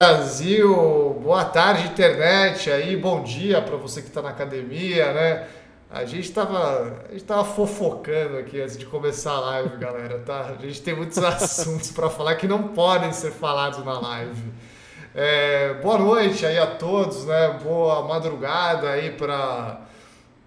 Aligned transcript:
Brasil, 0.00 1.18
boa 1.24 1.44
tarde 1.44 1.88
internet 1.88 2.70
aí, 2.70 2.96
bom 2.96 3.24
dia 3.24 3.60
para 3.60 3.74
você 3.74 4.00
que 4.00 4.06
está 4.06 4.22
na 4.22 4.28
academia, 4.28 5.12
né? 5.12 5.48
A 5.90 6.04
gente 6.04 6.28
estava 6.28 7.02
a 7.08 7.10
gente 7.10 7.24
tava 7.24 7.44
fofocando 7.44 8.38
aqui 8.38 8.60
antes 8.60 8.78
de 8.78 8.86
começar 8.86 9.32
a 9.32 9.40
live, 9.40 9.76
galera, 9.78 10.20
tá? 10.20 10.54
A 10.56 10.64
gente 10.64 10.80
tem 10.82 10.94
muitos 10.94 11.18
assuntos 11.18 11.90
para 11.90 12.08
falar 12.08 12.36
que 12.36 12.46
não 12.46 12.68
podem 12.68 13.12
ser 13.12 13.32
falados 13.32 13.84
na 13.84 13.98
live. 13.98 14.52
É, 15.16 15.74
boa 15.82 15.98
noite 15.98 16.46
aí 16.46 16.60
a 16.60 16.66
todos, 16.68 17.24
né? 17.24 17.58
Boa 17.60 18.06
madrugada 18.06 18.90
aí 18.90 19.10
para 19.10 19.80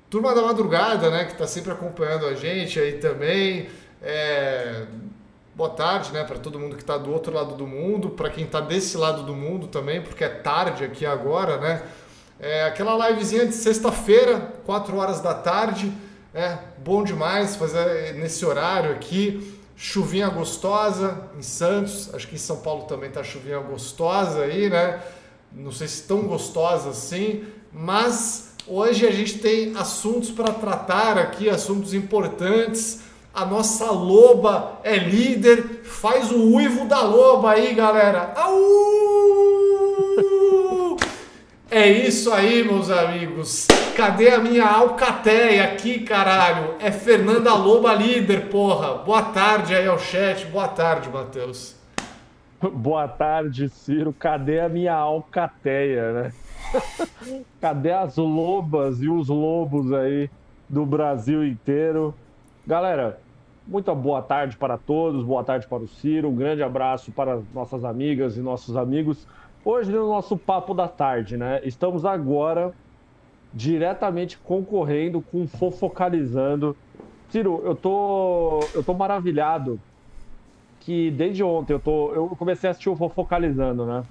turma 0.10 0.34
da 0.34 0.44
madrugada, 0.44 1.10
né? 1.10 1.26
Que 1.26 1.34
está 1.34 1.46
sempre 1.46 1.74
acompanhando 1.74 2.26
a 2.26 2.36
gente 2.36 2.80
aí 2.80 3.00
também. 3.00 3.68
É, 4.02 4.86
boa 5.62 5.70
tarde, 5.70 6.12
né, 6.12 6.24
para 6.24 6.40
todo 6.40 6.58
mundo 6.58 6.76
que 6.76 6.82
está 6.82 6.98
do 6.98 7.14
outro 7.14 7.32
lado 7.32 7.54
do 7.54 7.68
mundo, 7.68 8.10
para 8.10 8.32
quem 8.32 8.46
está 8.46 8.60
desse 8.60 8.98
lado 8.98 9.22
do 9.22 9.36
mundo 9.36 9.68
também, 9.68 10.02
porque 10.02 10.24
é 10.24 10.28
tarde 10.28 10.84
aqui 10.84 11.06
agora, 11.06 11.58
né? 11.58 11.84
É 12.40 12.64
aquela 12.64 13.08
livezinha 13.08 13.46
de 13.46 13.54
sexta-feira, 13.54 14.54
4 14.66 14.98
horas 14.98 15.22
da 15.22 15.36
tarde, 15.36 15.94
é 16.34 16.58
bom 16.80 17.04
demais 17.04 17.56
fazer 17.56 18.16
nesse 18.16 18.44
horário 18.44 18.90
aqui. 18.92 19.56
Chuvinha 19.76 20.30
gostosa 20.30 21.30
em 21.38 21.44
Santos, 21.44 22.12
acho 22.12 22.28
que 22.28 22.34
em 22.34 22.40
São 22.40 22.58
Paulo 22.58 22.86
também 22.86 23.12
tá 23.12 23.24
chuvinha 23.24 23.60
gostosa 23.60 24.42
aí, 24.42 24.68
né? 24.68 25.00
Não 25.52 25.72
sei 25.72 25.88
se 25.88 26.08
tão 26.08 26.24
gostosa 26.24 26.90
assim, 26.90 27.46
mas 27.72 28.56
hoje 28.66 29.06
a 29.06 29.12
gente 29.12 29.38
tem 29.38 29.78
assuntos 29.78 30.32
para 30.32 30.52
tratar 30.54 31.20
aqui, 31.20 31.52
assuntos 31.52 31.94
importantes 31.94 33.11
a 33.34 33.46
nossa 33.46 33.90
loba 33.92 34.80
é 34.84 34.98
líder. 34.98 35.82
Faz 35.84 36.32
o 36.32 36.56
uivo 36.56 36.86
da 36.86 37.02
loba 37.02 37.52
aí, 37.52 37.74
galera. 37.74 38.34
Au! 38.36 39.72
É 41.74 41.90
isso 41.90 42.34
aí, 42.34 42.66
meus 42.66 42.92
amigos. 42.92 43.66
Cadê 43.96 44.30
a 44.30 44.40
minha 44.40 44.66
alcateia 44.66 45.64
aqui, 45.64 46.02
caralho? 46.02 46.76
É 46.80 46.92
Fernanda 46.92 47.54
Loba 47.54 47.94
líder, 47.94 48.50
porra. 48.50 48.96
Boa 48.96 49.22
tarde 49.22 49.74
aí 49.74 49.88
ao 49.88 49.98
chat. 49.98 50.46
Boa 50.48 50.68
tarde, 50.68 51.10
Matheus. 51.10 51.76
Boa 52.62 53.08
tarde, 53.08 53.70
Ciro. 53.70 54.14
Cadê 54.20 54.60
a 54.60 54.68
minha 54.68 54.94
alcateia, 54.94 56.12
né? 56.12 56.34
Cadê 57.62 57.94
as 57.94 58.18
lobas 58.18 59.02
e 59.02 59.08
os 59.08 59.30
lobos 59.30 59.94
aí 59.94 60.30
do 60.68 60.86
Brasil 60.86 61.46
inteiro? 61.46 62.14
Galera, 62.66 63.20
muita 63.66 63.94
boa 63.96 64.22
tarde 64.22 64.56
para 64.56 64.78
todos, 64.78 65.24
boa 65.24 65.44
tarde 65.44 65.68
para 65.68 65.80
o 65.80 65.88
Ciro, 65.88 66.30
um 66.30 66.36
grande 66.36 66.62
abraço 66.62 67.12
para 67.12 67.42
nossas 67.54 67.84
amigas 67.84 68.38
e 68.38 68.40
nossos 68.40 68.78
amigos. 68.78 69.28
Hoje 69.66 69.92
no 69.92 70.08
nosso 70.08 70.38
papo 70.38 70.74
da 70.74 70.88
tarde, 70.88 71.38
né? 71.38 71.60
Estamos 71.64 72.06
agora 72.06 72.72
diretamente 73.52 74.38
concorrendo 74.38 75.22
com 75.22 75.48
Fofocalizando. 75.48 76.78
Ciro, 77.30 77.62
eu 77.66 77.76
tô 77.76 78.60
eu 78.76 78.84
tô 78.84 78.94
maravilhado 78.94 79.80
que 80.80 81.10
desde 81.12 81.44
ontem 81.44 81.74
eu 81.74 81.80
tô 81.80 82.14
eu 82.14 82.28
comecei 82.38 82.68
a 82.68 82.72
assistir 82.72 82.90
o 82.90 82.96
Fofocalizando, 82.96 83.88
né? 83.88 84.04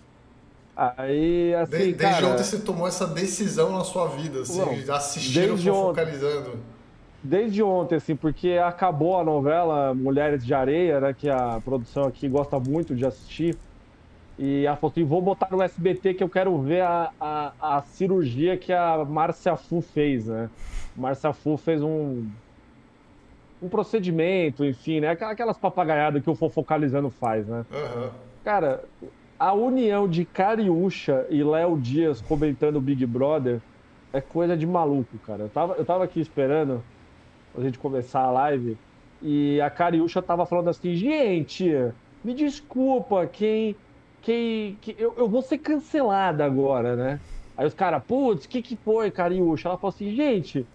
Aí, 0.76 1.54
assim, 1.54 1.70
desde, 1.70 1.92
desde 1.92 2.14
cara, 2.14 2.26
ontem 2.32 2.42
você 2.42 2.58
tomou 2.58 2.88
essa 2.88 3.06
decisão 3.06 3.70
na 3.70 3.84
sua 3.84 4.08
vida, 4.08 4.40
assim, 4.40 4.58
não, 4.58 4.94
assistir 4.94 5.50
o 5.50 5.56
Fofocalizando. 5.56 6.50
Ontem 6.50 6.79
desde 7.22 7.62
ontem, 7.62 7.96
assim, 7.96 8.16
porque 8.16 8.52
acabou 8.52 9.18
a 9.18 9.24
novela 9.24 9.94
Mulheres 9.94 10.44
de 10.44 10.54
Areia, 10.54 11.00
né? 11.00 11.14
Que 11.14 11.28
a 11.28 11.60
produção 11.64 12.04
aqui 12.04 12.28
gosta 12.28 12.58
muito 12.58 12.94
de 12.94 13.04
assistir. 13.04 13.56
E 14.38 14.64
ela 14.64 14.76
falou 14.76 14.90
assim: 14.90 15.04
vou 15.04 15.20
botar 15.20 15.48
no 15.50 15.62
SBT 15.62 16.14
que 16.14 16.24
eu 16.24 16.28
quero 16.28 16.56
ver 16.58 16.82
a, 16.82 17.10
a, 17.20 17.52
a 17.60 17.82
cirurgia 17.82 18.56
que 18.56 18.72
a 18.72 19.04
Márcia 19.04 19.56
Fu 19.56 19.80
fez, 19.80 20.26
né? 20.26 20.48
Márcia 20.96 21.32
Fu 21.32 21.56
fez 21.56 21.82
um, 21.82 22.26
um 23.62 23.68
procedimento, 23.68 24.64
enfim, 24.64 25.00
né? 25.00 25.10
Aquelas 25.10 25.58
papagaiadas 25.58 26.22
que 26.22 26.30
o 26.30 26.34
Fofocalizando 26.34 27.10
faz, 27.10 27.46
né? 27.46 27.66
Uhum. 27.70 28.10
Cara, 28.42 28.82
a 29.38 29.52
união 29.52 30.08
de 30.08 30.24
Cariúcha 30.24 31.26
e 31.28 31.42
Léo 31.42 31.78
Dias 31.78 32.20
comentando 32.22 32.76
o 32.76 32.80
Big 32.80 33.04
Brother 33.04 33.60
é 34.12 34.20
coisa 34.20 34.56
de 34.56 34.66
maluco, 34.66 35.18
cara. 35.18 35.44
Eu 35.44 35.48
tava, 35.50 35.74
eu 35.74 35.84
tava 35.84 36.04
aqui 36.04 36.20
esperando 36.20 36.82
a 37.54 37.60
gente 37.62 37.78
começar 37.78 38.20
a 38.22 38.30
live, 38.30 38.80
e 39.20 39.60
a 39.60 39.70
Cariúcha 39.70 40.22
tava 40.22 40.46
falando 40.46 40.68
assim, 40.70 40.94
gente, 40.94 41.64
me 42.22 42.34
desculpa, 42.34 43.26
quem. 43.28 43.80
quem, 44.20 44.78
quem 44.78 44.94
eu, 44.98 45.14
eu 45.16 45.28
vou 45.28 45.42
ser 45.42 45.58
cancelada 45.58 46.44
agora, 46.44 46.96
né? 46.96 47.22
Aí 47.56 47.66
os 47.66 47.74
caras, 47.74 48.02
putz, 48.06 48.44
o 48.46 48.48
que, 48.48 48.62
que 48.62 48.76
foi, 48.76 49.10
Cariúcha? 49.10 49.68
Ela 49.68 49.78
falou 49.78 49.90
assim, 49.94 50.14
gente, 50.14 50.70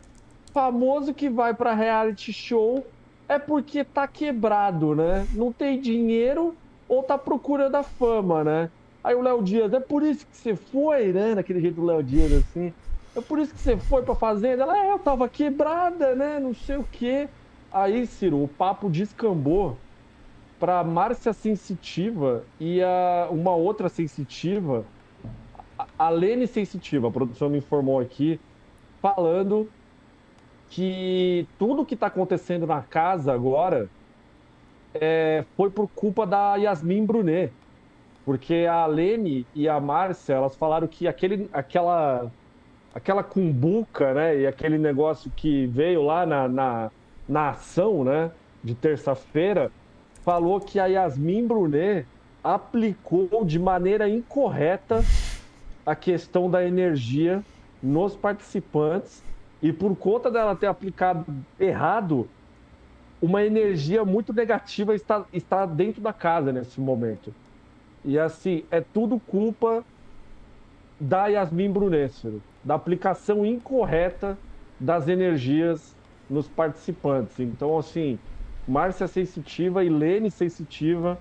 famoso 0.54 1.14
que 1.14 1.30
vai 1.30 1.56
pra 1.56 1.74
reality 1.74 2.34
show 2.34 2.94
é 3.28 3.40
porque 3.40 3.84
tá 3.84 4.08
quebrado, 4.08 4.96
né? 4.96 5.28
Não 5.32 5.54
tem 5.54 5.80
dinheiro 5.82 6.60
ou 6.88 7.04
tá 7.04 7.18
procurando 7.18 7.76
a 7.76 7.84
fama, 7.84 8.44
né? 8.44 8.72
Aí 9.04 9.16
o 9.16 9.22
Léo 9.22 9.44
Dias, 9.44 9.74
é 9.74 9.80
por 9.80 10.04
isso 10.04 10.28
que 10.28 10.38
você 10.38 10.56
foi, 10.56 11.14
né? 11.14 11.36
Naquele 11.36 11.62
jeito 11.62 11.76
do 11.76 11.86
Léo 11.86 12.04
Dias, 12.04 12.32
assim. 12.32 12.74
É 13.16 13.22
por 13.22 13.40
isso 13.40 13.54
que 13.54 13.60
você 13.60 13.78
foi 13.78 14.04
pra 14.04 14.16
fazenda? 14.16 14.64
Ela, 14.64 14.78
é, 14.78 14.92
eu 14.92 15.00
tava 15.00 15.30
quebrada, 15.30 16.16
né? 16.16 16.40
Não 16.40 16.54
sei 16.54 16.78
o 16.78 16.84
quê. 16.84 17.30
Aí, 17.72 18.06
Ciro, 18.06 18.44
o 18.44 18.48
papo 18.48 18.90
descambou 18.90 19.86
pra 20.60 20.84
Márcia 20.84 21.34
Sensitiva 21.34 22.50
e 22.60 22.82
a, 22.82 23.30
uma 23.32 23.56
outra 23.56 23.90
sensitiva, 23.90 24.92
a 25.98 26.10
Lene 26.10 26.48
Sensitiva, 26.48 27.08
a 27.08 27.12
produção 27.12 27.50
me 27.50 27.58
informou 27.60 28.00
aqui, 28.00 28.42
falando 29.02 29.74
que 30.68 31.54
tudo 31.58 31.86
que 31.86 31.96
tá 31.98 32.08
acontecendo 32.08 32.68
na 32.68 32.82
casa 32.84 33.34
agora 33.34 33.94
é, 34.94 35.46
foi 35.56 35.72
por 35.72 35.90
culpa 35.90 36.26
da 36.26 36.56
Yasmin 36.56 37.06
Brunet. 37.06 37.58
Porque 38.24 38.66
a 38.70 38.86
Lene 38.88 39.50
e 39.54 39.70
a 39.70 39.80
Márcia, 39.80 40.34
elas 40.34 40.56
falaram 40.56 40.88
que 40.88 41.08
aquele, 41.08 41.50
aquela 41.54 42.34
aquela 42.96 43.22
cumbuca, 43.22 44.14
né? 44.14 44.40
E 44.40 44.48
aquele 44.48 44.78
negócio 44.78 45.30
que 45.36 45.68
veio 45.68 46.02
lá 46.02 46.26
na, 46.26 46.48
na, 46.48 46.92
na 47.28 47.50
ação, 47.50 48.06
né? 48.06 48.32
De 48.64 48.74
terça-feira, 48.74 49.70
falou 50.24 50.62
que 50.62 50.80
a 50.80 50.86
Yasmin 50.86 51.46
Brunet 51.46 52.08
aplicou 52.42 53.44
de 53.44 53.60
maneira 53.60 54.08
incorreta 54.08 55.04
a 55.86 55.96
questão 55.96 56.50
da 56.50 56.66
energia 56.66 57.44
nos 57.84 58.16
participantes 58.16 59.22
e 59.62 59.72
por 59.74 59.96
conta 59.96 60.32
dela 60.32 60.56
ter 60.56 60.68
aplicado 60.68 61.26
errado, 61.60 62.28
uma 63.22 63.44
energia 63.44 64.04
muito 64.06 64.34
negativa 64.34 64.96
está, 64.96 65.26
está 65.34 65.66
dentro 65.66 66.02
da 66.02 66.14
casa 66.14 66.52
nesse 66.52 66.80
momento. 66.80 67.34
E 68.04 68.18
assim, 68.18 68.64
é 68.72 68.82
tudo 68.82 69.20
culpa 69.20 69.84
da 71.00 71.28
Yasmin 71.28 71.72
Brunet, 71.72 72.42
da 72.64 72.76
aplicação 72.76 73.46
incorreta 73.46 74.38
das 74.80 75.08
energias 75.08 75.96
nos 76.30 76.48
participantes. 76.48 77.40
Então, 77.40 77.78
assim, 77.78 78.18
Márcia 78.68 79.08
Sensitiva 79.08 79.84
e 79.84 79.90
Lene 79.90 80.32
Sensitiva 80.32 81.20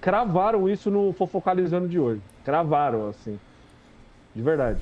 cravaram 0.00 0.68
isso 0.68 0.90
no 0.90 1.12
Fofocalizando 1.12 1.88
de 1.88 1.98
hoje. 1.98 2.20
Cravaram, 2.44 3.08
assim. 3.08 3.38
De 4.34 4.42
verdade. 4.42 4.80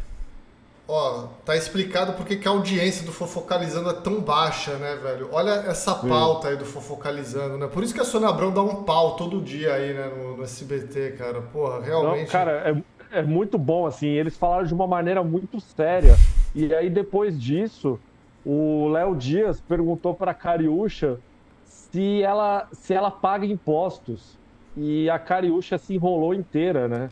Ó, 0.93 1.28
tá 1.45 1.57
explicado 1.57 2.15
porque 2.15 2.34
que 2.34 2.49
a 2.49 2.51
audiência 2.51 3.07
do 3.07 3.12
Fofocalizando 3.12 3.91
é 3.91 3.93
tão 3.93 4.21
baixa, 4.21 4.75
né, 4.77 4.97
velho? 4.97 5.28
Olha 5.31 5.51
essa 5.69 5.95
pauta 5.95 6.49
aí 6.49 6.57
do 6.57 6.65
Fofocalizando, 6.65 7.59
né? 7.59 7.69
Por 7.69 7.84
isso 7.84 7.95
que 7.95 8.01
a 8.01 8.05
Sônia 8.05 8.28
Abrão 8.28 8.51
dá 8.51 8.61
um 8.61 8.83
pau 8.83 9.15
todo 9.15 9.41
dia 9.41 9.75
aí, 9.75 9.95
né, 9.95 10.11
no, 10.17 10.37
no 10.39 10.43
SBT, 10.43 11.12
cara. 11.17 11.43
Porra, 11.43 11.81
realmente. 11.81 12.25
Não, 12.25 12.27
cara, 12.27 12.53
é, 12.69 12.83
é 13.10 13.22
muito 13.22 13.59
bom, 13.59 13.86
assim. 13.86 14.09
Eles 14.09 14.36
falaram 14.36 14.65
de 14.65 14.74
uma 14.74 14.86
maneira 14.86 15.22
muito 15.22 15.60
séria. 15.60 16.15
E 16.54 16.74
aí, 16.74 16.89
depois 16.89 17.41
disso, 17.41 17.98
o 18.45 18.89
Léo 18.89 19.15
Dias 19.16 19.60
perguntou 19.60 20.15
para 20.15 20.30
a 20.30 20.34
Cariúcha 20.34 21.18
se 21.65 22.22
ela, 22.22 22.68
se 22.72 22.95
ela 22.95 23.10
paga 23.10 23.47
impostos. 23.47 24.39
E 24.77 25.10
a 25.10 25.18
Cariúcha 25.18 25.78
se 25.78 25.95
enrolou 25.95 26.33
inteira, 26.33 26.89
né? 26.89 27.09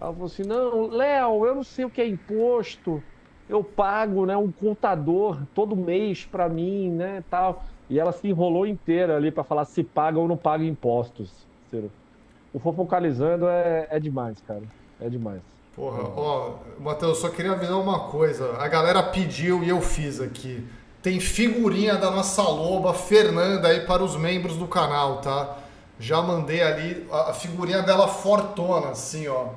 Ela 0.00 0.12
falou 0.12 0.26
assim: 0.26 0.42
não, 0.42 0.88
Léo, 0.88 1.46
eu 1.46 1.54
não 1.54 1.62
sei 1.62 1.84
o 1.84 1.90
que 1.90 2.00
é 2.00 2.06
imposto. 2.06 3.02
Eu 3.48 3.62
pago, 3.62 4.24
né, 4.24 4.36
um 4.36 4.50
contador 4.50 5.38
todo 5.54 5.76
mês 5.76 6.24
para 6.24 6.48
mim, 6.48 6.90
né, 6.90 7.22
tal. 7.28 7.64
E 7.90 7.98
ela 7.98 8.12
se 8.12 8.26
enrolou 8.26 8.66
inteira 8.66 9.16
ali 9.16 9.30
para 9.30 9.44
falar 9.44 9.64
se 9.66 9.84
paga 9.84 10.18
ou 10.18 10.26
não 10.26 10.36
paga 10.36 10.64
impostos. 10.64 11.46
O 12.54 12.58
fofocalizando 12.58 13.46
é, 13.46 13.88
é 13.90 14.00
demais, 14.00 14.40
cara. 14.46 14.62
É 15.04 15.08
demais. 15.08 15.40
Porra, 15.74 16.02
ó, 16.16 16.54
Matheus, 16.78 17.18
só 17.18 17.28
queria 17.28 17.52
avisar 17.52 17.78
uma 17.78 18.00
coisa. 18.00 18.56
A 18.58 18.68
galera 18.68 19.02
pediu 19.02 19.64
e 19.64 19.68
eu 19.68 19.80
fiz 19.80 20.20
aqui. 20.20 20.64
Tem 21.02 21.18
figurinha 21.18 21.96
da 21.96 22.10
nossa 22.10 22.42
loba, 22.42 22.94
Fernanda, 22.94 23.68
aí 23.68 23.80
para 23.80 24.04
os 24.04 24.14
membros 24.14 24.56
do 24.56 24.68
canal, 24.68 25.20
tá? 25.20 25.58
Já 25.98 26.22
mandei 26.22 26.62
ali 26.62 27.06
a 27.10 27.32
figurinha 27.32 27.82
dela 27.82 28.06
fortona, 28.06 28.90
assim, 28.90 29.26
ó. 29.26 29.48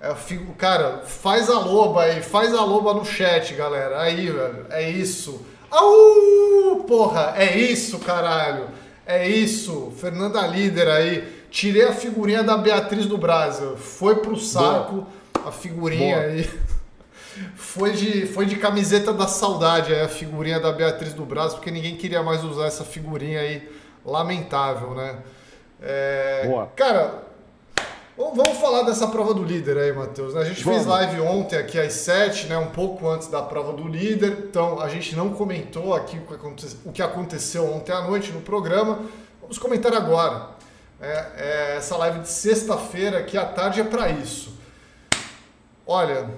É, 0.00 0.14
figo, 0.14 0.54
cara, 0.54 1.02
faz 1.04 1.50
a 1.50 1.58
loba 1.58 2.04
aí, 2.04 2.22
faz 2.22 2.54
a 2.54 2.64
loba 2.64 2.94
no 2.94 3.04
chat, 3.04 3.52
galera. 3.54 4.00
Aí, 4.00 4.30
velho, 4.30 4.66
é 4.70 4.88
isso. 4.88 5.44
Au! 5.70 6.84
Porra, 6.86 7.34
é 7.36 7.58
isso, 7.58 7.98
caralho. 7.98 8.68
É 9.04 9.28
isso. 9.28 9.92
Fernanda 9.98 10.46
Líder 10.46 10.88
aí. 10.88 11.35
Tirei 11.56 11.88
a 11.88 11.92
figurinha 11.94 12.42
da 12.42 12.58
Beatriz 12.58 13.06
do 13.06 13.16
Brasil. 13.16 13.78
Foi 13.78 14.16
pro 14.16 14.36
saco 14.36 15.06
Boa. 15.32 15.48
a 15.48 15.50
figurinha 15.50 16.16
Boa. 16.16 16.28
aí. 16.28 16.50
Foi 17.54 17.92
de, 17.92 18.26
foi 18.26 18.44
de 18.44 18.56
camiseta 18.56 19.10
da 19.10 19.26
saudade 19.26 19.90
aí, 19.90 20.02
a 20.02 20.08
figurinha 20.08 20.60
da 20.60 20.70
Beatriz 20.70 21.14
do 21.14 21.24
Brasil, 21.24 21.56
porque 21.56 21.70
ninguém 21.70 21.96
queria 21.96 22.22
mais 22.22 22.44
usar 22.44 22.66
essa 22.66 22.84
figurinha 22.84 23.40
aí. 23.40 23.70
Lamentável, 24.04 24.90
né? 24.90 25.18
É, 25.80 26.46
Boa. 26.46 26.66
Cara, 26.76 27.22
Vamos 28.18 28.58
falar 28.58 28.82
dessa 28.82 29.08
prova 29.08 29.32
do 29.32 29.42
líder 29.42 29.78
aí, 29.78 29.92
Matheus. 29.92 30.36
A 30.36 30.44
gente 30.44 30.62
Vamos. 30.62 30.84
fez 30.84 30.90
live 30.90 31.20
ontem 31.22 31.56
aqui 31.56 31.78
às 31.78 31.92
7, 31.92 32.46
né, 32.48 32.56
um 32.56 32.70
pouco 32.70 33.08
antes 33.08 33.28
da 33.28 33.42
prova 33.42 33.72
do 33.74 33.86
líder. 33.88 34.46
Então 34.48 34.80
a 34.80 34.88
gente 34.88 35.14
não 35.14 35.30
comentou 35.30 35.94
aqui 35.94 36.20
o 36.84 36.92
que 36.92 37.02
aconteceu 37.02 37.70
ontem 37.70 37.92
à 37.92 38.02
noite 38.02 38.32
no 38.32 38.40
programa. 38.40 39.00
Vamos 39.40 39.58
comentar 39.58 39.92
agora. 39.94 40.55
É, 41.00 41.26
é, 41.36 41.76
essa 41.76 41.96
live 41.96 42.20
de 42.20 42.28
sexta-feira 42.28 43.18
aqui 43.18 43.36
à 43.36 43.44
tarde 43.44 43.80
é 43.80 43.84
para 43.84 44.08
isso. 44.08 44.56
Olha, 45.86 46.30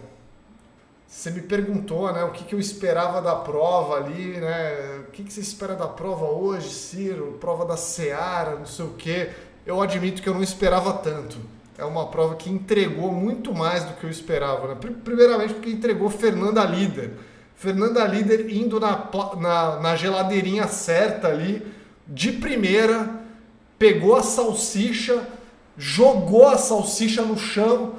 você 1.07 1.31
me 1.31 1.41
perguntou 1.41 2.13
né, 2.13 2.25
o 2.25 2.33
que, 2.33 2.45
que 2.45 2.55
eu 2.55 2.61
esperava 2.61 3.23
da 3.23 3.37
prova 3.37 3.97
ali, 3.97 4.39
né? 4.39 5.05
O 5.09 5.11
que, 5.11 5.25
que 5.25 5.33
você 5.33 5.41
espera 5.41 5.75
da 5.75 5.87
prova 5.87 6.27
hoje, 6.27 6.71
Ciro? 6.71 7.39
Prova 7.41 7.65
da 7.65 7.77
Seara, 7.77 8.57
não 8.57 8.67
sei 8.67 8.85
o 8.85 8.95
quê. 8.95 9.31
Eu 9.65 9.81
admito 9.81 10.21
que 10.21 10.29
eu 10.29 10.35
não 10.35 10.43
esperava 10.43 10.93
tanto 10.95 11.39
é 11.79 11.85
uma 11.85 12.09
prova 12.09 12.35
que 12.35 12.51
entregou 12.51 13.13
muito 13.13 13.55
mais 13.55 13.85
do 13.85 13.95
que 13.95 14.05
eu 14.05 14.11
esperava. 14.11 14.67
Né? 14.67 14.77
Primeiramente 15.05 15.55
porque 15.55 15.71
entregou 15.71 16.11
Fernanda 16.11 16.65
Líder. 16.65 17.13
Fernanda 17.55 18.05
Líder 18.05 18.51
indo 18.51 18.81
na, 18.81 19.09
na, 19.37 19.81
na 19.81 19.97
geladeirinha 19.97 20.67
certa 20.67 21.29
ali, 21.29 21.65
de 22.07 22.33
primeira, 22.33 23.09
pegou 23.79 24.17
a 24.17 24.23
salsicha, 24.23 25.27
jogou 25.77 26.49
a 26.49 26.59
salsicha 26.59 27.23
no 27.23 27.39
chão. 27.39 27.95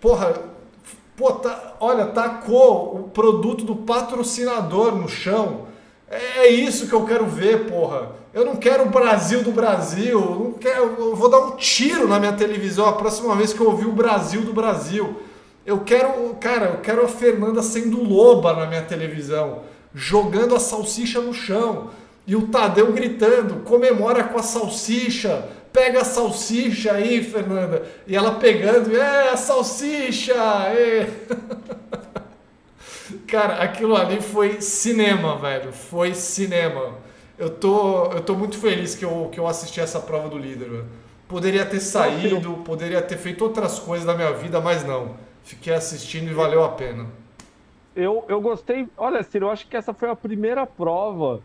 Porra, 0.00 0.40
pô, 1.16 1.32
tá, 1.32 1.76
olha, 1.80 2.06
tacou 2.06 2.96
o 2.96 3.10
produto 3.10 3.64
do 3.64 3.76
patrocinador 3.76 4.94
no 4.94 5.08
chão. 5.08 5.66
É 6.08 6.48
isso 6.48 6.86
que 6.86 6.92
eu 6.92 7.04
quero 7.04 7.26
ver, 7.26 7.66
porra. 7.66 8.12
Eu 8.32 8.44
não 8.44 8.56
quero 8.56 8.84
o 8.84 8.90
Brasil 8.90 9.42
do 9.42 9.50
Brasil. 9.50 10.20
Não 10.20 10.52
quero, 10.52 10.94
eu 10.98 11.16
vou 11.16 11.28
dar 11.28 11.40
um 11.40 11.56
tiro 11.56 12.06
na 12.06 12.20
minha 12.20 12.32
televisão 12.32 12.86
a 12.86 12.92
próxima 12.92 13.34
vez 13.34 13.52
que 13.52 13.60
eu 13.60 13.66
ouvir 13.66 13.86
o 13.86 13.92
Brasil 13.92 14.42
do 14.42 14.52
Brasil. 14.52 15.16
Eu 15.64 15.80
quero, 15.80 16.34
cara, 16.34 16.66
eu 16.66 16.80
quero 16.80 17.04
a 17.04 17.08
Fernanda 17.08 17.60
sendo 17.60 18.02
loba 18.02 18.52
na 18.52 18.66
minha 18.66 18.82
televisão, 18.82 19.62
jogando 19.92 20.54
a 20.54 20.60
salsicha 20.60 21.20
no 21.20 21.34
chão. 21.34 21.90
E 22.26 22.34
o 22.34 22.48
Tadeu 22.48 22.92
gritando, 22.92 23.62
comemora 23.62 24.24
com 24.24 24.38
a 24.38 24.42
salsicha, 24.42 25.48
pega 25.72 26.00
a 26.00 26.04
salsicha 26.04 26.92
aí, 26.92 27.22
Fernanda. 27.22 27.86
E 28.06 28.16
ela 28.16 28.34
pegando, 28.34 28.96
é, 28.96 29.30
a 29.30 29.36
salsicha! 29.36 30.34
É. 30.34 31.08
Cara, 33.28 33.62
aquilo 33.62 33.94
ali 33.96 34.20
foi 34.20 34.60
cinema, 34.60 35.36
velho. 35.36 35.72
Foi 35.72 36.14
cinema 36.14 37.06
eu 37.38 37.50
tô, 37.50 38.06
eu 38.12 38.22
tô 38.22 38.34
muito 38.34 38.56
feliz 38.58 38.94
que 38.94 39.04
eu, 39.04 39.28
que 39.30 39.38
eu 39.38 39.46
assisti 39.46 39.80
essa 39.80 40.00
prova 40.00 40.28
do 40.28 40.38
líder. 40.38 40.70
Mano. 40.70 40.88
Poderia 41.28 41.66
ter 41.66 41.80
saído, 41.80 42.52
poderia 42.64 43.02
ter 43.02 43.18
feito 43.18 43.42
outras 43.42 43.78
coisas 43.78 44.06
da 44.06 44.14
minha 44.14 44.32
vida, 44.32 44.60
mas 44.60 44.84
não. 44.84 45.16
Fiquei 45.44 45.74
assistindo 45.74 46.30
e 46.30 46.34
valeu 46.34 46.64
a 46.64 46.70
pena. 46.70 47.06
Eu, 47.94 48.24
eu 48.28 48.40
gostei. 48.40 48.88
Olha, 48.96 49.22
Ciro, 49.22 49.46
eu 49.46 49.50
acho 49.50 49.66
que 49.66 49.76
essa 49.76 49.92
foi 49.92 50.08
a 50.08 50.16
primeira 50.16 50.66
prova 50.66 51.40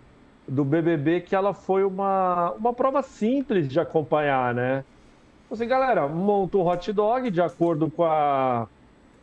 do 0.48 0.66
BBB 0.66 1.22
que 1.22 1.36
ela 1.36 1.54
foi 1.54 1.84
uma, 1.84 2.52
uma 2.52 2.74
prova 2.74 3.02
simples 3.02 3.68
de 3.68 3.80
acompanhar, 3.80 4.54
né? 4.54 4.84
Assim, 5.52 5.68
galera, 5.68 6.08
monta 6.08 6.58
o 6.58 6.66
hot 6.66 6.94
dog 6.94 7.30
de 7.30 7.42
acordo 7.42 7.92
com 7.92 8.06
a, 8.06 8.68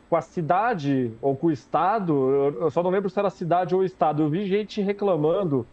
com 0.09 0.15
a 0.15 0.21
cidade 0.21 1.11
ou 1.21 1.35
com 1.35 1.47
o 1.47 1.51
estado. 1.51 2.13
Eu, 2.59 2.69
só 2.69 2.83
não 2.83 2.91
lembro 2.91 3.09
se 3.09 3.17
era 3.17 3.29
cidade 3.31 3.73
ou 3.73 3.83
estado. 3.83 4.21
Eu 4.21 4.29
vi 4.29 4.45
gente 4.45 4.79
reclamando 4.79 5.65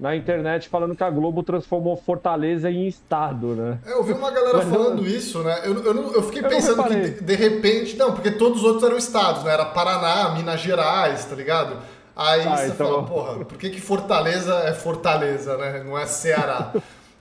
na 0.00 0.14
internet 0.14 0.68
falando 0.68 0.94
que 0.94 1.04
a 1.04 1.10
Globo 1.10 1.42
transformou 1.42 1.96
Fortaleza 1.96 2.70
em 2.70 2.86
estado, 2.86 3.54
né? 3.54 3.78
É, 3.86 3.92
eu 3.92 4.02
vi 4.02 4.12
uma 4.12 4.30
galera 4.30 4.58
Mas 4.58 4.68
falando 4.68 5.06
isso, 5.06 5.42
né? 5.42 5.60
Eu, 5.64 5.74
eu, 5.82 6.12
eu 6.12 6.22
fiquei 6.22 6.42
eu 6.42 6.48
pensando 6.48 6.82
que 6.84 6.94
de, 6.94 7.20
de, 7.22 7.34
repente. 7.34 7.96
Não, 7.96 8.12
porque 8.12 8.30
todos 8.30 8.58
os 8.58 8.64
outros 8.64 8.84
eram 8.84 8.96
estados, 8.96 9.42
né? 9.44 9.52
Era 9.52 9.64
Paraná, 9.66 10.34
Minas 10.34 10.60
Gerais, 10.60 11.24
tá 11.24 11.34
ligado? 11.34 11.78
Aí 12.16 12.46
ah, 12.46 12.56
você 12.56 12.66
então... 12.68 12.86
fala, 12.86 13.02
porra, 13.02 13.44
por 13.44 13.58
que, 13.58 13.68
que 13.68 13.80
Fortaleza 13.80 14.54
é 14.60 14.72
Fortaleza, 14.72 15.58
né? 15.58 15.84
Não 15.84 15.98
é 15.98 16.06
Ceará? 16.06 16.72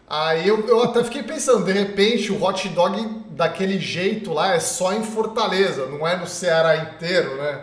Aí 0.08 0.48
eu, 0.48 0.66
eu 0.68 0.84
até 0.84 1.04
fiquei 1.04 1.24
pensando, 1.24 1.66
de 1.66 1.74
repente 1.74 2.32
o 2.32 2.42
hot 2.42 2.70
dog 2.70 3.24
daquele 3.32 3.78
jeito 3.78 4.32
lá 4.32 4.54
é 4.54 4.60
só 4.60 4.94
em 4.94 5.04
Fortaleza, 5.04 5.88
não 5.88 6.08
é 6.08 6.16
no 6.16 6.28
Ceará 6.28 6.78
inteiro, 6.78 7.36
né? 7.36 7.62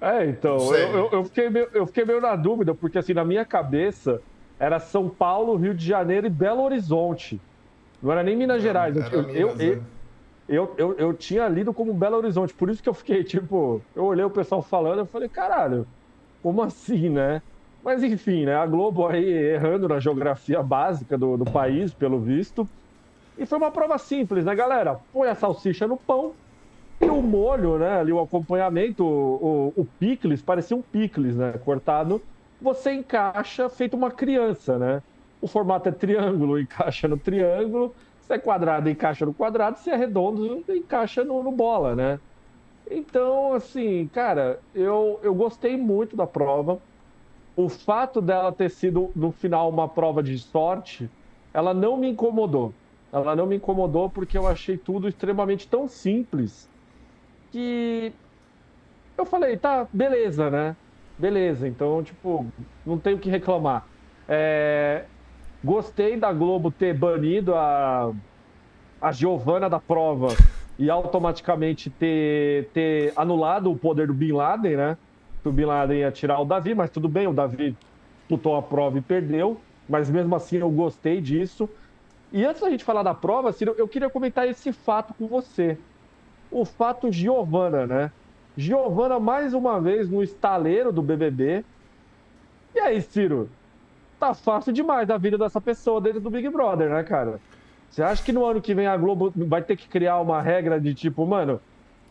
É, 0.00 0.26
então, 0.26 0.58
eu, 0.76 0.96
eu, 0.96 1.08
eu, 1.10 1.24
fiquei 1.24 1.50
meio, 1.50 1.68
eu 1.72 1.86
fiquei 1.86 2.04
meio 2.04 2.20
na 2.20 2.36
dúvida, 2.36 2.72
porque 2.72 2.98
assim, 2.98 3.14
na 3.14 3.24
minha 3.24 3.44
cabeça 3.44 4.20
era 4.60 4.78
São 4.78 5.08
Paulo, 5.08 5.56
Rio 5.56 5.74
de 5.74 5.84
Janeiro 5.84 6.26
e 6.26 6.30
Belo 6.30 6.62
Horizonte. 6.62 7.40
Não 8.00 8.12
era 8.12 8.22
nem 8.22 8.36
Minas 8.36 8.62
Gerais. 8.62 8.94
Eu, 8.96 9.26
Minas, 9.26 9.36
eu, 9.36 9.56
né? 9.56 9.80
eu, 10.48 10.74
eu, 10.76 10.94
eu, 10.98 11.14
tinha 11.14 11.48
lido 11.48 11.74
como 11.74 11.92
Belo 11.92 12.16
Horizonte, 12.18 12.54
por 12.54 12.70
isso 12.70 12.80
que 12.80 12.88
eu 12.88 12.94
fiquei, 12.94 13.24
tipo, 13.24 13.82
eu 13.96 14.04
olhei 14.04 14.24
o 14.24 14.30
pessoal 14.30 14.62
falando, 14.62 15.00
eu 15.00 15.06
falei, 15.06 15.28
caralho, 15.28 15.84
como 16.42 16.62
assim, 16.62 17.08
né? 17.08 17.42
Mas 17.84 18.02
enfim, 18.02 18.44
né? 18.44 18.54
A 18.54 18.66
Globo 18.66 19.06
aí 19.06 19.24
errando 19.24 19.88
na 19.88 20.00
geografia 20.00 20.62
básica 20.62 21.16
do, 21.16 21.36
do 21.36 21.44
país, 21.44 21.94
pelo 21.94 22.20
visto. 22.20 22.68
E 23.36 23.46
foi 23.46 23.58
uma 23.58 23.70
prova 23.70 23.98
simples, 23.98 24.44
né, 24.44 24.54
galera? 24.54 24.98
Põe 25.12 25.28
a 25.28 25.34
salsicha 25.34 25.86
no 25.86 25.96
pão, 25.96 26.34
e 27.00 27.08
o 27.08 27.22
molho, 27.22 27.78
né? 27.78 28.00
Ali 28.00 28.12
o 28.12 28.20
acompanhamento, 28.20 29.04
o, 29.04 29.72
o, 29.76 29.82
o 29.82 29.84
picles, 29.84 30.42
parecia 30.42 30.76
um 30.76 30.82
picles, 30.82 31.36
né? 31.36 31.52
Cortado. 31.64 32.20
Você 32.60 32.92
encaixa 32.92 33.68
feito 33.68 33.96
uma 33.96 34.10
criança, 34.10 34.78
né? 34.78 35.02
O 35.40 35.46
formato 35.46 35.88
é 35.88 35.92
triângulo, 35.92 36.58
encaixa 36.60 37.06
no 37.06 37.18
triângulo. 37.18 37.94
Se 38.20 38.34
é 38.34 38.38
quadrado, 38.38 38.90
encaixa 38.90 39.24
no 39.24 39.32
quadrado. 39.32 39.78
Se 39.78 39.90
é 39.90 39.96
redondo, 39.96 40.64
encaixa 40.68 41.24
no, 41.24 41.42
no 41.42 41.52
bola, 41.52 41.94
né? 41.94 42.20
Então, 42.90 43.52
assim, 43.52 44.08
cara, 44.12 44.60
eu, 44.74 45.20
eu 45.22 45.34
gostei 45.34 45.76
muito 45.76 46.16
da 46.16 46.26
prova. 46.26 46.80
O 47.56 47.68
fato 47.68 48.20
dela 48.20 48.52
ter 48.52 48.70
sido, 48.70 49.10
no 49.14 49.32
final, 49.32 49.68
uma 49.68 49.88
prova 49.88 50.22
de 50.22 50.38
sorte, 50.38 51.10
ela 51.52 51.74
não 51.74 51.96
me 51.96 52.08
incomodou. 52.08 52.72
Ela 53.12 53.34
não 53.34 53.46
me 53.46 53.56
incomodou 53.56 54.08
porque 54.08 54.38
eu 54.38 54.46
achei 54.46 54.76
tudo 54.76 55.08
extremamente 55.08 55.66
tão 55.66 55.88
simples 55.88 56.68
que 57.50 58.12
eu 59.16 59.24
falei, 59.24 59.56
tá, 59.56 59.86
beleza, 59.92 60.50
né? 60.50 60.76
Beleza, 61.18 61.66
então, 61.66 62.02
tipo, 62.02 62.46
não 62.86 62.98
tenho 62.98 63.18
que 63.18 63.28
reclamar. 63.28 63.86
É... 64.28 65.04
Gostei 65.64 66.16
da 66.16 66.32
Globo 66.32 66.70
ter 66.70 66.94
banido 66.94 67.54
a, 67.54 68.12
a 69.00 69.10
Giovana 69.10 69.68
da 69.68 69.80
prova 69.80 70.28
e 70.78 70.88
automaticamente 70.88 71.90
ter, 71.90 72.68
ter 72.72 73.12
anulado 73.16 73.70
o 73.70 73.76
poder 73.76 74.06
do 74.06 74.14
Bin 74.14 74.32
Laden, 74.32 74.76
né? 74.76 74.96
O 75.44 75.50
Bin 75.50 75.64
Laden 75.64 75.98
ia 75.98 76.12
tirar 76.12 76.40
o 76.40 76.44
Davi, 76.44 76.74
mas 76.74 76.90
tudo 76.90 77.08
bem, 77.08 77.26
o 77.26 77.32
Davi 77.32 77.76
disputou 78.20 78.56
a 78.56 78.62
prova 78.62 78.98
e 78.98 79.00
perdeu, 79.00 79.60
mas 79.88 80.10
mesmo 80.10 80.34
assim 80.36 80.58
eu 80.58 80.70
gostei 80.70 81.20
disso. 81.20 81.68
E 82.32 82.44
antes 82.44 82.60
da 82.60 82.70
gente 82.70 82.84
falar 82.84 83.02
da 83.02 83.14
prova, 83.14 83.52
Ciro, 83.52 83.74
eu 83.78 83.88
queria 83.88 84.10
comentar 84.10 84.46
esse 84.46 84.72
fato 84.72 85.14
com 85.14 85.26
você 85.26 85.78
o 86.50 86.64
fato 86.64 87.10
Giovana, 87.12 87.86
né? 87.86 88.12
Giovana 88.56 89.20
mais 89.20 89.54
uma 89.54 89.80
vez 89.80 90.08
no 90.08 90.22
estaleiro 90.22 90.92
do 90.92 91.02
BBB. 91.02 91.64
E 92.74 92.80
aí, 92.80 93.00
Ciro? 93.00 93.50
Tá 94.18 94.34
fácil 94.34 94.72
demais 94.72 95.08
a 95.10 95.16
vida 95.16 95.38
dessa 95.38 95.60
pessoa 95.60 96.00
dentro 96.00 96.20
do 96.20 96.30
Big 96.30 96.48
Brother, 96.48 96.90
né, 96.90 97.02
cara? 97.04 97.40
Você 97.90 98.02
acha 98.02 98.22
que 98.22 98.32
no 98.32 98.44
ano 98.44 98.60
que 98.60 98.74
vem 98.74 98.86
a 98.86 98.96
Globo 98.96 99.32
vai 99.34 99.62
ter 99.62 99.76
que 99.76 99.88
criar 99.88 100.20
uma 100.20 100.42
regra 100.42 100.80
de 100.80 100.94
tipo, 100.94 101.26
mano, 101.26 101.60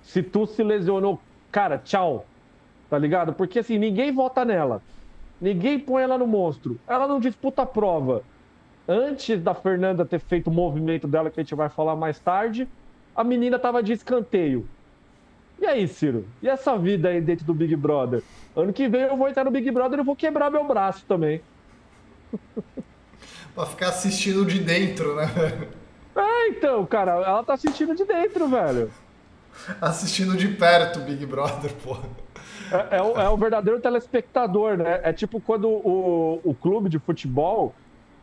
se 0.01 0.23
tu 0.23 0.45
se 0.45 0.63
lesionou, 0.63 1.19
cara, 1.51 1.77
tchau. 1.77 2.25
Tá 2.89 2.97
ligado? 2.97 3.33
Porque 3.33 3.59
assim, 3.59 3.77
ninguém 3.77 4.11
vota 4.11 4.45
nela. 4.45 4.81
Ninguém 5.39 5.79
põe 5.79 6.03
ela 6.03 6.17
no 6.17 6.27
monstro. 6.27 6.79
Ela 6.87 7.07
não 7.07 7.19
disputa 7.19 7.61
a 7.63 7.65
prova. 7.65 8.23
Antes 8.87 9.41
da 9.41 9.53
Fernanda 9.53 10.05
ter 10.05 10.19
feito 10.19 10.49
o 10.49 10.53
movimento 10.53 11.07
dela, 11.07 11.29
que 11.29 11.39
a 11.39 11.43
gente 11.43 11.55
vai 11.55 11.69
falar 11.69 11.95
mais 11.95 12.19
tarde, 12.19 12.67
a 13.13 13.23
menina 13.23 13.59
tava 13.59 13.83
de 13.83 13.93
escanteio. 13.93 14.71
E 15.59 15.65
aí, 15.65 15.87
Ciro? 15.87 16.33
E 16.41 16.47
essa 16.47 16.77
vida 16.77 17.09
aí 17.09 17.21
dentro 17.21 17.45
do 17.45 17.53
Big 17.53 17.75
Brother? 17.75 18.23
Ano 18.55 18.73
que 18.73 18.87
vem 18.87 19.01
eu 19.01 19.17
vou 19.17 19.27
entrar 19.27 19.43
no 19.43 19.51
Big 19.51 19.69
Brother 19.71 19.99
e 19.99 20.03
vou 20.03 20.15
quebrar 20.15 20.51
meu 20.51 20.65
braço 20.65 21.05
também. 21.05 21.45
pra 23.57 23.65
ficar 23.65 23.89
assistindo 23.89 24.45
de 24.45 24.59
dentro, 24.59 25.15
né? 25.15 25.25
É, 26.15 26.49
então, 26.49 26.85
cara, 26.85 27.13
ela 27.13 27.43
tá 27.43 27.55
assistindo 27.55 27.95
de 27.95 28.05
dentro, 28.05 28.47
velho. 28.47 28.91
assistindo 29.81 30.37
de 30.37 30.47
perto 30.47 30.99
Big 30.99 31.25
Brother, 31.25 31.73
porra. 31.83 32.07
É, 32.71 32.97
é, 32.97 33.01
o, 33.01 33.19
é, 33.19 33.29
o, 33.29 33.37
verdadeiro 33.37 33.79
telespectador, 33.79 34.77
né? 34.77 34.99
É 35.03 35.11
tipo 35.11 35.41
quando 35.41 35.67
o, 35.67 36.39
o 36.43 36.53
clube 36.53 36.87
de 36.87 36.99
futebol 36.99 37.73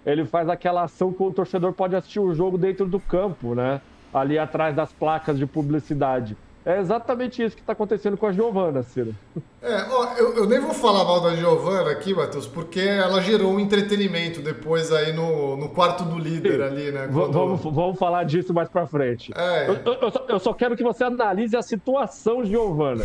ele 0.07 0.25
faz 0.25 0.49
aquela 0.49 0.85
ação 0.85 1.13
que 1.13 1.23
o 1.23 1.33
torcedor 1.33 1.73
pode 1.73 1.97
assistir 1.97 2.21
o 2.21 2.35
jogo 2.35 2.57
dentro 2.57 2.87
do 2.87 3.01
campo, 3.01 3.55
né? 3.55 3.81
Ali 4.13 4.39
atrás 4.39 4.77
das 4.77 4.93
placas 4.93 5.37
de 5.37 5.47
publicidade. 5.47 6.37
É 6.67 6.81
exatamente 6.81 7.43
isso 7.43 7.55
que 7.55 7.61
está 7.61 7.75
acontecendo 7.75 8.17
com 8.17 8.27
a 8.27 8.33
Giovana, 8.33 8.83
Ciro. 8.83 9.15
É, 9.61 9.87
ó, 9.91 10.15
eu, 10.17 10.35
eu, 10.37 10.47
nem 10.47 10.59
vou 10.61 10.73
falar 10.73 11.05
mal 11.05 11.21
da 11.21 11.35
Giovana 11.37 11.91
aqui, 11.91 12.15
Matheus, 12.15 12.47
porque 12.47 12.81
ela 12.81 13.21
gerou 13.21 13.53
um 13.53 13.61
entretenimento 13.61 14.41
depois 14.41 14.91
aí 14.91 15.13
no, 15.13 15.57
no 15.59 15.69
quarto 15.69 16.05
do 16.05 16.19
líder 16.19 16.57
Sim. 16.57 16.63
ali, 16.63 16.91
né? 16.91 17.09
Quando... 17.13 17.33
Vamos, 17.33 17.63
vamos 17.63 17.99
falar 17.99 18.25
disso 18.25 18.55
mais 18.55 18.69
pra 18.69 18.87
frente. 18.87 19.31
É. 19.37 19.69
Eu, 19.69 19.75
eu, 20.01 20.11
só, 20.11 20.25
eu, 20.29 20.39
só, 20.39 20.53
quero 20.55 20.75
que 20.75 20.83
você 20.83 21.05
analise 21.05 21.55
a 21.55 21.63
situação 21.63 22.45
Giovana. 22.45 23.05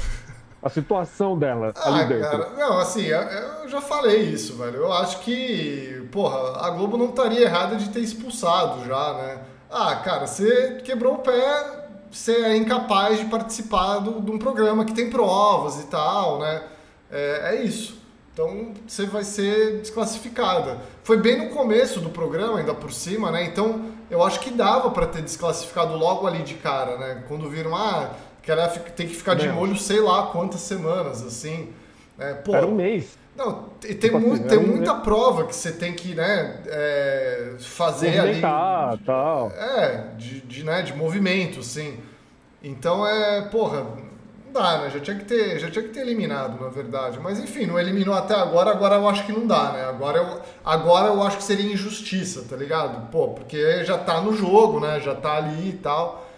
A 0.62 0.70
situação 0.70 1.38
dela 1.38 1.72
ah, 1.75 1.88
ali 1.88 2.08
dentro. 2.10 2.30
Cara, 2.30 2.50
não, 2.58 2.80
assim, 2.80 3.06
eu 3.06 3.70
já 3.70 3.80
falei 3.80 4.24
isso, 4.24 4.58
velho. 4.58 4.75
Eu 4.75 4.92
acho 4.92 5.22
que, 5.22 6.06
porra, 6.12 6.66
a 6.66 6.70
Globo 6.72 6.98
não 6.98 7.10
estaria 7.10 7.42
errada 7.42 7.78
de 7.78 7.89
ter 7.89 8.01
expulsado 8.01 8.86
já, 8.86 9.13
né? 9.13 9.38
Ah, 9.72 9.96
cara, 9.98 10.28
você 10.28 10.82
quebrou 10.84 11.13
o 11.13 11.20
pé, 11.20 11.79
você 12.12 12.34
é 12.34 12.58
incapaz 12.58 13.20
de 13.20 13.25
participar 13.25 14.00
do, 14.00 14.22
de 14.22 14.32
um 14.32 14.39
programa 14.39 14.86
que 14.86 14.94
tem 14.94 15.10
provas 15.10 15.80
e 15.80 15.88
tal, 15.88 16.39
né? 16.39 16.63
É, 17.12 17.56
é, 17.56 17.63
isso. 17.63 18.00
Então 18.34 18.74
você 18.88 19.06
vai 19.06 19.24
ser 19.24 19.80
desclassificada. 19.80 20.80
Foi 21.04 21.18
bem 21.18 21.38
no 21.38 21.50
começo 21.54 22.00
do 22.00 22.10
programa, 22.10 22.60
ainda 22.60 22.74
por 22.74 22.92
cima, 22.92 23.32
né? 23.32 23.44
Então 23.44 23.92
eu 24.10 24.24
acho 24.24 24.39
que 24.39 24.50
dava 24.50 24.92
para 24.92 25.08
ter 25.08 25.22
desclassificado 25.22 25.96
logo 25.96 26.25
ali 26.25 26.44
de 26.44 26.56
cara, 26.56 26.98
né? 26.98 27.24
Quando 27.28 27.50
viram, 27.50 27.75
ah, 27.75 28.12
que 28.42 28.50
ela 28.50 28.68
tem 28.68 29.08
que 29.08 29.16
ficar 29.16 29.36
de 29.36 29.50
molho 29.50 29.78
sei 29.78 30.00
lá 30.00 30.28
quantas 30.28 30.62
semanas, 30.62 31.22
assim. 31.22 31.74
É, 32.18 32.34
pô, 32.34 32.56
Era 32.56 32.66
um 32.66 32.74
mês. 32.74 33.19
Não, 33.39 33.69
tem, 33.79 33.93
tipo 33.93 34.17
assim, 34.17 34.27
muito, 34.27 34.48
tem 34.50 34.60
muita 34.60 34.96
prova 34.96 35.46
que 35.46 35.55
você 35.55 35.72
tem 35.72 35.93
que 35.93 36.13
né, 36.13 36.62
é, 36.67 37.55
fazer 37.58 38.19
ali. 38.19 38.41
tal. 39.05 39.50
É, 39.51 40.10
de, 40.17 40.41
de, 40.41 40.65
né, 40.65 40.81
de 40.81 40.93
movimento, 40.93 41.63
sim. 41.63 41.98
Então 42.62 43.08
é, 43.08 43.43
porra, 43.43 43.81
não 44.46 44.51
dá, 44.51 44.79
né? 44.79 44.89
Já 44.89 45.00
tinha, 45.00 45.15
que 45.15 45.24
ter, 45.24 45.58
já 45.58 45.72
tinha 45.72 45.84
que 45.84 45.93
ter 45.93 46.01
eliminado, 46.01 46.62
na 46.62 46.67
verdade. 46.67 47.17
Mas 47.17 47.39
enfim, 47.39 47.65
não 47.65 47.79
eliminou 47.79 48.13
até 48.13 48.36
agora, 48.36 48.72
agora 48.72 48.96
eu 48.96 49.08
acho 49.08 49.25
que 49.25 49.31
não 49.31 49.48
dá, 49.48 49.72
né? 49.72 49.86
Agora 49.86 50.17
eu, 50.17 50.41
agora 50.65 51.08
eu 51.08 51.24
acho 51.24 51.38
que 51.38 51.43
seria 51.43 51.72
injustiça, 51.72 52.43
tá 52.43 52.58
ligado? 52.58 53.10
Pô, 53.10 53.29
porque 53.29 53.86
já 53.86 53.98
tá 53.98 54.19
no 54.19 54.36
jogo, 54.36 54.81
né? 54.81 55.00
Já 55.00 55.15
tá 55.15 55.38
ali 55.38 55.69
e 55.69 55.77
tal. 55.77 56.29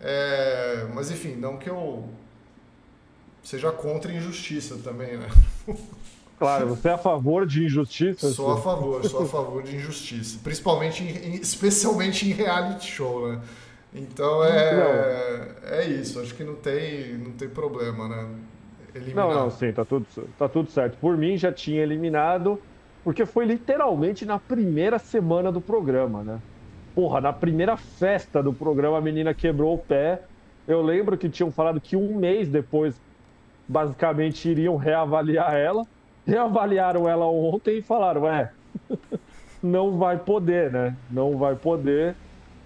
É, 0.00 0.88
mas 0.92 1.08
enfim, 1.08 1.36
não 1.36 1.56
que 1.56 1.70
eu 1.70 2.02
seja 3.44 3.70
contra 3.70 4.12
injustiça 4.12 4.76
também, 4.82 5.16
né? 5.16 5.28
Claro, 6.38 6.68
você 6.68 6.88
é 6.88 6.92
a 6.92 6.98
favor 6.98 7.44
de 7.44 7.64
injustiça? 7.64 8.30
Sou 8.30 8.52
a 8.52 8.60
favor, 8.60 9.04
sou 9.04 9.22
a 9.22 9.26
favor 9.26 9.62
de 9.62 9.74
injustiça. 9.74 10.38
Principalmente, 10.42 11.02
em, 11.02 11.34
especialmente 11.34 12.28
em 12.28 12.32
reality 12.32 12.86
show, 12.86 13.28
né? 13.28 13.40
Então 13.92 14.44
é, 14.44 15.48
é 15.64 15.84
isso, 15.86 16.20
acho 16.20 16.34
que 16.34 16.44
não 16.44 16.54
tem, 16.54 17.14
não 17.18 17.32
tem 17.32 17.48
problema, 17.48 18.08
né? 18.08 18.28
Eliminar. 18.94 19.26
Não, 19.28 19.34
não, 19.34 19.50
sim, 19.50 19.72
tá 19.72 19.84
tudo, 19.84 20.06
tá 20.38 20.48
tudo 20.48 20.70
certo. 20.70 20.96
Por 20.98 21.16
mim 21.16 21.36
já 21.36 21.50
tinha 21.50 21.82
eliminado, 21.82 22.60
porque 23.02 23.26
foi 23.26 23.44
literalmente 23.44 24.24
na 24.24 24.38
primeira 24.38 24.98
semana 24.98 25.50
do 25.50 25.60
programa, 25.60 26.22
né? 26.22 26.38
Porra, 26.94 27.20
na 27.20 27.32
primeira 27.32 27.76
festa 27.76 28.42
do 28.42 28.52
programa 28.52 28.98
a 28.98 29.00
menina 29.00 29.34
quebrou 29.34 29.74
o 29.74 29.78
pé. 29.78 30.22
Eu 30.66 30.82
lembro 30.82 31.16
que 31.16 31.28
tinham 31.28 31.50
falado 31.50 31.80
que 31.80 31.96
um 31.96 32.14
mês 32.16 32.48
depois, 32.48 33.00
basicamente, 33.66 34.48
iriam 34.48 34.76
reavaliar 34.76 35.54
ela 35.54 35.86
reavaliaram 36.28 37.08
ela 37.08 37.24
ontem 37.26 37.78
e 37.78 37.82
falaram, 37.82 38.28
é, 38.28 38.52
não 39.62 39.96
vai 39.96 40.18
poder, 40.18 40.70
né? 40.70 40.94
Não 41.10 41.38
vai 41.38 41.56
poder. 41.56 42.14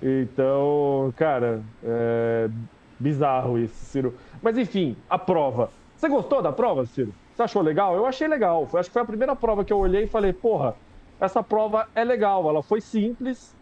Então, 0.02 1.14
cara, 1.16 1.62
é 1.85 2.50
bizarro 2.99 3.57
isso, 3.57 3.76
Ciro. 3.85 4.14
Mas 4.42 4.59
enfim, 4.59 4.97
a 5.09 5.16
prova. 5.16 5.71
Você 5.97 6.09
gostou 6.09 6.42
da 6.42 6.50
prova, 6.50 6.85
Ciro? 6.87 7.14
Você 7.33 7.42
achou 7.42 7.62
legal? 7.62 7.95
Eu 7.95 8.04
achei 8.04 8.26
legal. 8.26 8.69
Acho 8.75 8.88
que 8.88 8.92
foi 8.92 9.02
a 9.02 9.07
primeira 9.07 9.37
prova 9.37 9.64
que 9.64 9.73
eu 9.73 9.78
olhei 9.78 10.04
e 10.04 10.09
falei, 10.09 10.33
porra, 10.33 10.75
essa 11.21 11.40
prova 11.40 11.88
é 11.95 12.02
legal. 12.02 12.49
Ela 12.49 12.64
foi 12.64 12.81
simples, 12.81 13.54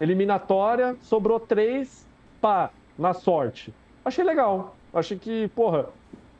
eliminatória, 0.00 0.96
sobrou 1.00 1.38
três, 1.38 2.04
pá, 2.40 2.70
na 2.98 3.14
sorte. 3.14 3.72
Achei 4.04 4.24
legal. 4.24 4.74
Achei 4.92 5.16
que, 5.16 5.46
porra, 5.48 5.86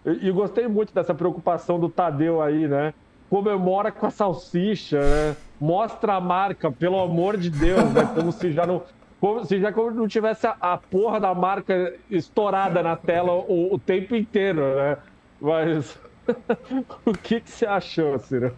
e, 0.05 0.31
gostei 0.31 0.69
muito 0.69 0.93
dessa 0.95 1.15
preocupação 1.15 1.81
do 1.81 1.89
Tadeu 1.89 2.43
aí, 2.43 2.69
né? 2.69 2.93
Comemora 3.31 3.91
com 3.91 4.07
a 4.07 4.11
salsicha, 4.11 5.01
né? 5.01 5.37
Mostra 5.59 6.15
a 6.15 6.21
marca, 6.21 6.71
pelo 6.71 7.01
amor 7.01 7.37
de 7.39 7.49
Deus, 7.49 7.91
né? 7.93 8.09
Como 8.15 8.31
se 8.31 8.53
já 8.53 8.67
não. 8.67 8.83
Como 9.21 9.43
se 9.45 9.59
já 9.59 9.71
não 9.71 10.07
tivesse 10.07 10.47
a, 10.47 10.55
a 10.61 10.77
porra 10.77 11.19
da 11.19 11.35
marca 11.35 11.95
estourada 12.11 12.83
na 12.83 12.95
tela 12.95 13.33
o, 13.33 13.75
o 13.75 13.79
tempo 13.79 14.15
inteiro, 14.15 14.61
né? 14.75 14.99
Mas. 15.41 15.99
o 17.07 17.13
que, 17.13 17.41
que 17.41 17.51
você 17.51 17.65
achou, 17.65 18.19
Ciro? 18.19 18.55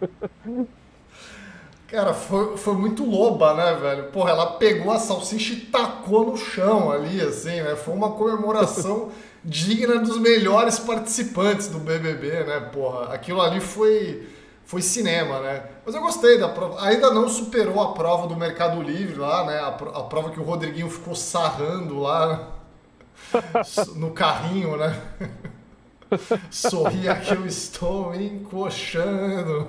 Cara, 1.86 2.12
foi, 2.12 2.56
foi 2.56 2.74
muito 2.74 3.08
loba, 3.08 3.54
né, 3.54 3.74
velho? 3.74 4.04
Porra, 4.10 4.30
ela 4.30 4.46
pegou 4.54 4.92
a 4.92 4.98
salsicha 4.98 5.54
e 5.54 5.60
tacou 5.60 6.26
no 6.26 6.36
chão 6.36 6.90
ali, 6.90 7.20
assim, 7.20 7.60
né? 7.62 7.76
Foi 7.76 7.94
uma 7.94 8.10
comemoração 8.10 9.10
digna 9.46 9.98
dos 9.98 10.18
melhores 10.18 10.78
participantes 10.78 11.68
do 11.68 11.78
BBB, 11.78 12.44
né? 12.44 12.60
Porra, 12.72 13.14
aquilo 13.14 13.40
ali 13.40 13.60
foi, 13.60 14.28
foi 14.64 14.82
cinema, 14.82 15.38
né? 15.40 15.62
Mas 15.84 15.94
eu 15.94 16.00
gostei 16.00 16.36
da 16.36 16.48
prova. 16.48 16.84
Ainda 16.84 17.12
não 17.12 17.28
superou 17.28 17.80
a 17.80 17.92
prova 17.94 18.26
do 18.26 18.34
Mercado 18.34 18.82
Livre 18.82 19.14
lá, 19.14 19.46
né? 19.46 19.60
A, 19.60 20.02
prova 20.02 20.30
que 20.30 20.40
o 20.40 20.42
Rodriguinho 20.42 20.90
ficou 20.90 21.14
sarrando 21.14 22.00
lá 22.00 22.50
no 23.94 24.10
carrinho, 24.10 24.76
né? 24.76 25.00
Sorria 26.50 27.14
que 27.16 27.34
eu 27.34 27.46
estou 27.46 28.10
me 28.10 28.26
encoxando. 28.26 29.68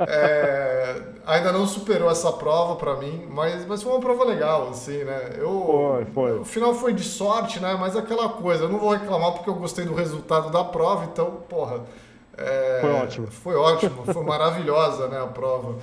É, 0.00 1.02
ainda 1.26 1.52
não 1.52 1.66
superou 1.66 2.10
essa 2.10 2.32
prova 2.32 2.76
para 2.76 2.96
mim, 2.96 3.26
mas, 3.30 3.66
mas 3.66 3.82
foi 3.82 3.92
uma 3.92 4.00
prova 4.00 4.24
legal, 4.24 4.70
assim, 4.70 5.04
né? 5.04 5.32
Eu, 5.38 6.04
foi, 6.04 6.04
foi. 6.06 6.38
O 6.38 6.44
final 6.44 6.74
foi 6.74 6.92
de 6.92 7.04
sorte, 7.04 7.60
né? 7.60 7.76
Mas 7.78 7.96
aquela 7.96 8.28
coisa, 8.28 8.64
eu 8.64 8.68
não 8.68 8.78
vou 8.78 8.90
reclamar 8.90 9.32
porque 9.32 9.48
eu 9.48 9.54
gostei 9.54 9.84
do 9.84 9.94
resultado 9.94 10.50
da 10.50 10.64
prova, 10.64 11.04
então, 11.04 11.42
porra. 11.48 11.80
É, 12.36 12.78
foi 12.80 12.92
ótimo. 12.92 13.26
Foi 13.28 13.54
ótimo, 13.54 14.04
foi 14.12 14.22
maravilhosa, 14.24 15.08
né? 15.08 15.20
A 15.22 15.26
prova. 15.26 15.76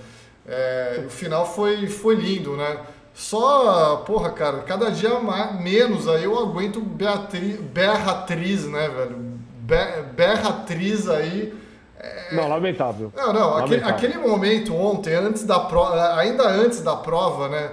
É, 0.46 1.04
o 1.06 1.10
final 1.10 1.46
foi, 1.46 1.88
foi 1.88 2.16
lindo, 2.16 2.56
né? 2.58 2.78
Só, 3.14 3.98
porra, 4.08 4.32
cara, 4.32 4.60
cada 4.60 4.90
dia 4.90 5.20
mais, 5.20 5.60
menos 5.62 6.08
aí 6.08 6.24
eu 6.24 6.38
aguento 6.38 6.82
Beatriz, 6.82 7.60
Berratriz, 7.62 8.66
né, 8.66 8.90
velho? 8.90 9.18
Be, 9.60 10.02
Berratriz 10.16 11.08
aí. 11.08 11.54
É... 12.00 12.36
Não, 12.36 12.48
lamentável. 12.48 13.14
Não, 13.16 13.32
não, 13.32 13.50
lamentável. 13.52 13.88
Aquele, 13.88 14.14
aquele 14.14 14.28
momento 14.28 14.76
ontem, 14.76 15.14
antes 15.14 15.44
da 15.44 15.60
prova, 15.60 16.16
ainda 16.16 16.48
antes 16.48 16.82
da 16.82 16.96
prova, 16.96 17.48
né? 17.50 17.72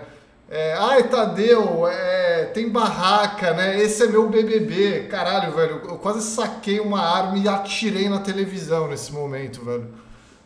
É, 0.52 0.74
Ai, 0.76 1.04
Tadeu, 1.04 1.86
é, 1.86 2.46
tem 2.46 2.68
barraca, 2.68 3.52
né? 3.52 3.80
Esse 3.80 4.02
é 4.02 4.06
meu 4.08 4.28
BBB. 4.28 5.06
Caralho, 5.08 5.52
velho, 5.52 5.80
eu 5.88 5.96
quase 5.96 6.22
saquei 6.22 6.80
uma 6.80 7.00
arma 7.00 7.38
e 7.38 7.48
atirei 7.48 8.08
na 8.08 8.18
televisão 8.18 8.88
nesse 8.88 9.12
momento, 9.12 9.64
velho. 9.64 9.86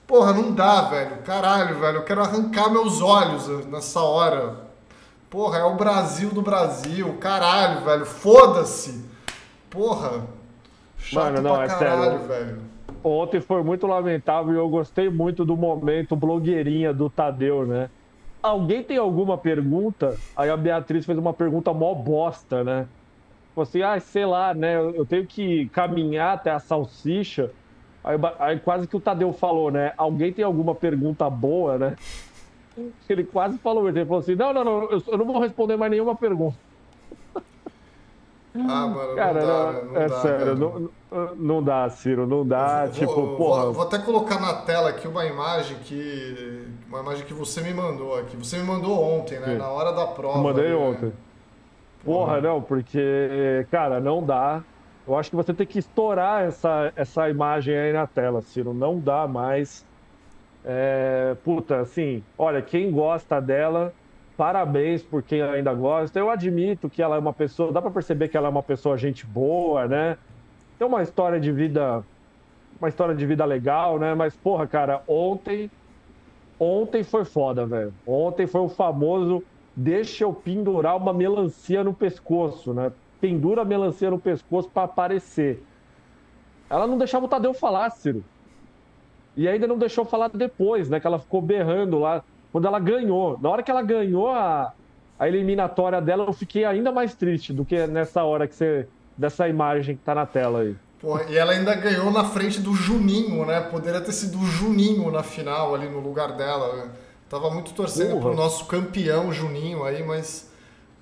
Porra, 0.07 0.35
não 0.35 0.53
dá, 0.53 0.83
velho. 0.83 1.23
Caralho, 1.25 1.81
velho, 1.81 1.97
eu 1.97 2.03
quero 2.03 2.21
arrancar 2.21 2.71
meus 2.71 3.01
olhos 3.01 3.49
nessa 3.67 4.01
hora. 4.01 4.64
Porra, 5.31 5.59
é 5.59 5.65
o 5.65 5.75
Brasil 5.75 6.31
do 6.31 6.43
Brasil. 6.43 7.17
Caralho, 7.21 7.85
velho. 7.85 8.07
Foda-se. 8.07 9.05
Porra. 9.69 10.25
Chato 10.99 11.25
Mano, 11.25 11.43
não, 11.43 11.55
pra 11.57 11.65
é 11.65 11.69
caralho, 11.69 12.03
sério. 12.03 12.29
velho. 12.29 12.61
Ontem 13.03 13.41
foi 13.41 13.63
muito 13.63 13.87
lamentável 13.87 14.55
e 14.55 14.57
eu 14.57 14.69
gostei 14.69 15.11
muito 15.11 15.45
do 15.45 15.57
momento 15.57 16.17
blogueirinha 16.17 16.95
do 16.95 17.11
Tadeu, 17.11 17.67
né? 17.67 17.91
Alguém 18.43 18.83
tem 18.83 18.97
alguma 18.97 19.37
pergunta? 19.37 20.17
Aí 20.37 20.49
a 20.49 20.57
Beatriz 20.57 21.05
fez 21.05 21.19
uma 21.19 21.33
pergunta 21.33 21.73
mó 21.73 21.95
bosta, 21.95 22.65
né? 22.65 22.87
Falei 23.55 23.69
assim, 23.69 23.83
ah, 23.83 24.01
sei 24.01 24.27
lá, 24.27 24.55
né? 24.55 24.77
Eu 24.77 25.05
tenho 25.05 25.27
que 25.27 25.69
caminhar 25.69 26.35
até 26.35 26.51
a 26.51 26.59
salsicha. 26.59 27.51
Aí, 28.03 28.17
aí 28.39 28.59
quase 28.59 28.87
que 28.87 28.97
o 28.97 29.01
Tadeu 29.01 29.33
falou, 29.33 29.71
né? 29.71 29.93
Alguém 29.97 30.33
tem 30.33 30.45
alguma 30.45 30.75
pergunta 30.75 31.29
boa, 31.29 31.79
né? 31.79 31.97
Ele 33.09 33.25
quase 33.25 33.59
falou, 33.59 33.89
ele 33.89 34.05
falou 34.05 34.21
assim: 34.21 34.35
não, 34.35 34.53
não, 34.53 34.65
não, 34.65 34.91
eu 34.91 35.19
não 35.19 35.25
vou 35.25 35.41
responder 35.41 35.77
mais 35.77 35.91
nenhuma 35.91 36.15
pergunta. 36.15 36.57
Ah, 38.57 38.87
mano, 38.87 39.17
cara, 39.17 39.33
não 39.33 39.47
dá, 39.47 39.83
não, 39.83 39.97
é 39.97 40.09
dá, 40.09 40.21
sério, 40.21 40.55
não, 40.55 40.91
não 41.35 41.63
dá, 41.63 41.91
Ciro, 41.91 42.25
não 42.25 42.47
dá, 42.47 42.85
vou, 42.85 42.93
tipo, 42.93 43.13
vou, 43.13 43.37
porra. 43.37 43.73
Vou 43.73 43.83
até 43.83 43.99
colocar 43.99 44.41
na 44.41 44.55
tela 44.55 44.91
aqui 44.91 45.09
uma 45.09 45.27
imagem 45.27 45.77
que. 45.79 46.69
Uma 46.89 47.01
imagem 47.01 47.27
que 47.27 47.35
você 47.35 47.61
me 47.61 47.75
mandou 47.75 48.17
aqui. 48.17 48.37
Você 48.37 48.59
me 48.59 48.65
mandou 48.65 49.03
ontem, 49.03 49.41
né? 49.41 49.47
Sim. 49.47 49.59
Na 49.59 49.69
hora 49.71 49.93
da 49.93 50.07
prova. 50.07 50.39
Mandei 50.39 50.69
né? 50.69 50.75
ontem. 50.77 51.13
Porra, 52.05 52.41
não, 52.41 52.63
porque, 52.63 53.67
cara, 53.73 53.99
não 53.99 54.23
dá. 54.23 54.63
Eu 55.07 55.19
acho 55.19 55.31
que 55.31 55.37
você 55.37 55.53
tem 55.53 55.67
que 55.67 55.81
estourar 55.81 56.45
essa, 56.45 56.93
essa 56.95 57.29
imagem 57.29 57.77
aí 57.77 57.93
na 57.93 58.07
tela, 58.07 58.41
Ciro. 58.41 58.73
Não 58.73 59.01
dá 59.01 59.27
mais. 59.27 59.85
É, 60.65 61.37
puta, 61.45 61.81
assim, 61.81 62.23
olha, 62.39 62.63
quem 62.63 62.91
gosta 62.91 63.41
dela, 63.41 63.93
parabéns 64.37 65.03
por 65.03 65.23
quem 65.23 65.43
ainda 65.43 65.73
gosta. 65.75 66.19
Eu 66.19 66.31
admito 66.31 66.89
que 66.89 67.03
ela 67.03 67.17
é 67.17 67.19
uma 67.19 67.33
pessoa, 67.33 67.73
dá 67.73 67.83
para 67.83 67.91
perceber 67.91 68.29
que 68.29 68.37
ela 68.37 68.49
é 68.49 68.51
uma 68.51 68.63
pessoa 68.63 68.97
gente 68.97 69.27
boa, 69.27 69.87
né? 69.87 70.17
Tem 70.79 70.87
uma 70.87 71.03
história 71.03 71.39
de 71.39 71.53
vida, 71.53 72.03
uma 72.81 72.89
história 72.89 73.15
de 73.15 73.27
vida 73.27 73.45
legal, 73.45 73.99
né? 73.99 74.15
Mas, 74.15 74.37
porra, 74.37 74.67
cara, 74.67 75.03
ontem, 75.07 75.71
ontem 76.59 77.03
foi 77.03 77.25
foda, 77.25 77.67
velho. 77.67 77.95
Ontem 78.07 78.47
foi 78.47 78.61
o 78.61 78.69
famoso 78.69 79.43
deixa 79.77 80.25
eu 80.25 80.33
pendurar 80.33 80.97
uma 80.97 81.13
melancia 81.13 81.83
no 81.83 81.93
pescoço, 81.93 82.73
né? 82.73 82.93
pendura 83.25 83.63
a 83.63 83.65
melancia 83.65 84.11
no 84.11 84.21
pescoço 84.21 84.69
para 84.69 84.83
aparecer. 84.85 85.67
Ela 86.69 86.87
não 86.87 86.99
deixava 86.99 87.25
o 87.25 87.29
Tadeu 87.29 87.55
falar, 87.55 87.89
Ciro. 87.89 88.23
E 89.37 89.49
ainda 89.49 89.67
não 89.67 89.79
deixou 89.79 90.05
falar 90.05 90.29
depois, 90.29 90.89
né? 90.89 91.01
Que 91.01 91.07
ela 91.07 91.19
ficou 91.19 91.43
berrando 91.43 91.99
lá 91.99 92.23
quando 92.53 92.67
ela 92.67 92.79
ganhou. 92.79 93.39
Na 93.41 93.51
hora 93.51 93.63
que 93.63 93.71
ela 93.71 93.83
ganhou 93.83 94.31
a, 94.31 94.73
a 95.19 95.29
eliminatória 95.29 96.01
dela, 96.01 96.25
eu 96.27 96.33
fiquei 96.33 96.65
ainda 96.65 96.93
mais 96.93 97.15
triste 97.15 97.53
do 97.53 97.65
que 97.65 97.87
nessa 97.87 98.23
hora 98.23 98.47
que 98.47 98.55
você. 98.55 98.87
dessa 99.17 99.49
imagem 99.49 99.97
que 99.97 100.03
tá 100.03 100.15
na 100.15 100.27
tela 100.27 100.61
aí. 100.61 100.77
Pô, 101.01 101.19
e 101.29 101.37
ela 101.37 101.53
ainda 101.53 101.75
ganhou 101.75 102.11
na 102.11 102.25
frente 102.25 102.61
do 102.61 102.73
Juninho, 102.75 103.45
né? 103.45 103.61
Poderia 103.61 104.01
ter 104.01 104.13
sido 104.13 104.39
o 104.39 104.47
Juninho 104.47 105.11
na 105.11 105.23
final 105.23 105.75
ali 105.75 105.89
no 105.89 106.01
lugar 106.01 106.33
dela. 106.33 106.77
Né? 106.77 106.91
Tava 107.29 107.51
muito 107.51 107.75
torcendo 107.75 108.13
Porra. 108.13 108.21
pro 108.21 108.35
nosso 108.35 108.67
campeão 108.67 109.33
Juninho 109.33 109.85
aí, 109.85 110.03
mas 110.03 110.51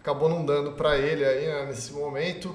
acabou 0.01 0.29
não 0.29 0.45
dando 0.45 0.73
para 0.73 0.99
ele 0.99 1.25
aí 1.25 1.47
né, 1.47 1.67
nesse 1.67 1.93
momento. 1.93 2.55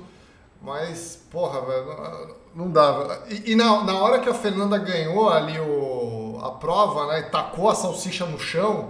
Mas, 0.61 1.25
porra, 1.31 1.61
velho, 1.61 2.35
não 2.57 2.71
dava. 2.71 3.21
E, 3.29 3.51
e, 3.51 3.55
na, 3.55 3.83
na 3.83 3.99
hora 3.99 4.19
que 4.19 4.27
a 4.27 4.33
Fernanda 4.33 4.79
ganhou 4.79 5.29
ali 5.29 5.59
o, 5.59 6.39
a 6.43 6.49
prova, 6.51 7.05
né, 7.05 7.19
e 7.19 7.23
tacou 7.29 7.69
a 7.69 7.75
salsicha 7.75 8.25
no 8.25 8.39
chão, 8.39 8.89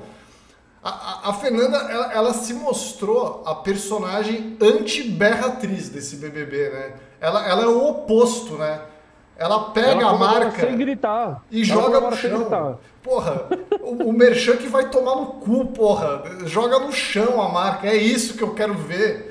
a, 0.82 0.90
a, 0.90 1.30
a 1.32 1.34
Fernanda, 1.34 1.76
ela, 1.78 2.14
ela, 2.14 2.34
se 2.34 2.54
mostrou 2.54 3.44
a 3.46 3.54
personagem 3.54 4.56
anti-berratriz 4.62 5.90
desse 5.90 6.16
BBB, 6.16 6.70
né? 6.70 6.94
Ela, 7.20 7.46
ela 7.46 7.64
é 7.64 7.68
o 7.68 7.90
oposto, 7.90 8.54
né? 8.54 8.80
Ela 9.36 9.72
pega 9.72 10.02
ela 10.02 10.12
a 10.12 10.18
marca 10.18 10.62
sem 10.62 10.78
gritar. 10.78 11.44
e 11.52 11.70
ela 11.70 11.82
joga 11.82 12.00
no 12.00 12.16
chão. 12.16 12.80
Porra, 13.04 13.48
o, 13.82 14.10
o 14.10 14.14
Merchan 14.14 14.56
que 14.56 14.68
vai 14.68 14.90
tomar 14.90 15.16
no 15.16 15.26
cu, 15.26 15.66
porra. 15.68 16.24
Joga 16.46 16.80
no 16.80 16.92
chão 16.94 17.42
a 17.42 17.50
marca. 17.50 17.88
É 17.88 17.96
isso 17.96 18.36
que 18.36 18.44
eu 18.44 18.54
quero 18.54 18.74
ver. 18.76 19.27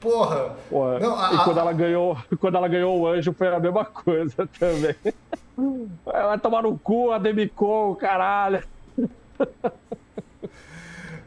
Porra. 0.00 0.56
porra. 0.68 0.98
Não, 0.98 1.18
a, 1.18 1.34
e 1.34 1.38
quando 1.38 1.58
ela, 1.58 1.72
ganhou, 1.72 2.16
quando 2.40 2.56
ela 2.56 2.68
ganhou 2.68 2.98
o 2.98 3.06
anjo 3.06 3.32
foi 3.32 3.48
a 3.48 3.60
mesma 3.60 3.84
coisa 3.84 4.48
também. 4.58 4.94
Vai 6.04 6.38
tomar 6.38 6.62
no 6.62 6.78
cu 6.78 7.12
a 7.12 7.18
Demicon, 7.18 7.94
caralho. 7.94 8.62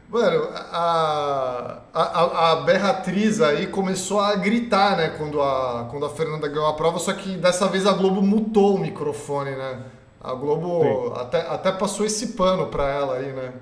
Mano, 0.08 0.48
a, 0.52 1.82
a, 1.94 2.50
a 2.50 2.56
Berratriz 2.62 3.40
aí 3.40 3.68
começou 3.68 4.18
a 4.18 4.34
gritar, 4.34 4.96
né, 4.96 5.10
quando 5.10 5.40
a, 5.40 5.86
quando 5.88 6.04
a 6.04 6.10
Fernanda 6.10 6.48
ganhou 6.48 6.66
a 6.66 6.72
prova, 6.72 6.98
só 6.98 7.12
que 7.12 7.36
dessa 7.36 7.68
vez 7.68 7.86
a 7.86 7.92
Globo 7.92 8.20
mutou 8.20 8.74
o 8.74 8.78
microfone, 8.78 9.52
né? 9.52 9.78
A 10.20 10.34
Globo 10.34 11.14
até, 11.14 11.42
até 11.48 11.70
passou 11.70 12.04
esse 12.04 12.28
pano 12.32 12.66
pra 12.66 12.88
ela 12.88 13.18
aí, 13.18 13.32
né? 13.32 13.52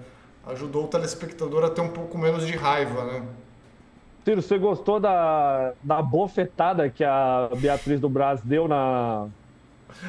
Ajudou 0.47 0.85
o 0.85 0.89
telespectador 0.89 1.65
a 1.65 1.71
ter 1.71 1.83
um 1.83 1.91
pouco 1.91 2.17
menos 2.17 2.47
de 2.47 2.57
raiva, 2.57 3.05
né? 3.05 3.23
Ciro, 4.29 4.43
você 4.43 4.59
gostou 4.59 5.01
da, 5.01 5.73
da 5.83 6.03
bofetada 6.03 6.91
que 6.91 7.03
a 7.03 7.49
Beatriz 7.57 7.99
do 7.99 8.11
Brás 8.11 8.43
deu 8.43 8.69
na. 8.69 9.27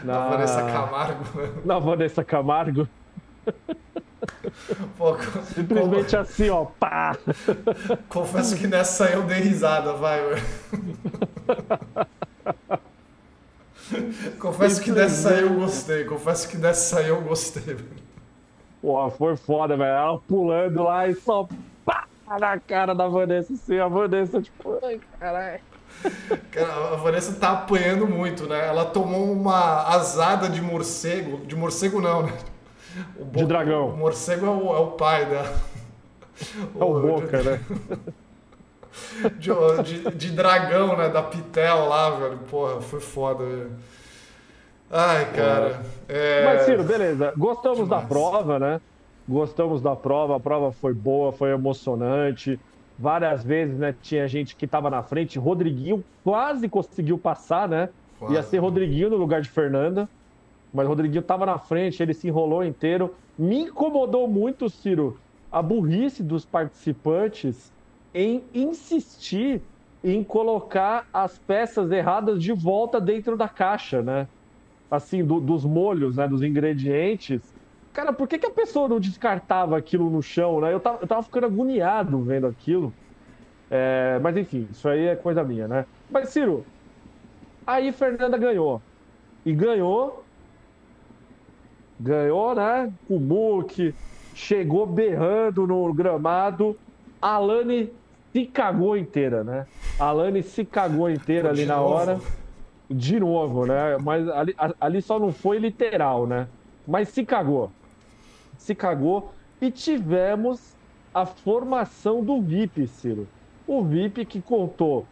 Na, 0.04 0.14
na 0.14 0.28
Vanessa 0.28 0.62
Camargo? 0.62 1.24
Na 1.64 1.80
Vanessa 1.80 2.24
Camargo. 2.26 2.88
Pô, 4.98 5.18
Simplesmente 5.44 6.12
como... 6.12 6.22
assim, 6.22 6.50
ó, 6.50 6.66
pá! 6.66 7.16
Confesso 8.10 8.58
que 8.58 8.68
nessa 8.68 9.06
eu 9.06 9.24
dei 9.24 9.40
risada, 9.40 9.94
vai, 9.94 10.20
Confesso 14.38 14.82
que 14.82 14.92
dessa 14.92 15.32
eu 15.32 15.54
gostei, 15.54 16.04
confesso 16.04 16.50
que 16.50 16.58
dessa 16.58 17.02
eu 17.02 17.22
gostei. 17.22 17.78
Pô, 18.82 19.10
foi 19.12 19.38
foda, 19.38 19.78
velho. 19.78 19.90
Ela 19.90 20.20
pulando 20.20 20.84
lá 20.84 21.08
e 21.08 21.16
só 21.16 21.48
na 22.38 22.60
cara 22.60 22.94
da 22.94 23.08
Vanessa, 23.08 23.54
assim, 23.54 23.80
a 23.80 23.88
Vanessa, 23.88 24.42
tipo, 24.42 24.78
ai, 24.84 25.00
caralho. 25.20 25.62
a 26.92 26.96
Vanessa 26.98 27.34
tá 27.40 27.52
apanhando 27.54 28.08
muito, 28.08 28.48
né? 28.48 28.68
Ela 28.68 28.86
tomou 28.86 29.32
uma 29.32 29.88
azada 29.88 30.50
de 30.50 30.62
morcego, 30.62 31.46
de 31.46 31.56
morcego 31.56 32.02
não, 32.02 32.24
né? 32.24 32.34
O 33.18 33.26
de 33.26 33.46
dragão. 33.46 33.90
O 33.90 33.98
morcego 33.98 34.46
é 34.46 34.50
o, 34.50 34.76
é 34.76 34.80
o 34.80 34.88
pai 34.92 35.26
dela. 35.26 35.56
É 36.80 36.84
o, 36.84 36.98
o 36.98 37.02
Boca, 37.02 37.38
de, 37.38 37.50
né? 37.50 37.60
De, 39.38 39.52
de, 39.84 40.12
de, 40.16 40.32
dragão, 40.32 40.98
né? 40.98 41.10
Da 41.10 41.22
Pitel 41.22 41.88
lá, 41.88 42.10
velho. 42.10 42.38
Porra, 42.50 42.82
foi 42.82 43.00
foda, 43.00 43.46
velho. 43.46 43.72
Ai, 44.90 45.32
cara. 45.32 45.82
É... 46.08 46.46
Mas, 46.46 46.62
Ciro, 46.64 46.84
beleza. 46.84 47.32
Gostamos 47.38 47.80
Demais. 47.84 48.02
da 48.02 48.08
prova, 48.08 48.58
né? 48.58 48.82
Gostamos 49.30 49.82
da 49.82 49.96
prova. 49.96 50.36
A 50.36 50.40
prova 50.40 50.72
foi 50.72 50.94
boa, 50.94 51.32
foi 51.32 51.52
emocionante. 51.52 52.60
Várias 52.98 53.44
vezes, 53.44 53.78
né? 53.78 53.96
Tinha 54.02 54.28
gente 54.28 54.56
que 54.56 54.68
tava 54.68 54.90
na 54.90 55.04
frente. 55.04 55.40
Rodriguinho 55.40 56.04
quase 56.24 56.68
conseguiu 56.68 57.18
passar, 57.18 57.70
né? 57.70 57.90
Quase. 58.18 58.34
Ia 58.34 58.44
ser 58.44 58.58
Rodriguinho 58.58 59.10
no 59.10 59.16
lugar 59.16 59.42
de 59.42 59.50
Fernanda 59.50 60.10
mas 60.74 60.86
o 60.86 60.90
Rodriguinho 60.90 61.22
estava 61.22 61.46
na 61.46 61.58
frente, 61.58 62.02
ele 62.02 62.14
se 62.14 62.28
enrolou 62.28 62.64
inteiro. 62.64 63.16
Me 63.38 63.64
incomodou 63.64 64.28
muito, 64.28 64.70
Ciro, 64.70 65.18
a 65.52 65.62
burrice 65.62 66.22
dos 66.22 66.46
participantes 66.46 67.72
em 68.14 68.44
insistir 68.54 69.62
em 70.04 70.24
colocar 70.24 71.08
as 71.14 71.38
peças 71.38 71.92
erradas 71.92 72.42
de 72.42 72.54
volta 72.54 73.02
dentro 73.02 73.36
da 73.36 73.50
caixa, 73.50 74.02
né? 74.02 74.28
Assim, 74.90 75.24
do, 75.24 75.40
dos 75.40 75.66
molhos, 75.66 76.16
né? 76.16 76.28
Dos 76.28 76.42
ingredientes. 76.42 77.42
Cara, 77.94 78.14
por 78.14 78.28
que, 78.28 78.38
que 78.38 78.46
a 78.46 78.52
pessoa 78.52 78.88
não 78.88 79.00
descartava 79.00 79.78
aquilo 79.78 80.10
no 80.10 80.22
chão, 80.22 80.62
né? 80.62 80.74
Eu 80.74 80.80
tava, 80.80 81.00
eu 81.02 81.08
tava 81.08 81.24
ficando 81.24 81.48
agoniado 81.48 82.24
vendo 82.24 82.48
aquilo. 82.48 82.94
É, 83.70 84.20
mas 84.20 84.38
enfim, 84.38 84.68
isso 84.72 84.88
aí 84.88 85.08
é 85.08 85.16
coisa 85.16 85.44
minha, 85.44 85.68
né? 85.68 85.86
Mas, 86.10 86.30
Ciro, 86.30 86.66
aí 87.66 87.92
Fernanda 87.92 88.38
ganhou. 88.38 88.82
E 89.46 89.54
ganhou 89.54 90.30
ganhou, 92.00 92.56
né? 92.56 92.92
O 93.08 93.20
Muque, 93.20 93.94
chegou 94.34 94.86
berrando 94.86 95.68
no 95.68 95.94
gramado. 95.94 96.80
A 97.22 97.34
Alane 97.36 97.92
se 98.32 98.46
cagou 98.46 98.96
inteira, 98.96 99.44
né? 99.44 99.68
A 100.00 100.06
Alane 100.06 100.42
se 100.42 100.66
cagou 100.66 101.10
inteira 101.10 101.50
ali 101.50 101.66
na 101.66 101.82
hora. 101.82 102.20
De 102.90 103.20
novo, 103.20 103.66
né? 103.66 103.98
Mas 104.00 104.28
ali, 104.30 104.56
ali 104.80 105.02
só 105.02 105.20
não 105.20 105.32
foi 105.32 105.60
literal, 105.60 106.26
né? 106.26 106.48
Mas 106.88 107.10
se 107.10 107.26
cagou. 107.26 107.79
Se 108.60 108.76
cagou. 108.76 109.34
E 109.60 109.72
tivemos 109.72 110.76
a 111.12 111.26
formação 111.26 112.24
do 112.24 112.40
VIP, 112.40 112.86
Ciro. 112.88 113.28
O 113.66 113.84
VIP 113.84 114.24
que 114.26 114.40
contou 114.40 115.08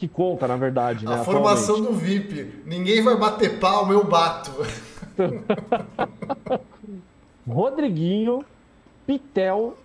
que 0.00 0.08
conta, 0.08 0.48
na 0.48 0.56
verdade. 0.56 1.04
Né, 1.04 1.14
a 1.14 1.24
formação 1.24 1.78
do 1.78 1.92
VIP. 1.92 2.62
Ninguém 2.64 3.02
vai 3.02 3.14
bater 3.18 3.60
palma, 3.60 3.92
eu 3.92 4.02
bato. 4.02 4.50
Rodriguinho, 7.46 8.42
Pitel, 9.06 9.76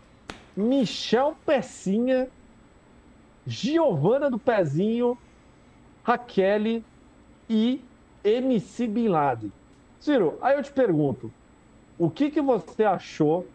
Michel 0.55 1.35
Pecinha, 1.45 2.29
Giovana 3.45 4.29
do 4.29 4.39
Pezinho, 4.39 5.17
Raquel 6.01 6.81
e 7.49 7.81
MC 8.23 8.87
Bin 8.87 9.09
Laden. 9.09 9.51
Ciro, 9.99 10.37
aí 10.41 10.55
eu 10.55 10.63
te 10.63 10.71
pergunto, 10.71 11.29
o 11.97 12.09
que, 12.09 12.29
que 12.29 12.41
você 12.41 12.83
achou 12.83 13.47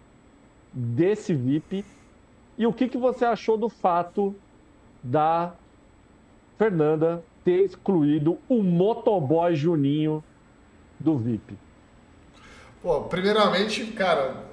desse 0.72 1.34
VIP 1.34 1.84
e 2.56 2.66
o 2.66 2.72
que, 2.72 2.88
que 2.88 2.98
você 2.98 3.24
achou 3.24 3.56
do 3.56 3.68
fato 3.68 4.34
da 5.02 5.52
Fernanda 6.58 7.22
ter 7.44 7.64
excluído 7.64 8.38
o 8.48 8.62
motoboy 8.62 9.54
Juninho 9.54 10.22
do 10.98 11.16
VIP? 11.16 11.56
Pô, 12.82 13.02
primeiramente, 13.02 13.84
cara, 13.88 14.44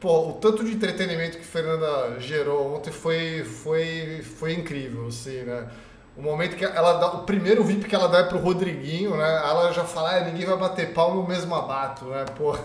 pô, 0.00 0.30
o 0.30 0.32
tanto 0.34 0.64
de 0.64 0.72
entretenimento 0.72 1.38
que 1.38 1.44
Fernanda 1.44 2.20
gerou 2.20 2.76
ontem 2.76 2.92
foi, 2.92 3.44
foi, 3.44 4.22
foi 4.22 4.52
incrível, 4.52 5.06
assim, 5.08 5.42
né? 5.42 5.68
O 6.16 6.22
momento 6.22 6.56
que 6.56 6.64
ela 6.64 6.94
dá, 6.94 7.12
o 7.12 7.24
primeiro 7.24 7.62
VIP 7.62 7.88
que 7.88 7.94
ela 7.94 8.08
dá 8.08 8.18
é 8.20 8.22
pro 8.22 8.38
Rodriguinho, 8.38 9.16
né? 9.16 9.36
Ela 9.44 9.70
já 9.72 9.84
fala, 9.84 10.16
ah, 10.16 10.20
ninguém 10.20 10.46
vai 10.46 10.56
bater 10.56 10.94
pau 10.94 11.26
mesmo 11.26 11.54
abato, 11.54 12.06
né? 12.06 12.24
Pô, 12.36 12.56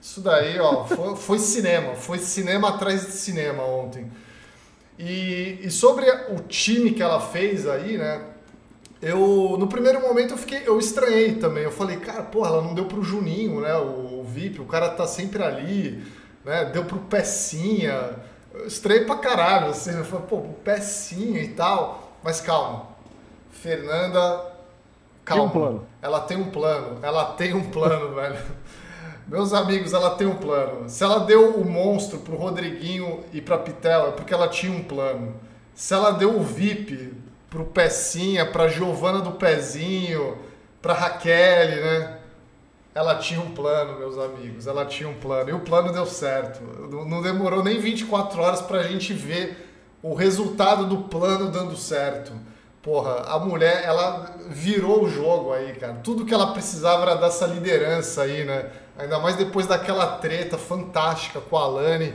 isso 0.00 0.20
daí, 0.20 0.58
ó, 0.58 0.84
foi, 0.84 1.16
foi 1.16 1.38
cinema, 1.38 1.94
foi 1.94 2.18
cinema 2.18 2.68
atrás 2.68 3.06
de 3.06 3.12
cinema 3.12 3.62
ontem. 3.64 4.10
E, 4.98 5.60
e 5.62 5.70
sobre 5.70 6.10
o 6.30 6.40
time 6.48 6.92
que 6.92 7.02
ela 7.02 7.20
fez 7.20 7.66
aí, 7.66 7.96
né? 7.96 8.24
Eu, 9.00 9.56
no 9.58 9.68
primeiro 9.68 10.00
momento, 10.00 10.32
eu 10.34 10.38
fiquei, 10.38 10.62
eu 10.66 10.78
estranhei 10.78 11.36
também. 11.36 11.62
Eu 11.62 11.70
falei, 11.70 11.98
cara, 11.98 12.24
porra, 12.24 12.48
ela 12.48 12.62
não 12.62 12.74
deu 12.74 12.86
pro 12.86 13.02
Juninho, 13.02 13.60
né? 13.60 13.76
O, 13.76 14.20
o 14.20 14.24
VIP, 14.24 14.60
o 14.60 14.64
cara 14.64 14.88
tá 14.88 15.06
sempre 15.06 15.42
ali, 15.42 16.04
né? 16.44 16.64
Deu 16.64 16.84
pro 16.84 16.98
Pecinha. 16.98 18.16
Eu 18.52 18.66
estranhei 18.66 19.04
pra 19.04 19.16
caralho, 19.16 19.68
assim. 19.68 19.92
Eu 19.92 20.04
falei, 20.04 20.26
pô, 20.26 20.40
Pecinha 20.64 21.40
e 21.40 21.48
tal. 21.48 22.12
Mas 22.24 22.40
calma. 22.40 22.88
Fernanda, 23.52 24.44
calma. 25.24 25.52
Tem 25.52 25.62
um. 25.62 25.80
Ela 26.02 26.20
tem 26.20 26.36
um 26.36 26.50
plano. 26.50 26.98
Ela 27.00 27.24
tem 27.24 27.54
um 27.54 27.70
plano, 27.70 28.14
velho. 28.16 28.38
Meus 29.28 29.52
amigos, 29.52 29.92
ela 29.92 30.10
tem 30.10 30.26
um 30.26 30.36
plano. 30.36 30.88
Se 30.88 31.04
ela 31.04 31.18
deu 31.18 31.50
o 31.56 31.64
monstro 31.64 32.18
pro 32.20 32.36
Rodriguinho 32.36 33.22
e 33.30 33.42
pra 33.42 33.58
Pitel, 33.58 34.08
é 34.08 34.10
porque 34.12 34.32
ela 34.32 34.48
tinha 34.48 34.72
um 34.72 34.82
plano. 34.82 35.34
Se 35.74 35.92
ela 35.92 36.12
deu 36.12 36.34
o 36.34 36.42
VIP 36.42 37.12
pro 37.50 37.66
Pecinha, 37.66 38.46
pra 38.46 38.68
Giovana 38.68 39.20
do 39.20 39.32
Pezinho, 39.32 40.38
pra 40.80 40.94
Raquel, 40.94 41.68
né? 41.68 42.18
Ela 42.94 43.16
tinha 43.16 43.38
um 43.38 43.50
plano, 43.50 43.98
meus 43.98 44.16
amigos. 44.18 44.66
Ela 44.66 44.86
tinha 44.86 45.08
um 45.08 45.14
plano. 45.14 45.50
E 45.50 45.52
o 45.52 45.60
plano 45.60 45.92
deu 45.92 46.06
certo. 46.06 46.60
Não 47.06 47.20
demorou 47.20 47.62
nem 47.62 47.78
24 47.78 48.40
horas 48.40 48.62
pra 48.62 48.82
gente 48.82 49.12
ver 49.12 49.68
o 50.02 50.14
resultado 50.14 50.86
do 50.86 51.02
plano 51.04 51.50
dando 51.50 51.76
certo. 51.76 52.32
Porra, 52.82 53.24
a 53.26 53.38
mulher, 53.38 53.82
ela 53.84 54.34
virou 54.48 55.04
o 55.04 55.10
jogo 55.10 55.52
aí, 55.52 55.74
cara. 55.74 55.94
Tudo 56.02 56.24
que 56.24 56.32
ela 56.32 56.52
precisava 56.52 57.02
era 57.02 57.14
dessa 57.16 57.46
liderança 57.46 58.22
aí, 58.22 58.44
né? 58.44 58.70
Ainda 58.98 59.18
mais 59.20 59.36
depois 59.36 59.66
daquela 59.66 60.18
treta 60.18 60.58
fantástica 60.58 61.40
com 61.40 61.56
a 61.56 61.62
Alane. 61.62 62.12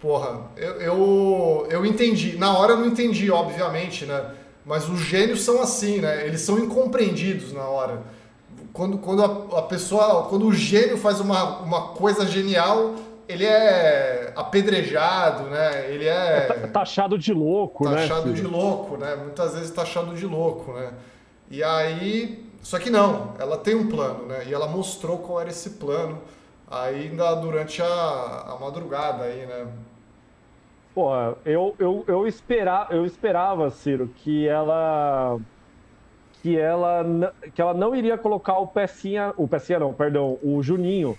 Porra, 0.00 0.40
eu, 0.56 0.80
eu, 0.80 1.66
eu 1.70 1.86
entendi. 1.86 2.36
Na 2.36 2.58
hora 2.58 2.72
eu 2.72 2.78
não 2.78 2.86
entendi, 2.86 3.30
obviamente, 3.30 4.04
né? 4.04 4.32
Mas 4.66 4.88
os 4.88 5.00
gênios 5.00 5.42
são 5.42 5.62
assim, 5.62 6.00
né? 6.00 6.26
Eles 6.26 6.40
são 6.40 6.58
incompreendidos 6.58 7.52
na 7.52 7.62
hora. 7.62 8.02
Quando, 8.72 8.98
quando 8.98 9.22
a, 9.22 9.58
a 9.58 9.62
pessoa, 9.62 10.24
quando 10.24 10.46
o 10.46 10.52
gênio 10.52 10.98
faz 10.98 11.20
uma, 11.20 11.60
uma 11.60 11.88
coisa 11.88 12.26
genial, 12.26 12.94
ele 13.28 13.44
é 13.44 14.32
apedrejado, 14.34 15.44
né? 15.44 15.90
Ele 15.90 16.06
é. 16.06 16.48
é 16.50 16.66
taxado 16.66 17.16
de 17.16 17.32
louco, 17.32 17.84
taxado 17.84 18.00
né? 18.00 18.08
Taxado 18.08 18.32
de 18.34 18.42
louco, 18.42 18.96
né? 18.96 19.16
Muitas 19.16 19.54
vezes 19.54 19.70
taxado 19.70 20.14
de 20.14 20.26
louco, 20.26 20.72
né? 20.72 20.90
E 21.50 21.62
aí. 21.62 22.43
Só 22.64 22.78
que 22.78 22.88
não, 22.88 23.34
ela 23.38 23.58
tem 23.58 23.74
um 23.74 23.90
plano, 23.90 24.24
né? 24.24 24.46
E 24.48 24.54
ela 24.54 24.66
mostrou 24.66 25.18
qual 25.18 25.38
era 25.38 25.50
esse 25.50 25.70
plano 25.72 26.18
ainda 26.66 27.34
durante 27.34 27.82
a, 27.82 27.86
a 27.86 28.58
madrugada 28.58 29.24
aí, 29.24 29.44
né? 29.44 29.68
Pô, 30.94 31.10
eu, 31.44 31.76
eu, 31.78 32.04
eu, 32.08 32.26
espera, 32.26 32.86
eu 32.90 33.04
esperava, 33.04 33.70
Ciro, 33.70 34.08
que 34.16 34.48
ela 34.48 35.38
que 36.42 36.58
ela 36.58 37.34
que 37.54 37.60
ela 37.60 37.74
não 37.74 37.94
iria 37.94 38.16
colocar 38.16 38.58
o 38.58 38.66
Pecinha, 38.66 39.34
o 39.36 39.46
Pecinha 39.46 39.80
não, 39.80 39.92
perdão, 39.92 40.38
o 40.42 40.62
Juninho, 40.62 41.18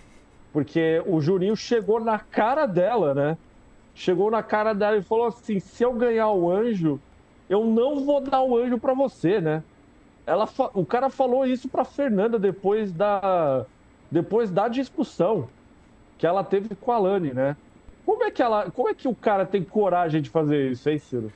porque 0.51 1.03
o 1.05 1.21
Juninho 1.21 1.55
chegou 1.55 1.99
na 1.99 2.17
cara 2.17 2.65
dela, 2.65 3.13
né? 3.13 3.37
Chegou 3.93 4.31
na 4.31 4.41
cara 4.41 4.73
dela 4.73 4.97
e 4.97 5.03
falou 5.03 5.27
assim: 5.27 5.59
"Se 5.59 5.83
eu 5.83 5.93
ganhar 5.93 6.31
o 6.31 6.51
anjo, 6.51 6.99
eu 7.47 7.65
não 7.65 8.03
vou 8.03 8.19
dar 8.19 8.41
o 8.41 8.57
anjo 8.57 8.79
para 8.79 8.95
você, 8.95 9.39
né?" 9.39 9.63
Ela, 10.25 10.47
o 10.73 10.85
cara 10.85 11.09
falou 11.09 11.45
isso 11.45 11.69
para 11.69 11.85
Fernanda 11.85 12.39
depois 12.39 12.91
da 12.91 13.65
depois 14.09 14.49
da 14.49 14.67
discussão 14.67 15.49
que 16.17 16.25
ela 16.25 16.43
teve 16.43 16.73
com 16.75 16.91
a 16.91 16.97
Lani, 16.97 17.33
né? 17.33 17.55
Como 18.05 18.23
é 18.23 18.31
que 18.31 18.41
ela, 18.41 18.71
como 18.71 18.87
é 18.87 18.93
que 18.93 19.07
o 19.07 19.15
cara 19.15 19.45
tem 19.45 19.63
coragem 19.63 20.21
de 20.21 20.29
fazer 20.29 20.71
isso, 20.71 20.89
hein, 20.89 20.99
Ciro? 20.99 21.31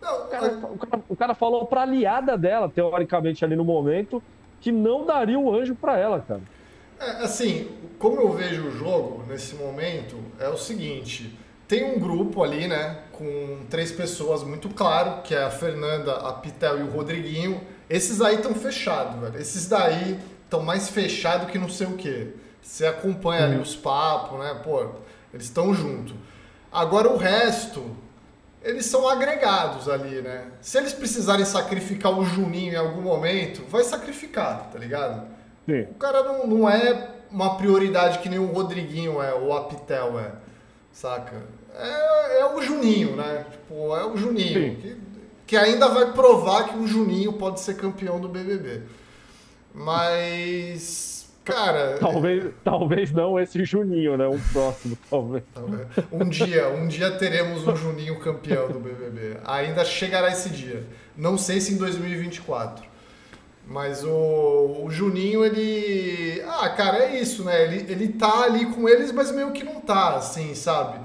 Não, 0.00 0.24
o, 0.24 0.28
cara, 0.28 0.46
o, 0.46 0.78
cara, 0.78 1.02
o 1.10 1.16
cara 1.16 1.34
falou 1.34 1.66
pra 1.66 1.82
aliada 1.82 2.36
dela, 2.36 2.68
teoricamente, 2.68 3.44
ali 3.44 3.54
no 3.54 3.64
momento, 3.64 4.22
que 4.60 4.72
não 4.72 5.04
daria 5.04 5.38
o 5.38 5.54
anjo 5.54 5.74
para 5.74 5.98
ela, 5.98 6.20
cara. 6.20 6.40
É, 6.98 7.22
assim, 7.22 7.68
como 7.98 8.20
eu 8.20 8.32
vejo 8.32 8.68
o 8.68 8.70
jogo 8.70 9.24
nesse 9.28 9.54
momento, 9.54 10.16
é 10.40 10.48
o 10.48 10.56
seguinte: 10.56 11.36
tem 11.68 11.84
um 11.84 11.98
grupo 11.98 12.42
ali, 12.42 12.66
né, 12.66 13.02
com 13.12 13.60
três 13.68 13.92
pessoas 13.92 14.42
muito 14.42 14.68
claro, 14.70 15.22
que 15.22 15.34
é 15.34 15.44
a 15.44 15.50
Fernanda, 15.50 16.16
a 16.16 16.32
Pitel 16.32 16.78
e 16.80 16.82
o 16.82 16.90
Rodriguinho. 16.90 17.60
Esses 17.88 18.20
aí 18.20 18.36
estão 18.36 18.54
fechados, 18.54 19.20
velho. 19.20 19.40
Esses 19.40 19.68
daí 19.68 20.18
estão 20.44 20.62
mais 20.62 20.88
fechados 20.88 21.50
que 21.50 21.58
não 21.58 21.68
sei 21.68 21.86
o 21.86 21.96
quê. 21.96 22.28
Você 22.60 22.86
acompanha 22.86 23.42
hum. 23.42 23.44
ali 23.44 23.58
os 23.58 23.76
papos, 23.76 24.38
né? 24.40 24.60
Pô, 24.62 24.90
eles 25.32 25.46
estão 25.46 25.72
junto. 25.72 26.14
Agora 26.72 27.08
o 27.08 27.16
resto, 27.16 27.96
eles 28.62 28.86
são 28.86 29.08
agregados 29.08 29.88
ali, 29.88 30.20
né? 30.20 30.46
Se 30.60 30.76
eles 30.78 30.92
precisarem 30.92 31.44
sacrificar 31.44 32.18
o 32.18 32.24
Juninho 32.24 32.72
em 32.72 32.76
algum 32.76 33.02
momento, 33.02 33.62
vai 33.68 33.84
sacrificar, 33.84 34.70
tá 34.72 34.78
ligado? 34.78 35.26
Sim. 35.64 35.82
O 35.82 35.94
cara 35.94 36.22
não, 36.22 36.46
não 36.46 36.68
é 36.68 37.10
uma 37.30 37.56
prioridade 37.56 38.18
que 38.18 38.28
nem 38.28 38.38
o 38.38 38.46
Rodriguinho 38.46 39.22
é, 39.22 39.32
ou 39.34 39.56
a 39.56 39.64
Pitel 39.64 40.18
é, 40.18 40.32
saca? 40.92 41.42
É, 41.74 42.40
é 42.40 42.46
o 42.46 42.60
Juninho, 42.60 43.14
né? 43.16 43.44
Tipo, 43.50 43.96
é 43.96 44.04
o 44.04 44.16
Juninho. 44.16 44.76
Que, 44.76 44.96
que 45.46 45.56
ainda 45.56 45.88
vai 45.88 46.12
provar 46.12 46.68
que 46.68 46.76
o 46.76 46.86
Juninho 46.86 47.32
pode 47.34 47.60
ser 47.60 47.76
campeão 47.76 48.20
do 48.20 48.28
BBB. 48.28 48.82
Mas 49.74 51.16
Cara. 51.46 51.96
Talvez, 52.00 52.52
talvez 52.64 53.12
não 53.12 53.38
esse 53.38 53.64
Juninho, 53.64 54.16
né? 54.16 54.26
Um 54.26 54.40
próximo, 54.52 54.98
talvez. 55.08 55.44
Um 56.10 56.28
dia, 56.28 56.68
um 56.70 56.88
dia 56.88 57.12
teremos 57.12 57.64
um 57.68 57.76
Juninho 57.76 58.18
campeão 58.18 58.66
do 58.66 58.80
BBB. 58.80 59.36
Ainda 59.44 59.84
chegará 59.84 60.28
esse 60.28 60.50
dia. 60.50 60.82
Não 61.16 61.38
sei 61.38 61.60
se 61.60 61.72
em 61.72 61.76
2024. 61.76 62.84
Mas 63.64 64.02
o, 64.02 64.82
o 64.82 64.88
Juninho, 64.90 65.44
ele. 65.44 66.42
Ah, 66.48 66.68
cara, 66.70 67.04
é 67.04 67.20
isso, 67.20 67.44
né? 67.44 67.62
Ele, 67.62 67.92
ele 67.92 68.08
tá 68.08 68.42
ali 68.42 68.66
com 68.66 68.88
eles, 68.88 69.12
mas 69.12 69.30
meio 69.30 69.52
que 69.52 69.62
não 69.62 69.80
tá, 69.80 70.16
assim, 70.16 70.52
sabe? 70.52 70.98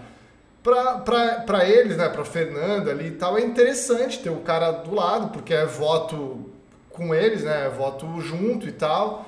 Pra 0.63 1.67
eles, 1.67 1.97
né? 1.97 2.08
Pra 2.10 2.24
Fernanda 2.24 2.91
ali 2.91 3.08
e 3.08 3.12
tal, 3.12 3.38
é 3.38 3.41
interessante 3.41 4.19
ter 4.19 4.30
o 4.30 4.41
cara 4.41 4.71
do 4.71 4.93
lado, 4.93 5.30
porque 5.30 5.54
é 5.54 5.65
voto 5.65 6.52
com 6.89 7.15
eles, 7.15 7.43
né? 7.43 7.65
É 7.65 7.69
voto 7.69 8.19
junto 8.21 8.67
e 8.67 8.71
tal. 8.71 9.26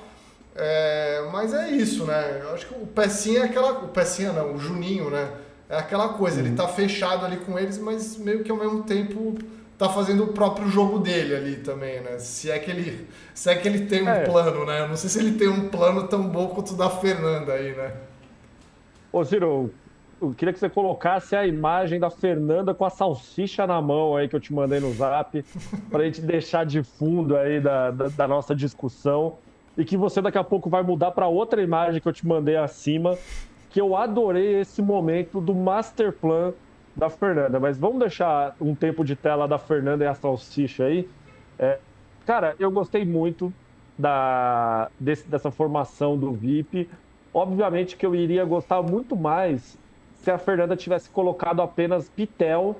É, 0.55 1.27
mas 1.31 1.53
é 1.53 1.71
isso, 1.71 2.05
né? 2.05 2.41
Eu 2.43 2.53
acho 2.53 2.67
que 2.67 2.73
o 2.75 2.85
Pecinha 2.85 3.41
é 3.41 3.43
aquela. 3.45 3.71
O 3.71 3.87
Pecinha 3.87 4.31
não, 4.31 4.53
o 4.53 4.59
Juninho, 4.59 5.09
né? 5.09 5.31
É 5.69 5.77
aquela 5.77 6.09
coisa, 6.09 6.39
uhum. 6.39 6.47
ele 6.47 6.55
tá 6.55 6.67
fechado 6.67 7.25
ali 7.25 7.37
com 7.37 7.57
eles, 7.57 7.79
mas 7.79 8.17
meio 8.17 8.43
que 8.43 8.51
ao 8.51 8.57
mesmo 8.57 8.83
tempo 8.83 9.35
tá 9.75 9.89
fazendo 9.89 10.23
o 10.23 10.27
próprio 10.27 10.67
jogo 10.69 10.99
dele 10.99 11.35
ali 11.35 11.55
também, 11.55 11.99
né? 12.01 12.19
Se 12.19 12.51
é 12.51 12.59
que 12.59 12.69
ele, 12.69 13.07
se 13.33 13.49
é 13.49 13.55
que 13.55 13.67
ele 13.67 13.87
tem 13.87 14.03
um 14.03 14.09
é. 14.09 14.23
plano, 14.23 14.65
né? 14.65 14.81
Eu 14.81 14.87
não 14.87 14.95
sei 14.95 15.09
se 15.09 15.17
ele 15.17 15.31
tem 15.31 15.47
um 15.47 15.69
plano 15.69 16.07
tão 16.07 16.21
bom 16.27 16.49
quanto 16.49 16.73
o 16.73 16.77
da 16.77 16.89
Fernanda 16.89 17.53
aí, 17.53 17.75
né? 17.75 17.91
Ô, 19.11 19.25
Ciro, 19.25 19.71
eu 20.23 20.33
queria 20.33 20.53
que 20.53 20.59
você 20.59 20.69
colocasse 20.69 21.36
a 21.36 21.45
imagem 21.45 21.99
da 21.99 22.09
Fernanda 22.09 22.73
com 22.73 22.86
a 22.86 22.89
salsicha 22.89 23.67
na 23.67 23.81
mão 23.81 24.15
aí 24.15 24.27
que 24.27 24.36
eu 24.36 24.39
te 24.39 24.53
mandei 24.53 24.79
no 24.79 24.93
zap, 24.93 25.43
pra 25.91 26.03
gente 26.05 26.21
deixar 26.21 26.65
de 26.65 26.81
fundo 26.81 27.36
aí 27.36 27.59
da, 27.59 27.91
da, 27.91 28.07
da 28.07 28.27
nossa 28.27 28.55
discussão 28.55 29.36
e 29.77 29.83
que 29.83 29.97
você 29.97 30.21
daqui 30.21 30.38
a 30.38 30.43
pouco 30.43 30.69
vai 30.69 30.81
mudar 30.83 31.12
para 31.12 31.27
outra 31.27 31.62
imagem 31.62 31.99
que 31.99 32.07
eu 32.07 32.13
te 32.13 32.25
mandei 32.25 32.55
acima, 32.55 33.17
que 33.69 33.81
eu 33.81 33.95
adorei 33.95 34.62
esse 34.62 34.81
momento 34.81 35.41
do 35.41 35.53
master 35.53 36.13
plan 36.13 36.53
da 36.95 37.09
Fernanda. 37.09 37.59
Mas 37.59 37.77
vamos 37.77 37.99
deixar 37.99 38.55
um 38.62 38.75
tempo 38.75 39.03
de 39.03 39.15
tela 39.15 39.47
da 39.47 39.57
Fernanda 39.57 40.03
e 40.03 40.07
a 40.07 40.13
salsicha 40.13 40.86
aí. 40.86 41.09
É, 41.57 41.79
cara, 42.25 42.55
eu 42.59 42.69
gostei 42.71 43.03
muito 43.03 43.51
da, 43.97 44.89
desse, 44.99 45.27
dessa 45.27 45.49
formação 45.49 46.17
do 46.17 46.31
VIP. 46.31 46.88
Obviamente 47.33 47.97
que 47.97 48.05
eu 48.05 48.13
iria 48.13 48.45
gostar 48.45 48.81
muito 48.83 49.15
mais 49.15 49.75
se 50.23 50.31
a 50.31 50.38
Fernanda 50.38 50.75
tivesse 50.75 51.09
colocado 51.09 51.62
apenas 51.62 52.07
Pitel 52.07 52.77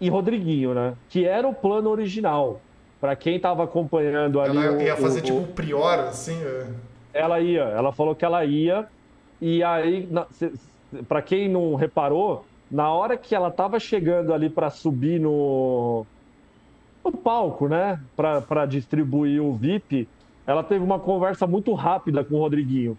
e 0.00 0.08
Rodriguinho, 0.08 0.72
né? 0.72 0.94
Que 1.08 1.24
era 1.24 1.46
o 1.46 1.52
plano 1.52 1.90
original. 1.90 2.60
Para 3.00 3.16
quem 3.16 3.36
estava 3.36 3.64
acompanhando 3.64 4.40
ali. 4.40 4.56
Ela 4.56 4.82
ia 4.82 4.94
o, 4.94 4.96
fazer 4.96 5.18
o, 5.18 5.22
tipo 5.22 5.38
o 5.38 5.46
prior, 5.48 5.98
assim? 5.98 6.40
É. 6.42 6.66
Ela 7.12 7.40
ia, 7.40 7.62
ela 7.62 7.92
falou 7.92 8.14
que 8.14 8.24
ela 8.24 8.44
ia. 8.44 8.86
E 9.40 9.64
aí, 9.64 10.08
para 11.08 11.20
quem 11.20 11.48
não 11.48 11.74
reparou, 11.74 12.44
na 12.70 12.90
hora 12.92 13.16
que 13.16 13.34
ela 13.34 13.48
estava 13.48 13.80
chegando 13.80 14.32
ali 14.32 14.48
para 14.48 14.70
subir 14.70 15.20
no, 15.20 16.06
no 17.04 17.10
palco, 17.10 17.66
né? 17.66 18.00
Para 18.14 18.64
distribuir 18.64 19.42
o 19.42 19.54
VIP, 19.54 20.08
ela 20.46 20.62
teve 20.62 20.84
uma 20.84 21.00
conversa 21.00 21.48
muito 21.48 21.74
rápida 21.74 22.22
com 22.22 22.36
o 22.36 22.38
Rodriguinho. 22.38 22.96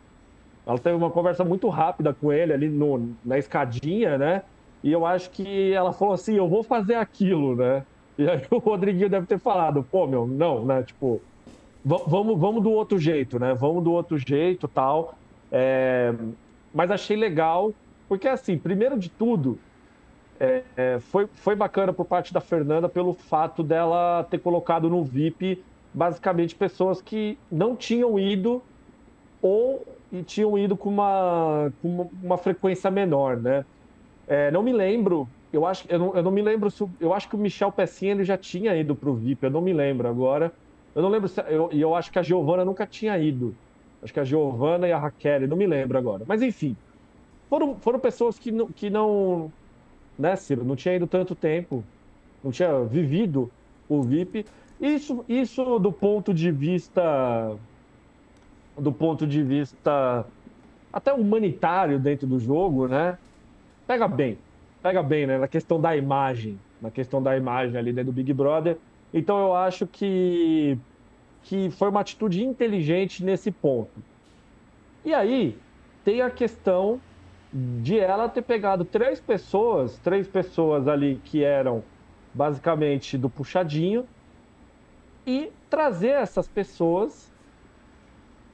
Ela 0.67 0.77
teve 0.77 0.97
uma 0.97 1.10
conversa 1.10 1.45
muito 1.45 1.69
rápida 1.69 2.13
com 2.13 2.32
ele 2.32 2.51
ali 2.51 2.67
no, 2.67 3.15
na 3.23 3.38
escadinha, 3.38 4.17
né? 4.17 4.43
E 4.84 4.91
eu 4.91 5.06
acho 5.06 5.30
que 5.32 5.71
ela 5.71 5.93
falou 5.93 6.13
assim: 6.13 6.36
eu 6.36 6.49
vou 6.49 6.62
fazer 6.62 6.95
aquilo, 6.95 7.56
né? 7.56 7.86
E 8.17 8.30
aí 8.30 8.41
o 8.51 8.58
Rodriguinho 8.58 9.10
deve 9.10 9.25
ter 9.25 9.39
falado, 9.39 9.82
pô, 9.89 10.06
meu, 10.06 10.27
não, 10.27 10.65
né? 10.65 10.84
Tipo, 10.84 11.21
vamos, 11.86 12.38
vamos 12.38 12.62
do 12.62 12.69
outro 12.69 12.99
jeito, 12.99 13.39
né? 13.39 13.53
Vamos 13.53 13.82
do 13.82 13.93
outro 13.93 14.17
jeito 14.17 14.67
tal. 14.67 15.15
É... 15.49 16.13
Mas 16.73 16.91
achei 16.91 17.15
legal, 17.15 17.73
porque 18.10 18.27
assim, 18.27 18.58
primeiro 18.58 18.99
de 18.99 19.10
tudo, 19.10 19.58
é, 20.38 20.63
é, 20.75 20.99
foi, 20.99 21.27
foi 21.34 21.56
bacana 21.56 21.93
por 21.93 22.06
parte 22.06 22.34
da 22.34 22.41
Fernanda 22.41 22.89
pelo 22.89 23.13
fato 23.13 23.63
dela 23.63 24.27
ter 24.30 24.38
colocado 24.38 24.89
no 24.89 25.03
VIP 25.03 25.63
basicamente 25.93 26.53
pessoas 26.53 27.01
que 27.01 27.39
não 27.49 27.75
tinham 27.75 28.19
ido 28.19 28.62
ou 29.41 29.96
e 30.12 30.24
tinham 30.24 30.58
ido 30.58 30.76
com 30.78 30.89
uma, 30.89 31.72
com 31.82 31.88
uma, 31.88 32.08
uma 32.24 32.38
frequência 32.38 32.89
menor, 32.89 33.38
né? 33.38 33.65
É, 34.28 34.52
não 34.52 34.62
me 34.62 34.74
lembro, 34.74 35.28
eu 35.52 35.65
acho, 35.65 35.86
eu 35.89 36.00
não, 36.00 36.15
eu 36.15 36.24
não 36.24 36.32
me 36.32 36.41
lembro 36.41 36.70
se, 36.70 36.86
eu 37.00 37.13
acho 37.13 37.30
que 37.30 37.36
o 37.36 37.39
Michel 37.39 37.72
Pecinha 37.72 38.12
ele 38.12 38.24
já 38.24 38.38
tinha 38.38 38.76
ido 38.76 38.96
para 38.96 39.10
o 39.10 39.15
VIP, 39.15 39.43
eu 39.43 39.50
não 39.50 39.62
me 39.62 39.74
lembro 39.74 40.08
agora. 40.08 40.52
Eu 40.93 41.02
não 41.02 41.10
lembro 41.10 41.28
se, 41.28 41.39
eu, 41.48 41.70
eu 41.72 41.96
acho 41.96 42.12
que 42.12 42.20
a 42.20 42.24
Giovana 42.24 42.65
nunca 42.65 42.86
tinha 42.86 43.17
ido. 43.17 43.56
Acho 44.02 44.13
que 44.13 44.20
a 44.20 44.24
Giovana 44.24 44.88
e 44.88 44.91
a 44.91 44.98
Raquel, 44.98 45.48
não 45.48 45.58
me 45.58 45.67
lembro 45.67 45.98
agora. 45.98 46.24
Mas 46.28 46.41
enfim, 46.41 46.76
foram, 47.50 47.76
foram 47.76 48.00
pessoas 48.00 48.38
que 48.38 48.52
não, 48.52 48.67
que 48.67 48.89
não, 48.89 49.52
né, 50.17 50.36
Ciro, 50.36 50.63
não 50.63 50.76
tinha 50.76 50.96
ido 50.96 51.08
tanto 51.08 51.36
tempo, 51.36 51.84
não 52.43 52.52
tinha 52.52 52.84
vivido 52.84 53.52
o 53.88 54.02
VIP. 54.02 54.46
Isso, 54.80 55.24
isso 55.28 55.80
do 55.80 55.91
ponto 55.91 56.34
de 56.34 56.52
vista 56.52 57.56
do 58.78 58.92
ponto 58.92 59.26
de 59.26 59.42
vista 59.44 60.26
até 60.92 61.13
humanitário 61.13 62.00
dentro 62.00 62.28
do 62.28 62.40
jogo, 62.40 62.88
né? 62.88 63.18
Pega 63.86 64.08
bem, 64.08 64.38
pega 64.82 65.02
bem, 65.02 65.26
né? 65.26 65.38
Na 65.38 65.48
questão 65.48 65.80
da 65.80 65.96
imagem, 65.96 66.60
na 66.82 66.92
questão 66.92 67.22
da 67.22 67.36
imagem 67.36 67.78
ali 67.78 67.92
dentro 67.92 68.12
do 68.12 68.16
Big 68.16 68.34
Brother. 68.34 68.78
Então 69.13 69.40
eu 69.40 69.56
acho 69.56 69.88
que 69.88 70.78
que 71.44 71.72
foi 71.72 71.90
uma 71.90 72.02
atitude 72.02 72.44
inteligente 72.44 73.24
nesse 73.24 73.52
ponto. 73.52 74.04
E 75.06 75.13
aí 75.13 75.58
tem 76.04 76.22
a 76.22 76.30
questão 76.30 77.00
de 77.54 77.98
ela 77.98 78.28
ter 78.28 78.42
pegado 78.42 78.84
três 78.84 79.22
pessoas, 79.22 79.98
três 80.00 80.28
pessoas 80.28 80.88
ali 80.88 81.22
que 81.24 81.44
eram 81.44 81.84
basicamente 82.34 83.18
do 83.18 83.30
puxadinho 83.30 84.06
e 85.26 85.52
trazer 85.70 86.10
essas 86.10 86.48
pessoas 86.48 87.32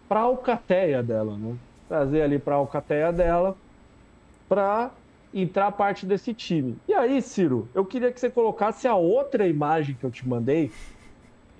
para 0.08 0.20
a 0.22 0.24
alcateia 0.24 1.02
dela, 1.02 1.38
né? 1.38 1.56
Trazer 1.88 2.22
ali 2.22 2.40
para 2.40 2.56
a 2.56 2.58
alcateia 2.58 3.12
dela 3.12 3.56
para 4.48 4.92
entrar 5.34 5.72
parte 5.72 6.06
desse 6.06 6.34
time. 6.34 6.78
E 6.88 6.94
aí, 6.94 7.22
Ciro, 7.22 7.68
eu 7.74 7.84
queria 7.84 8.12
que 8.12 8.20
você 8.20 8.30
colocasse 8.30 8.88
a 8.88 8.96
outra 8.96 9.48
imagem 9.48 9.96
que 9.96 10.04
eu 10.04 10.12
te 10.12 10.28
mandei, 10.28 10.72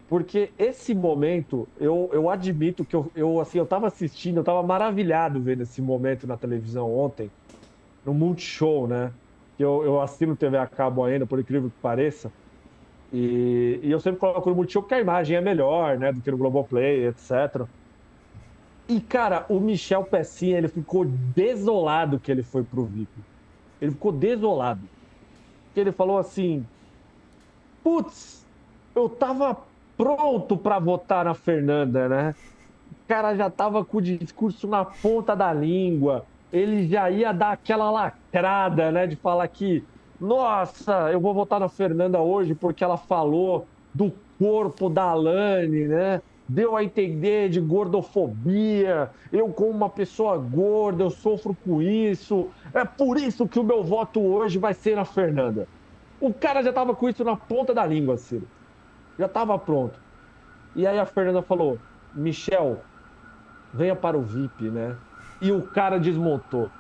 porque 0.08 0.52
esse 0.60 0.94
momento, 0.94 1.68
eu, 1.80 2.10
eu 2.14 2.30
admito 2.30 2.86
que 2.86 2.96
eu, 2.96 3.12
eu, 3.16 3.40
assim, 3.40 3.58
eu 3.58 3.66
tava 3.66 3.88
assistindo, 3.88 4.38
eu 4.38 4.44
tava 4.44 4.62
maravilhado 4.62 5.42
vendo 5.42 5.64
esse 5.64 5.82
momento 5.82 6.28
na 6.28 6.38
televisão 6.38 6.94
ontem, 6.96 7.32
no 8.06 8.14
Multishow, 8.14 8.88
né? 8.88 9.12
Eu, 9.58 9.84
eu 9.84 10.02
assino 10.02 10.36
TV 10.36 10.58
a 10.58 10.68
cabo 10.68 11.04
ainda, 11.04 11.26
por 11.26 11.40
incrível 11.40 11.70
que 11.70 11.78
pareça. 11.82 12.32
E, 13.12 13.80
e 13.82 13.92
eu 13.92 14.00
sempre 14.00 14.20
coloco 14.20 14.50
no 14.50 14.56
Multishow 14.56 14.84
porque 14.84 14.96
a 14.96 15.00
imagem 15.00 15.38
é 15.38 15.42
melhor, 15.42 15.98
né? 15.98 16.12
Do 16.12 16.22
que 16.22 16.30
no 16.30 16.38
Globoplay, 16.38 17.08
etc. 17.08 17.68
E, 18.88 19.00
cara, 19.00 19.46
o 19.50 19.60
Michel 19.60 20.04
Pecinha, 20.04 20.58
ele 20.58 20.68
ficou 20.68 21.06
desolado 21.06 22.20
que 22.20 22.32
ele 22.32 22.44
foi 22.44 22.64
pro 22.64 22.86
VIP. 22.86 23.26
Ele 23.80 23.92
ficou 23.92 24.12
desolado. 24.12 24.90
Que 25.74 25.80
ele 25.80 25.92
falou 25.92 26.18
assim: 26.18 26.66
Putz, 27.84 28.46
eu 28.96 29.10
tava 29.10 29.58
pronto 29.98 30.58
para 30.58 30.80
votar 30.80 31.26
na 31.26 31.34
Fernanda, 31.34 32.08
né? 32.10 32.36
O 32.92 33.08
cara 33.08 33.36
já 33.36 33.50
tava 33.50 33.84
com 33.84 33.98
o 33.98 34.02
discurso 34.02 34.68
na 34.68 34.86
ponta 34.86 35.36
da 35.36 35.52
língua. 35.54 36.26
Ele 36.52 36.88
já 36.88 37.10
ia 37.10 37.34
dar 37.34 37.52
aquela 37.52 37.90
lacrada, 37.92 38.92
né? 38.92 39.08
De 39.08 39.16
falar 39.16 39.48
que, 39.48 39.88
nossa, 40.20 41.12
eu 41.12 41.20
vou 41.20 41.34
votar 41.34 41.60
na 41.60 41.70
Fernanda 41.70 42.20
hoje 42.22 42.56
porque 42.56 42.84
ela 42.84 42.98
falou 42.98 43.68
do 43.94 44.14
corpo 44.40 44.90
da 44.90 45.04
Alane, 45.04 45.88
né? 45.88 46.22
Deu 46.48 46.76
a 46.76 46.84
entender 46.84 47.50
de 47.50 47.60
gordofobia. 47.62 49.12
Eu, 49.32 49.54
como 49.54 49.72
uma 49.72 49.90
pessoa 49.90 50.38
gorda, 50.38 51.04
eu 51.04 51.10
sofro 51.10 51.56
com 51.56 51.82
isso. 51.82 52.54
É 52.74 52.86
por 52.86 53.18
isso 53.18 53.48
que 53.48 53.60
o 53.60 53.64
meu 53.64 53.84
voto 53.84 54.22
hoje 54.22 54.60
vai 54.60 54.74
ser 54.74 54.96
na 54.96 55.06
Fernanda. 55.06 55.70
O 56.20 56.34
cara 56.34 56.64
já 56.64 56.74
tava 56.74 56.96
com 56.96 57.10
isso 57.10 57.24
na 57.24 57.36
ponta 57.38 57.74
da 57.74 57.86
língua, 57.86 58.18
Ciro 58.18 58.50
já 59.18 59.26
estava 59.28 59.58
pronto. 59.60 60.02
E 60.76 60.88
aí 60.88 61.00
a 61.00 61.06
Fernanda 61.06 61.44
falou: 61.44 61.86
Michel, 62.14 62.90
venha 63.72 63.96
para 63.96 64.18
o 64.18 64.24
VIP, 64.26 64.72
né? 64.72 65.02
E 65.42 65.52
o 65.52 65.70
cara 65.70 66.00
desmontou. 66.00 66.74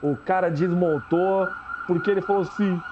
O 0.00 0.16
cara 0.16 0.50
desmontou 0.50 1.56
porque 1.86 2.10
ele 2.10 2.22
falou 2.22 2.42
assim: 2.42 2.86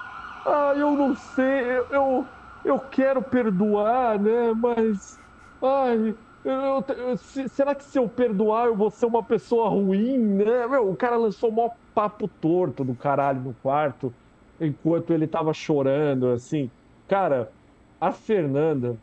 Ah, 0.45 0.73
eu 0.75 0.95
não 0.97 1.15
sei, 1.15 1.71
eu, 1.89 2.33
eu 2.63 2.79
quero 2.81 3.23
perdoar, 3.23 4.19
né? 4.19 4.53
Mas. 4.53 5.17
Ai, 5.61 6.15
eu, 6.45 6.83
eu, 6.95 7.17
se, 7.17 7.49
será 7.49 7.75
que 7.75 7.83
se 7.83 7.97
eu 7.97 8.07
perdoar 8.07 8.67
eu 8.67 8.75
vou 8.75 8.89
ser 8.89 9.05
uma 9.05 9.23
pessoa 9.23 9.69
ruim, 9.69 10.17
né? 10.17 10.67
Meu, 10.67 10.89
o 10.89 10.95
cara 10.95 11.17
lançou 11.17 11.51
um 11.51 11.69
papo 11.93 12.27
torto 12.27 12.83
do 12.83 12.95
caralho 12.95 13.41
no 13.41 13.53
quarto 13.55 14.13
enquanto 14.59 15.11
ele 15.11 15.27
tava 15.27 15.53
chorando, 15.53 16.27
assim. 16.29 16.69
Cara, 17.07 17.51
a 17.99 18.11
Fernanda, 18.11 18.97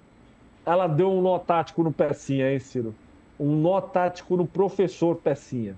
ela 0.64 0.87
deu 0.87 1.11
um 1.11 1.21
nó 1.21 1.38
tático 1.38 1.83
no 1.83 1.93
Pecinha, 1.93 2.53
hein, 2.53 2.61
Ciro? 2.61 2.95
Um 3.38 3.57
nó 3.57 3.81
tático 3.81 4.37
no 4.37 4.47
professor 4.47 5.17
Pecinha. 5.17 5.77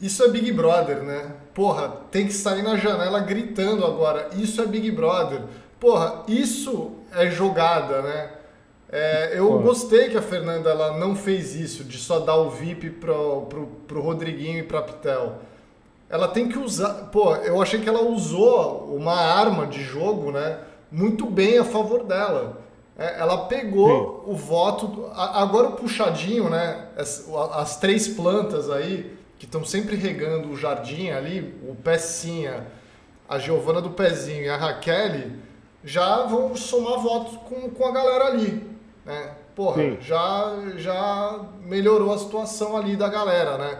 Isso 0.00 0.24
é 0.24 0.28
Big 0.28 0.50
Brother, 0.52 1.02
né? 1.04 1.36
Porra, 1.54 1.88
tem 2.10 2.26
que 2.26 2.32
sair 2.32 2.62
na 2.62 2.76
janela 2.76 3.20
gritando 3.20 3.86
agora. 3.86 4.30
Isso 4.34 4.60
é 4.60 4.66
Big 4.66 4.90
Brother. 4.90 5.42
Porra, 5.78 6.24
isso 6.26 6.92
é 7.12 7.30
jogada, 7.30 8.02
né? 8.02 8.41
É, 8.92 9.32
eu 9.38 9.48
Porra. 9.48 9.62
gostei 9.62 10.10
que 10.10 10.18
a 10.18 10.22
Fernanda 10.22 10.70
ela 10.70 10.98
não 10.98 11.16
fez 11.16 11.54
isso, 11.54 11.82
de 11.82 11.96
só 11.96 12.20
dar 12.20 12.36
o 12.36 12.50
VIP 12.50 12.90
pro, 12.90 13.46
pro, 13.46 13.66
pro 13.88 14.02
Rodriguinho 14.02 14.58
e 14.58 14.62
pra 14.62 14.82
Pitel. 14.82 15.38
Ela 16.10 16.28
tem 16.28 16.48
que 16.48 16.58
usar. 16.58 17.08
Pô, 17.10 17.34
eu 17.36 17.60
achei 17.60 17.80
que 17.80 17.88
ela 17.88 18.02
usou 18.02 18.94
uma 18.94 19.14
arma 19.14 19.66
de 19.66 19.82
jogo, 19.82 20.30
né? 20.30 20.58
muito 20.92 21.24
bem 21.24 21.58
a 21.58 21.64
favor 21.64 22.04
dela. 22.04 22.60
É, 22.98 23.18
ela 23.18 23.46
pegou 23.46 24.22
Sim. 24.26 24.30
o 24.30 24.36
voto. 24.36 25.10
Agora 25.14 25.68
o 25.68 25.72
puxadinho, 25.72 26.50
né? 26.50 26.88
As, 26.96 27.26
as 27.54 27.76
três 27.78 28.06
plantas 28.06 28.70
aí, 28.70 29.16
que 29.38 29.46
estão 29.46 29.64
sempre 29.64 29.96
regando 29.96 30.50
o 30.50 30.56
jardim 30.56 31.08
ali, 31.08 31.58
o 31.66 31.74
Pecinha, 31.74 32.66
a 33.26 33.38
Giovana 33.38 33.80
do 33.80 33.90
Pezinho 33.90 34.44
e 34.44 34.48
a 34.48 34.56
Raquel, 34.56 35.30
já 35.82 36.24
vão 36.24 36.54
somar 36.54 37.00
votos 37.00 37.38
com, 37.48 37.70
com 37.70 37.86
a 37.86 37.90
galera 37.90 38.26
ali. 38.26 38.71
Né? 39.04 39.34
Porra, 39.54 39.96
já, 40.00 40.54
já 40.76 41.40
melhorou 41.64 42.12
a 42.12 42.18
situação 42.18 42.76
ali 42.76 42.96
da 42.96 43.08
galera, 43.08 43.58
né? 43.58 43.78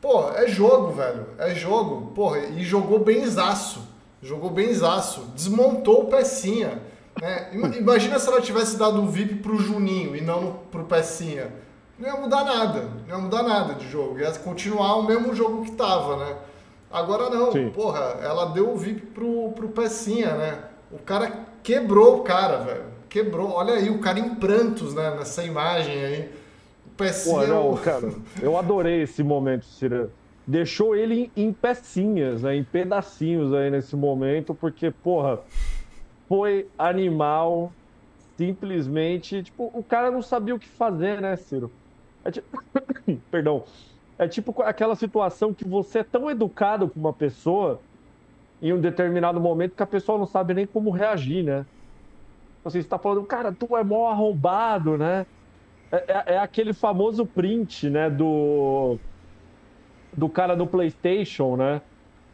Pô, 0.00 0.30
é 0.30 0.46
jogo, 0.46 0.92
velho. 0.92 1.26
É 1.38 1.54
jogo. 1.54 2.12
Porra, 2.12 2.38
e 2.38 2.62
jogou 2.62 3.00
bem 3.00 3.26
zaço. 3.26 3.82
Jogou 4.22 4.50
bem 4.50 4.72
zaço, 4.72 5.22
desmontou 5.34 6.02
o 6.02 6.06
Pecinha. 6.06 6.82
Né? 7.20 7.50
Imagina 7.78 8.18
se 8.18 8.28
ela 8.28 8.40
tivesse 8.40 8.76
dado 8.76 9.02
o 9.02 9.06
VIP 9.06 9.36
pro 9.36 9.58
Juninho 9.58 10.14
e 10.14 10.20
não 10.20 10.60
pro 10.70 10.84
Pecinha. 10.84 11.52
Não 11.98 12.08
ia 12.08 12.20
mudar 12.20 12.44
nada, 12.44 12.84
não 13.06 13.16
ia 13.16 13.22
mudar 13.22 13.42
nada 13.42 13.74
de 13.74 13.88
jogo. 13.88 14.18
Ia 14.18 14.30
continuar 14.32 14.96
o 14.96 15.04
mesmo 15.04 15.34
jogo 15.34 15.64
que 15.64 15.72
tava, 15.72 16.16
né? 16.16 16.36
Agora 16.90 17.28
não, 17.28 17.52
Sim. 17.52 17.70
porra, 17.70 18.18
ela 18.22 18.46
deu 18.46 18.72
o 18.72 18.76
VIP 18.76 19.06
pro, 19.06 19.52
pro 19.52 19.68
Pecinha, 19.68 20.34
né? 20.36 20.64
O 20.90 20.98
cara 20.98 21.46
quebrou 21.62 22.18
o 22.18 22.22
cara, 22.22 22.58
velho. 22.58 22.97
Quebrou. 23.08 23.50
Olha 23.50 23.74
aí, 23.74 23.90
o 23.90 23.98
cara 23.98 24.18
em 24.18 24.34
prantos, 24.34 24.94
né? 24.94 25.10
Nessa 25.16 25.44
imagem 25.44 26.04
aí. 26.04 26.30
O 26.86 26.90
Pecinha. 26.96 27.40
Pô, 27.40 27.46
não, 27.46 27.76
cara, 27.76 28.12
eu 28.42 28.56
adorei 28.56 29.02
esse 29.02 29.22
momento, 29.22 29.64
Cira 29.64 30.10
deixou 30.48 30.96
ele 30.96 31.30
em 31.36 31.52
pecinhas, 31.52 32.42
né, 32.42 32.56
em 32.56 32.64
pedacinhos 32.64 33.52
aí 33.52 33.70
nesse 33.70 33.94
momento, 33.94 34.54
porque, 34.54 34.90
porra, 34.90 35.40
foi 36.26 36.66
animal, 36.78 37.70
simplesmente, 38.38 39.42
tipo, 39.42 39.70
o 39.74 39.82
cara 39.82 40.10
não 40.10 40.22
sabia 40.22 40.54
o 40.54 40.58
que 40.58 40.66
fazer, 40.66 41.20
né, 41.20 41.36
Ciro? 41.36 41.70
É 42.24 42.30
tipo... 42.30 42.62
Perdão. 43.30 43.62
É 44.18 44.26
tipo 44.26 44.62
aquela 44.62 44.96
situação 44.96 45.52
que 45.52 45.68
você 45.68 45.98
é 45.98 46.04
tão 46.04 46.30
educado 46.30 46.88
com 46.88 46.98
uma 46.98 47.12
pessoa 47.12 47.78
em 48.60 48.72
um 48.72 48.80
determinado 48.80 49.38
momento 49.38 49.76
que 49.76 49.82
a 49.82 49.86
pessoa 49.86 50.18
não 50.18 50.26
sabe 50.26 50.54
nem 50.54 50.66
como 50.66 50.90
reagir, 50.90 51.44
né? 51.44 51.64
Você 52.64 52.78
está 52.78 52.98
falando, 52.98 53.26
cara, 53.26 53.54
tu 53.54 53.76
é 53.76 53.84
mó 53.84 54.08
arrombado, 54.10 54.98
né? 54.98 55.26
É, 55.92 56.32
é, 56.32 56.34
é 56.36 56.38
aquele 56.38 56.74
famoso 56.74 57.26
print, 57.26 57.90
né, 57.90 58.10
do 58.10 59.00
do 60.12 60.30
cara 60.30 60.56
do 60.56 60.68
PlayStation, 60.68 61.56
né? 61.56 61.82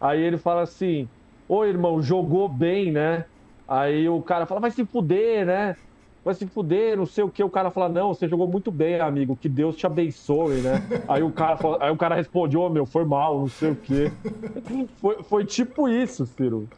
Aí 0.01 0.21
ele 0.21 0.39
fala 0.39 0.63
assim: 0.63 1.11
Ô 1.49 1.65
irmão, 1.65 2.03
jogou 2.03 2.49
bem, 2.49 2.93
né? 2.93 3.27
Aí 3.67 4.09
o 4.09 4.23
cara 4.23 4.47
fala: 4.47 4.61
vai 4.61 4.71
se 4.71 4.87
fuder, 4.87 5.47
né? 5.47 5.77
Vai 6.25 6.35
se 6.35 6.47
fuder, 6.47 6.97
não 6.97 7.05
sei 7.05 7.23
o 7.23 7.29
que. 7.29 7.45
O 7.45 7.51
cara 7.51 7.71
fala, 7.71 7.89
não, 7.89 8.15
você 8.15 8.27
jogou 8.27 8.49
muito 8.49 8.71
bem, 8.71 8.99
amigo, 8.99 9.37
que 9.37 9.49
Deus 9.49 9.77
te 9.77 9.87
abençoe, 9.87 10.63
né? 10.63 10.83
aí, 11.07 11.23
o 11.23 11.31
cara 11.31 11.57
fala, 11.57 11.79
aí 11.81 11.91
o 11.91 11.97
cara 11.97 12.15
responde, 12.15 12.57
ô 12.57 12.63
oh, 12.63 12.71
meu, 12.71 12.87
foi 12.87 13.05
mal, 13.05 13.39
não 13.39 13.49
sei 13.49 13.73
o 13.73 13.77
que. 13.77 14.11
Foi, 15.01 15.23
foi 15.23 15.45
tipo 15.45 15.89
isso, 15.89 16.25
Ciro. 16.25 16.69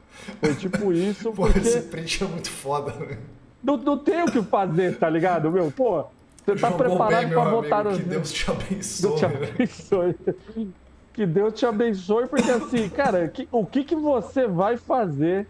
Foi 0.41 0.55
tipo 0.55 0.93
isso. 0.93 1.31
Pô, 1.33 1.45
porque... 1.45 1.61
esse 1.61 1.83
print 1.83 2.25
é 2.25 2.27
muito 2.27 2.51
foda, 2.51 2.93
né? 2.93 3.19
Não, 3.63 3.77
não 3.77 3.99
tem 3.99 4.23
o 4.23 4.27
que 4.27 4.43
fazer, 4.43 4.99
tá 4.99 5.09
ligado, 5.09 5.51
meu? 5.51 5.71
Pô, 5.71 6.05
você 6.45 6.55
tá 6.57 6.71
Jogou 6.71 6.79
preparado 6.79 7.23
bem, 7.23 7.29
pra 7.29 7.45
votar 7.45 7.85
no. 7.85 7.97
Que 7.97 8.03
Deus 8.03 8.33
te 8.33 8.51
abençoe. 8.51 9.09
Deus 9.09 9.21
te 9.21 9.25
abençoe. 9.25 10.17
que 11.13 11.27
Deus 11.27 11.55
te 11.55 11.67
abençoe, 11.67 12.27
porque 12.27 12.51
assim, 12.51 12.89
cara, 12.89 13.29
que, 13.29 13.49
o 13.53 13.65
que, 13.65 13.85
que 13.85 13.95
você 13.95 14.47
vai 14.47 14.77
fazer 14.77 15.47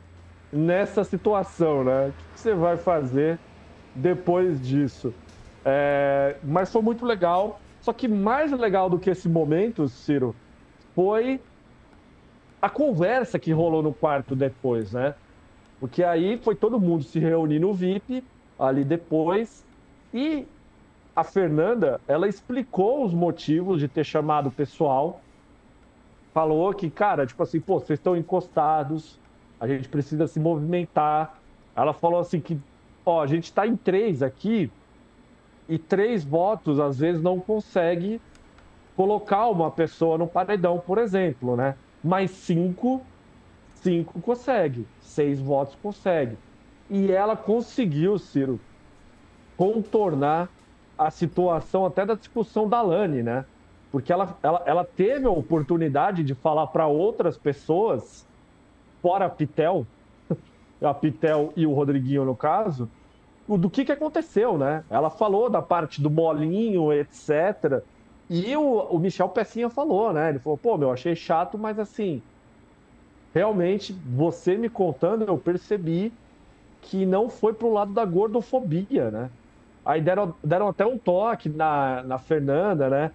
nessa 0.52 1.04
situação, 1.04 1.85
né? 1.85 2.09
O 2.09 2.12
que, 2.12 2.24
que 2.35 2.40
você 2.40 2.54
vai 2.54 2.76
fazer 2.76 3.38
depois 3.96 4.61
disso? 4.61 5.12
É, 5.64 6.38
mas 6.42 6.70
foi 6.70 6.82
muito 6.82 7.04
legal. 7.04 7.61
Só 7.80 7.92
que 7.92 8.09
mais 8.09 8.52
legal 8.52 8.90
do 8.90 8.98
que 8.98 9.11
esse 9.11 9.28
momento, 9.28 9.88
Ciro, 9.88 10.35
foi 10.94 11.40
a 12.61 12.68
conversa 12.70 13.38
que 13.38 13.52
rolou 13.52 13.82
no 13.82 13.94
quarto 13.94 14.35
depois, 14.35 14.92
né? 14.92 15.14
Porque 15.78 16.02
aí 16.02 16.38
foi 16.38 16.56
todo 16.56 16.80
mundo 16.80 17.04
se 17.04 17.18
reunir 17.18 17.59
no 17.61 17.72
VIP 17.74 18.24
ali 18.59 18.85
depois 18.85 19.64
e 20.12 20.46
a 21.14 21.24
Fernanda, 21.24 22.00
ela 22.06 22.28
explicou 22.28 23.04
os 23.04 23.14
motivos 23.14 23.80
de 23.80 23.88
ter 23.88 24.04
chamado 24.04 24.48
o 24.48 24.52
pessoal. 24.52 25.20
Falou 26.35 26.74
que, 26.74 26.90
cara, 26.90 27.26
tipo 27.26 27.42
assim, 27.42 27.61
pô, 27.61 27.80
vocês 27.80 27.98
estão 27.98 28.14
encostados, 28.14 29.18
a 29.59 29.66
gente 29.66 29.88
precisa 29.88 30.26
se 30.26 30.38
movimentar. 30.38 31.40
Ela 31.74 31.94
falou 31.94 32.20
assim 32.20 32.40
que, 32.40 32.62
ó, 33.06 33.22
a 33.22 33.26
gente 33.26 33.44
está 33.44 33.66
em 33.66 33.76
três 33.76 34.22
aqui 34.22 34.70
e 35.68 35.78
três 35.78 36.24
votos 36.24 36.80
às 36.80 36.98
vezes 36.98 37.22
não 37.22 37.40
consegue 37.40 38.20
colocar 38.96 39.48
uma 39.48 39.70
pessoa 39.70 40.18
no 40.18 40.26
paredão, 40.26 40.78
por 40.80 40.98
exemplo, 40.98 41.56
né? 41.56 41.76
Mas 42.02 42.30
cinco, 42.32 43.06
cinco 43.74 44.20
consegue, 44.20 44.86
seis 45.00 45.40
votos 45.40 45.76
consegue. 45.76 46.36
E 46.90 47.10
ela 47.12 47.36
conseguiu, 47.36 48.18
Ciro, 48.18 48.60
contornar 49.56 50.48
a 50.98 51.10
situação 51.10 51.84
até 51.84 52.06
da 52.06 52.14
discussão 52.14 52.68
da 52.68 52.80
Lani, 52.82 53.22
né? 53.22 53.44
Porque 53.90 54.12
ela, 54.12 54.38
ela, 54.42 54.62
ela 54.66 54.84
teve 54.84 55.26
a 55.26 55.30
oportunidade 55.30 56.24
de 56.24 56.34
falar 56.34 56.66
para 56.68 56.86
outras 56.86 57.36
pessoas, 57.38 58.26
fora 59.02 59.28
Pitel, 59.28 59.86
a 60.80 60.92
Pitel 60.92 61.52
e 61.56 61.66
o 61.66 61.72
Rodriguinho 61.72 62.24
no 62.24 62.36
caso, 62.36 62.88
do 63.48 63.70
que, 63.70 63.84
que 63.84 63.92
aconteceu, 63.92 64.58
né? 64.58 64.84
Ela 64.90 65.08
falou 65.08 65.48
da 65.48 65.62
parte 65.62 66.02
do 66.02 66.10
bolinho, 66.10 66.92
etc. 66.92 67.82
E 68.28 68.56
o, 68.56 68.80
o 68.80 68.98
Michel 68.98 69.28
Pecinha 69.28 69.70
falou, 69.70 70.12
né? 70.12 70.30
Ele 70.30 70.38
falou, 70.38 70.58
pô, 70.58 70.76
meu, 70.76 70.90
achei 70.90 71.14
chato, 71.14 71.56
mas 71.56 71.78
assim, 71.78 72.20
realmente, 73.32 73.92
você 73.92 74.56
me 74.56 74.68
contando, 74.68 75.24
eu 75.24 75.38
percebi 75.38 76.12
que 76.82 77.06
não 77.06 77.28
foi 77.28 77.52
pro 77.52 77.72
lado 77.72 77.92
da 77.92 78.04
gordofobia, 78.04 79.10
né? 79.10 79.30
Aí 79.84 80.00
deram, 80.00 80.34
deram 80.42 80.68
até 80.68 80.84
um 80.84 80.98
toque 80.98 81.48
na, 81.48 82.02
na 82.02 82.18
Fernanda, 82.18 82.90
né? 82.90 83.12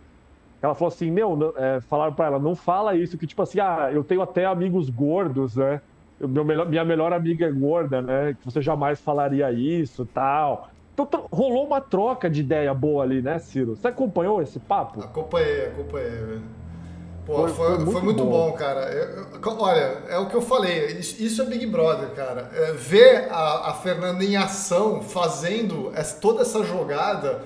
Ela 0.61 0.75
falou 0.75 0.87
assim, 0.89 1.11
meu, 1.11 1.53
é, 1.57 1.81
falaram 1.81 2.13
para 2.13 2.27
ela, 2.27 2.39
não 2.39 2.55
fala 2.55 2.95
isso, 2.95 3.17
que 3.17 3.27
tipo 3.27 3.41
assim, 3.41 3.59
ah, 3.59 3.89
eu 3.91 4.03
tenho 4.03 4.21
até 4.21 4.45
amigos 4.45 4.89
gordos, 4.89 5.55
né? 5.57 5.81
Meu 6.27 6.45
melhor, 6.45 6.67
minha 6.67 6.85
melhor 6.85 7.13
amiga 7.13 7.45
é 7.45 7.51
gorda, 7.51 8.01
né? 8.01 8.35
Que 8.39 8.45
você 8.45 8.61
jamais 8.61 8.99
falaria 8.99 9.51
isso, 9.51 10.05
tal. 10.05 10.69
Então 10.93 11.25
rolou 11.31 11.65
uma 11.65 11.81
troca 11.81 12.29
de 12.29 12.41
ideia 12.41 12.73
boa 12.73 13.03
ali, 13.03 13.21
né, 13.21 13.39
Ciro? 13.39 13.75
Você 13.75 13.87
acompanhou 13.87 14.41
esse 14.41 14.59
papo? 14.59 15.01
Acompanhei, 15.01 15.67
acompanhei. 15.67 16.41
Pô, 17.25 17.47
foi, 17.47 17.49
foi, 17.49 17.55
foi, 17.55 17.77
muito, 17.77 17.91
foi 17.91 18.01
muito 18.01 18.23
bom. 18.23 18.49
bom, 18.49 18.53
cara. 18.53 18.81
Eu, 18.91 19.39
eu, 19.39 19.57
olha, 19.59 20.03
é 20.09 20.17
o 20.17 20.27
que 20.27 20.35
eu 20.35 20.41
falei, 20.41 20.87
isso, 20.97 21.21
isso 21.21 21.41
é 21.41 21.45
Big 21.45 21.65
Brother, 21.65 22.09
cara. 22.09 22.49
É, 22.53 22.71
ver 22.73 23.31
a, 23.31 23.69
a, 23.69 23.73
Fernanda 23.73 24.23
em 24.23 24.35
ação, 24.35 25.01
fazendo 25.01 25.91
essa, 25.95 26.19
toda 26.19 26.41
essa 26.41 26.63
jogada, 26.63 27.43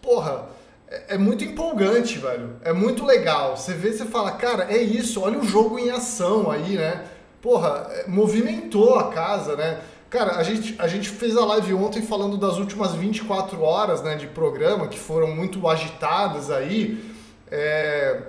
porra, 0.00 0.46
é, 0.88 1.14
é, 1.14 1.18
muito 1.18 1.44
empolgante, 1.44 2.18
velho. 2.18 2.56
É 2.64 2.72
muito 2.72 3.04
legal. 3.04 3.56
Você 3.56 3.72
vê, 3.72 3.92
você 3.92 4.04
fala, 4.04 4.32
cara, 4.32 4.66
é 4.70 4.78
isso, 4.78 5.22
olha 5.22 5.38
o 5.38 5.44
jogo 5.44 5.78
em 5.78 5.90
ação 5.90 6.50
aí, 6.50 6.76
né? 6.76 7.04
Porra, 7.42 7.88
é, 7.90 8.04
movimentou 8.06 8.94
a 8.94 9.08
casa, 9.08 9.56
né? 9.56 9.80
Cara, 10.08 10.36
a 10.36 10.44
gente, 10.44 10.76
a 10.78 10.86
gente 10.86 11.08
fez 11.08 11.36
a 11.36 11.44
live 11.44 11.74
ontem 11.74 12.00
falando 12.00 12.36
das 12.36 12.56
últimas 12.58 12.92
24 12.92 13.60
horas 13.60 14.00
né, 14.00 14.14
de 14.14 14.28
programa, 14.28 14.86
que 14.86 14.98
foram 14.98 15.34
muito 15.34 15.66
agitadas 15.68 16.52
aí. 16.52 17.02
É, 17.50 18.20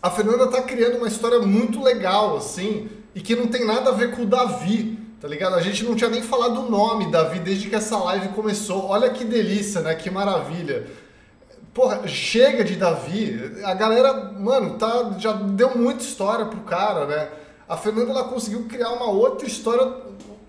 a 0.00 0.10
Fernanda 0.10 0.46
tá 0.46 0.62
criando 0.62 0.98
uma 0.98 1.08
história 1.08 1.40
muito 1.40 1.82
legal, 1.82 2.36
assim, 2.36 2.88
e 3.14 3.20
que 3.20 3.34
não 3.34 3.48
tem 3.48 3.66
nada 3.66 3.90
a 3.90 3.94
ver 3.94 4.14
com 4.14 4.22
o 4.22 4.26
Davi, 4.26 4.96
tá 5.20 5.26
ligado? 5.26 5.56
A 5.56 5.60
gente 5.60 5.82
não 5.82 5.96
tinha 5.96 6.08
nem 6.08 6.22
falado 6.22 6.60
o 6.60 6.70
nome 6.70 7.10
Davi 7.10 7.40
desde 7.40 7.68
que 7.68 7.74
essa 7.74 7.98
live 7.98 8.28
começou. 8.28 8.86
Olha 8.90 9.10
que 9.10 9.24
delícia, 9.24 9.80
né? 9.80 9.94
Que 9.96 10.08
maravilha. 10.08 10.86
Porra, 11.74 12.06
chega 12.06 12.62
de 12.62 12.76
Davi. 12.76 13.60
A 13.64 13.74
galera, 13.74 14.14
mano, 14.38 14.78
tá, 14.78 15.16
já 15.18 15.32
deu 15.32 15.76
muita 15.76 16.04
história 16.04 16.46
pro 16.46 16.60
cara, 16.60 17.06
né? 17.06 17.28
A 17.70 17.76
Fernanda 17.76 18.10
ela 18.10 18.24
conseguiu 18.24 18.64
criar 18.64 18.90
uma 18.90 19.08
outra 19.08 19.46
história 19.46 19.92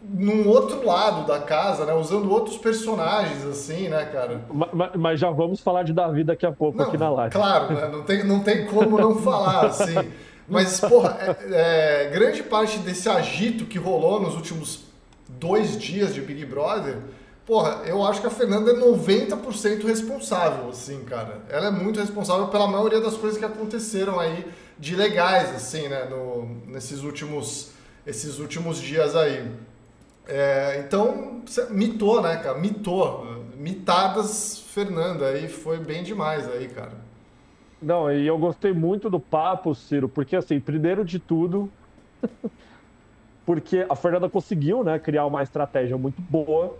num 0.03 0.49
outro 0.49 0.83
lado 0.83 1.27
da 1.27 1.39
casa, 1.39 1.85
né? 1.85 1.93
Usando 1.93 2.31
outros 2.31 2.57
personagens, 2.57 3.45
assim, 3.45 3.89
né, 3.89 4.05
cara? 4.05 4.41
Mas, 4.51 4.89
mas 4.95 5.19
já 5.19 5.29
vamos 5.29 5.59
falar 5.59 5.83
de 5.83 5.93
Davi 5.93 6.23
daqui 6.23 6.47
a 6.47 6.51
pouco 6.51 6.79
não, 6.79 6.85
aqui 6.85 6.97
na 6.97 7.11
live. 7.11 7.31
Claro, 7.31 7.75
né? 7.75 7.87
não, 7.89 8.01
tem, 8.01 8.23
não 8.23 8.39
tem 8.39 8.65
como 8.65 8.97
não 8.97 9.17
falar, 9.21 9.67
assim. 9.67 9.93
Mas, 10.49 10.79
porra, 10.79 11.37
é, 11.51 12.07
é, 12.07 12.09
grande 12.09 12.41
parte 12.41 12.79
desse 12.79 13.07
agito 13.07 13.65
que 13.65 13.77
rolou 13.77 14.19
nos 14.19 14.33
últimos 14.33 14.85
dois 15.29 15.77
dias 15.77 16.15
de 16.15 16.21
Big 16.21 16.43
Brother, 16.43 16.97
porra, 17.45 17.83
eu 17.85 18.03
acho 18.03 18.19
que 18.19 18.27
a 18.27 18.31
Fernanda 18.31 18.71
é 18.71 18.73
90% 18.73 19.85
responsável, 19.85 20.69
assim, 20.69 21.03
cara. 21.03 21.41
Ela 21.49 21.67
é 21.67 21.71
muito 21.71 21.99
responsável 21.99 22.47
pela 22.47 22.67
maioria 22.67 22.99
das 22.99 23.15
coisas 23.15 23.37
que 23.37 23.45
aconteceram 23.45 24.19
aí 24.19 24.43
de 24.81 24.95
legais, 24.95 25.55
assim, 25.55 25.87
né, 25.87 26.05
no, 26.05 26.45
nesses 26.65 27.03
últimos, 27.03 27.71
esses 28.05 28.39
últimos 28.39 28.81
dias 28.81 29.15
aí. 29.15 29.49
É, 30.27 30.83
então, 30.83 31.43
mitou, 31.69 32.19
né, 32.21 32.37
cara? 32.37 32.57
Mitou. 32.57 33.43
Mitadas 33.55 34.57
Fernanda 34.73 35.27
aí 35.27 35.47
foi 35.47 35.77
bem 35.77 36.01
demais 36.01 36.49
aí, 36.49 36.67
cara. 36.67 36.93
Não, 37.79 38.11
e 38.11 38.25
eu 38.25 38.37
gostei 38.39 38.73
muito 38.73 39.07
do 39.07 39.19
papo, 39.19 39.75
Ciro, 39.75 40.09
porque 40.09 40.35
assim, 40.35 40.59
primeiro 40.59 41.05
de 41.05 41.19
tudo, 41.19 41.71
porque 43.45 43.85
a 43.87 43.95
Fernanda 43.95 44.29
conseguiu, 44.29 44.83
né, 44.83 44.97
criar 44.97 45.27
uma 45.27 45.43
estratégia 45.43 45.97
muito 45.97 46.19
boa 46.23 46.75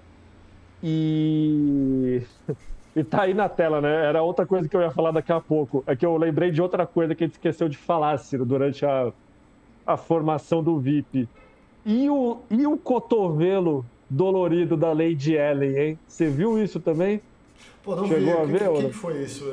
e 0.84 2.24
e 2.96 3.04
tá 3.04 3.24
aí 3.24 3.34
na 3.34 3.48
tela, 3.48 3.80
né? 3.80 4.06
Era 4.06 4.22
outra 4.22 4.46
coisa 4.46 4.68
que 4.68 4.76
eu 4.76 4.82
ia 4.82 4.92
falar 4.92 5.12
daqui 5.12 5.32
a 5.32 5.40
pouco. 5.40 5.84
É 5.88 5.96
que 5.96 6.06
eu 6.06 6.18
lembrei 6.18 6.52
de 6.52 6.62
outra 6.62 6.86
coisa 6.86 7.16
que 7.16 7.24
a 7.24 7.28
gente 7.28 7.36
esqueceu 7.36 7.70
de 7.70 7.78
falar, 7.78 8.18
Ciro, 8.18 8.46
durante 8.46 8.86
a, 8.86 9.12
a 9.86 9.96
formação 9.96 10.62
do 10.62 10.78
VIP. 10.78 11.28
E 11.86 12.10
o, 12.10 12.40
e 12.50 12.68
o 12.68 12.78
cotovelo 12.78 13.86
dolorido 14.10 14.76
da 14.76 14.92
Lady 14.92 15.36
Ellen, 15.36 15.78
hein? 15.78 16.00
Você 16.06 16.28
viu 16.30 16.62
isso 16.62 16.80
também? 16.80 17.22
Pô, 17.82 17.96
não 17.96 18.08
Chegou 18.08 18.46
vi. 18.46 18.56
a 18.56 18.60
ver? 18.60 18.70
O 18.70 18.76
que, 18.76 18.88
que 18.88 18.94
foi 18.94 19.24
isso? 19.24 19.50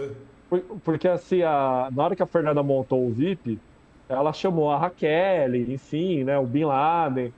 É? 0.50 0.60
Porque 0.82 1.06
assim, 1.06 1.42
a, 1.42 1.88
na 1.92 2.04
hora 2.04 2.16
que 2.16 2.22
a 2.22 2.26
Fernanda 2.26 2.62
montou 2.62 3.06
o 3.06 3.10
VIP, 3.12 3.58
ela 4.08 4.32
chamou 4.32 4.70
a 4.70 4.78
Raquel, 4.78 5.54
enfim, 5.54 6.24
né? 6.24 6.36
O 6.38 6.44
Bin 6.44 6.64
Laden. 6.64 7.32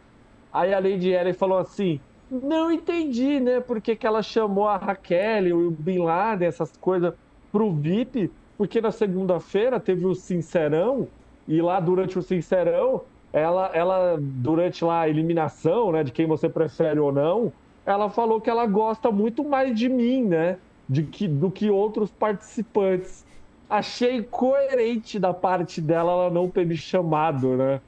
Aí 0.53 0.73
a 0.73 0.79
Lady 0.79 1.11
Ellen 1.11 1.35
falou 1.35 1.59
assim: 1.59 2.01
não 2.31 2.71
entendi, 2.71 3.41
né? 3.41 3.61
Por 3.61 3.81
que, 3.81 3.99
ela 4.07 4.23
chamou 4.23 4.69
a 4.69 4.77
Raquel, 4.77 5.57
o 5.57 5.71
Bin 5.71 5.99
Laden, 5.99 6.47
essas 6.49 6.77
coisas, 6.77 7.15
pro 7.51 7.73
VIP? 7.73 8.31
Porque 8.57 8.81
na 8.81 8.93
segunda-feira 8.93 9.81
teve 9.81 10.07
o 10.07 10.15
Sincerão, 10.15 11.09
e 11.49 11.61
lá 11.61 11.81
durante 11.81 12.19
o 12.19 12.23
Sincerão 12.23 13.03
ela, 13.33 13.71
ela 13.75 14.19
durante 14.21 14.85
lá 14.85 15.03
a 15.03 15.09
eliminação, 15.09 15.93
né, 15.93 16.05
de 16.05 16.13
quem 16.13 16.27
você 16.27 16.49
prefere 16.49 16.99
ou 16.99 17.13
não, 17.13 17.53
ela 17.87 18.11
falou 18.11 18.41
que 18.41 18.51
ela 18.51 18.67
gosta 18.67 19.11
muito 19.11 19.45
mais 19.45 19.77
de 19.79 19.89
mim, 19.89 20.25
né, 20.25 20.59
de 20.89 21.05
que, 21.05 21.27
do 21.29 21.51
que 21.51 21.71
outros 21.71 22.11
participantes. 22.11 23.25
Achei 23.69 24.23
coerente 24.23 25.19
da 25.19 25.33
parte 25.33 25.81
dela 25.81 26.13
ela 26.13 26.31
não 26.31 26.51
ter 26.51 26.67
me 26.67 26.77
chamado, 26.77 27.57
né? 27.57 27.81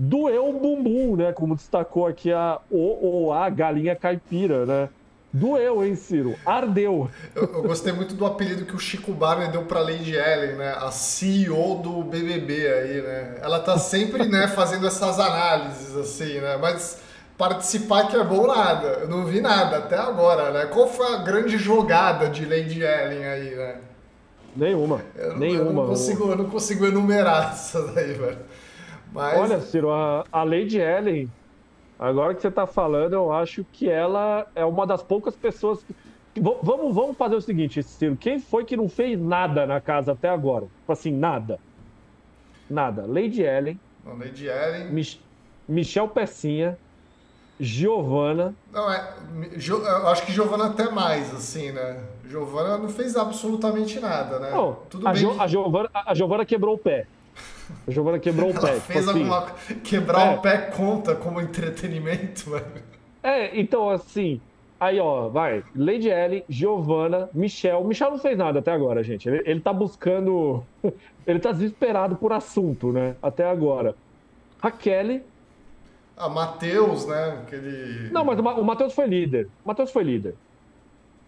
Doeu 0.00 0.48
o 0.48 0.60
bumbum, 0.60 1.16
né? 1.16 1.32
Como 1.32 1.56
destacou 1.56 2.06
aqui 2.06 2.32
a 2.32 2.60
o, 2.70 2.78
ou 2.78 3.32
a 3.32 3.50
galinha 3.50 3.96
caipira, 3.96 4.64
né? 4.64 4.88
Doeu, 5.32 5.84
hein, 5.84 5.96
Ciro? 5.96 6.36
Ardeu. 6.46 7.10
Eu, 7.34 7.42
eu, 7.42 7.62
gostei 7.64 7.92
muito 7.92 8.14
do 8.14 8.24
apelido 8.24 8.64
que 8.64 8.76
o 8.76 8.78
Chico 8.78 9.12
Barney 9.12 9.48
deu 9.48 9.64
pra 9.64 9.80
Lady 9.80 10.14
Ellen, 10.14 10.54
né? 10.54 10.76
A 10.78 10.92
CEO 10.92 11.80
do 11.82 12.04
BBB 12.04 12.66
aí, 12.68 13.02
né? 13.02 13.38
Ela 13.42 13.58
tá 13.58 13.76
sempre, 13.76 14.26
né, 14.26 14.46
fazendo 14.46 14.86
essas 14.86 15.18
análises, 15.18 15.96
assim, 15.96 16.40
né? 16.40 16.56
Mas, 16.62 17.00
participar 17.36 18.06
que 18.06 18.16
é 18.16 18.22
bom 18.22 18.46
nada. 18.46 19.00
Eu 19.00 19.08
não 19.08 19.26
vi 19.26 19.40
nada 19.40 19.78
até 19.78 19.98
agora, 19.98 20.50
né? 20.50 20.66
Qual 20.66 20.88
foi 20.88 21.12
a 21.12 21.18
grande 21.18 21.58
jogada 21.58 22.28
de 22.28 22.46
Lady 22.46 22.82
Ellen 22.82 23.24
aí, 23.24 23.54
né? 23.56 23.76
Nenhuma. 24.56 25.00
Eu, 25.16 25.36
nenhuma. 25.36 25.68
Eu 25.68 25.72
não, 25.72 25.86
consigo, 25.88 26.30
eu 26.30 26.36
não 26.36 26.44
consigo 26.46 26.86
enumerar 26.86 27.50
essa 27.54 27.82
daí, 27.88 28.12
velho. 28.12 28.38
Mas... 29.12 29.38
Olha, 29.38 29.60
Ciro, 29.60 29.90
a, 29.90 30.24
a 30.30 30.42
Lady 30.42 30.78
Ellen, 30.78 31.30
agora 31.98 32.34
que 32.34 32.42
você 32.42 32.50
tá 32.50 32.66
falando, 32.66 33.14
eu 33.14 33.32
acho 33.32 33.64
que 33.72 33.88
ela 33.88 34.46
é 34.54 34.64
uma 34.64 34.86
das 34.86 35.02
poucas 35.02 35.34
pessoas 35.34 35.82
que. 35.82 35.94
Vamos, 36.40 36.94
vamos 36.94 37.16
fazer 37.16 37.34
o 37.34 37.40
seguinte, 37.40 37.82
Ciro. 37.82 38.16
Quem 38.16 38.38
foi 38.38 38.64
que 38.64 38.76
não 38.76 38.88
fez 38.88 39.18
nada 39.18 39.66
na 39.66 39.80
casa 39.80 40.12
até 40.12 40.28
agora? 40.28 40.66
Tipo 40.80 40.92
assim, 40.92 41.12
nada. 41.12 41.58
Nada. 42.70 43.04
Lady 43.06 43.42
Ellen. 43.42 43.78
Não, 44.04 44.16
Lady 44.16 44.46
Ellen. 44.46 44.90
Mich 44.92 45.20
Michel 45.68 46.08
Pecinha. 46.08 46.78
Giovana. 47.60 48.54
Não, 48.72 48.90
é. 48.90 49.14
Eu 49.68 50.08
acho 50.08 50.24
que 50.24 50.32
Giovana 50.32 50.66
até 50.66 50.90
mais, 50.90 51.34
assim, 51.34 51.72
né? 51.72 52.00
Giovana 52.24 52.78
não 52.78 52.88
fez 52.88 53.16
absolutamente 53.16 53.98
nada, 53.98 54.38
né? 54.38 54.50
Não, 54.52 54.78
Tudo 54.88 55.08
a, 55.08 55.12
bem 55.12 55.22
jo 55.22 55.34
que... 55.34 55.40
a, 55.40 55.46
Giovana, 55.46 55.90
a 55.92 56.14
Giovana 56.14 56.44
quebrou 56.44 56.74
o 56.74 56.78
pé. 56.78 57.06
A 57.86 57.90
Giovana 57.90 58.18
quebrou 58.18 58.50
o 58.50 58.54
pé. 58.54 58.74
Tipo 58.74 58.80
fez 58.80 59.06
tipo 59.06 59.18
alguma... 59.18 59.52
Quebrar 59.82 60.32
é. 60.32 60.36
o 60.36 60.40
pé 60.40 60.58
conta 60.58 61.14
como 61.14 61.40
entretenimento, 61.40 62.50
velho. 62.50 62.82
É, 63.22 63.58
então, 63.58 63.90
assim. 63.90 64.40
Aí, 64.80 65.00
ó, 65.00 65.28
vai. 65.28 65.64
Lady 65.74 66.08
Ellen, 66.08 66.44
Giovana, 66.48 67.28
Michel. 67.34 67.84
Michel 67.84 68.10
não 68.10 68.18
fez 68.18 68.38
nada 68.38 68.60
até 68.60 68.72
agora, 68.72 69.02
gente. 69.02 69.28
Ele, 69.28 69.42
ele 69.44 69.60
tá 69.60 69.72
buscando. 69.72 70.62
ele 71.26 71.38
tá 71.38 71.52
desesperado 71.52 72.16
por 72.16 72.32
assunto, 72.32 72.92
né? 72.92 73.16
Até 73.22 73.48
agora. 73.48 73.94
Raquel, 74.60 75.20
ah, 76.18 76.28
Matheus, 76.28 77.06
né? 77.06 77.38
Aquele... 77.42 78.10
Não, 78.10 78.24
mas 78.24 78.40
o 78.40 78.64
Matheus 78.64 78.92
foi 78.92 79.06
líder. 79.06 79.46
O 79.64 79.68
Matheus 79.68 79.92
foi 79.92 80.02
líder. 80.02 80.34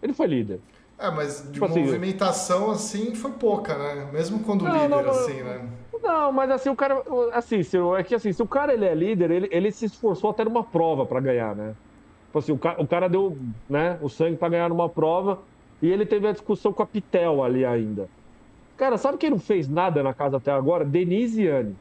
Ele 0.03 0.11
foi 0.11 0.27
líder. 0.27 0.59
É, 1.01 1.09
mas 1.09 1.41
de 1.47 1.53
tipo 1.53 1.65
assim, 1.65 1.83
movimentação 1.83 2.69
assim 2.69 3.15
foi 3.15 3.31
pouca, 3.31 3.75
né? 3.75 4.07
Mesmo 4.13 4.41
quando 4.41 4.63
não, 4.63 4.71
líder, 4.71 4.87
não, 4.87 5.09
assim, 5.09 5.41
né? 5.41 5.67
Não, 6.03 6.31
mas 6.31 6.51
assim, 6.51 6.69
o 6.69 6.75
cara. 6.75 7.01
Assim, 7.33 7.63
se, 7.63 7.75
é 7.97 8.03
que 8.03 8.13
assim, 8.13 8.31
se 8.31 8.43
o 8.43 8.47
cara 8.47 8.71
ele 8.71 8.85
é 8.85 8.93
líder, 8.93 9.31
ele, 9.31 9.49
ele 9.51 9.71
se 9.71 9.85
esforçou 9.85 10.29
até 10.29 10.45
numa 10.45 10.63
prova 10.63 11.03
para 11.03 11.19
ganhar, 11.19 11.55
né? 11.55 11.73
Tipo 12.27 12.37
assim, 12.37 12.51
o 12.51 12.57
cara, 12.57 12.79
o 12.79 12.87
cara 12.87 13.09
deu 13.09 13.35
né, 13.67 13.97
o 13.99 14.09
sangue 14.09 14.37
para 14.37 14.49
ganhar 14.49 14.69
numa 14.69 14.87
prova 14.87 15.39
e 15.81 15.89
ele 15.89 16.05
teve 16.05 16.27
a 16.27 16.31
discussão 16.31 16.71
com 16.71 16.83
a 16.83 16.85
Pitel 16.85 17.43
ali 17.43 17.65
ainda. 17.65 18.07
Cara, 18.77 18.95
sabe 18.97 19.17
quem 19.17 19.31
não 19.31 19.39
fez 19.39 19.67
nada 19.67 20.03
na 20.03 20.13
casa 20.13 20.37
até 20.37 20.51
agora? 20.51 20.85
Denise 20.85 21.41
e 21.41 21.47
Anne. 21.49 21.75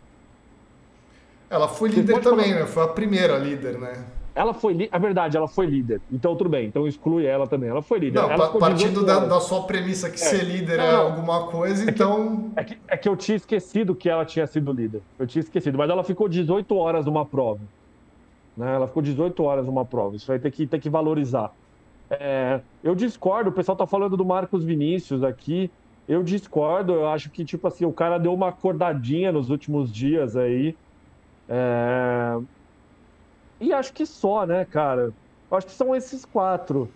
Ela 1.50 1.68
foi 1.68 1.90
líder 1.90 2.20
também, 2.20 2.52
falar... 2.52 2.60
né? 2.60 2.66
Foi 2.66 2.84
a 2.84 2.88
primeira 2.88 3.36
líder, 3.36 3.78
né? 3.78 4.02
Ela 4.34 4.54
foi 4.54 4.72
líder. 4.72 4.88
É 4.92 4.98
verdade, 4.98 5.36
ela 5.36 5.48
foi 5.48 5.66
líder. 5.66 6.00
Então 6.10 6.36
tudo 6.36 6.48
bem, 6.48 6.66
então 6.66 6.86
exclui 6.86 7.26
ela 7.26 7.46
também. 7.46 7.68
Ela 7.68 7.82
foi 7.82 7.98
líder. 7.98 8.20
Não, 8.20 8.30
ela 8.30 8.48
partindo 8.58 9.04
da, 9.04 9.20
da, 9.20 9.40
sua 9.40 9.62
premissa 9.64 10.08
que 10.08 10.16
é. 10.16 10.18
ser 10.18 10.44
líder 10.44 10.78
não, 10.78 10.84
é 10.84 10.94
alguma 10.94 11.46
coisa, 11.46 11.84
é 11.84 11.90
então. 11.90 12.50
Que, 12.54 12.60
é, 12.60 12.64
que, 12.64 12.78
é 12.88 12.96
que 12.96 13.08
eu 13.08 13.16
tinha 13.16 13.36
esquecido 13.36 13.94
que 13.94 14.08
ela 14.08 14.24
tinha 14.24 14.46
sido 14.46 14.72
líder. 14.72 15.02
Eu 15.18 15.26
tinha 15.26 15.40
esquecido, 15.40 15.76
mas 15.76 15.90
ela 15.90 16.04
ficou 16.04 16.28
18 16.28 16.74
horas 16.76 17.06
numa 17.06 17.26
prova. 17.26 17.60
Né? 18.56 18.74
Ela 18.74 18.86
ficou 18.86 19.02
18 19.02 19.42
horas 19.42 19.66
numa 19.66 19.84
prova. 19.84 20.16
Isso 20.16 20.26
vai 20.26 20.38
ter 20.38 20.50
que, 20.50 20.66
ter 20.66 20.78
que 20.78 20.88
valorizar. 20.88 21.52
É, 22.10 22.60
eu 22.82 22.94
discordo, 22.94 23.50
o 23.50 23.52
pessoal 23.52 23.76
tá 23.76 23.86
falando 23.86 24.16
do 24.16 24.24
Marcos 24.24 24.64
Vinícius 24.64 25.22
aqui. 25.22 25.70
Eu 26.08 26.24
discordo, 26.24 26.92
eu 26.92 27.08
acho 27.08 27.30
que, 27.30 27.44
tipo 27.44 27.68
assim, 27.68 27.84
o 27.84 27.92
cara 27.92 28.18
deu 28.18 28.34
uma 28.34 28.48
acordadinha 28.48 29.30
nos 29.30 29.48
últimos 29.48 29.92
dias 29.92 30.36
aí. 30.36 30.74
É... 31.48 32.38
E 33.60 33.72
acho 33.72 33.92
que 33.92 34.06
só, 34.06 34.46
né, 34.46 34.64
cara? 34.64 35.12
Acho 35.50 35.66
que 35.66 35.72
são 35.72 35.94
esses 35.94 36.24
quatro. 36.24 36.88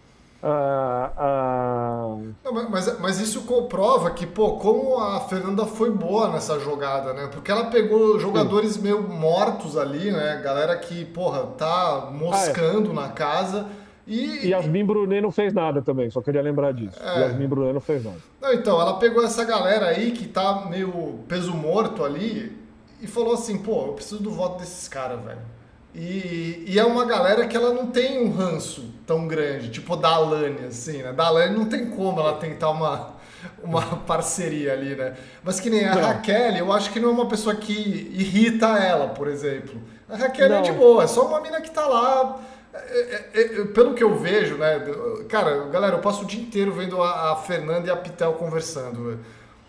Ah, 0.47 1.11
ah... 1.17 2.17
Não, 2.45 2.71
mas, 2.71 3.01
mas 3.01 3.19
isso 3.19 3.43
comprova 3.43 4.11
que, 4.11 4.27
pô, 4.27 4.53
como 4.53 4.99
a 4.99 5.21
Fernanda 5.21 5.65
foi 5.65 5.91
boa 5.91 6.31
nessa 6.31 6.61
jogada, 6.61 7.15
né? 7.15 7.29
Porque 7.33 7.51
ela 7.51 7.67
pegou 7.67 8.21
jogadores 8.21 8.75
Sim. 8.75 8.83
meio 8.83 9.03
mortos 9.03 9.77
ali, 9.77 10.13
né? 10.13 10.41
Galera 10.45 10.77
que, 10.77 11.07
porra, 11.07 11.47
tá 11.57 12.11
moscando 12.13 12.91
ah, 12.91 12.93
é. 12.93 12.97
na 12.97 13.09
casa. 13.09 13.67
E, 14.07 14.47
e 14.47 14.51
Yasmin 14.51 14.85
Brunet 14.85 15.23
não 15.23 15.33
fez 15.33 15.55
nada 15.55 15.81
também, 15.81 16.11
só 16.11 16.21
queria 16.21 16.43
lembrar 16.43 16.73
disso. 16.75 17.01
É. 17.03 17.23
Yasmin 17.23 17.49
Brunet 17.49 17.73
não 17.73 17.81
fez 17.81 18.05
nada. 18.05 18.19
Não, 18.41 18.53
então, 18.53 18.79
ela 18.79 18.99
pegou 18.99 19.25
essa 19.25 19.45
galera 19.45 19.87
aí 19.87 20.13
que 20.13 20.29
tá 20.29 20.67
meio 20.69 21.21
peso 21.27 21.55
morto 21.55 22.05
ali 22.05 22.55
e 23.01 23.07
falou 23.07 23.33
assim, 23.33 23.57
pô, 23.57 23.87
eu 23.87 23.93
preciso 23.95 24.23
do 24.23 24.31
voto 24.31 24.59
desses 24.59 24.89
caras, 24.89 25.25
velho. 25.25 25.54
E, 25.95 26.65
e, 26.67 26.77
é 26.77 26.85
uma 26.85 27.05
galera 27.05 27.47
que 27.47 27.57
ela 27.57 27.73
não 27.73 27.87
tem 27.87 28.21
um 28.21 28.33
ranço 28.33 28.93
tão 29.07 29.29
grande, 29.29 29.71
tipo 29.71 29.95
da 29.95 30.09
Alane, 30.09 30.67
assim, 30.67 31.03
né? 31.03 31.13
Da 31.13 31.27
Alane 31.27 31.57
não 31.57 31.67
tem 31.67 31.89
como 31.89 32.19
ela 32.19 32.35
tentar 32.35 32.71
uma, 32.71 33.15
uma 33.63 33.81
parceria 34.05 34.73
ali, 34.73 34.97
né? 34.97 35.15
Mas 35.45 35.61
que 35.61 35.71
nem 35.71 35.85
a 35.85 35.93
Raquel, 35.95 36.57
eu 36.57 36.73
acho 36.73 36.91
que 36.91 36.99
não 36.99 37.11
é 37.11 37.13
uma 37.13 37.29
pessoa 37.29 37.55
que 37.55 37.73
irrita 37.73 38.67
ela, 38.77 39.09
por 39.09 39.29
exemplo. 39.29 39.81
A 40.09 40.17
Raquel 40.17 40.49
não. 40.49 40.57
é 40.57 40.63
de 40.63 40.73
boa, 40.73 41.05
é 41.05 41.07
só 41.07 41.29
uma 41.29 41.41
mina 41.41 41.61
que 41.61 41.71
tá 41.71 41.87
lá. 41.87 42.41
É, 42.75 43.25
é, 43.33 43.41
é, 43.61 43.65
pelo 43.67 43.95
que 43.95 44.03
eu 44.03 44.19
vejo, 44.19 44.57
né? 44.57 44.81
Cara, 45.29 45.67
galera, 45.67 45.95
eu 45.95 46.01
passo 46.01 46.25
o 46.25 46.27
dia 46.27 46.41
inteiro 46.41 46.73
vendo 46.73 47.01
a, 47.01 47.33
a 47.33 47.37
Fernanda 47.37 47.87
e 47.87 47.91
a 47.91 47.97
Pitel 47.97 48.33
conversando. 48.33 49.21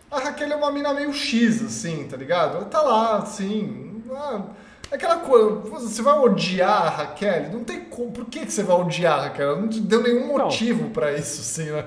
A 0.09 0.19
Raquel 0.19 0.51
é 0.51 0.55
uma 0.55 0.71
mina 0.71 0.91
meio 0.91 1.13
X, 1.13 1.63
assim, 1.63 2.07
tá 2.07 2.17
ligado? 2.17 2.57
Ela 2.57 2.65
tá 2.65 2.81
lá, 2.81 3.17
assim. 3.17 4.01
Ah, 4.11 4.41
aquela 4.91 5.17
coisa. 5.17 5.55
Você 5.69 6.01
vai 6.01 6.17
odiar 6.17 6.83
a 6.83 6.89
Raquel? 6.89 7.51
Não 7.51 7.63
tem 7.63 7.81
como. 7.81 8.11
Por 8.11 8.25
que, 8.25 8.45
que 8.45 8.51
você 8.51 8.63
vai 8.63 8.75
odiar 8.75 9.19
a 9.19 9.21
Raquel? 9.23 9.61
Não 9.61 9.67
te 9.67 9.79
deu 9.79 10.01
nenhum 10.03 10.27
motivo 10.27 10.89
para 10.89 11.13
isso, 11.13 11.41
assim, 11.41 11.71
né? 11.71 11.85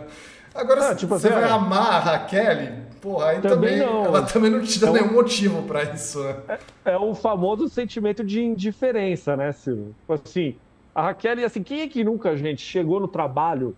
Agora, 0.54 0.90
ah, 0.90 0.94
tipo, 0.94 1.16
você 1.16 1.28
assim, 1.28 1.40
vai 1.40 1.48
é... 1.48 1.52
amar 1.52 1.92
a 1.92 1.98
Raquel, 2.00 2.72
porra, 3.00 3.26
aí 3.28 3.40
também, 3.40 3.78
também 3.78 4.04
ela 4.04 4.22
também 4.22 4.50
não 4.50 4.60
te 4.60 4.80
dá 4.80 4.88
é 4.88 4.92
nenhum 4.92 5.12
motivo 5.12 5.62
para 5.62 5.84
isso, 5.84 6.22
né? 6.22 6.36
É, 6.84 6.92
é, 6.92 6.96
o 6.96 7.14
famoso 7.14 7.68
sentimento 7.68 8.24
de 8.24 8.42
indiferença, 8.42 9.36
né, 9.36 9.52
Silvio? 9.52 9.94
Tipo 10.00 10.12
assim, 10.14 10.56
a 10.94 11.02
Raquel, 11.02 11.44
assim, 11.44 11.62
quem 11.62 11.82
é 11.82 11.88
que 11.88 12.02
nunca, 12.02 12.36
gente, 12.36 12.60
chegou 12.60 12.98
no 12.98 13.06
trabalho 13.06 13.76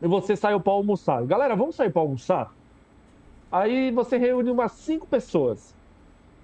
e 0.00 0.06
você 0.06 0.36
saiu 0.36 0.60
para 0.60 0.72
almoçar? 0.72 1.24
Galera, 1.24 1.56
vamos 1.56 1.74
sair 1.74 1.90
para 1.90 2.02
almoçar? 2.02 2.52
Aí 3.50 3.90
você 3.90 4.16
reúne 4.16 4.50
umas 4.50 4.72
cinco 4.72 5.06
pessoas. 5.06 5.74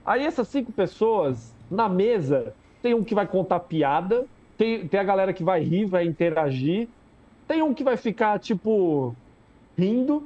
Aí 0.05 0.27
essas 0.27 0.49
cinco 0.49 0.73
pessoas, 0.73 1.52
na 1.73 1.89
mesa, 1.89 2.55
tem 2.83 2.95
um 2.95 3.03
que 3.03 3.15
vai 3.15 3.27
contar 3.27 3.61
piada, 3.61 4.27
tem, 4.57 4.87
tem 4.87 5.01
a 5.01 5.05
galera 5.05 5.33
que 5.33 5.43
vai 5.43 5.63
rir, 5.63 5.87
vai 5.87 6.05
interagir, 6.05 6.89
tem 7.49 7.63
um 7.63 7.75
que 7.75 7.83
vai 7.83 7.97
ficar, 7.97 8.39
tipo, 8.39 9.15
rindo, 9.77 10.23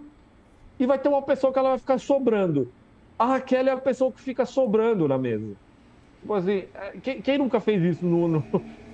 e 0.79 0.87
vai 0.87 0.99
ter 0.99 1.09
uma 1.09 1.23
pessoa 1.23 1.53
que 1.53 1.59
ela 1.59 1.71
vai 1.71 1.79
ficar 1.79 1.99
sobrando. 1.99 2.71
A 3.19 3.27
Raquel 3.27 3.69
é 3.69 3.71
a 3.71 3.79
pessoa 3.79 4.13
que 4.13 4.21
fica 4.21 4.45
sobrando 4.45 5.09
na 5.09 5.17
mesa. 5.17 5.55
Tipo 6.21 6.35
assim, 6.35 6.65
é, 6.75 6.93
quem, 7.03 7.23
quem 7.23 7.39
nunca 7.39 7.61
fez 7.61 7.83
isso 7.83 8.05
no, 8.05 8.29
no, 8.29 8.45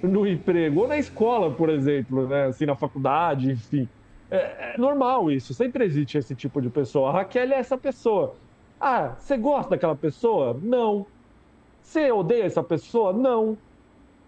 no, 0.02 0.26
emprego? 0.26 0.82
Ou 0.82 0.88
na 0.88 0.98
escola, 0.98 1.50
por 1.50 1.70
exemplo, 1.70 2.28
né? 2.28 2.44
Assim, 2.44 2.66
na 2.66 2.76
faculdade, 2.76 3.50
enfim. 3.50 3.88
É, 4.30 4.36
é, 4.36 4.78
normal 4.78 5.30
isso, 5.30 5.52
sempre 5.52 5.84
existe 5.84 6.18
esse 6.18 6.34
tipo 6.34 6.60
de 6.60 6.70
pessoa. 6.70 7.10
A 7.10 7.12
Raquel 7.12 7.52
é 7.52 7.58
essa 7.58 7.76
pessoa. 7.76 8.34
Ah, 8.80 9.14
você 9.18 9.36
gosta 9.36 9.70
daquela 9.70 9.96
pessoa? 9.96 10.58
Não. 10.62 11.06
Você 11.82 12.10
odeia 12.10 12.44
essa 12.44 12.62
pessoa? 12.62 13.12
Não. 13.12 13.56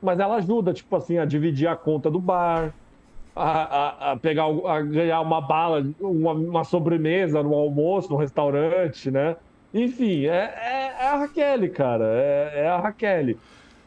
Mas 0.03 0.19
ela 0.19 0.37
ajuda, 0.37 0.73
tipo 0.73 0.95
assim, 0.97 1.19
a 1.19 1.25
dividir 1.25 1.67
a 1.67 1.77
conta 1.77 2.11
do 2.11 2.21
bar, 2.21 2.75
a, 3.35 3.43
a, 3.43 4.13
a 4.13 4.17
pegar, 4.17 4.45
a 4.45 4.81
ganhar 4.83 5.21
uma 5.21 5.41
bala, 5.41 5.87
uma, 5.99 6.33
uma, 6.33 6.65
sobremesa 6.65 7.43
no 7.43 7.55
almoço, 7.55 8.11
no 8.11 8.17
restaurante, 8.17 9.11
né? 9.11 9.37
Enfim, 9.73 10.27
é, 10.27 10.55
é, 10.57 11.05
é 11.05 11.09
a 11.09 11.17
Raquel, 11.17 11.73
cara. 11.73 12.05
É, 12.05 12.53
é 12.57 12.69
a 12.69 12.79
Raquel. 12.79 13.35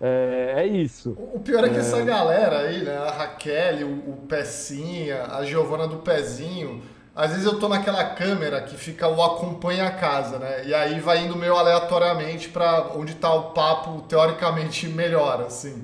É, 0.01 0.53
é, 0.57 0.67
isso. 0.67 1.17
O 1.33 1.39
pior 1.39 1.63
é 1.63 1.69
que 1.69 1.77
é... 1.77 1.79
essa 1.79 2.01
galera 2.03 2.59
aí, 2.59 2.83
né? 2.83 2.97
A 2.97 3.11
Raquel, 3.11 3.87
o, 3.87 4.11
o 4.11 4.17
Pecinha, 4.27 5.23
a 5.23 5.43
Giovana 5.43 5.87
do 5.87 5.97
Pezinho. 5.97 6.81
Às 7.17 7.31
vezes 7.31 7.45
eu 7.45 7.57
tô 7.57 7.67
naquela 7.67 8.03
câmera 8.03 8.61
que 8.61 8.77
fica 8.77 9.07
o 9.07 9.23
acompanha 9.23 9.87
a 9.87 9.91
casa, 9.91 10.37
né? 10.37 10.67
E 10.67 10.71
aí 10.71 10.99
vai 10.99 11.25
indo 11.25 11.35
meio 11.35 11.55
aleatoriamente 11.55 12.47
para 12.49 12.91
onde 12.95 13.15
tá 13.15 13.33
o 13.33 13.53
papo 13.53 14.01
teoricamente 14.01 14.87
melhor, 14.87 15.41
assim. 15.41 15.83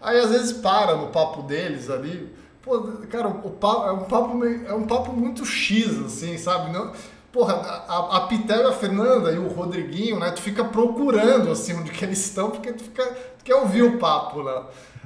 Aí 0.00 0.18
às 0.18 0.30
vezes 0.30 0.52
para 0.54 0.96
no 0.96 1.08
papo 1.08 1.42
deles 1.42 1.90
ali. 1.90 2.34
Pô, 2.62 2.80
cara, 3.10 3.28
o 3.28 3.50
papo, 3.50 3.86
é 3.86 3.92
um 3.92 4.04
papo 4.04 4.44
é 4.46 4.72
um 4.72 4.86
papo 4.86 5.12
muito 5.12 5.44
X, 5.44 6.06
assim, 6.06 6.38
sabe? 6.38 6.72
Não, 6.72 6.90
porra, 7.30 7.52
a, 7.86 8.16
a 8.16 8.20
Pitel 8.22 8.62
e 8.62 8.66
a 8.68 8.72
Fernanda 8.72 9.30
e 9.30 9.38
o 9.38 9.48
Rodriguinho, 9.48 10.18
né? 10.18 10.30
Tu 10.30 10.40
fica 10.40 10.64
procurando 10.64 11.50
assim 11.50 11.78
onde 11.78 11.90
que 11.90 12.02
eles 12.02 12.24
estão, 12.24 12.50
porque 12.50 12.72
tu 12.72 12.84
fica 12.84 13.14
quer 13.44 13.56
ouvir 13.56 13.82
o 13.82 13.98
papo, 13.98 14.42
né? 14.42 14.62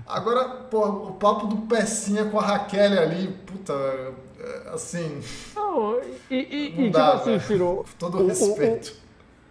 Agora, 0.06 0.44
pô, 0.44 0.86
o 0.86 1.12
papo 1.14 1.48
do 1.48 1.56
Pecinha 1.62 2.26
com 2.26 2.38
a 2.38 2.42
Raquel 2.42 3.02
ali, 3.02 3.36
puta, 3.44 3.74
assim. 4.72 5.20
Não, 5.54 6.00
e, 6.30 6.34
e, 6.34 6.74
não 6.76 6.86
e 6.86 6.90
dá, 6.90 7.18
tipo 7.18 7.30
assim, 7.30 7.40
Ciro. 7.40 7.84
Todo 7.98 8.18
o, 8.18 8.26
respeito. 8.26 8.96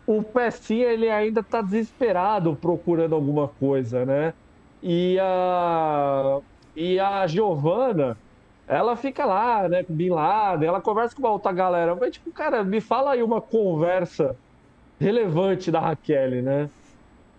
O, 0.06 0.14
o, 0.14 0.20
o 0.20 0.24
Pecinha, 0.24 0.88
ele 0.88 1.10
ainda 1.10 1.44
tá 1.44 1.62
desesperado 1.62 2.56
procurando 2.56 3.16
alguma 3.16 3.48
coisa, 3.48 4.06
né? 4.06 4.34
E 4.82 5.18
a, 5.20 6.40
e 6.76 7.00
a 7.00 7.26
Giovana, 7.26 8.18
ela 8.68 8.96
fica 8.96 9.26
lá, 9.26 9.68
né, 9.68 9.84
com 9.84 9.94
Bin 9.94 10.10
Laden, 10.10 10.68
ela 10.68 10.82
conversa 10.82 11.16
com 11.16 11.22
uma 11.22 11.32
outra 11.32 11.52
galera. 11.52 11.96
Mas, 11.96 12.14
tipo, 12.14 12.32
cara, 12.32 12.64
me 12.64 12.82
fala 12.82 13.12
aí 13.12 13.24
uma 13.24 13.42
conversa 13.42 14.36
relevante 15.00 15.72
da 15.72 15.80
Raquel, 15.80 16.42
né? 16.42 16.70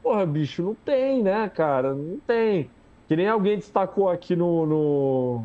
Porra, 0.03 0.25
bicho, 0.25 0.63
não 0.63 0.75
tem, 0.75 1.23
né, 1.23 1.49
cara? 1.49 1.95
Não 1.95 2.19
tem. 2.27 2.71
Que 3.09 3.17
nem 3.17 3.29
alguém 3.29 3.57
destacou 3.57 4.09
aqui 4.09 4.37
no. 4.37 4.67
no. 4.67 5.45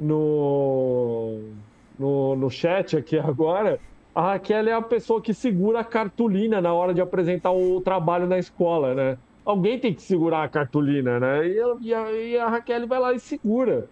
No, 0.00 1.40
no, 1.98 2.36
no 2.36 2.50
chat 2.50 2.96
aqui 2.96 3.18
agora. 3.18 3.78
A 4.14 4.32
Raquel 4.32 4.68
é 4.68 4.72
a 4.72 4.82
pessoa 4.82 5.20
que 5.20 5.32
segura 5.32 5.80
a 5.80 5.84
cartolina 5.84 6.60
na 6.60 6.72
hora 6.72 6.92
de 6.92 7.00
apresentar 7.00 7.52
o 7.52 7.80
trabalho 7.80 8.26
na 8.26 8.38
escola, 8.38 8.94
né? 8.94 9.18
Alguém 9.44 9.78
tem 9.78 9.94
que 9.94 10.02
segurar 10.02 10.42
a 10.42 10.48
cartolina, 10.48 11.20
né? 11.20 11.46
E 11.80 11.94
a, 11.94 12.12
e 12.12 12.36
a 12.36 12.48
Raquel 12.48 12.86
vai 12.88 12.98
lá 12.98 13.12
e 13.12 13.20
segura. 13.20 13.88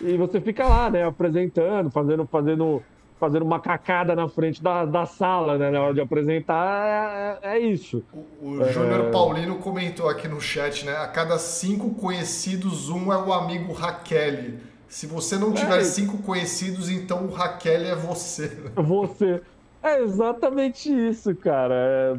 E 0.00 0.16
você 0.16 0.40
fica 0.40 0.66
lá, 0.66 0.90
né, 0.90 1.04
apresentando, 1.04 1.90
fazendo, 1.90 2.26
fazendo, 2.26 2.82
fazendo 3.18 3.44
uma 3.44 3.60
cacada 3.60 4.14
na 4.14 4.28
frente 4.28 4.62
da, 4.62 4.84
da 4.84 5.06
sala, 5.06 5.58
né, 5.58 5.70
na 5.70 5.82
hora 5.82 5.94
de 5.94 6.00
apresentar, 6.00 7.38
é, 7.42 7.56
é 7.56 7.58
isso. 7.58 8.02
O, 8.40 8.50
o 8.50 8.64
Júnior 8.72 9.06
é... 9.06 9.10
Paulino 9.10 9.56
comentou 9.56 10.08
aqui 10.08 10.28
no 10.28 10.40
chat, 10.40 10.86
né, 10.86 10.96
a 10.96 11.06
cada 11.08 11.38
cinco 11.38 11.90
conhecidos, 11.94 12.88
um 12.88 13.12
é 13.12 13.18
o 13.18 13.32
amigo 13.32 13.72
Raquel. 13.72 14.54
Se 14.88 15.06
você 15.06 15.36
não 15.36 15.52
tiver 15.52 15.80
é. 15.80 15.84
cinco 15.84 16.18
conhecidos, 16.18 16.88
então 16.88 17.26
o 17.26 17.30
Raquel 17.30 17.84
é 17.84 17.94
você. 17.94 18.48
Você. 18.74 19.42
É 19.82 20.00
exatamente 20.00 20.90
isso, 20.90 21.34
cara. 21.36 22.18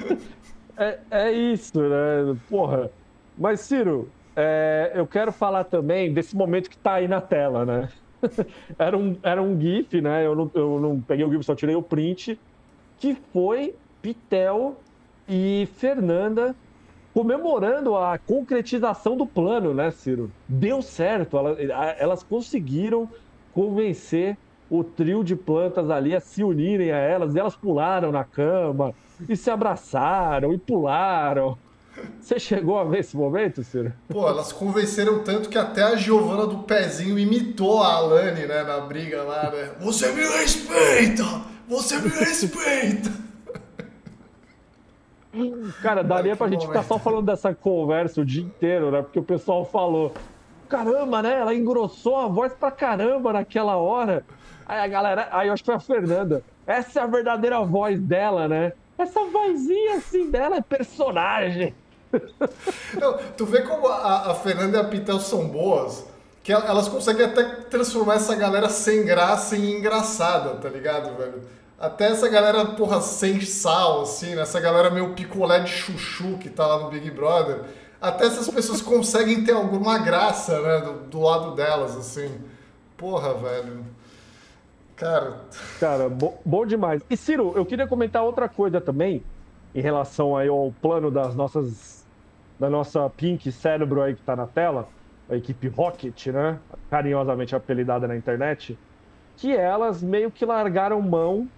É, 0.00 0.16
é, 0.76 1.00
é 1.10 1.32
isso, 1.32 1.78
né? 1.78 2.36
Porra. 2.48 2.90
Mas, 3.36 3.60
Ciro, 3.60 4.08
é, 4.34 4.92
eu 4.94 5.06
quero 5.06 5.32
falar 5.32 5.64
também 5.64 6.14
desse 6.14 6.34
momento 6.34 6.70
que 6.70 6.76
está 6.76 6.94
aí 6.94 7.08
na 7.08 7.20
tela, 7.20 7.66
né? 7.66 7.88
era, 8.78 8.96
um, 8.96 9.16
era 9.22 9.42
um 9.42 9.60
GIF, 9.60 10.00
né? 10.00 10.24
Eu 10.24 10.34
não, 10.34 10.50
eu 10.54 10.80
não 10.80 11.00
peguei 11.00 11.24
o 11.24 11.30
GIF, 11.30 11.44
só 11.44 11.54
tirei 11.54 11.74
o 11.74 11.82
print, 11.82 12.38
que 12.98 13.14
foi 13.32 13.74
Pitel 14.00 14.76
e 15.28 15.68
Fernanda 15.76 16.54
comemorando 17.14 17.96
a 17.96 18.18
concretização 18.18 19.16
do 19.16 19.24
plano, 19.24 19.72
né, 19.72 19.92
Ciro? 19.92 20.32
Deu 20.48 20.82
certo, 20.82 21.38
elas, 21.96 22.24
conseguiram 22.24 23.08
convencer 23.54 24.36
o 24.68 24.82
trio 24.82 25.22
de 25.22 25.36
plantas 25.36 25.88
ali 25.90 26.16
a 26.16 26.20
se 26.20 26.42
unirem 26.42 26.90
a 26.90 26.96
elas, 26.96 27.34
e 27.34 27.38
elas 27.38 27.54
pularam 27.54 28.10
na 28.10 28.24
cama, 28.24 28.92
e 29.28 29.36
se 29.36 29.48
abraçaram, 29.48 30.52
e 30.52 30.58
pularam. 30.58 31.56
Você 32.20 32.40
chegou 32.40 32.76
a 32.76 32.82
ver 32.82 32.98
esse 32.98 33.16
momento, 33.16 33.62
Ciro? 33.62 33.92
Pô, 34.08 34.28
elas 34.28 34.52
convenceram 34.52 35.22
tanto 35.22 35.48
que 35.48 35.56
até 35.56 35.84
a 35.84 35.94
Giovana 35.94 36.48
do 36.48 36.64
Pezinho 36.64 37.16
imitou 37.16 37.80
a 37.80 37.92
Alane, 37.92 38.44
né, 38.46 38.64
na 38.64 38.80
briga 38.80 39.22
lá, 39.22 39.52
né? 39.52 39.70
Você 39.78 40.10
me 40.10 40.22
respeita! 40.22 41.22
Você 41.68 41.96
me 42.00 42.08
respeita! 42.08 43.12
Cara, 45.82 46.02
daria 46.02 46.36
pra 46.36 46.48
gente 46.48 46.66
ficar 46.66 46.82
só 46.82 46.98
falando 46.98 47.26
dessa 47.26 47.54
conversa 47.54 48.20
o 48.20 48.24
dia 48.24 48.42
inteiro, 48.42 48.90
né? 48.90 49.02
Porque 49.02 49.18
o 49.18 49.24
pessoal 49.24 49.64
falou, 49.64 50.12
caramba, 50.68 51.22
né? 51.22 51.40
Ela 51.40 51.54
engrossou 51.54 52.16
a 52.16 52.26
voz 52.26 52.52
pra 52.52 52.70
caramba 52.70 53.32
naquela 53.32 53.76
hora. 53.76 54.24
Aí 54.66 54.80
a 54.80 54.86
galera, 54.86 55.28
aí 55.30 55.48
eu 55.48 55.52
acho 55.52 55.62
que 55.62 55.66
foi 55.66 55.74
a 55.74 55.80
Fernanda. 55.80 56.42
Essa 56.66 57.00
é 57.00 57.02
a 57.02 57.06
verdadeira 57.06 57.60
voz 57.62 58.00
dela, 58.00 58.48
né? 58.48 58.72
Essa 58.96 59.24
vozinha 59.24 59.96
assim 59.96 60.30
dela 60.30 60.56
é 60.56 60.60
personagem. 60.60 61.74
Não, 62.98 63.18
tu 63.36 63.44
vê 63.44 63.62
como 63.62 63.88
a, 63.88 64.30
a 64.30 64.34
Fernanda 64.34 64.78
e 64.78 64.80
a 64.80 64.84
Pitel 64.84 65.18
são 65.18 65.48
boas, 65.48 66.06
que 66.42 66.52
elas 66.52 66.88
conseguem 66.88 67.26
até 67.26 67.42
transformar 67.42 68.14
essa 68.14 68.34
galera 68.36 68.68
sem 68.68 69.04
graça 69.04 69.56
em 69.56 69.78
engraçada, 69.78 70.50
tá 70.54 70.68
ligado, 70.68 71.16
velho? 71.16 71.42
Até 71.78 72.06
essa 72.06 72.28
galera, 72.28 72.64
porra, 72.66 73.00
sem 73.00 73.40
sal, 73.40 74.02
assim, 74.02 74.34
né? 74.34 74.42
essa 74.42 74.60
galera 74.60 74.90
meio 74.90 75.14
picolé 75.14 75.60
de 75.60 75.70
chuchu 75.70 76.38
que 76.38 76.48
tá 76.48 76.66
lá 76.66 76.84
no 76.84 76.90
Big 76.90 77.10
Brother, 77.10 77.62
até 78.00 78.26
essas 78.26 78.48
pessoas 78.48 78.80
conseguem 78.82 79.44
ter 79.44 79.52
alguma 79.52 79.98
graça, 79.98 80.60
né, 80.60 80.80
do, 80.80 80.92
do 81.08 81.20
lado 81.20 81.54
delas, 81.54 81.96
assim. 81.96 82.30
Porra, 82.96 83.34
velho. 83.34 83.84
Cara. 84.96 85.40
Cara, 85.80 86.08
bo 86.08 86.34
bom 86.44 86.64
demais. 86.64 87.02
E 87.10 87.16
Ciro, 87.16 87.52
eu 87.56 87.66
queria 87.66 87.86
comentar 87.86 88.22
outra 88.22 88.48
coisa 88.48 88.80
também, 88.80 89.22
em 89.74 89.80
relação 89.80 90.36
aí 90.36 90.48
ao 90.48 90.72
plano 90.80 91.10
das 91.10 91.34
nossas 91.34 92.04
da 92.58 92.70
nossa 92.70 93.10
Pink 93.10 93.50
Cérebro 93.50 94.00
aí 94.00 94.14
que 94.14 94.20
está 94.20 94.36
na 94.36 94.46
tela, 94.46 94.88
a 95.28 95.34
equipe 95.34 95.66
Rocket, 95.68 96.28
né? 96.28 96.58
Carinhosamente 96.88 97.54
apelidada 97.54 98.06
na 98.06 98.16
internet, 98.16 98.78
que 99.36 99.54
elas 99.54 100.02
meio 100.02 100.30
que 100.30 100.44
largaram 100.44 101.02
mão 101.02 101.48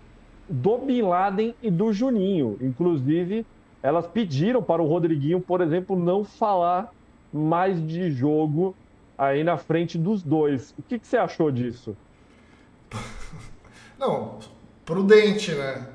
do 0.48 0.78
Bin 0.78 1.02
Laden 1.02 1.54
e 1.62 1.70
do 1.70 1.92
Juninho. 1.92 2.56
Inclusive, 2.60 3.46
elas 3.82 4.06
pediram 4.06 4.62
para 4.62 4.82
o 4.82 4.86
Rodriguinho, 4.86 5.40
por 5.40 5.60
exemplo, 5.60 5.98
não 5.98 6.24
falar 6.24 6.92
mais 7.32 7.84
de 7.86 8.10
jogo 8.10 8.74
aí 9.16 9.42
na 9.44 9.56
frente 9.56 9.98
dos 9.98 10.22
dois. 10.22 10.74
O 10.78 10.82
que, 10.82 10.98
que 10.98 11.06
você 11.06 11.16
achou 11.16 11.50
disso? 11.50 11.96
Não, 13.98 14.38
prudente, 14.84 15.52
né? 15.52 15.86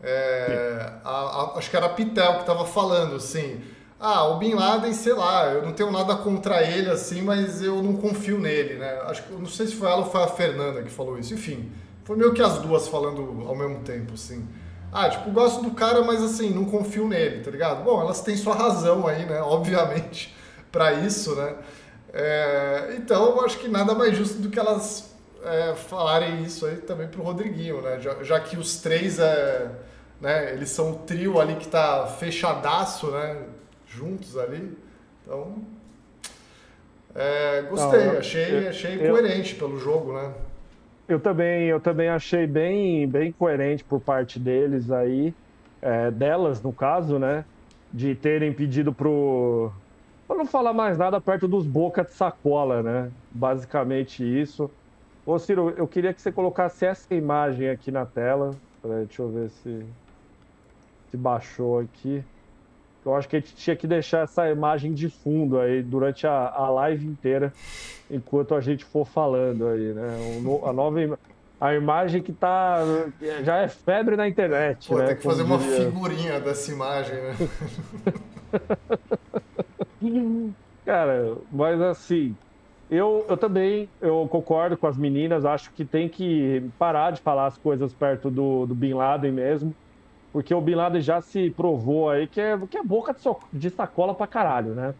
É, 0.00 0.92
a, 1.04 1.10
a, 1.10 1.58
acho 1.58 1.68
que 1.68 1.76
era 1.76 1.86
a 1.86 1.88
Pitel 1.88 2.34
que 2.34 2.40
estava 2.42 2.64
falando, 2.64 3.16
assim 3.16 3.60
ah, 4.00 4.28
o 4.28 4.38
Bin 4.38 4.54
Laden, 4.54 4.92
sei 4.92 5.12
lá, 5.12 5.46
eu 5.46 5.62
não 5.62 5.72
tenho 5.72 5.90
nada 5.90 6.14
contra 6.14 6.62
ele 6.62 6.88
assim, 6.88 7.20
mas 7.20 7.60
eu 7.60 7.82
não 7.82 7.96
confio 7.96 8.38
nele, 8.38 8.74
né? 8.74 9.00
Acho 9.06 9.24
que 9.24 9.32
não 9.32 9.46
sei 9.46 9.66
se 9.66 9.74
foi 9.74 9.88
ela 9.88 10.04
ou 10.04 10.10
foi 10.10 10.22
a 10.22 10.28
Fernanda 10.28 10.82
que 10.82 10.90
falou 10.90 11.18
isso. 11.18 11.34
Enfim, 11.34 11.68
foi 12.08 12.16
meio 12.16 12.32
que 12.32 12.40
as 12.40 12.56
duas 12.56 12.88
falando 12.88 13.44
ao 13.46 13.54
mesmo 13.54 13.80
tempo, 13.80 14.14
assim. 14.14 14.48
Ah, 14.90 15.10
tipo, 15.10 15.30
gosto 15.30 15.62
do 15.62 15.72
cara, 15.72 16.00
mas 16.00 16.22
assim, 16.22 16.48
não 16.48 16.64
confio 16.64 17.06
nele, 17.06 17.44
tá 17.44 17.50
ligado? 17.50 17.84
Bom, 17.84 18.00
elas 18.00 18.22
têm 18.22 18.34
sua 18.34 18.54
razão 18.54 19.06
aí, 19.06 19.26
né? 19.26 19.42
Obviamente, 19.44 20.34
para 20.72 20.94
isso, 20.94 21.36
né? 21.36 21.54
É, 22.10 22.94
então, 22.96 23.36
eu 23.36 23.44
acho 23.44 23.58
que 23.58 23.68
nada 23.68 23.94
mais 23.94 24.16
justo 24.16 24.40
do 24.40 24.48
que 24.48 24.58
elas 24.58 25.14
é, 25.44 25.74
falarem 25.74 26.42
isso 26.44 26.64
aí 26.64 26.76
também 26.78 27.08
pro 27.08 27.22
Rodriguinho, 27.22 27.82
né? 27.82 28.00
Já, 28.00 28.22
já 28.22 28.40
que 28.40 28.56
os 28.56 28.78
três, 28.78 29.18
é, 29.18 29.70
né, 30.18 30.54
eles 30.54 30.70
são 30.70 30.92
o 30.92 30.94
trio 31.00 31.38
ali 31.38 31.56
que 31.56 31.68
tá 31.68 32.06
fechadaço, 32.06 33.10
né? 33.10 33.36
juntos 33.86 34.38
ali. 34.38 34.78
Então, 35.22 35.58
é, 37.14 37.66
gostei, 37.68 38.06
Não, 38.06 38.12
eu, 38.14 38.18
achei, 38.18 38.64
eu, 38.64 38.68
achei 38.70 38.94
eu, 38.94 39.10
coerente 39.10 39.54
pelo 39.56 39.78
jogo, 39.78 40.14
né? 40.14 40.32
Eu 41.08 41.20
também, 41.20 41.68
eu 41.68 41.80
também 41.80 42.08
achei 42.08 42.46
bem, 42.46 43.10
bem 43.10 43.32
coerente 43.32 43.84
por 43.84 44.00
parte 44.02 44.38
deles 44.38 44.90
aí, 44.90 45.34
é, 45.80 46.10
delas 46.10 46.62
no 46.62 46.74
caso, 46.74 47.18
né? 47.18 47.46
De 47.90 48.14
terem 48.14 48.54
pedido 48.54 48.94
pro. 48.94 49.72
Pra 50.26 50.36
não 50.36 50.46
falar 50.46 50.74
mais 50.74 50.98
nada 50.98 51.20
perto 51.20 51.48
dos 51.48 51.66
boca 51.66 52.04
de 52.04 52.12
sacola, 52.14 52.82
né? 52.82 53.14
Basicamente 53.30 54.22
isso. 54.24 54.74
Ô 55.24 55.38
Ciro, 55.38 55.70
eu 55.70 55.88
queria 55.88 56.14
que 56.14 56.20
você 56.22 56.32
colocasse 56.32 56.84
essa 56.86 57.14
imagem 57.14 57.70
aqui 57.70 57.90
na 57.90 58.06
tela. 58.06 58.60
Deixa 58.82 59.22
eu 59.22 59.32
ver 59.32 59.50
se, 59.50 59.94
se 61.10 61.16
baixou 61.16 61.78
aqui. 61.80 62.24
Eu 63.10 63.16
acho 63.16 63.28
que 63.28 63.36
a 63.36 63.40
gente 63.40 63.54
tinha 63.54 63.76
que 63.76 63.86
deixar 63.86 64.24
essa 64.24 64.48
imagem 64.50 64.92
de 64.92 65.08
fundo 65.08 65.58
aí 65.58 65.82
durante 65.82 66.26
a, 66.26 66.48
a 66.48 66.70
live 66.70 67.06
inteira, 67.06 67.52
enquanto 68.10 68.54
a 68.54 68.60
gente 68.60 68.84
for 68.84 69.06
falando 69.06 69.66
aí, 69.68 69.92
né? 69.92 70.08
a 70.64 70.72
nova 70.72 71.18
a 71.60 71.74
imagem 71.74 72.22
que 72.22 72.32
tá 72.32 72.84
já 73.42 73.58
é 73.58 73.68
febre 73.68 74.16
na 74.16 74.28
internet, 74.28 74.88
Pô, 74.88 74.98
né? 74.98 75.06
Tem 75.08 75.16
que 75.16 75.22
fazer 75.22 75.42
uma 75.42 75.58
figurinha 75.58 76.38
dessa 76.38 76.70
imagem, 76.70 77.16
né? 77.16 77.34
Cara, 80.84 81.36
mas 81.50 81.80
assim, 81.80 82.36
eu, 82.88 83.26
eu 83.28 83.36
também 83.36 83.90
eu 84.00 84.26
concordo 84.28 84.76
com 84.76 84.86
as 84.86 84.96
meninas, 84.96 85.44
acho 85.44 85.72
que 85.74 85.84
tem 85.84 86.08
que 86.08 86.70
parar 86.78 87.10
de 87.10 87.20
falar 87.20 87.46
as 87.46 87.58
coisas 87.58 87.92
perto 87.92 88.30
do, 88.30 88.64
do 88.64 88.74
Bin 88.74 88.94
Laden 88.94 89.32
mesmo. 89.32 89.74
Porque 90.32 90.54
o 90.54 90.60
Bin 90.60 90.74
Laden 90.74 91.00
já 91.00 91.20
se 91.20 91.50
provou 91.50 92.10
aí 92.10 92.26
que 92.26 92.40
é, 92.40 92.58
que 92.66 92.76
é 92.78 92.82
boca 92.82 93.12
de, 93.14 93.20
so, 93.20 93.36
de 93.52 93.70
sacola 93.70 94.14
pra 94.14 94.26
caralho, 94.26 94.74
né? 94.74 94.94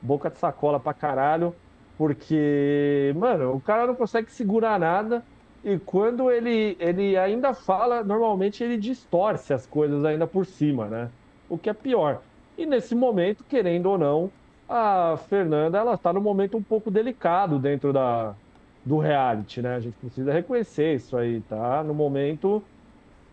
Boca 0.00 0.30
de 0.30 0.38
sacola 0.38 0.78
pra 0.78 0.94
caralho. 0.94 1.54
Porque, 1.96 3.12
mano, 3.16 3.54
o 3.54 3.60
cara 3.60 3.86
não 3.86 3.94
consegue 3.94 4.30
segurar 4.30 4.78
nada. 4.78 5.24
E 5.64 5.78
quando 5.80 6.30
ele, 6.30 6.76
ele 6.78 7.16
ainda 7.16 7.52
fala, 7.52 8.04
normalmente 8.04 8.62
ele 8.62 8.76
distorce 8.78 9.52
as 9.52 9.66
coisas 9.66 10.04
ainda 10.04 10.26
por 10.26 10.46
cima, 10.46 10.86
né? 10.88 11.10
O 11.48 11.58
que 11.58 11.68
é 11.68 11.74
pior. 11.74 12.22
E 12.56 12.64
nesse 12.64 12.94
momento, 12.94 13.44
querendo 13.44 13.86
ou 13.86 13.98
não, 13.98 14.32
a 14.68 15.16
Fernanda, 15.28 15.78
ela 15.78 15.98
tá 15.98 16.12
num 16.12 16.20
momento 16.20 16.56
um 16.56 16.62
pouco 16.62 16.90
delicado 16.90 17.58
dentro 17.58 17.92
da, 17.92 18.36
do 18.84 18.98
reality, 18.98 19.60
né? 19.62 19.76
A 19.76 19.80
gente 19.80 19.96
precisa 19.98 20.32
reconhecer 20.32 20.94
isso 20.94 21.16
aí, 21.16 21.40
tá? 21.42 21.82
No 21.82 21.94
momento 21.94 22.68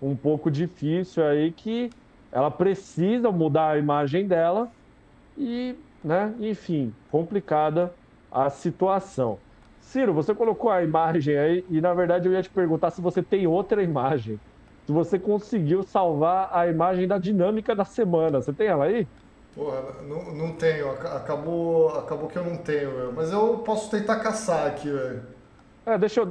um 0.01 0.15
pouco 0.15 0.51
difícil 0.51 1.25
aí 1.25 1.51
que 1.51 1.89
ela 2.31 2.51
precisa 2.51 3.31
mudar 3.31 3.71
a 3.71 3.77
imagem 3.77 4.27
dela 4.27 4.69
e 5.37 5.75
né? 6.05 6.31
Enfim, 6.39 6.93
complicada 7.11 7.91
a 8.31 8.47
situação. 8.51 9.39
Ciro, 9.81 10.13
você 10.13 10.35
colocou 10.35 10.69
a 10.69 10.83
imagem 10.83 11.35
aí 11.35 11.65
e 11.67 11.81
na 11.81 11.93
verdade 11.95 12.27
eu 12.27 12.33
ia 12.33 12.43
te 12.43 12.49
perguntar 12.49 12.91
se 12.91 13.01
você 13.01 13.23
tem 13.23 13.47
outra 13.47 13.81
imagem. 13.81 14.39
Se 14.85 14.91
você 14.91 15.17
conseguiu 15.17 15.81
salvar 15.81 16.49
a 16.53 16.67
imagem 16.67 17.07
da 17.07 17.17
dinâmica 17.17 17.73
da 17.75 17.83
semana. 17.83 18.39
Você 18.39 18.53
tem 18.53 18.67
ela 18.67 18.85
aí? 18.85 19.07
Porra, 19.55 19.81
não, 20.07 20.31
não 20.31 20.51
tenho. 20.51 20.91
Acabou, 20.91 21.89
acabou 21.97 22.27
que 22.27 22.37
eu 22.37 22.43
não 22.43 22.57
tenho. 22.57 23.11
Mas 23.15 23.31
eu 23.31 23.57
posso 23.59 23.89
tentar 23.89 24.19
caçar 24.19 24.67
aqui, 24.67 24.91
velho. 24.91 25.23
É, 25.85 25.97
deixa 25.97 26.21
eu. 26.21 26.27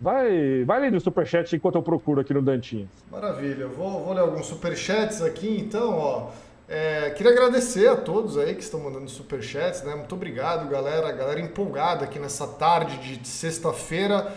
Vai, 0.00 0.64
vai, 0.64 0.80
ler 0.80 0.90
no 0.90 1.00
superchat 1.00 1.54
enquanto 1.54 1.76
eu 1.76 1.82
procuro 1.82 2.20
aqui 2.20 2.34
no 2.34 2.42
Dantinhas. 2.42 2.88
Maravilha. 3.10 3.68
Vou, 3.68 4.04
vou 4.04 4.12
ler 4.12 4.20
alguns 4.20 4.46
superchats 4.46 5.22
aqui, 5.22 5.58
então, 5.60 5.96
ó. 5.96 6.30
É, 6.68 7.10
queria 7.10 7.30
agradecer 7.30 7.86
a 7.86 7.94
todos 7.94 8.36
aí 8.36 8.52
que 8.52 8.62
estão 8.62 8.80
mandando 8.80 9.08
superchats, 9.08 9.84
né? 9.84 9.94
Muito 9.94 10.12
obrigado, 10.14 10.68
galera. 10.68 11.12
Galera 11.12 11.40
empolgada 11.40 12.04
aqui 12.04 12.18
nessa 12.18 12.48
tarde 12.48 12.98
de 12.98 13.28
sexta-feira. 13.28 14.32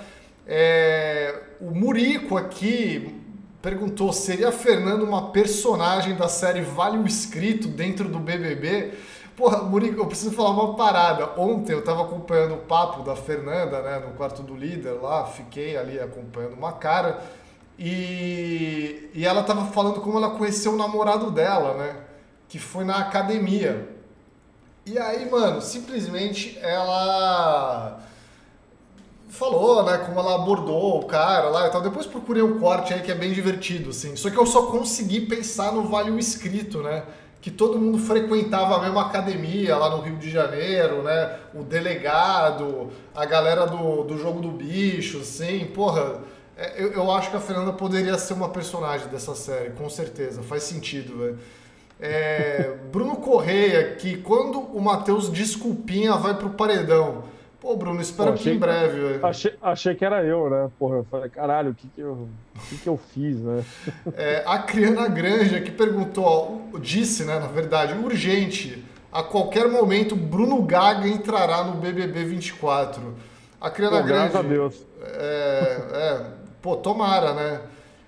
É, 0.46 1.42
o 1.60 1.72
Murico 1.72 2.38
aqui 2.38 3.20
perguntou: 3.64 4.14
seria 4.14 4.50
a 4.50 4.52
Fernanda 4.52 5.04
uma 5.04 5.32
personagem 5.32 6.16
da 6.16 6.28
série 6.28 6.62
Vale 6.62 7.00
o 7.00 7.08
Escrito 7.08 7.68
dentro 7.68 8.08
do 8.08 8.20
BBB? 8.20 8.92
Porra, 9.40 9.60
Murico, 9.64 10.02
eu 10.02 10.06
preciso 10.06 10.34
falar 10.34 10.50
uma 10.50 10.76
parada. 10.76 11.32
Ontem 11.40 11.72
eu 11.72 11.82
tava 11.82 12.02
acompanhando 12.02 12.56
o 12.56 12.58
papo 12.58 13.04
da 13.04 13.16
Fernanda, 13.16 13.82
né, 13.82 14.04
no 14.06 14.14
quarto 14.16 14.44
do 14.44 14.54
líder 14.54 15.02
lá, 15.02 15.26
fiquei 15.28 15.78
ali 15.78 15.98
acompanhando 15.98 16.56
uma 16.56 16.74
cara. 16.74 17.24
E, 17.80 19.10
e 19.14 19.26
ela 19.26 19.42
tava 19.42 19.68
falando 19.68 20.02
como 20.02 20.18
ela 20.18 20.32
conheceu 20.32 20.74
o 20.74 20.78
namorado 20.78 21.32
dela, 21.32 21.74
né? 21.76 21.96
Que 22.50 22.60
foi 22.60 22.84
na 22.84 22.98
academia. 22.98 23.88
E 24.86 25.00
aí, 25.00 25.32
mano, 25.32 25.62
simplesmente 25.62 26.60
ela 26.62 27.98
falou, 29.30 29.84
né, 29.84 30.00
como 30.00 30.20
ela 30.20 30.36
abordou 30.36 31.00
o 31.00 31.06
cara 31.06 31.48
lá 31.48 31.68
e 31.68 31.72
tal. 31.72 31.82
Depois 31.82 32.06
procurei 32.06 32.44
um 32.44 32.60
corte 32.60 32.94
aí 32.94 33.02
que 33.02 33.12
é 33.12 33.16
bem 33.16 33.32
divertido, 33.32 33.92
assim. 33.92 34.18
Só 34.18 34.30
que 34.30 34.36
eu 34.36 34.46
só 34.46 34.64
consegui 34.64 35.22
pensar 35.22 35.72
no 35.72 35.88
Vale 35.88 36.12
o 36.12 36.20
Escrito, 36.20 36.84
né? 36.84 37.06
Que 37.42 37.50
todo 37.50 37.80
mundo 37.80 37.98
frequentava 37.98 38.76
a 38.76 38.82
mesma 38.82 39.02
academia 39.02 39.78
lá 39.78 39.90
no 39.90 40.02
Rio 40.02 40.18
de 40.18 40.30
Janeiro, 40.30 41.04
né? 41.04 41.38
O 41.54 41.64
delegado, 41.64 42.90
a 43.16 43.26
galera 43.26 43.66
do, 43.66 44.04
do 44.04 44.18
jogo 44.18 44.42
do 44.42 44.52
bicho, 44.52 45.20
assim, 45.20 45.66
porra. 45.68 46.22
É, 46.58 46.84
eu, 46.84 46.92
eu 46.92 47.12
acho 47.12 47.30
que 47.30 47.38
a 47.38 47.40
Fernanda 47.40 47.72
poderia 47.72 48.18
ser 48.18 48.34
uma 48.34 48.50
personagem 48.50 49.08
dessa 49.08 49.34
série, 49.34 49.70
com 49.72 49.90
certeza, 49.90 50.44
faz 50.44 50.64
sentido, 50.64 51.18
velho. 51.18 51.40
É, 52.02 52.76
Bruno 52.92 53.18
Correia, 53.18 53.96
que 53.96 54.18
quando 54.18 54.60
o 54.60 54.82
Matheus 54.82 55.30
Desculpinha 55.30 56.16
vai 56.16 56.34
pro 56.34 56.50
paredão, 56.50 57.24
Pô, 57.62 57.76
Bruno, 57.76 58.02
espero 58.02 58.32
Pô, 58.32 58.38
que 58.38 58.50
em 58.50 58.58
breve. 58.58 59.20
Achei, 59.22 59.54
achei 59.62 59.94
que 59.94 60.06
era 60.06 60.24
eu, 60.24 60.50
né? 60.50 60.70
Porra, 60.80 60.98
eu 60.98 61.04
falei, 61.04 61.30
caralho, 61.30 61.72
o 61.72 61.76
que 61.76 61.90
que 61.90 62.00
eu, 62.00 62.14
o 62.56 62.60
que 62.70 62.78
que 62.78 62.88
eu 62.88 62.98
fiz, 62.98 63.42
né? 63.42 63.66
É, 64.16 64.44
a 64.46 64.60
Criana 64.60 65.08
Granja 65.10 65.60
que 65.60 65.72
perguntou, 65.72 66.70
ó, 66.74 66.78
disse, 66.78 67.26
né, 67.26 67.38
na 67.38 67.48
verdade, 67.48 67.94
urgente, 67.94 68.86
a 69.12 69.22
qualquer 69.22 69.68
momento 69.68 70.16
Bruno 70.16 70.62
Gaga 70.64 71.08
entrará 71.08 71.64
no 71.66 71.74
BBB 71.74 72.24
24. 72.24 73.16
A 73.60 73.70
Criana 73.70 73.98
pô, 73.98 74.04
Granja... 74.04 74.30
Graças 74.30 74.40
a 74.40 74.42
Deus. 74.42 74.86
É, 75.02 75.82
é, 75.92 76.26
pô, 76.62 76.78
tomara, 76.78 77.34
né? 77.34 77.62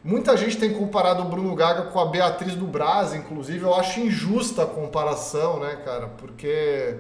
Muita 0.04 0.36
gente 0.38 0.58
tem 0.58 0.74
comparado 0.74 1.24
o 1.24 1.26
Bruno 1.26 1.54
Gaga 1.54 1.84
com 1.84 2.00
a 2.00 2.06
Beatriz 2.06 2.56
do 2.56 2.66
Braz, 2.66 3.14
inclusive. 3.14 3.64
Eu 3.64 3.76
acho 3.76 4.00
injusta 4.00 4.64
a 4.64 4.66
comparação, 4.66 5.60
né, 5.60 5.78
cara? 5.86 6.08
Porque 6.08 6.96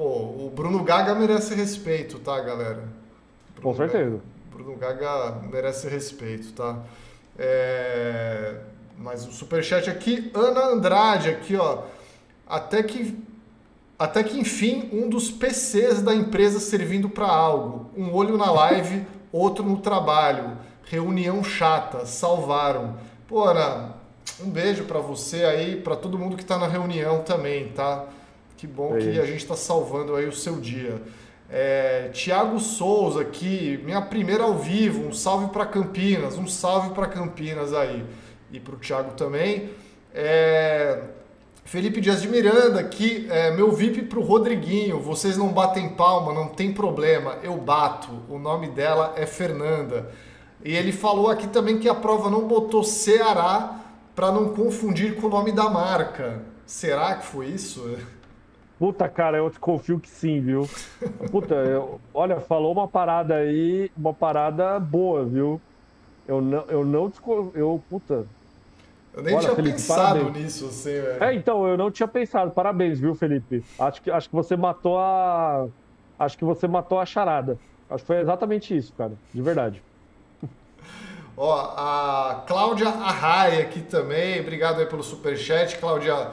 Pô, 0.00 0.06
o 0.46 0.50
Bruno 0.56 0.82
Gaga 0.82 1.14
merece 1.14 1.54
respeito, 1.54 2.18
tá, 2.20 2.40
galera? 2.40 2.88
Bruno 3.54 3.62
Com 3.62 3.74
certeza. 3.74 4.12
Gaga, 4.12 4.22
Bruno 4.50 4.76
Gaga 4.78 5.42
merece 5.52 5.88
respeito, 5.90 6.54
tá? 6.54 6.78
É... 7.38 8.60
Mas 8.96 9.26
o 9.26 9.30
superchat 9.30 9.90
aqui, 9.90 10.30
Ana 10.34 10.68
Andrade, 10.68 11.28
aqui, 11.28 11.54
ó. 11.54 11.82
Até 12.48 12.82
que, 12.82 13.22
até 13.98 14.22
que 14.22 14.40
enfim, 14.40 14.88
um 14.90 15.06
dos 15.06 15.30
PCs 15.30 16.00
da 16.00 16.14
empresa 16.14 16.60
servindo 16.60 17.10
para 17.10 17.26
algo. 17.26 17.90
Um 17.94 18.14
olho 18.14 18.38
na 18.38 18.50
live, 18.50 19.04
outro 19.30 19.66
no 19.66 19.80
trabalho. 19.80 20.56
Reunião 20.84 21.44
chata, 21.44 22.06
salvaram. 22.06 22.96
Pô, 23.28 23.44
Ana, 23.44 23.96
um 24.42 24.48
beijo 24.48 24.84
para 24.84 24.98
você 24.98 25.44
aí, 25.44 25.76
para 25.76 25.94
todo 25.94 26.18
mundo 26.18 26.38
que 26.38 26.44
tá 26.46 26.56
na 26.56 26.66
reunião 26.66 27.22
também, 27.22 27.68
tá? 27.68 28.06
Que 28.60 28.66
bom 28.66 28.94
é 28.94 29.00
que 29.00 29.18
a 29.18 29.24
gente 29.24 29.38
está 29.38 29.56
salvando 29.56 30.14
aí 30.14 30.28
o 30.28 30.32
seu 30.34 30.60
dia. 30.60 31.00
É, 31.48 32.10
Tiago 32.12 32.60
Souza 32.60 33.22
aqui, 33.22 33.80
minha 33.82 34.02
primeira 34.02 34.44
ao 34.44 34.58
vivo, 34.58 35.08
um 35.08 35.14
salve 35.14 35.50
para 35.50 35.64
Campinas, 35.64 36.36
um 36.36 36.46
salve 36.46 36.90
para 36.90 37.06
Campinas 37.06 37.72
aí. 37.72 38.04
E 38.52 38.60
para 38.60 38.74
o 38.74 38.78
Tiago 38.78 39.12
também. 39.12 39.70
É, 40.14 41.04
Felipe 41.64 42.02
Dias 42.02 42.20
de 42.20 42.28
Miranda 42.28 42.80
aqui, 42.80 43.26
é, 43.30 43.50
meu 43.50 43.72
VIP 43.72 44.02
para 44.02 44.18
o 44.18 44.22
Rodriguinho, 44.22 45.00
vocês 45.00 45.38
não 45.38 45.48
batem 45.48 45.88
palma, 45.94 46.30
não 46.30 46.48
tem 46.48 46.70
problema, 46.70 47.38
eu 47.42 47.56
bato. 47.56 48.10
O 48.28 48.38
nome 48.38 48.68
dela 48.68 49.14
é 49.16 49.24
Fernanda. 49.24 50.12
E 50.62 50.76
ele 50.76 50.92
falou 50.92 51.30
aqui 51.30 51.48
também 51.48 51.78
que 51.78 51.88
a 51.88 51.94
prova 51.94 52.28
não 52.28 52.46
botou 52.46 52.84
Ceará 52.84 53.80
para 54.14 54.30
não 54.30 54.50
confundir 54.50 55.16
com 55.16 55.28
o 55.28 55.30
nome 55.30 55.50
da 55.50 55.70
marca. 55.70 56.42
Será 56.66 57.14
que 57.14 57.24
foi 57.24 57.46
isso? 57.46 57.96
Puta, 58.80 59.06
cara, 59.10 59.36
eu 59.36 59.50
te 59.50 59.60
confio 59.60 60.00
que 60.00 60.08
sim, 60.08 60.40
viu? 60.40 60.66
Puta, 61.30 61.54
eu, 61.54 62.00
olha, 62.14 62.40
falou 62.40 62.72
uma 62.72 62.88
parada 62.88 63.34
aí, 63.34 63.92
uma 63.94 64.14
parada 64.14 64.80
boa, 64.80 65.22
viu? 65.22 65.60
Eu 66.26 66.40
não, 66.40 66.64
eu 66.66 66.82
não 66.82 67.12
eu, 67.54 67.82
puta. 67.90 68.24
Eu 69.12 69.22
nem 69.22 69.34
olha, 69.34 69.42
tinha 69.42 69.54
Felipe, 69.54 69.74
pensado 69.74 70.20
parabéns. 70.20 70.44
nisso, 70.44 70.66
assim, 70.66 70.92
velho. 70.92 71.22
É, 71.22 71.34
então, 71.34 71.68
eu 71.68 71.76
não 71.76 71.90
tinha 71.90 72.08
pensado. 72.08 72.52
Parabéns, 72.52 72.98
viu, 72.98 73.14
Felipe? 73.14 73.62
Acho 73.78 74.00
que, 74.00 74.10
acho 74.10 74.30
que 74.30 74.34
você 74.34 74.56
matou 74.56 74.98
a. 74.98 75.66
Acho 76.18 76.38
que 76.38 76.44
você 76.46 76.66
matou 76.66 76.98
a 76.98 77.04
charada. 77.04 77.58
Acho 77.90 78.02
que 78.02 78.06
foi 78.06 78.20
exatamente 78.20 78.74
isso, 78.74 78.94
cara. 78.96 79.12
De 79.34 79.42
verdade. 79.42 79.82
Ó, 81.36 81.52
a 81.76 82.44
Cláudia 82.46 82.88
Arraia 82.88 83.60
aqui 83.62 83.82
também. 83.82 84.40
Obrigado 84.40 84.80
aí 84.80 84.86
pelo 84.86 85.02
superchat, 85.02 85.76
Cláudia. 85.76 86.30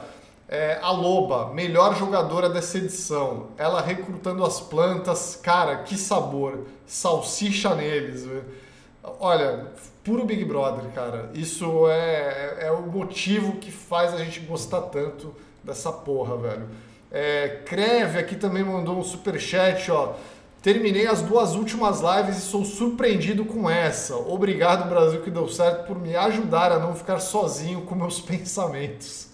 É, 0.48 0.78
a 0.80 0.90
Loba, 0.90 1.52
melhor 1.52 1.94
jogadora 1.94 2.48
dessa 2.48 2.78
edição. 2.78 3.48
Ela 3.58 3.82
recrutando 3.82 4.42
as 4.44 4.60
plantas, 4.60 5.36
cara, 5.36 5.76
que 5.82 5.96
sabor. 5.96 6.64
Salsicha 6.86 7.74
neles. 7.74 8.26
Olha, 9.20 9.66
puro 10.02 10.24
Big 10.24 10.42
Brother, 10.46 10.90
cara. 10.94 11.30
Isso 11.34 11.86
é, 11.88 12.56
é, 12.60 12.66
é 12.66 12.72
o 12.72 12.80
motivo 12.80 13.56
que 13.56 13.70
faz 13.70 14.14
a 14.14 14.18
gente 14.24 14.40
gostar 14.40 14.82
tanto 14.82 15.34
dessa 15.62 15.92
porra, 15.92 16.36
velho. 16.38 16.66
É, 17.10 17.60
Creve 17.66 18.18
aqui 18.18 18.34
também 18.34 18.64
mandou 18.64 18.98
um 18.98 19.04
super 19.04 19.38
chat, 19.38 19.90
ó. 19.90 20.14
Terminei 20.62 21.06
as 21.06 21.22
duas 21.22 21.54
últimas 21.54 22.00
lives 22.00 22.38
e 22.38 22.40
sou 22.40 22.64
surpreendido 22.64 23.44
com 23.44 23.68
essa. 23.70 24.16
Obrigado, 24.16 24.88
Brasil, 24.88 25.20
que 25.20 25.30
deu 25.30 25.46
certo 25.46 25.86
por 25.86 25.98
me 25.98 26.16
ajudar 26.16 26.72
a 26.72 26.78
não 26.78 26.96
ficar 26.96 27.20
sozinho 27.20 27.82
com 27.82 27.94
meus 27.94 28.18
pensamentos. 28.22 29.27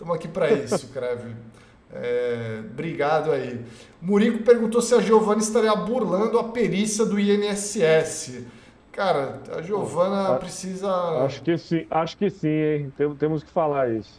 Estamos 0.00 0.16
aqui 0.16 0.28
para 0.28 0.50
isso, 0.50 0.88
Creve. 0.88 1.36
É, 1.92 2.62
obrigado 2.70 3.32
aí. 3.32 3.62
Murico 4.00 4.42
perguntou 4.42 4.80
se 4.80 4.94
a 4.94 4.98
Giovana 4.98 5.42
estaria 5.42 5.76
burlando 5.76 6.38
a 6.38 6.44
perícia 6.44 7.04
do 7.04 7.20
INSS. 7.20 8.46
Cara, 8.90 9.42
a 9.54 9.60
Giovana 9.60 10.38
precisa. 10.38 10.90
Acho 11.22 11.42
que 11.42 11.58
sim, 11.58 11.86
acho 11.90 12.16
que 12.16 12.30
sim, 12.30 12.48
hein? 12.48 12.92
Temos 13.18 13.44
que 13.44 13.50
falar 13.50 13.90
isso. 13.90 14.18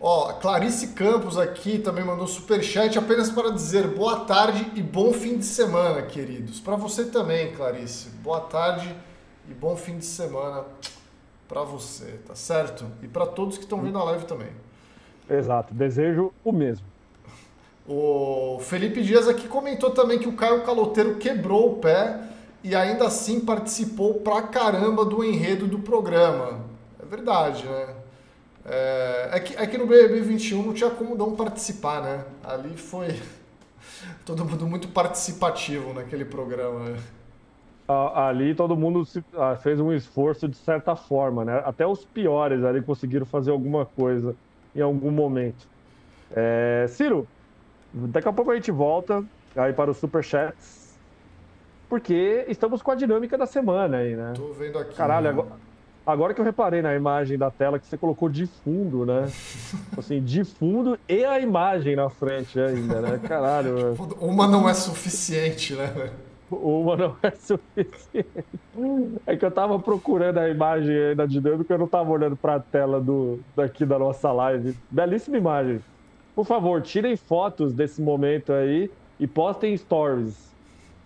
Ó, 0.00 0.32
Clarice 0.40 0.94
Campos 0.94 1.36
aqui 1.36 1.78
também 1.78 2.02
mandou 2.02 2.26
super 2.26 2.62
chat 2.62 2.98
apenas 2.98 3.28
para 3.28 3.50
dizer 3.50 3.88
boa 3.88 4.20
tarde 4.20 4.72
e 4.74 4.80
bom 4.80 5.12
fim 5.12 5.36
de 5.36 5.44
semana, 5.44 6.00
queridos. 6.00 6.60
Para 6.60 6.76
você 6.76 7.04
também, 7.04 7.52
Clarice. 7.52 8.08
Boa 8.22 8.40
tarde 8.40 8.96
e 9.46 9.52
bom 9.52 9.76
fim 9.76 9.98
de 9.98 10.06
semana 10.06 10.64
para 11.52 11.64
você, 11.64 12.18
tá 12.26 12.34
certo? 12.34 12.86
E 13.02 13.06
para 13.06 13.26
todos 13.26 13.58
que 13.58 13.64
estão 13.64 13.82
vendo 13.82 13.98
a 13.98 14.04
live 14.04 14.24
também. 14.24 14.48
Exato, 15.28 15.74
desejo 15.74 16.32
o 16.42 16.50
mesmo. 16.50 16.86
O 17.86 18.58
Felipe 18.62 19.02
Dias 19.02 19.28
aqui 19.28 19.46
comentou 19.46 19.90
também 19.90 20.18
que 20.18 20.26
o 20.26 20.32
Caio 20.32 20.62
Caloteiro 20.62 21.16
quebrou 21.16 21.72
o 21.72 21.76
pé 21.76 22.22
e 22.64 22.74
ainda 22.74 23.06
assim 23.06 23.40
participou 23.40 24.14
pra 24.14 24.40
caramba 24.40 25.04
do 25.04 25.22
enredo 25.22 25.66
do 25.66 25.80
programa. 25.80 26.64
É 26.98 27.04
verdade, 27.04 27.66
né? 27.66 27.96
É, 28.64 29.30
é, 29.32 29.40
que, 29.40 29.54
é 29.54 29.66
que 29.66 29.76
no 29.76 29.86
BBB 29.86 30.22
21 30.22 30.62
não 30.62 30.72
tinha 30.72 30.88
como 30.88 31.14
não 31.14 31.36
participar, 31.36 32.00
né? 32.00 32.24
Ali 32.42 32.78
foi 32.78 33.20
todo 34.24 34.42
mundo 34.42 34.66
muito 34.66 34.88
participativo 34.88 35.92
naquele 35.92 36.24
programa. 36.24 36.96
Né? 37.88 37.94
ali 38.14 38.54
todo 38.54 38.76
mundo 38.76 39.04
se, 39.04 39.22
ah, 39.36 39.56
fez 39.56 39.78
um 39.78 39.92
esforço 39.92 40.48
de 40.48 40.56
certa 40.56 40.96
forma, 40.96 41.44
né? 41.44 41.62
Até 41.64 41.86
os 41.86 42.04
piores 42.04 42.64
ali 42.64 42.80
conseguiram 42.80 43.26
fazer 43.26 43.50
alguma 43.50 43.84
coisa 43.84 44.34
em 44.74 44.80
algum 44.80 45.10
momento. 45.10 45.66
É, 46.34 46.86
Ciro, 46.88 47.26
Daqui 47.92 48.26
a 48.26 48.32
pouco 48.32 48.50
a 48.50 48.54
gente 48.54 48.70
volta 48.70 49.22
aí 49.54 49.72
para 49.72 49.90
os 49.90 49.98
superchats. 49.98 50.96
Porque 51.88 52.46
estamos 52.48 52.80
com 52.80 52.90
a 52.90 52.94
dinâmica 52.94 53.36
da 53.36 53.44
semana 53.44 53.98
aí, 53.98 54.16
né? 54.16 54.32
Tô 54.34 54.50
vendo 54.52 54.78
aqui. 54.78 54.94
Caralho, 54.94 55.28
agora, 55.28 55.48
agora 56.06 56.34
que 56.34 56.40
eu 56.40 56.44
reparei 56.44 56.80
na 56.80 56.94
imagem 56.94 57.36
da 57.36 57.50
tela 57.50 57.78
que 57.78 57.86
você 57.86 57.98
colocou 57.98 58.30
de 58.30 58.46
fundo, 58.46 59.04
né? 59.04 59.30
assim, 59.98 60.22
de 60.22 60.42
fundo 60.42 60.98
e 61.06 61.22
a 61.22 61.38
imagem 61.38 61.94
na 61.94 62.08
frente 62.08 62.58
ainda, 62.58 63.02
né? 63.02 63.20
Caralho. 63.28 63.94
Uma 64.18 64.48
não 64.48 64.66
é 64.66 64.72
suficiente, 64.72 65.74
né? 65.74 66.10
Uma 66.56 66.96
não 66.96 67.16
é 67.22 67.30
suficiente. 67.30 68.26
É 69.26 69.36
que 69.36 69.44
eu 69.44 69.50
tava 69.50 69.78
procurando 69.78 70.38
a 70.38 70.48
imagem 70.48 70.96
aí 70.96 71.14
da 71.14 71.26
dinâmica, 71.26 71.72
eu 71.72 71.78
não 71.78 71.88
tava 71.88 72.10
olhando 72.10 72.36
para 72.36 72.56
a 72.56 72.60
tela 72.60 73.00
do, 73.00 73.40
daqui 73.56 73.84
da 73.84 73.98
nossa 73.98 74.30
live. 74.32 74.76
Belíssima 74.90 75.38
imagem. 75.38 75.80
Por 76.34 76.44
favor, 76.44 76.80
tirem 76.82 77.16
fotos 77.16 77.72
desse 77.72 78.00
momento 78.00 78.52
aí 78.52 78.90
e 79.18 79.26
postem 79.26 79.76
stories 79.76 80.52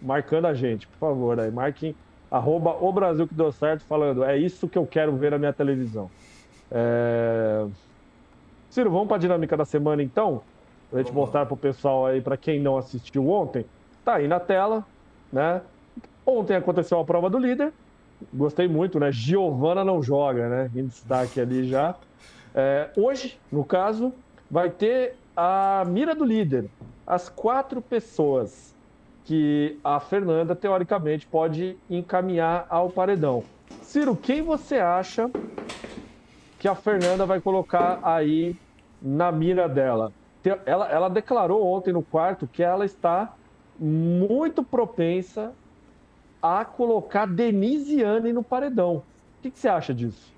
marcando 0.01 0.47
a 0.47 0.55
gente, 0.55 0.87
por 0.87 0.99
favor. 0.99 1.41
Aí, 1.41 1.51
marquem 1.51 1.95
arroba 2.31 2.77
o 2.81 2.93
Brasil 2.93 3.27
que 3.27 3.35
deu 3.35 3.53
certo, 3.53 3.85
falando 3.85 4.25
é 4.25 4.37
isso 4.37 4.69
que 4.69 4.77
eu 4.77 4.87
quero 4.87 5.17
ver 5.17 5.31
na 5.31 5.39
minha 5.39 5.53
televisão. 5.53 6.11
É... 6.71 7.67
Ciro, 8.71 8.91
vamos 8.91 9.09
para 9.09 9.17
a 9.17 9.21
dinâmica 9.21 9.57
da 9.57 9.65
semana 9.65 10.03
então? 10.03 10.43
Pra 10.91 11.01
gente 11.01 11.13
mostrar 11.13 11.47
pro 11.47 11.57
pessoal 11.57 12.07
aí, 12.07 12.21
para 12.21 12.37
quem 12.37 12.61
não 12.61 12.77
assistiu 12.77 13.29
ontem. 13.29 13.65
Tá 14.05 14.17
aí 14.17 14.29
na 14.29 14.39
tela, 14.39 14.85
né? 15.33 15.61
Ontem 16.25 16.57
aconteceu 16.57 16.99
a 16.99 17.05
prova 17.05 17.31
do 17.31 17.39
líder. 17.39 17.73
Gostei 18.33 18.67
muito, 18.67 18.99
né? 18.99 19.13
Giovana 19.13 19.85
não 19.85 20.03
joga, 20.03 20.49
né? 20.49 20.71
Em 20.75 20.87
destaque 20.87 21.41
ali 21.41 21.69
já. 21.69 21.95
É, 22.55 22.91
hoje, 22.97 23.39
no 23.53 23.65
caso, 23.65 24.13
vai 24.51 24.71
ter 24.71 25.15
a 25.37 25.85
mira 25.87 26.15
do 26.15 26.25
líder. 26.25 26.69
As 27.07 27.29
quatro 27.29 27.83
pessoas 27.83 28.75
que 29.25 29.79
a 29.85 30.01
Fernanda, 30.01 30.55
teoricamente, 30.55 31.27
pode 31.27 31.77
encaminhar 31.91 32.67
ao 32.71 32.89
paredão. 32.89 33.45
Ciro, 33.83 34.17
quem 34.17 34.41
você 34.41 34.77
acha 34.77 35.31
que 36.59 36.67
a 36.67 36.75
Fernanda 36.75 37.27
vai 37.27 37.41
colocar 37.41 37.99
aí 38.03 38.57
na 39.03 39.31
mira 39.31 39.69
dela? 39.69 40.13
Ela, 40.65 40.89
ela 40.89 41.09
declarou 41.09 41.67
ontem 41.67 41.93
no 41.93 42.03
quarto 42.03 42.47
que 42.47 42.63
ela 42.63 42.85
está 42.85 43.35
muito 43.79 44.63
propensa 44.63 45.53
a 46.43 46.65
colocar 46.65 47.27
Denisiane 47.27 48.33
no 48.33 48.43
paredão. 48.43 48.97
O 49.39 49.43
que, 49.43 49.51
que 49.51 49.59
você 49.59 49.69
acha 49.69 49.93
disso? 49.93 50.35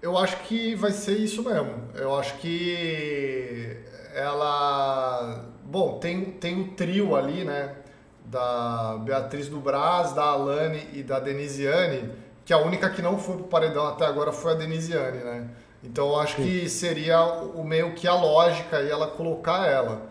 Eu 0.00 0.16
acho 0.16 0.38
que 0.44 0.74
vai 0.74 0.92
ser 0.92 1.18
isso 1.18 1.42
mesmo. 1.42 1.74
Eu 1.94 2.14
acho 2.18 2.38
que 2.38 3.76
ela. 4.14 5.44
Bom, 5.64 5.98
tem, 5.98 6.24
tem 6.32 6.60
o 6.60 6.68
trio 6.68 7.14
ali, 7.14 7.44
né? 7.44 7.76
Da 8.24 8.98
Beatriz 9.04 9.48
do 9.48 9.60
Braz, 9.60 10.12
da 10.12 10.22
Alane 10.22 10.86
e 10.92 11.02
da 11.02 11.20
Denisiane, 11.20 12.10
que 12.44 12.52
a 12.52 12.58
única 12.58 12.88
que 12.90 13.02
não 13.02 13.18
foi 13.18 13.36
pro 13.36 13.44
paredão 13.44 13.86
até 13.86 14.06
agora 14.06 14.32
foi 14.32 14.52
a 14.52 14.54
Denisiane, 14.54 15.18
né? 15.18 15.48
Então 15.82 16.08
eu 16.08 16.20
acho 16.20 16.36
Sim. 16.36 16.42
que 16.42 16.68
seria 16.68 17.22
o 17.22 17.64
meio 17.64 17.94
que 17.94 18.06
a 18.06 18.14
lógica 18.14 18.80
e 18.82 18.90
ela 18.90 19.06
colocar 19.06 19.66
ela. 19.66 20.09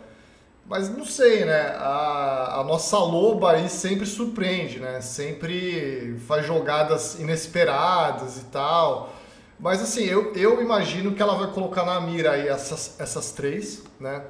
Mas 0.70 0.88
não 0.88 1.04
sei, 1.04 1.46
né? 1.46 1.74
A, 1.78 2.60
a 2.60 2.64
nossa 2.64 2.96
loba 3.00 3.54
aí 3.54 3.68
sempre 3.68 4.06
surpreende, 4.06 4.80
né? 4.80 5.02
Sempre 5.02 6.16
faz 6.28 6.46
jogadas 6.46 7.20
inesperadas 7.20 8.38
e 8.38 8.46
tal. 8.46 9.12
Mas 9.60 9.82
assim, 9.82 10.04
eu, 10.04 10.32
eu 10.36 10.62
imagino 10.62 11.16
que 11.16 11.24
ela 11.24 11.36
vai 11.36 11.52
colocar 11.52 11.84
na 11.84 12.00
mira 12.00 12.34
aí 12.34 12.48
essas, 12.48 13.00
essas 13.00 13.32
três, 13.32 13.84
né? 14.00 14.24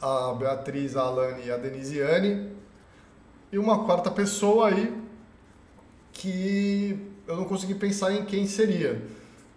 A 0.00 0.32
Beatriz, 0.34 0.96
a 0.96 1.02
Alane 1.02 1.46
e 1.46 1.50
a 1.50 1.56
Denisiane. 1.56 2.52
E 3.50 3.58
uma 3.58 3.84
quarta 3.84 4.08
pessoa 4.08 4.68
aí 4.68 4.96
que 6.12 6.96
eu 7.26 7.34
não 7.34 7.44
consegui 7.44 7.74
pensar 7.74 8.12
em 8.12 8.24
quem 8.24 8.46
seria. 8.46 9.02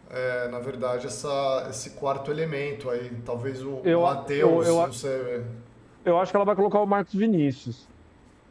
É, 0.09 0.47
na 0.47 0.57
verdade, 0.57 1.05
essa, 1.05 1.67
esse 1.69 1.91
quarto 1.91 2.31
elemento 2.31 2.89
aí. 2.89 3.11
Talvez 3.23 3.61
o 3.61 3.79
Matheus, 4.01 4.67
não 4.67 4.91
sei. 4.91 5.43
Eu 6.05 6.19
acho 6.19 6.31
que 6.31 6.35
ela 6.35 6.45
vai 6.45 6.55
colocar 6.55 6.79
o 6.81 6.85
Marcos 6.85 7.13
Vinícius. 7.13 7.87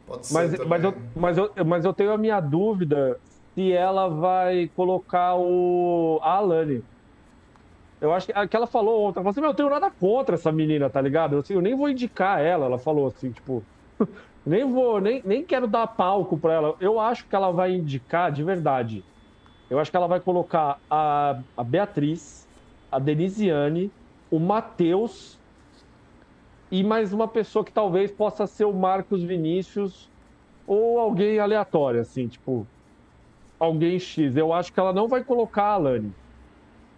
Pode 0.07 0.27
ser 0.27 0.35
mas, 0.35 0.67
mas, 0.67 0.85
eu, 0.85 0.95
mas, 1.15 1.39
eu, 1.39 1.53
mas 1.65 1.85
eu 1.85 1.93
tenho 1.93 2.13
a 2.13 2.19
minha 2.19 2.41
dúvida 2.41 3.19
se 3.55 3.73
ela 3.73 4.09
vai 4.09 4.71
colocar 4.75 5.37
o 5.37 6.19
a 6.23 6.37
Alane. 6.37 6.83
Eu 8.01 8.13
acho 8.13 8.27
que, 8.27 8.49
que 8.49 8.57
ela 8.57 8.67
falou 8.67 9.05
ontem, 9.05 9.21
ela 9.21 9.25
falou 9.25 9.31
assim, 9.31 9.41
meu, 9.41 9.51
eu 9.51 9.55
tenho 9.55 9.71
nada 9.71 9.91
contra 9.91 10.35
essa 10.35 10.51
menina, 10.51 10.91
tá 10.91 11.01
ligado? 11.01 11.35
Eu, 11.35 11.41
assim, 11.41 11.55
eu 11.55 11.61
nem 11.61 11.77
vou 11.77 11.89
indicar 11.89 12.41
ela, 12.41 12.67
ela 12.67 12.79
falou 12.79 13.07
assim, 13.07 13.31
tipo, 13.31 13.63
nem 14.45 14.65
vou, 14.65 15.01
nem, 15.01 15.23
nem 15.25 15.45
quero 15.45 15.69
dar 15.69 15.87
palco 15.87 16.37
pra 16.37 16.53
ela. 16.53 16.75
Eu 16.81 16.99
acho 16.99 17.29
que 17.29 17.37
ela 17.37 17.53
vai 17.53 17.73
indicar, 17.73 18.33
de 18.33 18.43
verdade, 18.43 19.05
eu 19.71 19.79
acho 19.79 19.91
que 19.91 19.97
ela 19.97 20.09
vai 20.09 20.21
colocar 20.21 20.81
a, 20.91 21.41
a 21.57 21.63
Beatriz, 21.63 22.49
a 22.91 22.99
Denisiane, 22.99 23.93
o 24.31 24.41
Matheus 24.41 25.41
e 26.73 26.83
mais 26.83 27.12
uma 27.12 27.29
pessoa 27.29 27.62
que 27.62 27.70
talvez 27.70 28.11
possa 28.11 28.47
ser 28.47 28.64
o 28.64 28.73
Marcos 28.73 29.23
Vinícius 29.23 30.09
ou 30.66 30.99
alguém 30.99 31.39
aleatório, 31.39 32.01
assim, 32.01 32.27
tipo, 32.27 32.66
alguém 33.61 33.99
X. 33.99 34.39
Eu 34.39 34.55
acho 34.55 34.73
que 34.73 34.81
ela 34.81 34.91
não 34.91 35.07
vai 35.07 35.23
colocar 35.23 35.64
a 35.64 35.75
Alane. 35.75 36.14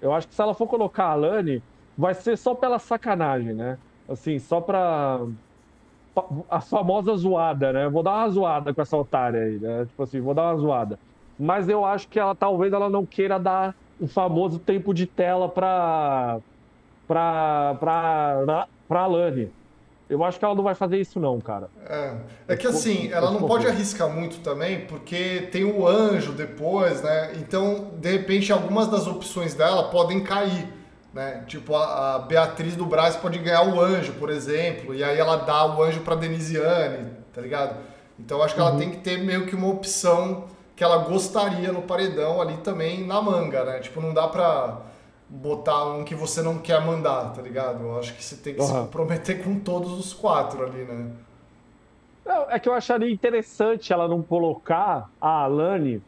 Eu 0.01 0.13
acho 0.15 0.29
que 0.29 0.35
se 0.35 0.41
ela 0.41 0.55
for 0.55 0.69
colocar 0.69 1.07
a 1.07 1.11
Alane, 1.11 1.61
vai 1.99 2.15
ser 2.15 2.39
só 2.39 2.55
pela 2.55 2.79
sacanagem, 2.79 3.53
né? 3.53 3.77
Assim, 4.09 4.39
só 4.39 4.61
pra. 4.61 5.21
A 6.49 6.61
famosa 6.61 7.17
zoada, 7.17 7.73
né? 7.73 7.89
Vou 7.89 8.05
dar 8.05 8.19
uma 8.19 8.29
zoada 8.29 8.73
com 8.73 8.81
essa 8.81 8.97
otária 8.97 9.43
aí, 9.43 9.59
né? 9.59 9.87
Tipo 9.87 10.05
assim, 10.05 10.21
vou 10.21 10.35
dar 10.35 10.53
uma 10.53 10.57
zoada. 10.57 11.01
Mas 11.37 11.69
eu 11.69 11.85
acho 11.85 12.07
que 12.07 12.21
ela 12.21 12.37
talvez 12.37 12.73
ela 12.73 12.89
não 12.89 13.05
queira 13.05 13.41
dar 13.41 13.75
o 13.99 14.07
famoso 14.07 14.61
tempo 14.61 14.95
de 14.95 15.05
tela 15.05 15.49
pra. 15.49 16.39
pra. 17.09 17.77
pra. 17.81 18.69
pra 18.87 19.01
Alane. 19.01 19.51
Eu 20.09 20.23
acho 20.23 20.39
que 20.39 20.45
ela 20.45 20.55
não 20.55 20.63
vai 20.63 20.75
fazer 20.75 20.99
isso 20.99 21.19
não, 21.19 21.41
cara. 21.41 21.71
É, 21.89 22.15
é 22.49 22.57
que 22.57 22.67
assim, 22.67 23.11
ela 23.11 23.31
não 23.31 23.47
pode 23.47 23.67
arriscar 23.67 24.09
muito 24.09 24.41
também, 24.41 24.81
porque 24.87 25.49
tem 25.51 25.65
o 25.65 25.87
anjo 25.87 26.33
depois, 26.33 27.03
né? 27.03 27.33
Então, 27.37 27.91
de 27.95 28.13
repente, 28.13 28.53
algumas 28.53 28.89
das 28.89 29.07
opções 29.07 29.55
dela 29.55 29.85
podem 29.85 30.23
cair, 30.23 30.69
né? 31.13 31.45
Tipo, 31.47 31.75
a, 31.75 32.19
Beatriz 32.19 32.77
do 32.77 32.85
Braz 32.85 33.17
pode 33.17 33.39
ganhar 33.39 33.63
o 33.63 33.81
anjo, 33.81 34.13
por 34.15 34.29
exemplo, 34.29 34.95
e 34.95 35.03
aí 35.03 35.19
ela 35.19 35.37
dá 35.37 35.75
o 35.75 35.83
anjo 35.83 36.01
pra 36.01 36.15
Denisiane, 36.15 37.11
tá 37.33 37.41
ligado? 37.41 37.77
Então, 38.19 38.43
acho 38.43 38.55
que 38.55 38.61
ela 38.61 38.73
uhum. 38.73 38.79
tem 38.79 38.91
que 38.91 38.99
ter 38.99 39.19
meio 39.19 39.47
que 39.47 39.57
uma 39.57 39.69
opção 39.69 40.45
que 40.77 40.85
ela 40.85 40.99
gostaria 40.99 41.73
no 41.73 41.83
paredão 41.83 42.43
ali 42.43 42.57
também 42.59 43.07
na 43.07 43.23
manga, 43.23 43.65
né? 43.65 43.79
Tipo, 43.79 44.01
não 44.01 44.13
dá 44.13 44.29
pra 44.29 44.81
botar 45.35 45.87
um 45.87 46.05
que 46.05 46.15
você 46.15 46.41
não 46.41 46.59
quer 46.59 46.85
mandar, 46.85 47.33
tá 47.33 47.43
ligado? 47.43 47.83
Eu 47.83 47.99
acho 47.99 48.15
que 48.15 48.23
você 48.23 48.37
tem 48.37 48.55
que 48.55 48.61
uhum. 48.61 48.67
se 48.67 48.73
comprometer 48.73 49.43
com 49.43 49.59
todos 49.59 49.99
os 49.99 50.13
quatro 50.13 50.63
ali, 50.63 50.85
né? 50.85 51.11
Não, 52.25 52.51
é 52.51 52.59
que 52.59 52.69
eu 52.69 52.73
acharia 52.73 53.13
interessante 53.13 53.93
ela 53.93 54.07
não 54.09 54.23
colocar 54.23 55.11
a 55.21 55.43
Alane, 55.43 56.01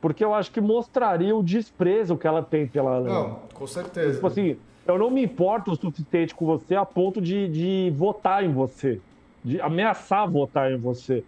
porque 0.00 0.24
eu 0.24 0.34
acho 0.34 0.50
que 0.50 0.60
mostraria 0.60 1.36
o 1.36 1.42
desprezo 1.42 2.16
que 2.16 2.26
ela 2.26 2.42
tem 2.42 2.66
pela 2.66 2.96
Alane. 2.96 3.14
Não, 3.14 3.38
com 3.52 3.66
certeza. 3.66 4.14
Tipo 4.14 4.26
assim, 4.26 4.56
eu 4.86 4.98
não 4.98 5.10
me 5.10 5.22
importo 5.22 5.72
o 5.72 5.76
suficiente 5.76 6.34
com 6.34 6.46
você 6.46 6.74
a 6.74 6.84
ponto 6.84 7.20
de, 7.20 7.48
de 7.48 7.92
votar 7.94 8.42
em 8.42 8.52
você, 8.52 9.00
de 9.44 9.60
ameaçar 9.60 10.28
votar 10.28 10.72
em 10.72 10.78
você. 10.78 11.22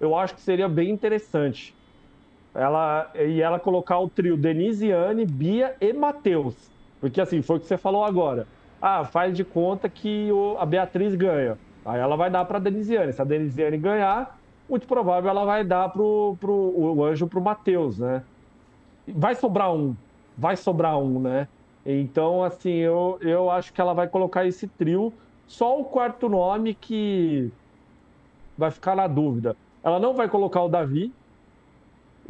Eu 0.00 0.16
acho 0.16 0.34
que 0.34 0.40
seria 0.40 0.68
bem 0.68 0.90
interessante 0.90 1.74
ela 2.54 3.10
e 3.14 3.40
ela 3.40 3.58
colocar 3.58 3.98
o 3.98 4.08
trio 4.08 4.36
Denisiane, 4.36 5.24
Bia 5.24 5.74
e 5.80 5.92
Matheus. 5.92 6.54
Porque 7.00 7.20
assim, 7.20 7.42
foi 7.42 7.56
o 7.56 7.60
que 7.60 7.66
você 7.66 7.76
falou 7.76 8.04
agora. 8.04 8.46
Ah, 8.80 9.04
faz 9.04 9.34
de 9.36 9.44
conta 9.44 9.88
que 9.88 10.30
o, 10.32 10.56
a 10.58 10.66
Beatriz 10.66 11.14
ganha. 11.14 11.58
Aí 11.84 12.00
ela 12.00 12.16
vai 12.16 12.30
dar 12.30 12.44
para 12.44 12.58
Denisiane. 12.58 13.12
Se 13.12 13.22
a 13.22 13.24
Denisiane 13.24 13.76
ganhar, 13.76 14.38
muito 14.68 14.86
provável 14.86 15.30
ela 15.30 15.44
vai 15.44 15.64
dar 15.64 15.88
pro, 15.88 16.36
pro 16.40 16.52
o 16.52 17.04
anjo 17.04 17.26
pro 17.26 17.40
Matheus, 17.40 17.98
né? 17.98 18.22
Vai 19.08 19.34
sobrar 19.34 19.72
um. 19.72 19.96
Vai 20.36 20.56
sobrar 20.56 20.98
um, 20.98 21.20
né? 21.20 21.48
Então, 21.84 22.44
assim, 22.44 22.74
eu, 22.74 23.18
eu 23.20 23.50
acho 23.50 23.72
que 23.72 23.80
ela 23.80 23.92
vai 23.92 24.06
colocar 24.06 24.46
esse 24.46 24.66
trio. 24.68 25.12
Só 25.46 25.80
o 25.80 25.84
quarto 25.84 26.28
nome 26.28 26.74
que 26.74 27.50
vai 28.56 28.70
ficar 28.70 28.94
na 28.94 29.06
dúvida. 29.06 29.56
Ela 29.82 29.98
não 29.98 30.14
vai 30.14 30.28
colocar 30.28 30.62
o 30.62 30.68
Davi, 30.68 31.12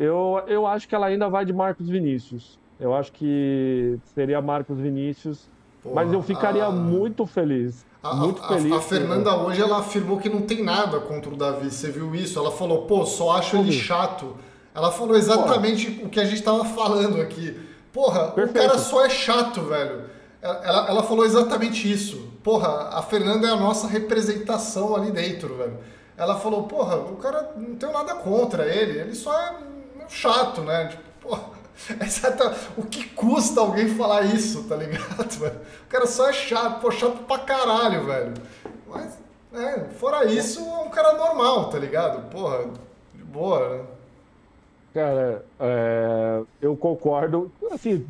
eu, 0.03 0.43
eu 0.47 0.67
acho 0.67 0.89
que 0.89 0.95
ela 0.95 1.07
ainda 1.07 1.29
vai 1.29 1.45
de 1.45 1.53
Marcos 1.53 1.89
Vinícius. 1.89 2.59
Eu 2.81 2.95
acho 2.95 3.13
que 3.13 3.99
seria 4.15 4.41
Marcos 4.43 4.79
Vinícius. 4.79 5.49
mas 5.95 6.13
eu 6.13 6.21
ficaria 6.21 6.65
a... 6.65 6.71
muito 6.71 7.25
feliz. 7.27 7.87
A, 8.03 8.15
muito 8.15 8.43
a, 8.43 8.49
feliz. 8.49 8.73
A, 8.73 8.81
Fernanda 8.81 9.37
hoje 9.37 9.63
ela 9.63 9.79
afirmou 9.79 10.19
que 10.19 10.29
não 10.29 10.43
tem 10.43 10.65
nada 10.65 10.99
contra 10.99 11.33
o 11.33 11.37
Davi. 11.37 11.71
Você 11.71 11.91
viu 11.91 12.13
isso? 12.15 12.39
Ela 12.39 12.51
falou, 12.51 12.83
pô, 12.87 13.07
só 13.07 13.37
acho 13.37 13.57
ele 13.57 13.71
chato. 13.71 14.37
Ela 14.75 14.91
falou 14.91 15.17
exatamente 15.17 15.91
Porra. 15.91 16.07
o 16.07 16.11
que 16.11 16.19
a 16.19 16.25
gente 16.25 16.39
estava 16.39 16.65
falando 16.65 17.21
aqui. 17.21 17.57
Porra, 17.93 18.33
Perfeito. 18.33 18.51
o 18.51 18.69
cara 18.69 18.79
só 18.79 19.05
é 19.05 19.11
chato, 19.11 19.61
velho. 19.63 20.07
Ela, 20.41 20.89
ela 20.89 21.03
falou 21.05 21.25
exatamente 21.25 21.91
isso. 21.91 22.33
porra, 22.43 22.89
a 22.89 23.03
Fernanda 23.03 23.47
é 23.47 23.51
a 23.53 23.57
nossa 23.57 23.87
representação 23.87 24.97
ali 24.97 25.13
dentro, 25.13 25.57
velho. 25.57 25.79
Ela 26.17 26.37
falou, 26.37 26.65
porra, 26.65 26.97
o 26.97 27.17
cara 27.17 27.53
não 27.57 27.77
tem 27.77 27.93
nada 27.93 28.17
contra 28.17 28.67
ele, 28.67 28.99
ele 28.99 29.15
só 29.15 29.33
é 29.33 29.72
chato, 30.13 30.61
né? 30.63 30.89
Tipo, 30.89 31.03
porra, 31.21 31.45
exata, 32.01 32.57
o 32.77 32.85
que 32.85 33.09
custa 33.11 33.61
alguém 33.61 33.89
falar 33.89 34.23
isso, 34.27 34.65
tá 34.65 34.77
ligado, 34.77 35.31
velho? 35.39 35.61
O 35.85 35.89
cara 35.89 36.07
só 36.07 36.29
é 36.29 36.33
chato, 36.33 36.81
pô, 36.81 36.91
chato 36.91 37.25
pra 37.25 37.39
caralho, 37.39 38.05
velho. 38.05 38.35
Mas, 38.87 39.19
é, 39.55 39.81
fora 39.95 40.25
isso, 40.27 40.61
é 40.61 40.79
um 40.83 40.91
cara 40.91 41.15
normal, 41.15 41.71
tá 41.71 41.79
ligado? 41.79 42.29
Porra, 42.31 42.71
de 43.15 43.25
boa, 43.25 43.77
né? 43.77 43.85
Cara, 44.95 45.45
é, 45.59 46.43
eu 46.61 46.77
concordo. 46.77 47.51
Assim, 47.71 48.07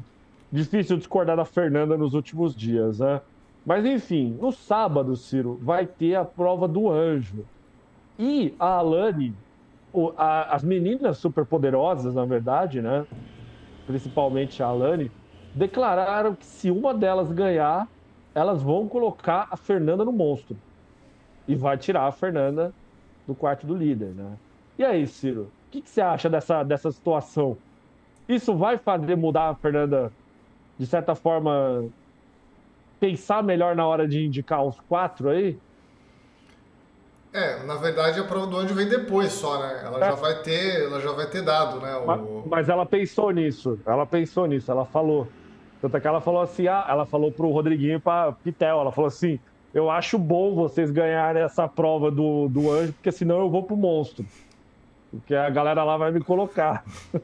difícil 0.51 0.97
discordar 0.97 1.37
da 1.37 1.45
Fernanda 1.45 1.97
nos 1.97 2.13
últimos 2.13 2.55
dias, 2.55 2.99
né? 2.99 3.21
Mas 3.65 3.85
enfim, 3.87 4.37
no 4.41 4.51
sábado, 4.51 5.17
Ciro, 5.17 5.59
vai 5.63 5.87
ter 5.87 6.17
a 6.17 6.25
prova 6.25 6.67
do 6.67 6.91
anjo. 6.91 7.45
E 8.19 8.55
a 8.59 8.79
Alane, 8.79 9.35
a, 10.17 10.55
as 10.55 10.63
meninas 10.63 11.19
superpoderosas, 11.19 12.15
na 12.15 12.25
verdade, 12.25 12.81
né? 12.81 13.07
Principalmente 13.87 14.63
a 14.63 14.67
Alane, 14.67 15.11
declararam 15.55 16.35
que 16.35 16.47
se 16.47 16.71
uma 16.71 16.95
delas 16.95 17.31
ganhar, 17.31 17.89
elas 18.35 18.63
vão 18.63 18.89
colocar 18.89 19.49
a 19.51 19.57
Fernanda 19.57 20.05
no 20.05 20.13
monstro. 20.13 20.57
E 21.47 21.55
vai 21.55 21.77
tirar 21.77 22.07
a 22.07 22.13
Fernanda 22.13 22.73
do 23.27 23.35
quarto 23.35 23.67
do 23.67 23.75
líder, 23.75 24.15
né? 24.15 24.39
E 24.79 24.85
aí, 24.85 25.07
Ciro, 25.07 25.53
o 25.67 25.71
que, 25.71 25.83
que 25.83 25.91
você 25.91 26.01
acha 26.01 26.31
dessa, 26.31 26.63
dessa 26.63 26.91
situação? 26.91 27.59
Isso 28.29 28.57
vai 28.57 28.79
fazer 28.79 29.17
mudar 29.17 29.51
a 29.51 29.55
Fernanda 29.55 30.13
de 30.79 30.87
certa 30.87 31.15
forma, 31.15 31.89
pensar 32.99 33.43
melhor 33.43 33.77
na 33.77 33.87
hora 33.87 34.07
de 34.09 34.25
indicar 34.27 34.65
os 34.65 34.81
quatro 34.81 35.29
aí? 35.29 35.61
É, 37.33 37.63
na 37.65 37.77
verdade 37.77 38.21
a 38.21 38.25
prova 38.25 38.47
do 38.47 38.59
anjo 38.59 38.75
vem 38.75 38.87
depois 38.87 39.33
só, 39.33 39.59
né? 39.59 39.83
Ela 39.85 39.97
é. 39.99 40.11
já 40.11 40.15
vai 40.15 40.35
ter, 40.43 40.85
ela 40.85 41.01
já 41.01 41.13
vai 41.13 41.27
ter 41.27 41.43
dado, 41.43 41.81
né? 41.81 41.97
O... 41.97 42.07
Mas, 42.07 42.21
mas, 42.47 42.69
ela 42.69 42.85
pensou 42.85 43.31
nisso, 43.31 43.81
ela 43.87 44.05
pensou 44.05 44.47
nisso, 44.47 44.71
ela 44.71 44.85
falou. 44.85 45.27
Tanto 45.81 45.97
é 45.97 46.01
que 46.01 46.07
ela 46.07 46.21
falou 46.21 46.43
assim, 46.43 46.69
ah, 46.69 46.85
ela 46.89 47.07
falou 47.07 47.33
pro 47.33 47.51
Rodriguinho 47.51 47.97
e 47.97 47.99
pra 47.99 48.33
Pitel, 48.33 48.81
ela 48.81 48.93
falou 48.93 49.09
assim, 49.09 49.41
eu 49.75 49.91
acho 49.91 50.19
bom 50.19 50.55
vocês 50.55 50.91
ganharem 50.91 51.43
essa 51.43 51.67
prova 51.67 52.11
do, 52.11 52.49
do 52.49 52.71
anjo, 52.71 52.93
porque 52.93 53.11
senão 53.11 53.41
eu 53.41 53.51
vou 53.51 53.63
pro 53.63 53.77
monstro. 53.77 54.25
Porque 55.11 55.35
a 55.35 55.51
galera 55.51 55.83
lá 55.83 55.97
vai 55.97 56.11
me 56.11 56.21
colocar. 56.21 56.85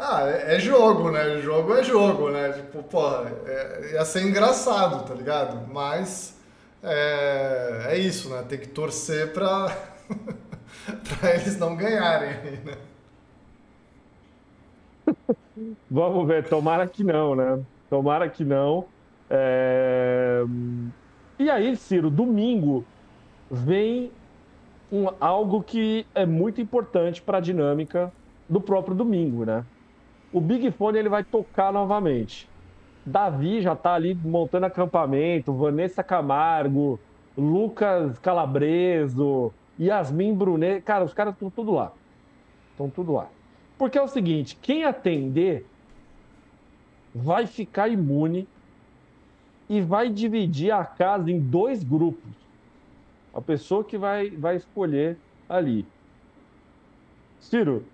Ah, 0.00 0.28
é, 0.28 0.54
é, 0.54 0.60
jogo, 0.60 1.10
né? 1.10 1.40
Jogo 1.40 1.74
é 1.74 1.82
jogo, 1.82 2.30
né? 2.30 2.52
Tipo, 2.52 2.84
porra, 2.84 3.32
é, 3.44 3.94
ia 3.94 4.04
ser 4.04 4.22
engraçado, 4.22 5.04
tá 5.04 5.12
ligado? 5.12 5.66
Mas 5.72 6.37
é, 6.82 7.86
é 7.88 7.98
isso, 7.98 8.30
né? 8.30 8.42
Tem 8.48 8.58
que 8.58 8.68
torcer 8.68 9.32
pra 9.32 9.76
eles 11.34 11.58
não 11.58 11.76
ganharem 11.76 12.36
né? 12.64 12.78
Vamos 15.90 16.26
ver, 16.26 16.48
tomara 16.48 16.86
que 16.86 17.02
não, 17.02 17.34
né? 17.34 17.60
Tomara 17.88 18.28
que 18.28 18.44
não. 18.44 18.86
É... 19.28 20.42
E 21.38 21.50
aí, 21.50 21.76
Ciro, 21.76 22.10
domingo 22.10 22.84
vem 23.50 24.12
um, 24.92 25.06
algo 25.20 25.62
que 25.62 26.06
é 26.14 26.26
muito 26.26 26.60
importante 26.60 27.22
para 27.22 27.38
a 27.38 27.40
dinâmica 27.40 28.12
do 28.48 28.60
próprio 28.60 28.94
domingo, 28.94 29.44
né? 29.44 29.64
o 30.32 30.40
Big 30.40 30.70
Fone 30.72 30.98
ele 30.98 31.08
vai 31.08 31.24
tocar 31.24 31.72
novamente. 31.72 32.48
Davi 33.08 33.60
já 33.60 33.74
tá 33.74 33.94
ali 33.94 34.14
montando 34.14 34.66
acampamento, 34.66 35.52
Vanessa 35.52 36.02
Camargo, 36.02 37.00
Lucas 37.36 38.18
Calabreso, 38.18 39.52
Yasmin 39.80 40.34
Brunet. 40.34 40.82
Cara, 40.82 41.04
os 41.04 41.14
caras 41.14 41.34
estão 41.34 41.50
tudo 41.50 41.72
lá. 41.72 41.92
Estão 42.72 42.90
tudo 42.90 43.12
lá. 43.12 43.28
Porque 43.76 43.98
é 43.98 44.02
o 44.02 44.08
seguinte: 44.08 44.56
quem 44.60 44.84
atender 44.84 45.66
vai 47.14 47.46
ficar 47.46 47.88
imune 47.88 48.46
e 49.68 49.80
vai 49.80 50.08
dividir 50.08 50.70
a 50.70 50.84
casa 50.84 51.30
em 51.30 51.38
dois 51.38 51.82
grupos. 51.82 52.32
A 53.34 53.40
pessoa 53.40 53.84
que 53.84 53.96
vai, 53.98 54.30
vai 54.30 54.56
escolher 54.56 55.16
ali. 55.48 55.86
Ciro, 57.40 57.84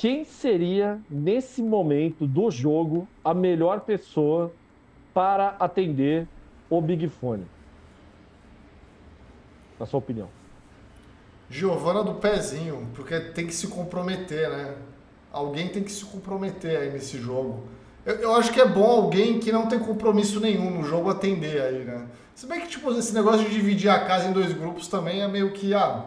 quem 0.00 0.24
seria, 0.24 0.98
nesse 1.10 1.62
momento 1.62 2.26
do 2.26 2.50
jogo, 2.50 3.06
a 3.22 3.34
melhor 3.34 3.80
pessoa 3.80 4.50
para 5.12 5.56
atender 5.60 6.26
o 6.70 6.80
Big 6.80 7.06
Fone? 7.06 7.46
Na 9.78 9.84
sua 9.84 9.98
opinião. 9.98 10.28
Giovana 11.50 12.02
do 12.02 12.14
Pezinho, 12.14 12.88
porque 12.94 13.20
tem 13.20 13.46
que 13.46 13.52
se 13.52 13.68
comprometer, 13.68 14.48
né? 14.48 14.74
Alguém 15.30 15.68
tem 15.68 15.82
que 15.82 15.92
se 15.92 16.06
comprometer 16.06 16.78
aí 16.78 16.90
nesse 16.90 17.18
jogo. 17.18 17.64
Eu, 18.06 18.14
eu, 18.14 18.34
acho 18.36 18.54
que 18.54 18.60
é 18.60 18.66
bom 18.66 18.86
alguém 18.86 19.38
que 19.38 19.52
não 19.52 19.66
tem 19.66 19.78
compromisso 19.78 20.40
nenhum 20.40 20.70
no 20.70 20.82
jogo 20.82 21.10
atender 21.10 21.60
aí, 21.60 21.84
né? 21.84 22.06
Se 22.34 22.46
bem 22.46 22.62
que, 22.62 22.68
tipo, 22.68 22.90
esse 22.92 23.12
negócio 23.12 23.46
de 23.46 23.54
dividir 23.54 23.90
a 23.90 24.02
casa 24.06 24.28
em 24.28 24.32
dois 24.32 24.54
grupos 24.54 24.88
também 24.88 25.20
é 25.20 25.28
meio 25.28 25.52
que, 25.52 25.74
ah, 25.74 26.06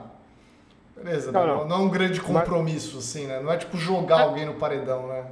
Beleza, 1.03 1.31
não, 1.31 1.45
não. 1.45 1.67
não 1.67 1.75
é 1.75 1.79
um 1.79 1.89
grande 1.89 2.21
compromisso, 2.21 2.95
mas... 2.95 3.05
assim, 3.05 3.27
né? 3.27 3.41
Não 3.41 3.51
é 3.51 3.57
tipo 3.57 3.77
jogar 3.77 4.19
é... 4.19 4.23
alguém 4.23 4.45
no 4.45 4.53
paredão, 4.53 5.07
né? 5.07 5.25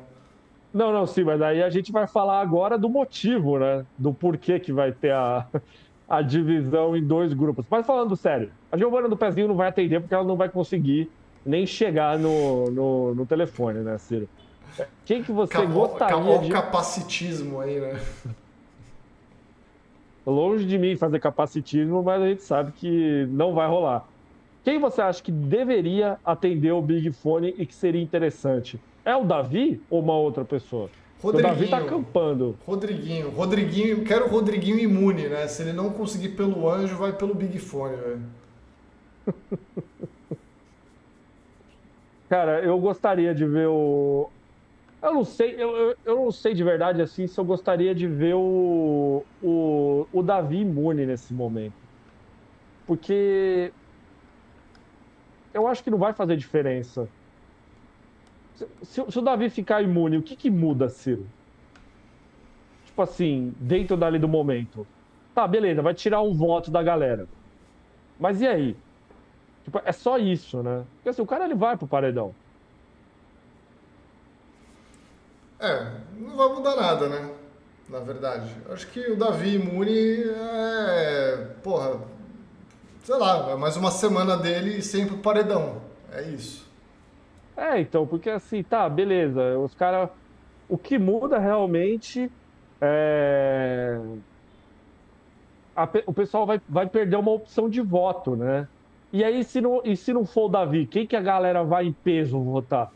Não, 0.74 0.92
não, 0.92 1.06
sim, 1.06 1.24
mas 1.24 1.40
daí 1.40 1.62
a 1.62 1.70
gente 1.70 1.92
vai 1.92 2.08
falar 2.08 2.40
agora 2.42 2.78
do 2.78 2.90
motivo, 2.90 3.60
né? 3.60 3.86
Do 3.98 4.14
porquê 4.14 4.60
que 4.60 4.72
vai 4.72 4.92
ter 4.92 5.12
a, 5.12 5.46
a 6.08 6.22
divisão 6.22 6.96
em 6.96 7.04
dois 7.04 7.34
grupos. 7.34 7.66
Mas 7.70 7.86
falando 7.86 8.16
sério, 8.16 8.52
a 8.72 8.78
Giovana 8.78 9.10
do 9.10 9.18
Pezinho 9.18 9.50
não 9.50 9.56
vai 9.56 9.68
atender 9.68 10.00
porque 10.00 10.14
ela 10.14 10.24
não 10.24 10.36
vai 10.36 10.50
conseguir 10.50 11.10
nem 11.46 11.66
chegar 11.66 12.18
no, 12.18 12.70
no, 12.72 13.16
no 13.16 13.26
telefone, 13.26 13.80
né, 13.80 13.98
Ciro? 13.98 14.30
Quem 15.06 15.22
que 15.24 15.32
você 15.32 15.54
Cap 15.54 15.68
gostaria 15.68 16.40
de... 16.40 16.50
capacitismo 16.50 17.60
aí, 17.60 17.80
né? 17.80 18.00
Longe 20.26 20.66
de 20.66 20.78
mim 20.78 20.96
fazer 20.96 21.20
capacitismo, 21.20 22.04
mas 22.04 22.22
a 22.22 22.28
gente 22.28 22.44
sabe 22.44 22.72
que 22.72 23.26
não 23.32 23.54
vai 23.54 23.68
rolar. 23.68 24.06
Quem 24.64 24.80
você 24.80 25.02
acha 25.02 25.24
que 25.24 25.32
deveria 25.32 26.20
atender 26.24 26.72
o 26.72 26.82
Big 26.82 27.12
Fone 27.12 27.54
e 27.58 27.66
que 27.66 27.74
seria 27.74 28.02
interessante? 28.02 28.80
É 29.04 29.16
o 29.16 29.24
Davi 29.24 29.82
ou 29.90 30.02
uma 30.02 30.16
outra 30.16 30.46
pessoa? 30.46 30.90
o 31.24 31.32
Davi 31.32 31.68
tá 31.68 31.78
acampando. 31.78 32.56
Rodriguinho. 32.66 33.30
Rodriguinho, 33.30 34.04
quero 34.04 34.26
o 34.26 34.30
Rodriguinho 34.30 34.80
imune, 34.80 35.28
né? 35.28 35.48
Se 35.48 35.62
ele 35.64 35.74
não 35.74 35.92
conseguir 35.92 36.30
pelo 36.30 36.70
anjo, 36.70 36.96
vai 36.96 37.14
pelo 37.14 37.34
Big 37.34 37.58
Fone, 37.60 37.96
velho. 37.96 38.22
Cara, 42.30 42.62
eu 42.62 42.80
gostaria 42.80 43.36
de 43.36 43.46
ver 43.46 43.68
o. 43.68 44.30
Eu 45.02 45.14
não 45.14 45.26
sei, 45.26 45.56
eu, 45.58 45.76
eu, 45.76 45.96
eu, 46.06 46.16
não 46.16 46.32
sei 46.32 46.54
de 46.54 46.64
verdade 46.64 47.02
assim 47.02 47.26
se 47.28 47.38
eu 47.40 47.44
gostaria 47.44 47.94
de 47.94 48.08
ver 48.08 48.36
o, 48.36 49.24
o, 49.42 50.08
o 50.14 50.22
Davi 50.22 50.62
imune 50.62 51.06
nesse 51.06 51.34
momento. 51.34 51.74
Porque 52.86 53.74
eu 55.54 55.68
acho 55.68 55.84
que 55.84 55.90
não 55.90 55.98
vai 55.98 56.14
fazer 56.14 56.38
diferença. 56.38 57.08
Se, 58.54 58.68
se, 59.10 59.20
o 59.20 59.22
Davi 59.22 59.50
ficar 59.50 59.82
imune, 59.82 60.18
o 60.18 60.22
que, 60.22 60.36
que 60.36 60.50
muda, 60.50 60.90
Ciro? 60.90 61.26
Tipo 62.86 63.02
assim, 63.02 63.54
dentro 63.60 63.98
dali 63.98 64.20
do 64.20 64.28
momento. 64.28 64.86
Tá, 65.34 65.48
beleza, 65.48 65.82
vai 65.82 65.94
tirar 65.94 66.22
um 66.22 66.34
voto 66.34 66.70
da 66.70 66.84
galera. 66.84 67.28
Mas 68.20 68.42
e 68.42 68.48
aí? 68.48 68.78
Tipo, 69.64 69.82
é 69.84 69.92
só 69.92 70.18
isso, 70.18 70.62
né? 70.62 70.86
Porque 70.96 71.10
assim, 71.10 71.22
o 71.22 71.26
cara 71.26 71.46
ele 71.46 71.56
vai 71.56 71.78
pro 71.78 71.88
paredão. 71.88 72.36
É, 75.60 75.92
não 76.18 76.36
vai 76.36 76.50
mudar 76.50 76.76
nada, 76.76 77.08
né? 77.08 77.32
Na 77.88 78.00
verdade. 78.00 78.56
Acho 78.70 78.88
que 78.88 79.00
o 79.12 79.16
Davi 79.16 79.56
imune 79.56 80.24
é. 80.24 81.48
Porra, 81.64 82.00
sei 83.04 83.18
lá, 83.18 83.52
é 83.52 83.56
mais 83.56 83.76
uma 83.78 83.92
semana 83.92 84.38
dele 84.38 84.78
e 84.78 84.82
sempre 84.82 85.18
paredão. 85.18 85.82
É 86.12 86.24
isso. 86.24 86.70
É, 87.56 87.80
então, 87.80 88.08
porque 88.08 88.30
assim, 88.30 88.64
tá, 88.64 88.88
beleza. 88.90 89.58
Os 89.60 89.74
caras. 89.74 90.10
O 90.68 90.78
que 90.78 90.98
muda 90.98 91.38
realmente 91.38 92.32
é. 92.80 94.00
A, 95.76 95.88
o 96.06 96.14
pessoal 96.14 96.46
vai, 96.46 96.62
vai 96.68 96.88
perder 96.88 97.18
uma 97.18 97.32
opção 97.32 97.70
de 97.70 97.82
voto, 97.82 98.36
né? 98.36 98.68
E 99.14 99.24
aí, 99.24 99.44
se 99.44 99.60
não, 99.60 99.82
e 99.84 99.96
se 99.96 100.14
não 100.14 100.26
for 100.26 100.46
o 100.46 100.50
Davi, 100.50 100.86
quem 100.88 101.06
que 101.06 101.16
a 101.16 101.22
galera 101.22 101.64
vai 101.64 101.86
em 101.86 101.92
peso 101.92 102.40
votar? 102.40 102.92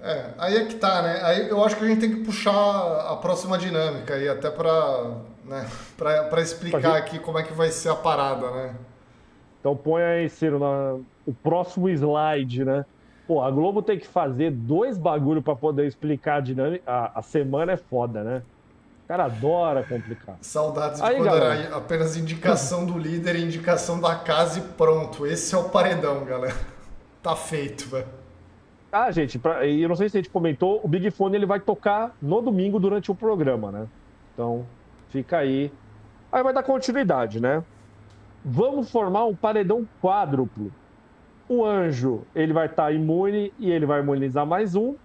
É, 0.00 0.34
aí 0.36 0.56
é 0.56 0.64
que 0.64 0.74
tá, 0.74 1.00
né? 1.02 1.20
Aí 1.22 1.48
eu 1.48 1.64
acho 1.64 1.76
que 1.76 1.84
a 1.84 1.86
gente 1.86 2.00
tem 2.00 2.10
que 2.10 2.24
puxar 2.24 2.50
a 2.50 3.16
próxima 3.16 3.56
dinâmica 3.56 4.14
aí, 4.14 4.28
até 4.28 4.50
para 4.50 5.16
né, 5.44 5.68
para 5.96 6.40
explicar 6.40 6.96
aqui 6.96 7.18
como 7.18 7.38
é 7.38 7.42
que 7.42 7.52
vai 7.52 7.70
ser 7.70 7.88
a 7.88 7.94
parada, 7.94 8.50
né? 8.50 8.74
Então 9.60 9.76
põe 9.76 10.02
aí, 10.02 10.28
Ciro, 10.28 10.58
na, 10.58 10.98
o 11.24 11.32
próximo 11.32 11.88
slide, 11.88 12.64
né? 12.64 12.84
Pô, 13.26 13.40
a 13.40 13.50
Globo 13.50 13.80
tem 13.80 13.98
que 13.98 14.06
fazer 14.06 14.50
dois 14.50 14.98
bagulho 14.98 15.40
para 15.40 15.54
poder 15.54 15.86
explicar 15.86 16.36
a 16.36 16.40
dinâmica. 16.40 16.82
A, 16.90 17.20
a, 17.20 17.22
semana 17.22 17.72
é 17.72 17.76
foda, 17.76 18.24
né? 18.24 18.42
O 19.04 19.08
cara 19.08 19.24
adora 19.26 19.84
complicar. 19.84 20.36
Saudades 20.40 21.00
de 21.00 21.06
Aí, 21.06 21.16
quando 21.16 21.26
galera. 21.26 21.54
era 21.54 21.76
apenas 21.76 22.16
indicação 22.16 22.84
do 22.84 22.98
líder 22.98 23.36
indicação 23.36 24.00
da 24.00 24.16
casa 24.16 24.58
e 24.58 24.62
pronto. 24.62 25.24
Esse 25.24 25.54
é 25.54 25.58
o 25.58 25.68
paredão, 25.68 26.24
galera. 26.24 26.54
Tá 27.22 27.36
feito, 27.36 27.88
velho. 27.88 28.08
Ah, 28.90 29.08
gente, 29.12 29.38
pra, 29.38 29.64
eu 29.64 29.88
não 29.88 29.94
sei 29.94 30.08
se 30.08 30.16
a 30.16 30.20
gente 30.20 30.28
comentou, 30.28 30.80
o 30.82 30.88
Big 30.88 31.08
Fone 31.12 31.36
ele 31.36 31.46
vai 31.46 31.60
tocar 31.60 32.16
no 32.20 32.42
domingo 32.42 32.80
durante 32.80 33.12
o 33.12 33.14
programa, 33.14 33.70
né? 33.70 33.86
Então, 34.34 34.66
fica 35.12 35.36
aí. 35.38 35.70
Aí 36.32 36.42
vai 36.42 36.54
dar 36.54 36.62
continuidade, 36.62 37.38
né? 37.38 37.62
Vamos 38.42 38.90
formar 38.90 39.26
um 39.26 39.36
paredão 39.36 39.86
quádruplo. 40.00 40.72
O 41.48 41.64
anjo, 41.64 42.22
ele 42.34 42.52
vai 42.52 42.66
estar 42.66 42.84
tá 42.84 42.92
imune 42.92 43.52
e 43.58 43.70
ele 43.70 43.84
vai 43.84 44.00
imunizar 44.00 44.46
mais 44.46 44.74
um. 44.74 44.96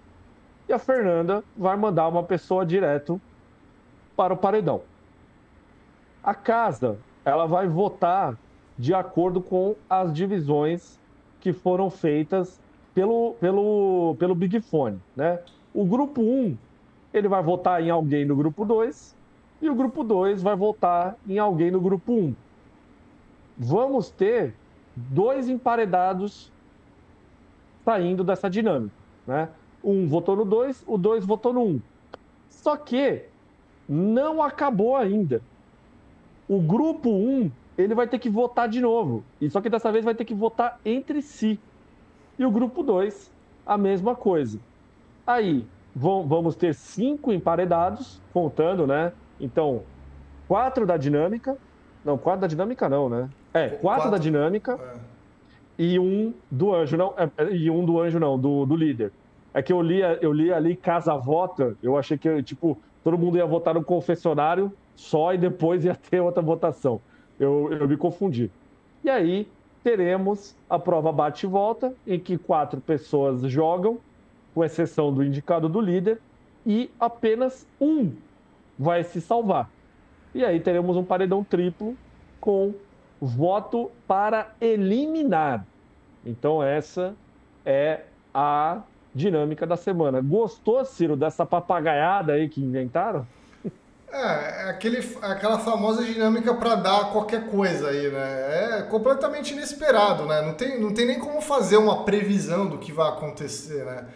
E 0.66 0.72
a 0.72 0.78
Fernanda 0.78 1.44
vai 1.56 1.76
mandar 1.76 2.08
uma 2.08 2.22
pessoa 2.22 2.64
direto 2.64 3.20
para 4.16 4.32
o 4.32 4.36
paredão. 4.36 4.80
A 6.24 6.34
casa, 6.34 6.98
ela 7.24 7.46
vai 7.46 7.68
votar 7.68 8.36
de 8.78 8.94
acordo 8.94 9.40
com 9.40 9.76
as 9.88 10.12
divisões 10.12 10.98
que 11.40 11.52
foram 11.52 11.90
feitas 11.90 12.58
pelo, 12.94 13.34
pelo, 13.34 14.16
pelo 14.18 14.34
Big 14.34 14.60
Fone, 14.60 15.00
né? 15.14 15.38
O 15.74 15.84
grupo 15.84 16.22
1, 16.22 16.56
ele 17.12 17.28
vai 17.28 17.42
votar 17.42 17.82
em 17.82 17.90
alguém 17.90 18.24
no 18.24 18.34
grupo 18.34 18.64
2 18.64 19.17
e 19.60 19.68
o 19.68 19.74
grupo 19.74 20.04
2 20.04 20.42
vai 20.42 20.54
votar 20.54 21.16
em 21.28 21.38
alguém 21.38 21.70
no 21.70 21.80
grupo 21.80 22.12
1. 22.12 22.34
Vamos 23.56 24.10
ter 24.10 24.54
dois 24.94 25.48
emparedados 25.48 26.52
saindo 27.84 28.22
dessa 28.22 28.48
dinâmica, 28.48 28.94
né? 29.26 29.48
Um 29.82 30.06
votou 30.06 30.36
no 30.36 30.44
2, 30.44 30.84
o 30.86 30.98
2 30.98 31.24
votou 31.24 31.52
no 31.52 31.62
1. 31.62 31.66
Um. 31.68 31.80
Só 32.50 32.76
que 32.76 33.24
não 33.88 34.42
acabou 34.42 34.96
ainda. 34.96 35.40
O 36.48 36.60
grupo 36.60 37.10
1, 37.10 37.12
um, 37.12 37.50
ele 37.76 37.94
vai 37.94 38.06
ter 38.06 38.18
que 38.18 38.28
votar 38.28 38.68
de 38.68 38.80
novo. 38.80 39.24
E 39.40 39.48
só 39.48 39.60
que 39.60 39.70
dessa 39.70 39.90
vez 39.90 40.04
vai 40.04 40.14
ter 40.14 40.24
que 40.24 40.34
votar 40.34 40.80
entre 40.84 41.22
si. 41.22 41.58
E 42.38 42.44
o 42.44 42.50
grupo 42.50 42.82
2, 42.82 43.32
a 43.66 43.78
mesma 43.78 44.14
coisa. 44.14 44.58
Aí, 45.26 45.66
vão, 45.94 46.26
vamos 46.26 46.56
ter 46.56 46.74
cinco 46.74 47.32
emparedados, 47.32 48.20
contando, 48.32 48.86
né? 48.86 49.12
Então, 49.40 49.82
quatro 50.46 50.86
da 50.86 50.96
dinâmica. 50.96 51.56
Não, 52.04 52.16
quatro 52.16 52.40
da 52.40 52.46
dinâmica 52.46 52.88
não, 52.88 53.08
né? 53.08 53.28
É, 53.52 53.68
quatro, 53.68 53.78
quatro 53.80 54.10
da 54.10 54.18
dinâmica. 54.18 54.78
É. 54.80 55.18
E 55.78 55.98
um 55.98 56.34
do 56.50 56.74
anjo, 56.74 56.96
não. 56.96 57.14
É, 57.16 57.30
é, 57.36 57.52
e 57.52 57.70
um 57.70 57.84
do 57.84 58.00
anjo, 58.00 58.18
não, 58.18 58.38
do, 58.38 58.66
do 58.66 58.74
líder. 58.74 59.12
É 59.54 59.62
que 59.62 59.72
eu 59.72 59.80
li, 59.80 60.00
eu 60.20 60.32
li 60.32 60.52
ali 60.52 60.76
casa 60.76 61.16
vota, 61.16 61.76
eu 61.82 61.96
achei 61.96 62.18
que, 62.18 62.42
tipo, 62.42 62.78
todo 63.02 63.16
mundo 63.16 63.38
ia 63.38 63.46
votar 63.46 63.74
no 63.74 63.82
confessionário 63.82 64.72
só 64.94 65.32
e 65.32 65.38
depois 65.38 65.84
ia 65.84 65.94
ter 65.94 66.20
outra 66.20 66.42
votação. 66.42 67.00
Eu, 67.38 67.72
eu 67.72 67.88
me 67.88 67.96
confundi. 67.96 68.50
E 69.02 69.08
aí, 69.08 69.48
teremos 69.82 70.56
a 70.68 70.78
prova 70.78 71.12
bate 71.12 71.46
e 71.46 71.48
volta, 71.48 71.94
em 72.06 72.18
que 72.18 72.36
quatro 72.36 72.80
pessoas 72.80 73.40
jogam, 73.42 73.98
com 74.54 74.64
exceção 74.64 75.12
do 75.12 75.24
indicado 75.24 75.68
do 75.68 75.80
líder, 75.80 76.20
e 76.66 76.90
apenas 76.98 77.66
um 77.80 78.12
vai 78.78 79.02
se 79.04 79.20
salvar. 79.20 79.70
E 80.34 80.44
aí 80.44 80.60
teremos 80.60 80.96
um 80.96 81.04
paredão 81.04 81.42
triplo 81.42 81.96
com 82.40 82.74
voto 83.20 83.90
para 84.06 84.52
eliminar. 84.60 85.66
Então, 86.24 86.62
essa 86.62 87.14
é 87.64 88.02
a 88.32 88.82
dinâmica 89.14 89.66
da 89.66 89.76
semana. 89.76 90.20
Gostou, 90.20 90.84
Ciro, 90.84 91.16
dessa 91.16 91.44
papagaiada 91.44 92.34
aí 92.34 92.48
que 92.48 92.60
inventaram? 92.60 93.26
É, 94.10 94.66
é, 94.66 94.70
aquele, 94.70 94.98
é 94.98 95.26
aquela 95.26 95.58
famosa 95.58 96.02
dinâmica 96.02 96.54
para 96.54 96.76
dar 96.76 97.12
qualquer 97.12 97.46
coisa 97.46 97.88
aí, 97.88 98.10
né? 98.10 98.78
É 98.78 98.82
completamente 98.82 99.52
inesperado, 99.52 100.24
né? 100.24 100.40
Não 100.40 100.54
tem, 100.54 100.80
não 100.80 100.94
tem 100.94 101.06
nem 101.06 101.18
como 101.18 101.40
fazer 101.42 101.76
uma 101.76 102.04
previsão 102.04 102.66
do 102.66 102.78
que 102.78 102.90
vai 102.90 103.08
acontecer, 103.08 103.84
né? 103.84 104.06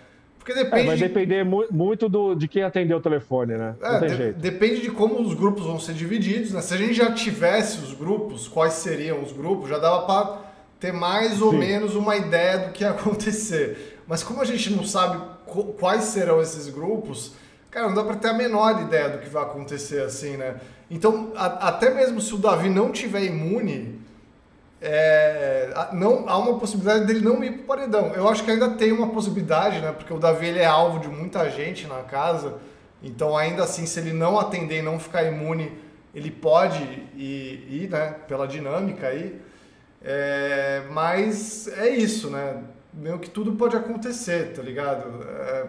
Porque 0.42 0.54
depende. 0.54 0.82
É, 0.82 0.86
vai 0.86 0.96
depender 0.96 1.44
de... 1.44 1.72
muito 1.72 2.08
do, 2.08 2.34
de 2.34 2.48
quem 2.48 2.62
atendeu 2.62 2.98
o 2.98 3.00
telefone, 3.00 3.54
né? 3.54 3.76
Não 3.80 3.96
é, 3.96 4.00
tem 4.00 4.08
de, 4.08 4.16
jeito. 4.16 4.38
Depende 4.40 4.80
de 4.80 4.90
como 4.90 5.20
os 5.20 5.34
grupos 5.34 5.64
vão 5.64 5.78
ser 5.78 5.94
divididos, 5.94 6.52
né? 6.52 6.60
Se 6.60 6.74
a 6.74 6.76
gente 6.76 6.94
já 6.94 7.12
tivesse 7.12 7.78
os 7.78 7.94
grupos, 7.94 8.48
quais 8.48 8.74
seriam 8.74 9.22
os 9.22 9.32
grupos, 9.32 9.68
já 9.68 9.78
dava 9.78 10.04
para 10.04 10.38
ter 10.80 10.92
mais 10.92 11.40
ou 11.40 11.52
Sim. 11.52 11.58
menos 11.58 11.94
uma 11.94 12.16
ideia 12.16 12.58
do 12.58 12.72
que 12.72 12.82
ia 12.82 12.90
acontecer. 12.92 14.00
Mas 14.06 14.22
como 14.22 14.40
a 14.40 14.44
gente 14.44 14.72
não 14.72 14.84
sabe 14.84 15.22
quais 15.78 16.04
serão 16.04 16.40
esses 16.42 16.68
grupos 16.68 17.34
cara, 17.72 17.88
não 17.88 17.94
dá 17.94 18.04
para 18.04 18.16
ter 18.16 18.28
a 18.28 18.34
menor 18.34 18.80
ideia 18.82 19.08
do 19.08 19.18
que 19.18 19.28
vai 19.30 19.42
acontecer 19.42 20.02
assim, 20.02 20.36
né? 20.36 20.56
Então, 20.90 21.32
até 21.34 21.92
mesmo 21.92 22.20
se 22.20 22.34
o 22.34 22.38
Davi 22.38 22.68
não 22.68 22.92
tiver 22.92 23.24
imune, 23.24 23.98
é, 24.84 25.72
não, 25.92 26.28
há 26.28 26.36
uma 26.36 26.58
possibilidade 26.58 27.06
dele 27.06 27.20
não 27.20 27.42
ir 27.44 27.52
pro 27.52 27.62
paredão. 27.62 28.08
Eu 28.14 28.28
acho 28.28 28.42
que 28.42 28.50
ainda 28.50 28.70
tem 28.70 28.90
uma 28.90 29.10
possibilidade, 29.10 29.80
né? 29.80 29.92
Porque 29.92 30.12
o 30.12 30.18
Davi 30.18 30.48
ele 30.48 30.58
é 30.58 30.66
alvo 30.66 30.98
de 30.98 31.06
muita 31.08 31.48
gente 31.48 31.86
na 31.86 32.02
casa. 32.02 32.58
Então, 33.00 33.36
ainda 33.36 33.62
assim, 33.62 33.86
se 33.86 34.00
ele 34.00 34.12
não 34.12 34.40
atender 34.40 34.80
e 34.80 34.82
não 34.82 34.98
ficar 34.98 35.22
imune, 35.22 35.70
ele 36.12 36.32
pode 36.32 36.82
ir, 37.14 37.66
ir 37.70 37.88
né? 37.90 38.16
Pela 38.26 38.48
dinâmica 38.48 39.06
aí. 39.06 39.40
É, 40.02 40.82
mas 40.90 41.68
é 41.68 41.88
isso, 41.88 42.28
né? 42.28 42.64
Meio 42.92 43.20
que 43.20 43.30
tudo 43.30 43.52
pode 43.52 43.76
acontecer, 43.76 44.52
tá 44.52 44.62
ligado? 44.62 45.22
É, 45.24 45.66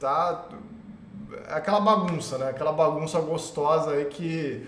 tá, 0.00 0.48
é 1.46 1.52
aquela 1.52 1.80
bagunça, 1.80 2.38
né? 2.38 2.48
Aquela 2.48 2.72
bagunça 2.72 3.20
gostosa 3.20 3.90
aí 3.90 4.06
que. 4.06 4.66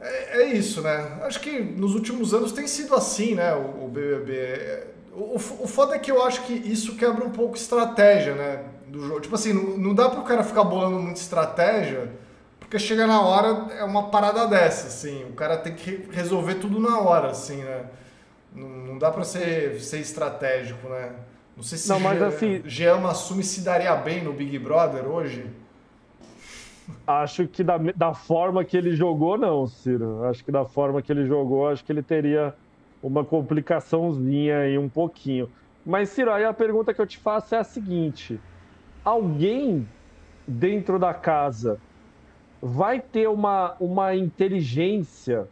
É, 0.00 0.42
é, 0.42 0.46
isso, 0.46 0.80
né? 0.80 1.18
Acho 1.22 1.40
que 1.40 1.60
nos 1.60 1.94
últimos 1.94 2.32
anos 2.32 2.52
tem 2.52 2.66
sido 2.66 2.94
assim, 2.94 3.34
né? 3.34 3.54
O, 3.54 3.84
o 3.84 3.88
BBB. 3.88 4.84
O, 5.12 5.34
o 5.34 5.38
foda 5.38 5.94
é 5.94 5.98
que 5.98 6.10
eu 6.10 6.24
acho 6.24 6.42
que 6.42 6.52
isso 6.52 6.96
quebra 6.96 7.24
um 7.24 7.30
pouco 7.30 7.56
estratégia, 7.56 8.34
né? 8.34 8.64
Do 8.88 9.06
jogo. 9.06 9.20
Tipo 9.20 9.34
assim, 9.34 9.52
não, 9.52 9.76
não 9.76 9.94
dá 9.94 10.08
pro 10.08 10.22
cara 10.22 10.42
ficar 10.42 10.64
bolando 10.64 10.98
muita 10.98 11.20
estratégia, 11.20 12.10
porque 12.58 12.78
chega 12.78 13.06
na 13.06 13.20
hora, 13.20 13.74
é 13.74 13.84
uma 13.84 14.10
parada 14.10 14.46
dessa, 14.46 14.86
assim. 14.86 15.24
O 15.24 15.32
cara 15.32 15.56
tem 15.56 15.74
que 15.74 16.08
resolver 16.10 16.54
tudo 16.54 16.80
na 16.80 16.98
hora, 16.98 17.30
assim, 17.30 17.56
né? 17.56 17.84
Não, 18.54 18.68
não 18.68 18.98
dá 18.98 19.10
pra 19.10 19.22
ser, 19.22 19.80
ser 19.80 19.98
estratégico, 19.98 20.88
né? 20.88 21.12
Não 21.56 21.62
sei 21.62 21.76
se 21.76 21.88
não, 21.88 22.00
mas, 22.00 22.22
assim, 22.22 22.62
Jean 22.64 22.96
Massumi 22.96 23.42
se 23.42 23.60
daria 23.60 23.94
bem 23.96 24.24
no 24.24 24.32
Big 24.32 24.58
Brother 24.58 25.06
hoje. 25.06 25.46
Acho 27.06 27.46
que 27.46 27.64
da, 27.64 27.78
da 27.78 28.14
forma 28.14 28.64
que 28.64 28.76
ele 28.76 28.94
jogou, 28.94 29.36
não, 29.36 29.66
Ciro. 29.66 30.24
Acho 30.24 30.44
que 30.44 30.52
da 30.52 30.64
forma 30.64 31.02
que 31.02 31.10
ele 31.10 31.26
jogou, 31.26 31.68
acho 31.68 31.84
que 31.84 31.92
ele 31.92 32.02
teria 32.02 32.54
uma 33.02 33.24
complicaçãozinha 33.24 34.60
aí 34.60 34.78
um 34.78 34.88
pouquinho. 34.88 35.50
Mas, 35.84 36.10
Ciro, 36.10 36.30
aí 36.30 36.44
a 36.44 36.52
pergunta 36.52 36.92
que 36.92 37.00
eu 37.00 37.06
te 37.06 37.18
faço 37.18 37.54
é 37.54 37.58
a 37.58 37.64
seguinte: 37.64 38.40
alguém 39.04 39.88
dentro 40.46 40.98
da 40.98 41.14
casa 41.14 41.80
vai 42.60 43.00
ter 43.00 43.28
uma, 43.28 43.74
uma 43.80 44.14
inteligência 44.14 45.48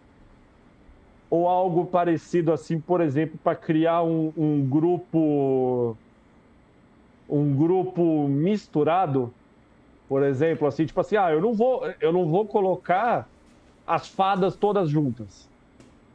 ou 1.30 1.46
algo 1.46 1.86
parecido 1.86 2.52
assim, 2.52 2.80
por 2.80 3.00
exemplo, 3.00 3.38
para 3.42 3.56
criar 3.56 4.02
um, 4.02 4.32
um, 4.36 4.66
grupo 4.66 5.96
um 7.28 7.54
grupo 7.54 8.26
misturado, 8.28 9.34
por 10.08 10.22
exemplo, 10.22 10.66
assim, 10.66 10.86
tipo 10.86 11.00
assim, 11.00 11.16
ah, 11.16 11.30
eu 11.30 11.40
não 11.40 11.52
vou 11.52 11.82
eu 12.00 12.12
não 12.12 12.26
vou 12.26 12.46
colocar 12.46 13.28
as 13.86 14.08
fadas 14.08 14.56
todas 14.56 14.88
juntas, 14.88 15.48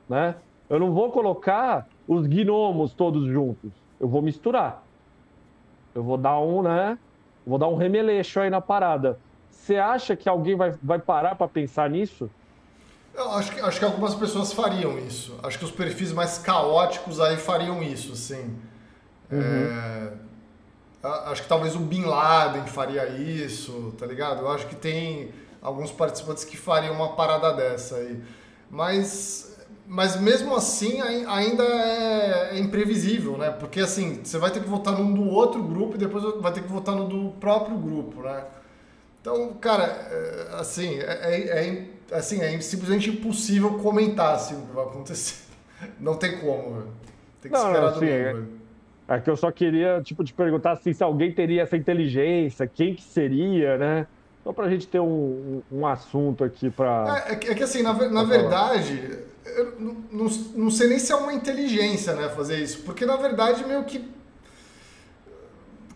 né? 0.10 0.36
Eu 0.70 0.80
não 0.80 0.92
vou 0.92 1.12
colocar 1.12 1.88
os 2.08 2.26
gnomos 2.26 2.94
todos 2.94 3.28
juntos. 3.28 3.72
Eu 4.00 4.08
vou 4.08 4.22
misturar. 4.22 4.84
Eu 5.94 6.04
vou 6.04 6.18
dar 6.18 6.40
um, 6.40 6.62
né? 6.64 6.98
Vou 7.46 7.58
dar 7.58 7.68
um 7.68 7.76
remeleixo 7.76 8.40
aí 8.40 8.50
na 8.50 8.62
parada. 8.62 9.20
Você 9.50 9.78
acha 9.78 10.16
que 10.16 10.28
alguém 10.28 10.56
vai, 10.56 10.74
vai 10.82 11.00
parar 11.00 11.36
para 11.36 11.48
pensar 11.48 11.90
nisso? 11.90 12.30
Eu 13.14 13.32
acho 13.32 13.54
que, 13.54 13.62
acho 13.62 13.80
que 13.80 13.86
algumas 13.86 14.16
pessoas 14.16 14.52
fariam 14.52 14.98
isso. 14.98 15.38
Acho 15.44 15.60
que 15.60 15.66
os 15.66 15.72
perfis 15.72 16.12
mais 16.12 16.40
caóticos 16.40 17.20
aí 17.20 17.38
fariam 17.38 17.82
isso, 17.84 18.14
assim. 18.14 18.58
Uhum. 19.32 19.40
É, 19.40 20.14
acho 21.04 21.44
que 21.44 21.50
talvez 21.50 21.76
o 21.76 21.80
Bin 21.80 22.06
Laden 22.06 22.66
faria 22.66 23.08
isso, 23.10 23.94
tá 23.98 24.06
ligado? 24.06 24.42
Eu 24.42 24.50
acho 24.50 24.68
que 24.68 24.76
tem 24.76 25.32
alguns 25.62 25.92
participantes 25.92 26.44
que 26.46 26.56
fariam 26.56 26.96
uma 26.96 27.14
parada 27.14 27.54
dessa 27.54 27.98
aí. 27.98 28.22
Mas, 28.70 29.58
mas 29.86 30.20
mesmo 30.20 30.56
assim 30.56 31.02
ainda 31.02 31.64
é, 31.64 32.52
é 32.54 32.60
imprevisível, 32.60 33.38
né? 33.38 33.52
Porque 33.52 33.82
assim, 33.82 34.22
você 34.24 34.38
vai 34.38 34.50
ter 34.50 34.62
que 34.62 34.70
votar 34.70 34.98
num 34.98 35.14
do 35.14 35.30
outro 35.30 35.62
grupo 35.62 35.96
e 35.96 35.98
depois 35.98 36.24
vai 36.42 36.54
ter 36.54 36.62
que 36.62 36.72
votar 36.72 36.96
no 36.96 37.08
do 37.08 37.32
próprio 37.40 37.78
grupo, 37.78 38.22
né? 38.22 38.44
Então, 39.22 39.54
cara, 39.54 39.84
é, 39.84 40.48
assim, 40.60 41.00
é, 41.00 41.04
é, 41.04 41.88
é 42.12 42.16
assim, 42.18 42.42
é 42.42 42.60
simplesmente 42.60 43.10
impossível 43.10 43.76
comentar 43.80 44.36
assim, 44.36 44.56
o 44.56 44.66
que 44.68 44.74
vai 44.74 44.86
acontecer. 44.86 45.44
Não 46.00 46.16
tem 46.16 46.40
como, 46.40 46.76
velho. 46.76 47.04
Tem 47.42 47.52
que 47.52 47.58
não, 47.58 47.68
esperar 47.68 47.90
assim, 47.90 48.00
domingo, 48.00 48.63
é, 49.16 49.20
que 49.20 49.30
eu 49.30 49.36
só 49.36 49.52
queria, 49.52 50.02
tipo, 50.04 50.24
te 50.24 50.34
perguntar 50.34 50.72
assim, 50.72 50.94
se 50.94 51.04
alguém 51.04 51.32
teria 51.32 51.64
essa 51.64 51.78
inteligência, 51.78 52.68
quem 52.68 52.96
que 52.96 53.04
seria, 53.04 53.78
né? 53.78 54.08
Só 54.44 54.52
pra 54.52 54.70
gente 54.70 54.88
ter 54.88 55.00
um, 55.00 55.62
um 55.72 55.88
assunto 55.88 56.44
aqui 56.44 56.70
pra. 56.70 57.24
É, 57.28 57.34
é, 57.34 57.36
que, 57.36 57.48
é 57.50 57.56
que 57.56 57.64
assim, 57.64 57.82
na, 57.82 57.94
na 58.10 58.24
verdade, 58.24 59.20
eu 59.46 59.74
não, 60.12 60.26
não, 60.56 60.70
sei 60.70 60.90
nem 60.90 61.00
se 61.00 61.14
é 61.14 61.16
uma 61.16 61.34
inteligência, 61.34 62.14
né, 62.14 62.28
fazer 62.30 62.58
isso. 62.58 62.82
Porque 62.84 63.06
na 63.06 63.16
verdade, 63.16 63.66
meio 63.66 63.84
que. 63.86 64.12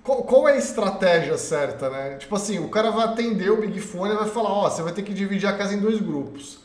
Qual, 0.02 0.24
qual 0.24 0.48
é 0.48 0.54
a 0.54 0.58
estratégia 0.58 1.38
certa, 1.38 1.90
né? 1.90 2.16
Tipo 2.16 2.36
assim, 2.38 2.60
o 2.60 2.70
cara 2.70 2.90
vai 2.90 3.06
atender 3.06 3.50
o 3.50 3.60
Big 3.60 3.82
Fone 3.82 4.14
e 4.14 4.18
vai 4.18 4.30
falar: 4.30 4.50
Ó, 4.50 4.66
oh, 4.66 4.70
você 4.70 4.82
vai 4.82 4.94
ter 4.94 5.02
que 5.02 5.14
dividir 5.14 5.50
a 5.50 5.58
casa 5.58 5.74
em 5.74 5.80
dois 5.80 6.00
grupos. 6.00 6.60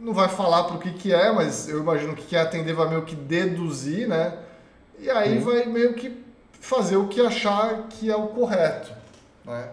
Não 0.00 0.12
vai 0.12 0.28
falar 0.28 0.64
pro 0.64 0.78
que, 0.78 0.92
que 0.92 1.14
é, 1.14 1.30
mas 1.30 1.68
eu 1.68 1.78
imagino 1.78 2.16
que 2.16 2.24
quer 2.24 2.40
atender 2.40 2.72
vai 2.72 2.88
meio 2.88 3.02
que 3.02 3.14
deduzir, 3.14 4.08
né? 4.08 4.36
E 5.02 5.10
aí 5.10 5.38
vai 5.38 5.66
meio 5.66 5.94
que 5.94 6.16
fazer 6.60 6.96
o 6.96 7.08
que 7.08 7.20
achar 7.20 7.88
que 7.88 8.08
é 8.08 8.14
o 8.14 8.28
correto, 8.28 8.92
né? 9.44 9.68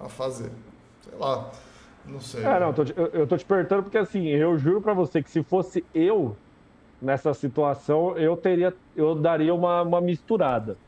A 0.00 0.08
fazer. 0.08 0.50
Sei 1.02 1.18
lá. 1.18 1.50
Não 2.06 2.18
sei. 2.18 2.42
É, 2.42 2.58
não, 2.58 2.72
tô 2.72 2.82
te, 2.82 2.94
eu, 2.96 3.06
eu 3.08 3.26
tô 3.26 3.36
te 3.36 3.44
perguntando 3.44 3.82
porque 3.82 3.98
assim, 3.98 4.28
eu 4.28 4.58
juro 4.58 4.80
para 4.80 4.94
você 4.94 5.22
que 5.22 5.30
se 5.30 5.42
fosse 5.42 5.84
eu 5.94 6.34
nessa 7.02 7.34
situação, 7.34 8.16
eu 8.16 8.34
teria, 8.34 8.74
eu 8.96 9.14
daria 9.14 9.54
uma, 9.54 9.82
uma 9.82 10.00
misturada. 10.00 10.78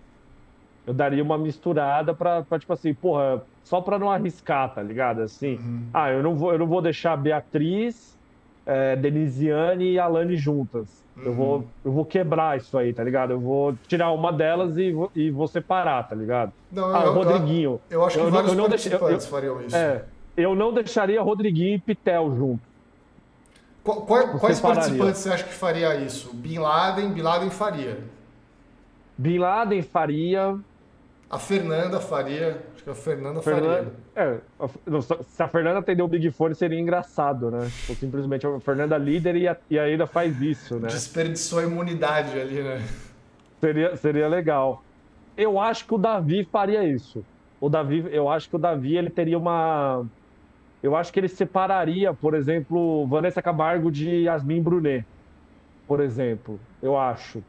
Eu 0.87 0.95
daria 0.95 1.22
uma 1.22 1.37
misturada 1.37 2.14
pra, 2.14 2.43
pra 2.43 2.59
tipo 2.59 2.72
assim, 2.72 2.95
porra, 2.95 3.43
só 3.62 3.82
pra 3.82 3.99
não 3.99 4.11
arriscar, 4.11 4.74
tá 4.74 4.82
ligado? 4.82 5.20
Assim, 5.20 5.57
uhum. 5.57 5.89
ah, 5.93 6.11
eu 6.11 6.22
não 6.22 6.35
vou, 6.35 6.53
eu 6.53 6.59
não 6.59 6.66
vou 6.66 6.80
deixar 6.80 7.12
a 7.12 7.16
Beatriz, 7.18 8.18
é, 8.66 8.96
Denisiane 8.96 9.92
e 9.92 9.98
Alane 9.98 10.36
juntas. 10.36 11.04
Uhum. 11.16 11.22
Eu, 11.24 11.34
vou, 11.34 11.56
uhum. 11.56 11.64
eu 11.84 11.92
vou 11.92 12.04
quebrar 12.04 12.56
isso 12.56 12.76
aí, 12.76 12.92
tá 12.92 13.04
ligado? 13.04 13.32
Eu 13.32 13.40
vou 13.40 13.76
tirar 13.86 14.10
uma 14.10 14.32
delas 14.32 14.76
e 14.76 14.90
vou, 14.92 15.10
e 15.14 15.30
vou 15.30 15.46
separar, 15.46 16.08
tá 16.08 16.14
ligado? 16.14 16.52
Não, 16.72 16.94
ah, 16.94 17.04
eu, 17.04 17.12
Rodriguinho. 17.12 17.80
Eu, 17.88 18.00
eu 18.00 18.04
acho 18.04 18.18
que 18.18 18.24
eu, 18.24 18.30
vários 18.30 18.52
eu 18.52 18.56
não 18.56 18.68
participantes 18.68 19.26
fariam 19.26 19.60
isso. 19.62 19.76
É, 19.76 20.04
eu 20.36 20.54
não 20.54 20.72
deixaria 20.72 21.22
Rodriguinho 21.22 21.76
e 21.76 21.78
Pitel 21.78 22.34
junto. 22.36 22.74
Qual, 23.84 24.00
qual, 24.02 24.38
quais 24.38 24.60
participantes 24.60 25.20
você 25.20 25.28
acha 25.28 25.44
que 25.44 25.52
faria 25.52 25.94
isso? 25.96 26.32
Bin 26.32 26.58
Laden, 26.58 27.12
Bin 27.12 27.20
Laden 27.20 27.50
faria. 27.50 27.98
Bin 29.16 29.38
Laden 29.38 29.82
faria. 29.82 30.58
A 31.30 31.38
Fernanda 31.38 32.00
faria. 32.00 32.64
Acho 32.85 32.85
que 32.85 32.91
a 32.91 32.95
Fernanda, 32.95 33.41
Fernanda 33.41 33.93
faria. 34.14 34.43
É, 34.95 35.18
se 35.24 35.43
a 35.43 35.49
Fernanda 35.49 35.78
atender 35.78 36.03
o 36.03 36.09
Big 36.09 36.30
Fone 36.30 36.55
seria 36.55 36.78
engraçado, 36.78 37.51
né? 37.51 37.70
Ou 37.89 37.95
simplesmente 37.95 38.47
a 38.47 38.61
Fernanda 38.61 38.99
líder 38.99 39.37
e, 39.37 39.49
a, 39.49 39.57
e 39.70 39.78
ainda 39.78 40.07
faz 40.07 40.41
isso, 40.43 40.78
né? 40.78 40.89
Desperdiçou 40.89 41.61
a 41.61 41.62
imunidade 41.62 42.39
ali, 42.39 42.62
né? 42.62 42.82
Seria, 43.61 43.97
seria 43.97 44.28
legal. 44.28 44.82
Eu 45.37 45.59
acho 45.59 45.87
que 45.87 45.95
o 45.95 45.99
Davi 45.99 46.45
faria 46.45 46.85
isso. 46.85 47.24
O 47.61 47.68
Davi, 47.68 48.05
eu 48.11 48.28
acho 48.28 48.49
que 48.51 48.57
o 48.57 48.59
Davi 48.59 48.97
ele 48.97 49.09
teria 49.09 49.39
uma 49.39 50.05
eu 50.85 50.95
acho 50.95 51.11
que 51.11 51.18
ele 51.18 51.28
separaria, 51.28 52.12
por 52.12 52.35
exemplo, 52.35 53.07
Vanessa 53.07 53.41
Camargo 53.41 53.91
de 53.91 54.24
Yasmin 54.24 54.62
Brunet, 54.62 55.07
por 55.89 55.99
exemplo. 55.99 56.61
Eu 56.82 56.95
acho. 56.95 57.43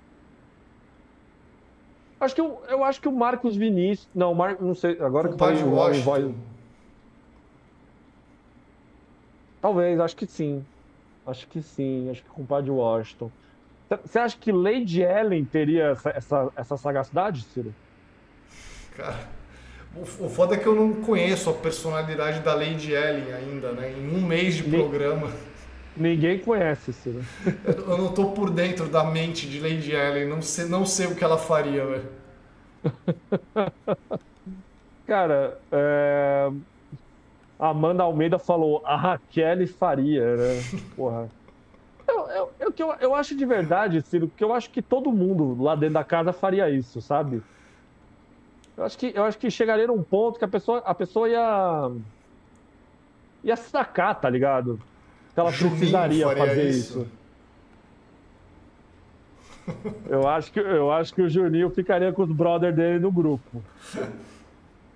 Acho 2.20 2.34
que 2.34 2.42
eu, 2.42 2.62
eu 2.70 2.84
acho 2.84 3.02
que 3.02 3.08
o 3.08 3.12
Marcos 3.12 3.56
Vinícius. 3.56 4.08
Não, 4.16 4.34
Mar, 4.34 4.58
não 4.60 4.74
sei. 4.74 4.98
Agora 5.02 5.30
que 5.30 5.38
falei 5.38 5.62
o 5.62 5.70
nome, 5.70 6.00
voz. 6.00 6.34
Talvez, 9.62 10.00
acho 10.00 10.16
que 10.16 10.26
sim. 10.26 10.66
Acho 11.26 11.48
que 11.48 11.62
sim. 11.62 12.10
Acho 12.10 12.22
que 12.24 12.30
com 12.30 12.42
o 12.42 12.46
compadre 12.46 12.72
Washington. 12.72 13.32
Você 14.04 14.18
acha 14.18 14.38
que 14.40 14.52
Lady 14.52 15.02
Ellen 15.02 15.46
teria 15.46 15.88
essa, 15.88 16.10
essa, 16.10 16.52
essa 16.56 16.78
sagacidade, 16.78 17.44
Ciro? 17.54 17.74
Cara. 18.96 19.28
O, 19.96 20.28
foda 20.28 20.56
é 20.56 20.58
que 20.58 20.68
eu 20.68 20.76
não 20.76 20.94
conheço 21.02 21.50
a 21.50 21.54
personalidade 21.54 22.42
da 22.42 22.54
Lady 22.54 22.92
Ellen 22.92 23.34
ainda, 23.34 23.72
né? 23.72 23.94
Em 23.94 24.16
um 24.16 24.22
mês 24.22 24.56
de 24.56 24.64
programa. 24.64 25.32
Ninguém 25.96 26.40
conhece, 26.40 26.92
Ciro. 26.92 27.24
Eu 27.66 27.98
não 27.98 28.14
tô 28.14 28.32
por 28.32 28.50
dentro 28.50 28.90
da 28.90 29.04
mente 29.04 29.48
de 29.48 29.60
Lady 29.60 29.92
Ellen, 29.92 30.28
não 30.28 30.42
sei, 30.42 30.66
não 30.66 30.86
sei 30.86 31.08
o 31.08 31.16
que 31.16 31.24
ela 31.24 31.38
faria, 31.38 31.86
velho. 31.86 32.10
Cara, 35.08 35.58
é... 35.72 36.52
Amanda 37.58 38.04
Almeida 38.04 38.38
falou, 38.38 38.82
a 38.86 38.96
Raquel 38.96 39.68
faria, 39.68 40.36
né? 40.36 40.62
Porra. 40.96 41.30
Eu, 42.08 42.52
eu, 42.60 42.74
eu, 42.78 42.94
eu 43.00 43.16
acho 43.16 43.36
de 43.36 43.46
verdade, 43.46 44.02
Ciro, 44.02 44.32
que 44.36 44.44
eu 44.44 44.54
acho 44.54 44.70
que 44.70 44.82
todo 44.82 45.12
mundo 45.12 45.62
lá 45.62 45.76
dentro 45.76 45.96
da 45.96 46.04
casa 46.04 46.34
faria 46.34 46.70
isso, 46.70 47.02
sabe? 47.02 47.42
Eu 48.78 48.84
acho 48.84 48.98
que, 48.98 49.12
eu 49.16 49.24
acho 49.24 49.38
que 49.38 49.50
chegaria 49.50 49.88
num 49.88 50.04
ponto 50.04 50.38
que 50.38 50.46
a 50.46 50.50
pessoa, 50.50 50.80
a 50.80 50.94
pessoa 50.94 51.30
ia. 51.30 51.92
ia 53.44 53.56
sacar, 53.56 54.20
tá 54.20 54.30
ligado? 54.30 54.80
Que 55.36 55.40
ela 55.42 55.52
Juninho 55.52 55.78
precisaria 55.78 56.28
fazer 56.36 56.70
isso. 56.70 57.02
isso. 57.02 57.08
Eu 60.08 60.28
acho, 60.28 60.52
que, 60.52 60.60
eu 60.60 60.92
acho 60.92 61.14
que 61.14 61.22
o 61.22 61.30
Juninho 61.30 61.70
ficaria 61.70 62.14
com 62.14 62.24
os 62.24 62.32
brothers 62.32 62.76
dele 62.76 63.00
no 63.00 63.12
grupo. 63.12 63.62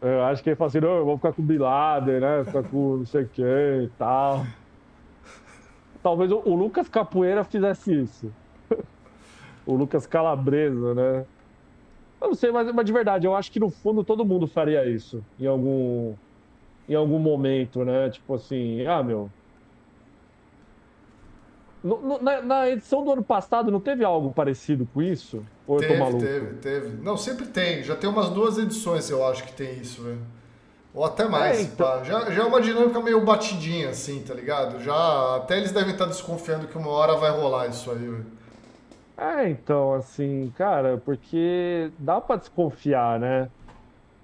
Eu 0.01 0.23
acho 0.23 0.41
que 0.41 0.49
ele 0.49 0.55
fala 0.55 0.69
assim, 0.69 0.79
não, 0.79 0.95
eu 0.95 1.05
vou 1.05 1.17
ficar 1.17 1.33
com 1.33 1.41
o 1.41 1.45
Bilader, 1.45 2.21
né? 2.21 2.43
Ficar 2.45 2.63
com 2.63 2.97
não 2.97 3.05
sei 3.05 3.25
quem 3.25 3.83
e 3.83 3.89
tal. 3.97 4.45
Talvez 6.01 6.31
o, 6.31 6.41
o 6.45 6.55
Lucas 6.55 6.87
Capoeira 6.87 7.43
fizesse 7.43 7.93
isso. 7.93 8.31
o 9.65 9.75
Lucas 9.75 10.07
Calabresa, 10.07 10.93
né? 10.95 11.25
Eu 12.21 12.27
não 12.29 12.35
sei, 12.35 12.51
mas, 12.51 12.71
mas 12.71 12.85
de 12.85 12.93
verdade, 12.93 13.27
eu 13.27 13.35
acho 13.35 13.51
que 13.51 13.59
no 13.59 13.69
fundo 13.69 14.03
todo 14.03 14.25
mundo 14.25 14.47
faria 14.47 14.85
isso 14.85 15.23
em 15.39 15.47
algum, 15.47 16.13
em 16.87 16.95
algum 16.95 17.19
momento, 17.19 17.83
né? 17.83 18.09
Tipo 18.09 18.35
assim, 18.35 18.85
ah, 18.85 19.03
meu. 19.03 19.29
No, 21.83 22.01
no, 22.01 22.21
na, 22.21 22.41
na, 22.41 22.69
edição 22.69 23.03
do 23.03 23.11
ano 23.11 23.23
passado 23.23 23.71
não 23.71 23.79
teve 23.79 24.03
algo 24.03 24.33
parecido 24.33 24.87
com 24.93 25.01
isso? 25.01 25.45
Ou 25.65 25.79
teve, 25.79 25.93
eu 25.93 25.97
tô 25.97 26.03
maluco? 26.03 26.23
Teve, 26.23 26.53
teve. 26.55 27.01
Não, 27.01 27.15
sempre 27.15 27.45
tem. 27.45 27.83
Já 27.83 27.95
tem 27.95 28.09
umas 28.09 28.29
duas 28.29 28.57
edições, 28.57 29.09
eu 29.09 29.25
acho 29.25 29.45
que 29.45 29.53
tem 29.53 29.79
isso, 29.79 30.03
velho. 30.03 30.19
Ou 30.93 31.05
até 31.05 31.27
mais, 31.27 31.59
é, 31.59 31.61
então... 31.61 32.03
já, 32.03 32.31
já 32.31 32.43
é 32.43 32.45
uma 32.45 32.59
dinâmica 32.59 32.99
meio 32.99 33.23
batidinha, 33.23 33.89
assim, 33.89 34.21
tá 34.23 34.33
ligado? 34.33 34.81
Já 34.83 35.37
até 35.37 35.57
eles 35.57 35.71
devem 35.71 35.93
estar 35.93 36.05
desconfiando 36.05 36.67
que 36.67 36.77
uma 36.77 36.89
hora 36.89 37.15
vai 37.15 37.29
rolar 37.29 37.67
isso 37.67 37.91
aí, 37.91 37.99
velho. 37.99 38.25
É, 39.17 39.49
então, 39.49 39.93
assim, 39.93 40.51
cara, 40.57 40.97
porque 41.03 41.91
dá 41.99 42.19
para 42.19 42.37
desconfiar, 42.37 43.19
né? 43.19 43.49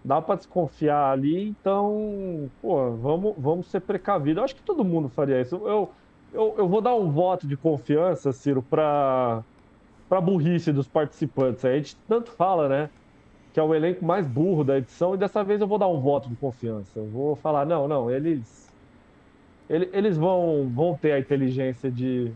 Dá 0.03 0.21
para 0.21 0.35
desconfiar 0.35 1.11
ali, 1.11 1.49
então, 1.49 2.49
pô, 2.61 2.91
vamos, 2.91 3.33
vamos 3.37 3.67
ser 3.67 3.81
precavidos. 3.81 4.37
Eu 4.37 4.43
acho 4.45 4.55
que 4.55 4.61
todo 4.61 4.85
mundo 4.85 5.09
faria 5.09 5.41
isso. 5.41 5.55
Eu, 5.67 5.91
eu, 6.35 6.55
eu 6.57 6.67
vou 6.67 6.81
dar 6.81 6.95
um 6.95 7.09
voto 7.09 7.47
de 7.47 7.55
confiança, 7.57 8.31
Ciro, 8.31 8.61
para 8.61 9.43
para 10.07 10.21
burrice 10.21 10.71
dos 10.71 10.87
participantes. 10.87 11.65
A 11.65 11.75
gente 11.75 11.97
tanto 12.07 12.31
fala, 12.31 12.69
né? 12.69 12.89
Que 13.53 13.59
é 13.59 13.63
o 13.63 13.73
elenco 13.73 14.05
mais 14.05 14.27
burro 14.27 14.63
da 14.63 14.77
edição, 14.77 15.15
e 15.15 15.17
dessa 15.17 15.43
vez 15.43 15.61
eu 15.61 15.67
vou 15.67 15.77
dar 15.79 15.87
um 15.87 15.99
voto 15.99 16.29
de 16.29 16.35
confiança. 16.35 16.99
Eu 16.99 17.07
vou 17.07 17.35
falar, 17.35 17.65
não, 17.65 17.87
não, 17.87 18.11
eles. 18.11 18.65
Eles 19.67 20.15
vão, 20.15 20.69
vão 20.69 20.95
ter 20.95 21.13
a 21.13 21.19
inteligência 21.19 21.89
de, 21.89 22.31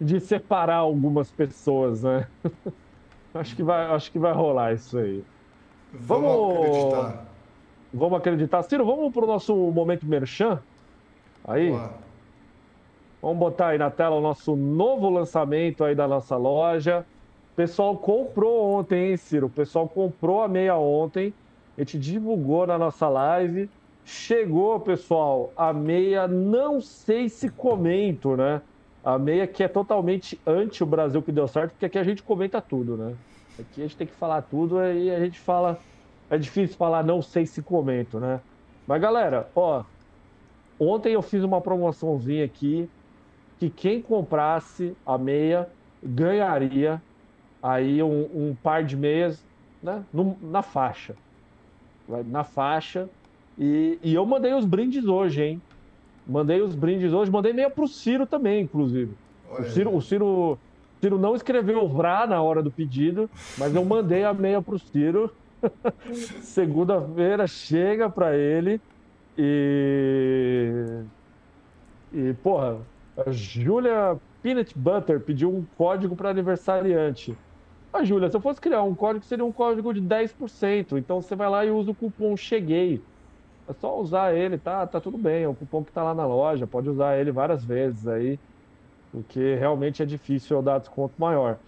de 0.00 0.18
separar 0.18 0.76
algumas 0.76 1.30
pessoas, 1.30 2.04
né? 2.04 2.26
acho, 3.34 3.54
que 3.54 3.62
vai, 3.62 3.84
acho 3.94 4.10
que 4.10 4.18
vai 4.18 4.32
rolar 4.32 4.72
isso 4.72 4.96
aí. 4.96 5.22
Vamos, 5.92 6.32
vamos 6.32 6.56
acreditar. 6.56 7.26
Vamos 7.92 8.18
acreditar. 8.18 8.62
Ciro, 8.62 8.86
vamos 8.86 9.12
para 9.12 9.24
o 9.24 9.26
nosso 9.26 9.54
momento 9.54 10.06
merchan? 10.06 10.62
Aí. 11.44 11.70
Boa. 11.70 12.11
Vamos 13.22 13.38
botar 13.38 13.68
aí 13.68 13.78
na 13.78 13.88
tela 13.88 14.16
o 14.16 14.20
nosso 14.20 14.56
novo 14.56 15.08
lançamento 15.08 15.84
aí 15.84 15.94
da 15.94 16.08
nossa 16.08 16.36
loja. 16.36 17.06
O 17.52 17.54
pessoal 17.54 17.96
comprou 17.96 18.72
ontem, 18.72 19.10
hein, 19.10 19.16
Ciro? 19.16 19.46
O 19.46 19.50
pessoal 19.50 19.88
comprou 19.88 20.42
a 20.42 20.48
meia 20.48 20.76
ontem. 20.76 21.32
A 21.78 21.82
gente 21.82 22.00
divulgou 22.00 22.66
na 22.66 22.76
nossa 22.76 23.08
live. 23.08 23.70
Chegou, 24.04 24.80
pessoal, 24.80 25.52
a 25.56 25.72
meia, 25.72 26.26
não 26.26 26.80
sei 26.80 27.28
se 27.28 27.48
comento, 27.48 28.36
né? 28.36 28.60
A 29.04 29.16
meia 29.18 29.46
que 29.46 29.62
é 29.62 29.68
totalmente 29.68 30.40
anti 30.44 30.82
o 30.82 30.86
Brasil 30.86 31.22
que 31.22 31.30
deu 31.30 31.46
certo, 31.46 31.72
porque 31.72 31.86
aqui 31.86 31.98
a 31.98 32.04
gente 32.04 32.24
comenta 32.24 32.60
tudo, 32.60 32.96
né? 32.96 33.16
Aqui 33.56 33.82
a 33.82 33.84
gente 33.84 33.96
tem 33.96 34.06
que 34.08 34.14
falar 34.14 34.42
tudo 34.42 34.82
e 34.84 35.10
a 35.10 35.20
gente 35.20 35.38
fala. 35.38 35.84
É 36.28 36.36
difícil 36.38 36.76
falar 36.76 37.04
não 37.04 37.22
sei 37.22 37.46
se 37.46 37.62
comento, 37.62 38.18
né? 38.18 38.42
Mas 38.86 39.00
galera, 39.00 39.52
ó, 39.54 39.84
ontem 40.78 41.12
eu 41.14 41.22
fiz 41.22 41.44
uma 41.44 41.60
promoçãozinha 41.62 42.44
aqui 42.44 42.90
que 43.62 43.70
quem 43.70 44.02
comprasse 44.02 44.96
a 45.06 45.16
meia 45.16 45.68
ganharia 46.02 47.00
aí 47.62 48.02
um, 48.02 48.22
um 48.34 48.56
par 48.60 48.82
de 48.82 48.96
meias 48.96 49.40
né, 49.80 50.02
no, 50.12 50.36
na 50.42 50.62
faixa. 50.62 51.14
Na 52.26 52.42
faixa. 52.42 53.08
E, 53.56 54.00
e 54.02 54.12
eu 54.14 54.26
mandei 54.26 54.52
os 54.52 54.64
brindes 54.64 55.04
hoje, 55.04 55.44
hein? 55.44 55.62
Mandei 56.26 56.60
os 56.60 56.74
brindes 56.74 57.12
hoje, 57.12 57.30
mandei 57.30 57.52
meia 57.52 57.70
pro 57.70 57.86
Ciro 57.86 58.26
também, 58.26 58.62
inclusive. 58.62 59.12
O 59.56 59.62
Ciro, 59.62 59.94
o 59.94 60.02
Ciro, 60.02 60.58
Ciro 61.00 61.16
não 61.16 61.36
escreveu 61.36 61.86
Vrá 61.86 62.26
na 62.26 62.42
hora 62.42 62.64
do 62.64 62.70
pedido, 62.70 63.30
mas 63.56 63.72
eu 63.72 63.84
mandei 63.84 64.24
a 64.24 64.34
meia 64.34 64.60
pro 64.60 64.76
Ciro. 64.76 65.32
Segunda-feira 66.42 67.46
chega 67.46 68.10
para 68.10 68.36
ele. 68.36 68.80
E. 69.38 71.04
E, 72.12 72.34
porra, 72.42 72.78
a 73.16 73.30
Julia 73.30 74.20
Peanut 74.40 74.78
Butter 74.78 75.24
pediu 75.24 75.54
um 75.54 75.66
código 75.66 76.16
para 76.16 76.30
aniversariante. 76.30 77.40
Ah, 77.92 78.04
Júlia, 78.04 78.30
se 78.30 78.36
eu 78.36 78.40
fosse 78.40 78.60
criar 78.60 78.82
um 78.84 78.94
código, 78.96 79.24
seria 79.24 79.44
um 79.44 79.52
código 79.52 79.92
de 79.92 80.00
10%. 80.00 80.96
Então 80.98 81.20
você 81.20 81.36
vai 81.36 81.48
lá 81.50 81.64
e 81.64 81.70
usa 81.70 81.90
o 81.90 81.94
cupom 81.96 82.36
CHEGUEI. 82.36 83.06
É 83.66 83.74
só 83.74 84.00
usar 84.00 84.34
ele, 84.34 84.58
tá? 84.58 84.86
Tá 84.86 85.00
tudo 85.00 85.18
bem. 85.18 85.44
É 85.44 85.48
o 85.48 85.56
cupom 85.56 85.84
que 85.84 85.92
tá 85.92 86.02
lá 86.04 86.14
na 86.14 86.26
loja. 86.26 86.66
Pode 86.66 86.88
usar 86.90 87.18
ele 87.18 87.32
várias 87.32 87.64
vezes 87.64 88.06
aí. 88.06 88.40
Porque 89.10 89.54
realmente 89.56 90.02
é 90.02 90.06
difícil 90.06 90.56
eu 90.58 90.62
dar 90.62 90.78
desconto 90.80 91.20
maior. 91.20 91.60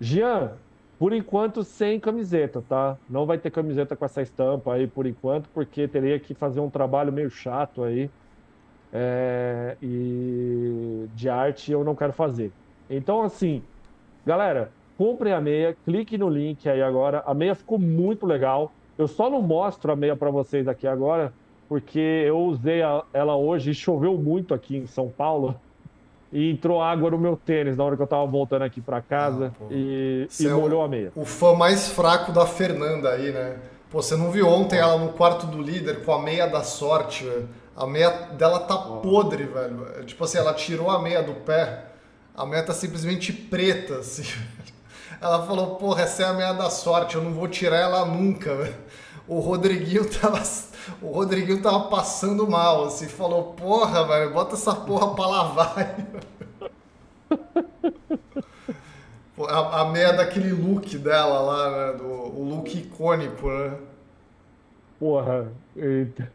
Jean, 0.00 0.62
por 0.98 1.12
enquanto 1.12 1.64
sem 1.64 2.00
camiseta, 2.00 2.62
tá? 2.62 3.00
Não 3.08 3.26
vai 3.26 3.38
ter 3.38 3.50
camiseta 3.50 3.96
com 3.96 4.04
essa 4.04 4.22
estampa 4.22 4.74
aí 4.74 4.88
por 4.88 5.06
enquanto, 5.06 5.50
porque 5.50 5.88
teria 5.88 6.20
que 6.20 6.34
fazer 6.34 6.60
um 6.60 6.70
trabalho 6.70 7.12
meio 7.12 7.30
chato 7.30 7.82
aí. 7.84 8.12
É... 8.92 9.76
E 9.82 11.06
de 11.14 11.28
arte 11.28 11.72
eu 11.72 11.84
não 11.84 11.94
quero 11.94 12.12
fazer. 12.12 12.52
Então, 12.88 13.22
assim, 13.22 13.62
galera, 14.24 14.70
comprem 14.96 15.32
a 15.32 15.40
meia, 15.40 15.76
clique 15.84 16.18
no 16.18 16.28
link 16.28 16.68
aí 16.68 16.82
agora. 16.82 17.22
A 17.26 17.32
meia 17.32 17.54
ficou 17.54 17.78
muito 17.78 18.26
legal. 18.26 18.72
Eu 18.96 19.06
só 19.06 19.30
não 19.30 19.40
mostro 19.40 19.92
a 19.92 19.96
meia 19.96 20.16
para 20.16 20.30
vocês 20.30 20.66
aqui 20.66 20.86
agora, 20.86 21.32
porque 21.68 21.98
eu 21.98 22.38
usei 22.38 22.82
a, 22.82 23.04
ela 23.12 23.36
hoje 23.36 23.70
e 23.70 23.74
choveu 23.74 24.16
muito 24.16 24.52
aqui 24.52 24.76
em 24.76 24.86
São 24.86 25.08
Paulo. 25.08 25.54
E 26.30 26.50
entrou 26.50 26.82
água 26.82 27.10
no 27.10 27.16
meu 27.16 27.38
tênis 27.38 27.78
na 27.78 27.84
hora 27.84 27.96
que 27.96 28.02
eu 28.02 28.06
tava 28.06 28.26
voltando 28.26 28.60
aqui 28.60 28.82
para 28.82 29.00
casa 29.00 29.50
ah, 29.58 29.64
e, 29.70 30.28
e 30.38 30.46
é 30.46 30.50
molhou 30.50 30.82
o, 30.82 30.84
a 30.84 30.86
meia. 30.86 31.10
O 31.16 31.24
fã 31.24 31.54
mais 31.54 31.88
fraco 31.88 32.32
da 32.32 32.44
Fernanda 32.44 33.08
aí, 33.08 33.32
né? 33.32 33.56
Pô, 33.90 34.02
você 34.02 34.14
não 34.14 34.30
viu 34.30 34.46
ontem 34.46 34.78
ela 34.78 34.98
no 34.98 35.14
quarto 35.14 35.46
do 35.46 35.62
líder 35.62 36.04
com 36.04 36.12
a 36.12 36.20
meia 36.20 36.46
da 36.46 36.62
sorte, 36.62 37.24
velho? 37.24 37.48
A 37.78 37.86
meia 37.86 38.10
dela 38.32 38.58
tá 38.58 38.74
oh. 38.74 39.00
podre, 39.00 39.44
velho. 39.44 39.86
É, 39.96 40.02
tipo 40.02 40.24
assim, 40.24 40.36
ela 40.36 40.52
tirou 40.52 40.90
a 40.90 41.00
meia 41.00 41.22
do 41.22 41.32
pé, 41.32 41.84
a 42.36 42.44
meia 42.44 42.64
tá 42.64 42.74
simplesmente 42.74 43.32
preta, 43.32 43.98
assim. 43.98 44.24
Ela 45.20 45.44
falou, 45.44 45.74
porra, 45.76 46.02
essa 46.02 46.22
é 46.22 46.26
a 46.26 46.32
meia 46.32 46.52
da 46.52 46.70
sorte, 46.70 47.16
eu 47.16 47.22
não 47.22 47.32
vou 47.32 47.48
tirar 47.48 47.78
ela 47.78 48.04
nunca. 48.04 48.72
O 49.26 49.40
Rodriguinho 49.40 50.08
tava, 50.08 50.42
o 51.02 51.10
Rodriguinho 51.10 51.60
tava 51.60 51.90
passando 51.90 52.48
mal, 52.48 52.86
assim, 52.86 53.06
falou, 53.06 53.52
porra, 53.52 54.06
velho, 54.06 54.32
bota 54.32 54.54
essa 54.54 54.74
porra 54.74 55.14
pra 55.14 55.26
lavar. 55.26 55.96
A, 59.46 59.82
a 59.82 59.84
meia 59.84 60.14
daquele 60.14 60.50
look 60.50 60.96
dela 60.96 61.40
lá, 61.40 61.70
né? 61.70 61.98
Do, 61.98 62.04
o 62.04 62.42
look 62.42 62.76
icônico, 62.76 63.48
né? 63.48 63.76
Porra, 64.98 65.52
eita. 65.76 66.32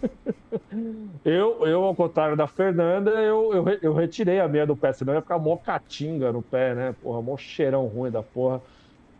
eu, 1.24 1.66
eu, 1.66 1.84
ao 1.84 1.94
contrário 1.94 2.36
da 2.36 2.46
Fernanda, 2.46 3.10
eu, 3.10 3.52
eu, 3.52 3.78
eu 3.82 3.94
retirei 3.94 4.40
a 4.40 4.48
meia 4.48 4.66
do 4.66 4.76
pé, 4.76 4.92
senão 4.92 5.14
ia 5.14 5.22
ficar 5.22 5.38
mó 5.38 5.56
catinga 5.56 6.32
no 6.32 6.42
pé, 6.42 6.74
né? 6.74 6.94
Porra, 7.02 7.22
mó 7.22 7.36
cheirão 7.36 7.86
ruim 7.86 8.10
da 8.10 8.22
porra. 8.22 8.60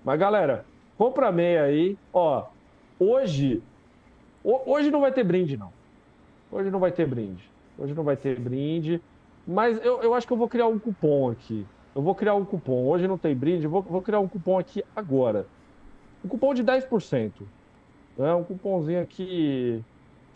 Mas 0.05 0.19
galera, 0.19 0.65
compra 0.97 1.29
a 1.29 1.33
meia 1.33 1.65
aí. 1.65 1.97
Ó, 2.13 2.47
hoje. 2.99 3.63
Hoje 4.43 4.91
não 4.91 5.01
vai 5.01 5.13
ter 5.13 5.25
brinde, 5.25 5.57
não. 5.57 5.73
Hoje 6.51 6.71
não 6.71 6.81
vai 6.81 6.91
ter 6.91 7.07
brinde. 7.07 7.49
Hoje 7.79 7.95
não 7.95 8.03
vai 8.03 8.17
ter 8.17 8.39
brinde. 8.39 9.01
Mas 9.47 9.85
eu, 9.85 10.03
eu 10.03 10.15
acho 10.15 10.27
que 10.27 10.33
eu 10.33 10.37
vou 10.37 10.49
criar 10.49 10.67
um 10.67 10.79
cupom 10.79 11.31
aqui. 11.31 11.67
Eu 11.95 12.03
vou 12.03 12.15
criar 12.15 12.35
um 12.35 12.45
cupom. 12.45 12.87
Hoje 12.87 13.07
não 13.07 13.19
tem 13.19 13.35
brinde, 13.35 13.67
vou, 13.67 13.83
vou 13.83 14.01
criar 14.01 14.21
um 14.21 14.29
cupom 14.29 14.59
aqui 14.59 14.83
agora. 14.95 15.47
Um 16.25 16.29
cupom 16.29 16.55
de 16.55 16.65
10%. 16.65 17.33
Né? 18.17 18.35
Um 18.35 18.45
cupomzinho 18.45 19.03
aqui 19.03 19.85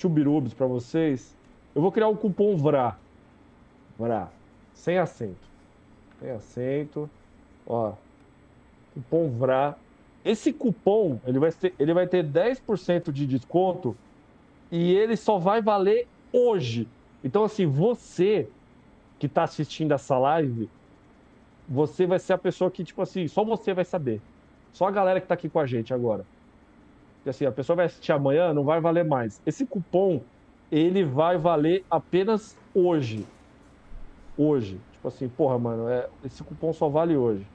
chubirubes 0.04 0.52
para 0.52 0.66
vocês. 0.66 1.34
Eu 1.74 1.80
vou 1.80 1.90
criar 1.90 2.08
o 2.08 2.16
cupom 2.16 2.56
VRA. 2.56 2.96
VRA. 3.98 4.28
Sem 4.74 4.98
acento. 4.98 5.48
Sem 6.20 6.30
acento. 6.30 7.08
Ó. 7.66 7.94
Cupom 8.92 9.30
VRA. 9.30 9.76
Esse 10.22 10.52
cupom, 10.52 11.18
ele 11.26 11.38
vai 11.38 11.52
ter, 11.52 11.74
ele 11.78 11.92
vai 11.94 12.06
ter 12.06 12.24
10% 12.24 13.12
de 13.12 13.26
desconto 13.26 13.96
e 14.70 14.94
ele 14.94 15.16
só 15.16 15.38
vai 15.38 15.60
valer 15.60 16.06
hoje. 16.32 16.88
Então, 17.22 17.44
assim, 17.44 17.66
você 17.66 18.48
que 19.18 19.26
está 19.26 19.44
assistindo 19.44 19.92
essa 19.92 20.18
live, 20.18 20.68
você 21.68 22.06
vai 22.06 22.18
ser 22.18 22.34
a 22.34 22.38
pessoa 22.38 22.70
que, 22.70 22.84
tipo 22.84 23.00
assim, 23.02 23.26
só 23.28 23.44
você 23.44 23.74
vai 23.74 23.84
saber. 23.84 24.20
Só 24.72 24.86
a 24.86 24.90
galera 24.90 25.20
que 25.20 25.24
está 25.24 25.34
aqui 25.34 25.48
com 25.48 25.58
a 25.58 25.66
gente 25.66 25.92
agora 25.92 26.24
assim, 27.30 27.46
a 27.46 27.52
pessoa 27.52 27.76
vai 27.76 27.86
assistir 27.86 28.12
amanhã, 28.12 28.52
não 28.52 28.64
vai 28.64 28.80
valer 28.80 29.04
mais. 29.04 29.40
Esse 29.46 29.66
cupom, 29.66 30.22
ele 30.70 31.04
vai 31.04 31.38
valer 31.38 31.84
apenas 31.90 32.56
hoje. 32.74 33.26
Hoje. 34.36 34.80
Tipo 34.92 35.08
assim, 35.08 35.28
porra, 35.28 35.58
mano, 35.58 35.88
é, 35.88 36.08
esse 36.24 36.42
cupom 36.42 36.72
só 36.72 36.88
vale 36.88 37.16
hoje. 37.16 37.46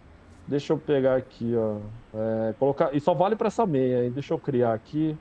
Deixa 0.48 0.74
eu 0.74 0.80
pegar 0.80 1.16
aqui, 1.16 1.54
ó. 1.56 1.80
É, 2.14 2.54
colocar, 2.54 2.96
e 2.96 3.00
só 3.00 3.14
vale 3.14 3.36
para 3.36 3.48
essa 3.48 3.66
meia, 3.66 4.04
hein? 4.06 4.12
Deixa 4.12 4.34
eu 4.34 4.40
criar 4.40 4.74
aqui. 4.74 5.18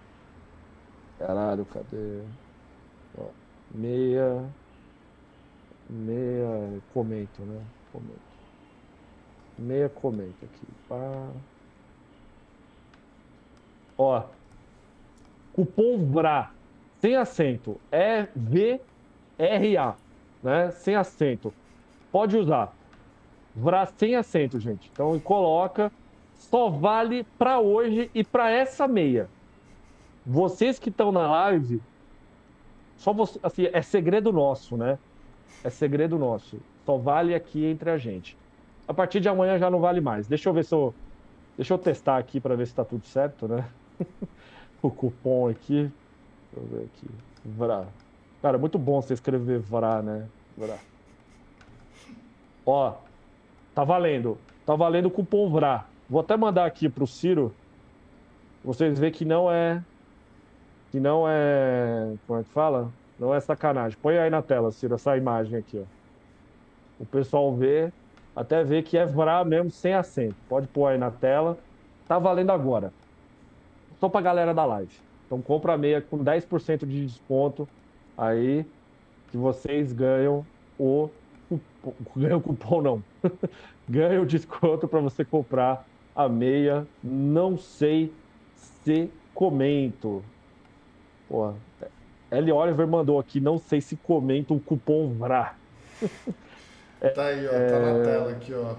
Caralho, 1.19 1.67
cadê? 1.67 2.23
Ó, 3.17 3.33
meia. 3.71 4.55
Meia. 5.89 6.83
Comento, 6.89 7.43
né? 7.45 7.67
Comento. 7.93 8.21
Meia 9.59 9.89
comento 9.89 10.45
aqui. 10.45 10.67
Pá. 10.89 11.35
Ó, 13.99 14.31
Cupom 15.59 15.99
VRA, 16.07 16.53
sem 17.01 17.17
acento, 17.17 17.81
é 17.91 18.29
V-R-A, 18.37 19.97
né? 20.41 20.71
Sem 20.71 20.95
acento. 20.95 21.53
Pode 22.13 22.37
usar. 22.37 22.73
VRA 23.57 23.85
sem 23.87 24.15
acento, 24.15 24.61
gente. 24.61 24.89
Então 24.93 25.19
coloca, 25.19 25.91
só 26.33 26.71
vale 26.71 27.27
para 27.37 27.59
hoje 27.59 28.09
e 28.15 28.23
para 28.23 28.49
essa 28.53 28.87
meia. 28.87 29.29
Vocês 30.25 30.79
que 30.79 30.91
estão 30.91 31.11
na 31.11 31.29
live, 31.29 31.83
só 32.97 33.13
você, 33.13 33.41
assim, 33.43 33.69
é 33.73 33.83
segredo 33.83 34.33
nosso, 34.33 34.77
né? 34.77 34.97
É 35.65 35.71
segredo 35.71 36.17
nosso. 36.21 36.61
Só 36.87 36.97
vale 36.97 37.35
aqui 37.35 37.65
entre 37.65 37.91
a 37.91 37.99
gente. 37.99 38.39
A 38.87 38.95
partir 38.95 39.19
de 39.19 39.29
amanhã 39.29 39.59
já 39.59 39.69
não 39.69 39.81
vale 39.81 40.01
mais. 40.01 40.29
Deixa 40.29 40.49
eu 40.49 40.53
ver 40.53 40.65
se 40.65 40.73
eu 40.73 40.95
Deixa 41.59 41.75
eu 41.75 41.79
testar 41.79 42.19
aqui 42.19 42.39
para 42.39 42.55
ver 42.55 42.67
se 42.67 42.73
está 42.73 42.85
tudo 42.85 43.05
certo, 43.05 43.49
né? 43.49 43.69
o 44.83 44.91
cupom 44.91 45.49
aqui. 45.49 45.91
Deixa 46.53 46.57
eu 46.57 46.63
ver 46.65 46.85
aqui. 46.85 47.09
VRA. 47.45 47.87
Cara, 48.41 48.57
é 48.57 48.61
muito 48.61 48.79
bom 48.79 49.01
você 49.01 49.15
escrever 49.15 49.59
VRA, 49.59 50.03
né? 50.03 50.27
VRA. 50.57 50.79
Ó, 52.65 52.95
tá 53.75 53.85
valendo. 53.85 54.39
Tá 54.65 54.77
valendo 54.77 55.07
o 55.07 55.11
cupom 55.11 55.51
VRA. 55.51 55.85
Vou 56.09 56.21
até 56.21 56.37
mandar 56.37 56.67
aqui 56.67 56.89
pro 56.89 57.07
Ciro. 57.07 57.55
Vocês 58.65 58.99
verem 58.99 59.13
que 59.13 59.25
não 59.25 59.51
é. 59.51 59.83
Que 60.91 61.01
não 61.01 61.25
é. 61.29 62.15
Como 62.27 62.41
é 62.41 62.45
que 62.45 62.51
fala? 62.51 62.91
Não 63.19 63.35
é 63.35 63.41
sacanagem. 63.41 63.99
Põe 64.01 64.19
aí 64.19 64.31
na 64.31 64.43
tela, 64.43 64.71
Ciro, 64.71 64.95
essa 64.95 65.17
imagem 65.17 65.59
aqui, 65.59 65.83
ó. 65.83 67.03
O 67.03 67.07
pessoal 67.07 67.55
vê, 67.55 67.93
até 68.35 68.65
ver 68.65 68.83
que 68.83 68.97
é 68.97 69.07
VRA 69.07 69.45
mesmo 69.45 69.71
sem 69.71 69.93
acento. 69.93 70.37
Pode 70.49 70.67
pôr 70.69 70.87
aí 70.87 70.99
na 70.99 71.11
tela. 71.11 71.59
Tá 72.07 72.19
valendo 72.19 72.51
agora 72.51 72.93
só 74.01 74.09
pra 74.09 74.21
galera 74.21 74.55
da 74.55 74.65
live. 74.65 74.93
Então 75.27 75.43
compra 75.43 75.75
a 75.75 75.79
meia 75.79 76.01
com 76.01 76.25
10% 76.25 76.87
de 76.87 77.07
desconto 77.07 77.69
aí 78.17 78.65
que 79.31 79.37
vocês 79.37 79.93
ganham 79.93 80.45
o 80.79 81.11
cupom, 81.49 81.95
ganham 82.17 82.39
o 82.39 82.43
cupom 82.43 82.83
não. 82.83 83.05
ganham 83.89 84.23
o 84.23 84.27
desconto 84.27 84.89
para 84.89 85.01
você 85.01 85.25
comprar 85.25 85.87
a 86.15 86.29
meia. 86.29 86.87
Não 87.03 87.59
sei 87.59 88.13
se 88.55 89.11
comento. 89.35 90.25
Pô, 91.29 91.53
L. 92.31 92.53
Oliver 92.53 92.87
mandou 92.87 93.19
aqui, 93.19 93.41
não 93.41 93.59
sei 93.59 93.81
se 93.81 93.97
comento 93.97 94.55
o 94.55 94.61
cupom 94.61 95.13
VRA. 95.15 95.55
tá 97.15 97.27
aí, 97.27 97.47
ó, 97.47 97.51
tá 97.51 97.79
na 97.79 97.91
é, 97.91 98.03
tela 98.03 98.31
aqui, 98.31 98.55
ó. 98.55 98.75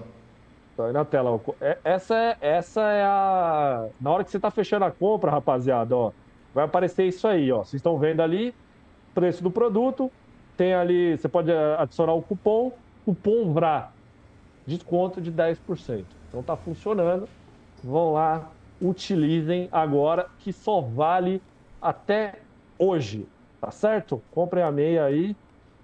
Tá 0.80 0.92
na 0.92 1.04
tela. 1.04 1.40
É, 1.60 1.78
essa 1.84 2.16
é, 2.16 2.36
essa 2.40 2.80
é 2.80 3.04
a. 3.04 3.88
Na 4.00 4.10
hora 4.10 4.24
que 4.24 4.30
você 4.30 4.38
está 4.38 4.50
fechando 4.50 4.86
a 4.86 4.90
compra, 4.90 5.30
rapaziada, 5.30 5.94
ó, 5.94 6.12
vai 6.54 6.64
aparecer 6.64 7.06
isso 7.06 7.28
aí, 7.28 7.52
ó. 7.52 7.58
Vocês 7.58 7.74
estão 7.74 7.98
vendo 7.98 8.20
ali, 8.20 8.54
preço 9.14 9.42
do 9.42 9.50
produto. 9.50 10.10
Tem 10.56 10.74
ali, 10.74 11.16
você 11.16 11.28
pode 11.28 11.50
adicionar 11.52 12.14
o 12.14 12.22
cupom, 12.22 12.72
cupom 13.04 13.52
VRA, 13.52 13.92
desconto 14.66 15.20
de 15.20 15.32
10%. 15.32 16.06
Então 16.28 16.42
tá 16.42 16.56
funcionando. 16.56 17.28
Vão 17.82 18.12
lá, 18.12 18.50
utilizem 18.80 19.68
agora, 19.72 20.30
que 20.38 20.52
só 20.52 20.80
vale 20.80 21.42
até 21.80 22.42
hoje, 22.78 23.26
tá 23.60 23.70
certo? 23.70 24.22
Comprem 24.30 24.62
a 24.62 24.70
meia 24.72 25.04
aí. 25.04 25.36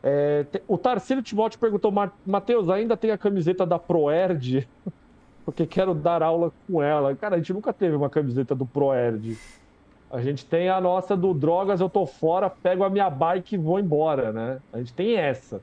É, 0.02 0.46
o 0.68 0.78
Tarcílio 0.78 1.22
Timóteo 1.22 1.58
perguntou, 1.58 1.92
Matheus, 2.24 2.68
ainda 2.68 2.96
tem 2.96 3.10
a 3.10 3.18
camiseta 3.18 3.66
da 3.66 3.78
Proerd? 3.78 4.68
Porque 5.44 5.66
quero 5.66 5.94
dar 5.94 6.22
aula 6.22 6.52
com 6.66 6.82
ela. 6.82 7.14
Cara, 7.14 7.36
a 7.36 7.38
gente 7.38 7.52
nunca 7.52 7.72
teve 7.72 7.94
uma 7.94 8.10
camiseta 8.10 8.54
do 8.54 8.66
Proerd. 8.66 9.38
A 10.10 10.20
gente 10.20 10.44
tem 10.44 10.68
a 10.68 10.80
nossa 10.80 11.16
do 11.16 11.34
drogas, 11.34 11.80
eu 11.80 11.88
tô 11.88 12.06
fora, 12.06 12.48
pego 12.48 12.84
a 12.84 12.90
minha 12.90 13.10
bike 13.10 13.54
e 13.54 13.58
vou 13.58 13.78
embora, 13.78 14.32
né? 14.32 14.60
A 14.72 14.78
gente 14.78 14.92
tem 14.92 15.16
essa. 15.16 15.60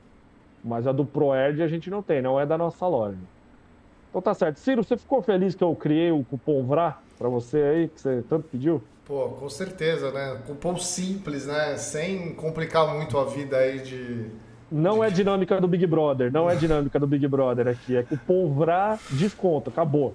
Mas 0.64 0.86
a 0.86 0.92
do 0.92 1.04
ProErd 1.04 1.62
a 1.62 1.68
gente 1.68 1.90
não 1.90 2.02
tem, 2.02 2.22
não 2.22 2.40
é 2.40 2.46
da 2.46 2.56
nossa 2.56 2.86
loja. 2.86 3.18
Então 4.08 4.22
tá 4.22 4.32
certo. 4.32 4.58
Ciro, 4.58 4.82
você 4.82 4.96
ficou 4.96 5.20
feliz 5.20 5.54
que 5.54 5.62
eu 5.62 5.74
criei 5.76 6.10
o 6.10 6.24
cupom 6.24 6.64
VRA 6.64 6.96
para 7.18 7.28
você 7.28 7.58
aí, 7.58 7.88
que 7.88 8.00
você 8.00 8.24
tanto 8.28 8.48
pediu? 8.48 8.82
Pô, 9.06 9.28
com 9.28 9.50
certeza, 9.50 10.10
né? 10.10 10.38
Cupom 10.46 10.78
simples, 10.78 11.46
né? 11.46 11.76
Sem 11.76 12.32
complicar 12.34 12.94
muito 12.94 13.18
a 13.18 13.24
vida 13.24 13.58
aí 13.58 13.80
de. 13.80 14.30
Não 14.72 15.04
é 15.04 15.10
dinâmica 15.10 15.60
do 15.60 15.68
Big 15.68 15.86
Brother, 15.86 16.32
não 16.32 16.50
é 16.50 16.56
dinâmica 16.56 16.98
do 16.98 17.06
Big 17.06 17.28
Brother 17.28 17.68
aqui. 17.68 17.96
É 17.96 18.02
cupom 18.02 18.52
VRA 18.54 18.98
desconto, 19.10 19.68
acabou. 19.68 20.14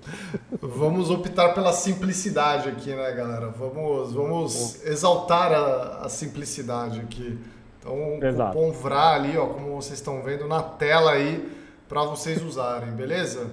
Vamos 0.60 1.11
optar 1.11 1.53
pela 1.53 1.72
simplicidade 1.72 2.68
aqui, 2.68 2.90
né, 2.90 3.11
galera? 3.11 3.49
Vamos, 3.49 4.11
vamos 4.11 4.84
exaltar 4.84 5.53
a, 5.53 6.06
a 6.06 6.10
simplicidade 6.10 6.99
aqui. 6.99 7.38
Então, 7.80 8.20
Exato. 8.22 8.57
cupom 8.57 8.72
VRA 8.72 9.14
ali, 9.14 9.38
ó, 9.38 9.45
como 9.45 9.76
vocês 9.76 9.99
estão 9.99 10.22
vendo 10.24 10.48
na 10.48 10.64
tela 10.64 11.11
aí, 11.11 11.48
para 11.88 12.03
vocês 12.03 12.41
usarem, 12.41 12.91
beleza? 12.91 13.52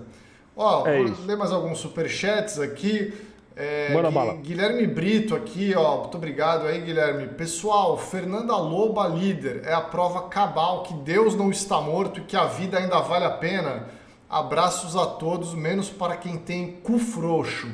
Ó, 0.57 0.87
é 0.87 0.97
vou 0.97 1.13
isso. 1.13 1.27
ler 1.27 1.37
mais 1.37 1.53
alguns 1.53 1.79
superchats 1.79 2.59
aqui. 2.59 3.13
É, 3.59 3.91
Manda 3.95 4.11
bala. 4.11 4.35
Guilherme 4.35 4.87
Brito 4.87 5.35
aqui, 5.35 5.75
ó. 5.75 6.03
Muito 6.03 6.19
obrigado 6.19 6.67
aí, 6.67 6.83
Guilherme. 6.83 7.27
Pessoal, 7.29 7.97
Fernanda 7.97 8.55
Loba 8.55 9.09
líder. 9.09 9.63
É 9.65 9.73
a 9.73 9.81
prova 9.81 10.29
cabal 10.29 10.83
que 10.83 10.93
Deus 10.93 11.35
não 11.35 11.51
está 11.51 11.81
morto 11.81 12.21
e 12.21 12.25
que 12.25 12.37
a 12.37 12.45
vida 12.45 12.77
ainda 12.77 13.01
vale 13.01 13.25
a 13.25 13.31
pena. 13.31 13.87
Abraços 14.29 14.95
a 14.95 15.07
todos, 15.07 15.55
menos 15.55 15.89
para 15.89 16.17
quem 16.19 16.37
tem 16.37 16.73
cu 16.83 16.99
frouxo. 16.99 17.69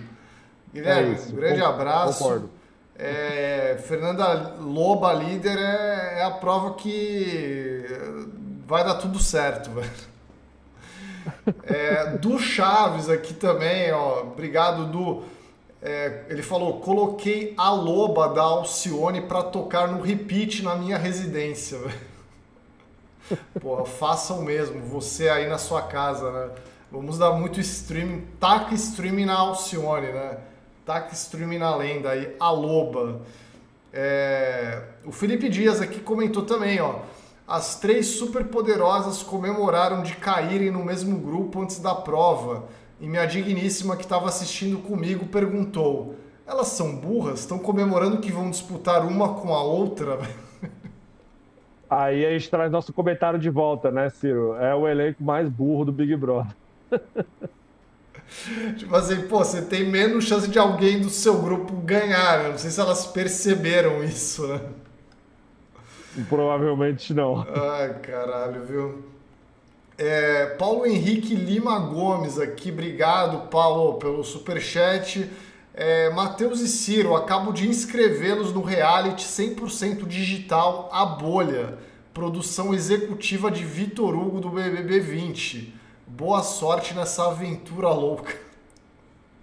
Guilherme, 0.73 1.17
é 1.17 1.33
um 1.33 1.35
grande 1.35 1.63
abraço. 1.63 2.23
Concordo. 2.23 2.51
É, 2.95 3.83
Fernanda 3.89 4.55
Loba 4.61 5.13
líder 5.13 5.59
é, 5.59 6.21
é, 6.21 6.25
a 6.25 6.31
prova 6.31 6.75
que 6.75 7.85
vai 8.69 8.85
dar 8.85 8.95
tudo 8.95 9.19
certo, 9.19 9.71
velho. 9.75 10.13
É, 11.65 12.17
do 12.19 12.39
Chaves 12.39 13.09
aqui 13.09 13.35
também, 13.35 13.91
ó. 13.91 14.21
Obrigado, 14.21 14.87
do 14.87 15.25
é, 15.83 16.27
ele 16.29 16.43
falou: 16.43 16.79
coloquei 16.79 17.55
a 17.57 17.71
loba 17.71 18.29
da 18.29 18.43
Alcione 18.43 19.21
para 19.21 19.43
tocar 19.43 19.89
no 19.89 20.01
repeat 20.01 20.63
na 20.63 20.77
minha 20.77 20.97
residência. 20.97 21.79
Porra, 23.61 23.85
façam 23.85 24.43
mesmo, 24.43 24.81
você 24.81 25.29
aí 25.29 25.49
na 25.49 25.59
sua 25.59 25.83
casa, 25.83 26.31
né? 26.31 26.51
Vamos 26.91 27.19
dar 27.19 27.33
muito 27.33 27.59
streaming, 27.59 28.25
taca 28.39 28.75
streaming 28.75 29.25
na 29.25 29.35
Alcione, 29.35 30.13
né? 30.13 30.39
Taca 30.87 31.13
streaming 31.15 31.59
na 31.59 31.75
lenda 31.75 32.11
aí, 32.11 32.37
a 32.39 32.51
loba. 32.51 33.21
É... 33.93 34.83
O 35.05 35.11
Felipe 35.11 35.49
Dias 35.49 35.81
aqui 35.81 36.01
comentou 36.01 36.45
também, 36.45 36.81
ó. 36.81 37.01
As 37.49 37.81
três 37.81 38.07
superpoderosas 38.07 39.23
comemoraram 39.23 40.03
de 40.03 40.15
caírem 40.17 40.71
no 40.71 40.85
mesmo 40.85 41.19
grupo 41.19 41.61
antes 41.61 41.81
da 41.81 41.95
prova 41.95 42.65
e 43.03 43.09
minha 43.09 43.27
digníssima 43.27 43.97
que 43.97 44.05
estava 44.05 44.29
assistindo 44.29 44.79
comigo 44.79 45.27
perguntou: 45.27 46.15
Elas 46.47 46.69
são 46.69 46.95
burras? 46.95 47.41
Estão 47.41 47.59
comemorando 47.59 48.19
que 48.19 48.31
vão 48.31 48.49
disputar 48.49 49.05
uma 49.05 49.35
com 49.35 49.53
a 49.53 49.61
outra? 49.61 50.20
Aí 51.91 52.24
a 52.24 52.31
gente 52.31 52.49
traz 52.49 52.70
nosso 52.70 52.93
comentário 52.93 53.41
de 53.41 53.51
volta, 53.51 53.91
né, 53.91 54.09
Ciro? 54.09 54.55
É 54.55 54.73
o 54.73 54.89
elenco 54.89 55.23
mais 55.23 55.49
burro 55.49 55.85
do 55.85 55.93
Big 55.93 56.15
Brother. 56.16 56.55
tipo 58.79 58.95
assim, 58.95 59.23
pô, 59.23 59.39
você 59.39 59.61
tem 59.61 59.91
menos 59.91 60.24
chance 60.24 60.49
de 60.49 60.59
alguém 60.59 61.01
do 61.01 61.11
seu 61.11 61.43
grupo 61.43 61.74
ganhar. 61.79 62.45
Né? 62.45 62.49
Não 62.51 62.59
sei 62.59 62.70
se 62.70 62.81
elas 62.81 63.05
perceberam 63.09 64.03
isso, 64.03 64.47
né? 64.47 64.61
Provavelmente 66.29 67.12
não. 67.12 67.45
Ai, 67.49 67.99
caralho, 68.01 68.65
viu? 68.65 69.12
É, 69.98 70.47
Paulo 70.59 70.86
Henrique 70.86 71.35
Lima 71.35 71.78
Gomes 71.78 72.39
aqui, 72.39 72.70
obrigado, 72.70 73.48
Paulo, 73.48 73.94
pelo 73.94 74.24
superchat. 74.24 75.31
É, 75.74 76.10
Matheus 76.10 76.60
e 76.60 76.69
Ciro, 76.69 77.14
acabo 77.14 77.52
de 77.52 77.69
inscrevê-los 77.69 78.52
no 78.52 78.62
reality 78.62 79.24
100% 79.24 80.06
digital 80.06 80.90
A 80.93 81.05
Bolha, 81.05 81.78
produção 82.12 82.74
executiva 82.74 83.51
de 83.51 83.64
Vitor 83.64 84.14
Hugo 84.14 84.40
do 84.40 84.51
BBB 84.51 85.01
20. 85.01 85.74
Boa 86.06 86.43
sorte 86.43 86.94
nessa 86.94 87.28
aventura 87.28 87.89
louca. 87.89 88.35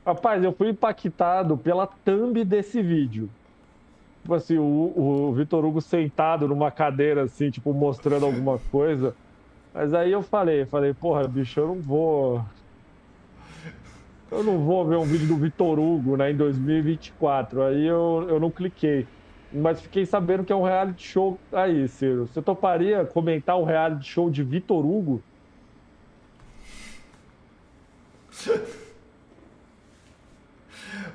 Rapaz, 0.05 0.43
eu 0.43 0.53
fui 0.53 0.69
impactado 0.69 1.57
pela 1.57 1.87
thumb 1.87 2.43
desse 2.43 2.81
vídeo. 2.81 3.29
Tipo 4.21 4.33
assim, 4.33 4.57
o, 4.57 4.93
o 4.95 5.33
Vitor 5.33 5.65
Hugo 5.65 5.81
sentado 5.81 6.47
numa 6.47 6.69
cadeira, 6.69 7.23
assim, 7.23 7.49
tipo, 7.49 7.73
mostrando 7.73 8.25
alguma 8.25 8.59
coisa. 8.71 9.15
Mas 9.79 9.93
aí 9.93 10.11
eu 10.11 10.21
falei, 10.21 10.65
falei, 10.65 10.93
porra, 10.93 11.25
bicho, 11.25 11.57
eu 11.57 11.67
não 11.67 11.79
vou. 11.79 12.43
Eu 14.29 14.43
não 14.43 14.57
vou 14.59 14.85
ver 14.85 14.97
um 14.97 15.05
vídeo 15.05 15.25
do 15.25 15.37
Vitor 15.37 15.79
Hugo 15.79 16.17
né, 16.17 16.31
em 16.31 16.35
2024. 16.35 17.61
Aí 17.61 17.87
eu, 17.87 18.25
eu 18.27 18.41
não 18.41 18.51
cliquei. 18.51 19.07
Mas 19.53 19.79
fiquei 19.79 20.05
sabendo 20.05 20.43
que 20.43 20.51
é 20.51 20.55
um 20.55 20.63
reality 20.63 21.07
show 21.07 21.39
aí, 21.49 21.87
Ciro. 21.87 22.27
Você 22.27 22.41
toparia 22.41 23.05
comentar 23.05 23.57
um 23.57 23.63
reality 23.63 24.05
show 24.05 24.29
de 24.29 24.43
Vitor 24.43 24.85
Hugo? 24.85 25.23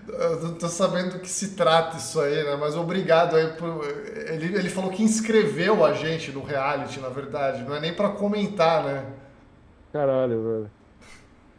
Eu 0.06 0.40
não 0.42 0.54
tô 0.54 0.68
sabendo 0.68 1.12
do 1.12 1.18
que 1.18 1.28
se 1.28 1.54
trata 1.54 1.96
isso 1.96 2.20
aí, 2.20 2.44
né? 2.44 2.56
Mas 2.56 2.76
obrigado 2.76 3.36
aí 3.36 3.48
por. 3.52 3.84
Ele, 4.28 4.56
ele 4.56 4.68
falou 4.68 4.90
que 4.90 5.02
inscreveu 5.02 5.84
a 5.84 5.92
gente 5.92 6.30
no 6.32 6.42
reality, 6.42 7.00
na 7.00 7.08
verdade. 7.08 7.62
Não 7.62 7.74
é 7.74 7.80
nem 7.80 7.94
para 7.94 8.10
comentar, 8.10 8.84
né? 8.84 9.04
Caralho, 9.92 10.42
velho. 10.42 10.70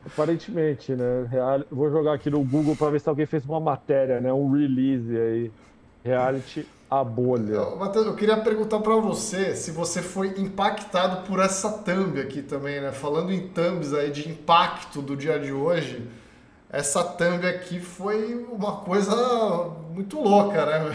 Aparentemente, 0.05 0.93
né? 0.93 1.27
Real... 1.29 1.63
Vou 1.71 1.89
jogar 1.89 2.13
aqui 2.13 2.29
no 2.29 2.43
Google 2.43 2.75
para 2.75 2.91
ver 2.91 3.01
se 3.01 3.09
alguém 3.09 3.25
fez 3.25 3.43
uma 3.45 3.59
matéria, 3.59 4.21
né? 4.21 4.31
Um 4.31 4.51
release 4.51 5.17
aí. 5.17 5.51
Reality 6.03 6.67
a 6.89 7.03
bolha. 7.03 7.75
Matheus, 7.77 8.05
eu 8.05 8.15
queria 8.15 8.37
perguntar 8.37 8.79
para 8.79 8.95
você 8.95 9.55
se 9.55 9.71
você 9.71 10.01
foi 10.01 10.35
impactado 10.37 11.27
por 11.27 11.39
essa 11.39 11.69
thumb 11.69 12.19
aqui 12.19 12.41
também, 12.41 12.79
né? 12.79 12.91
Falando 12.91 13.31
em 13.31 13.47
thumbs 13.47 13.93
aí 13.93 14.11
de 14.11 14.29
impacto 14.29 15.01
do 15.01 15.15
dia 15.15 15.39
de 15.39 15.51
hoje 15.51 16.07
essa 16.75 17.01
thumb 17.01 17.47
aqui 17.47 17.79
foi 17.79 18.35
uma 18.51 18.81
coisa 18.81 19.71
muito 19.93 20.19
louca, 20.19 20.65
né? 20.65 20.93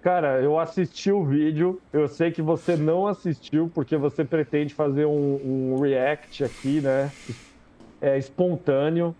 Cara, 0.00 0.40
eu 0.40 0.58
assisti 0.58 1.12
o 1.12 1.22
vídeo, 1.22 1.78
eu 1.92 2.08
sei 2.08 2.30
que 2.30 2.40
você 2.40 2.74
não 2.74 3.06
assistiu 3.06 3.70
porque 3.74 3.98
você 3.98 4.24
pretende 4.24 4.72
fazer 4.72 5.04
um, 5.04 5.74
um 5.74 5.78
react 5.78 6.42
aqui, 6.42 6.80
né? 6.80 7.12
É 8.00 8.16
espontâneo 8.16 9.14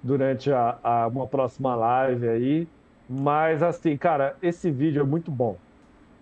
durante 0.00 0.52
a, 0.52 0.78
a, 0.80 1.06
uma 1.08 1.26
próxima 1.26 1.74
live 1.74 2.28
aí. 2.28 2.68
Mas 3.08 3.64
assim, 3.64 3.96
cara, 3.96 4.36
esse 4.40 4.70
vídeo 4.70 5.00
é 5.00 5.04
muito 5.04 5.32
bom. 5.32 5.56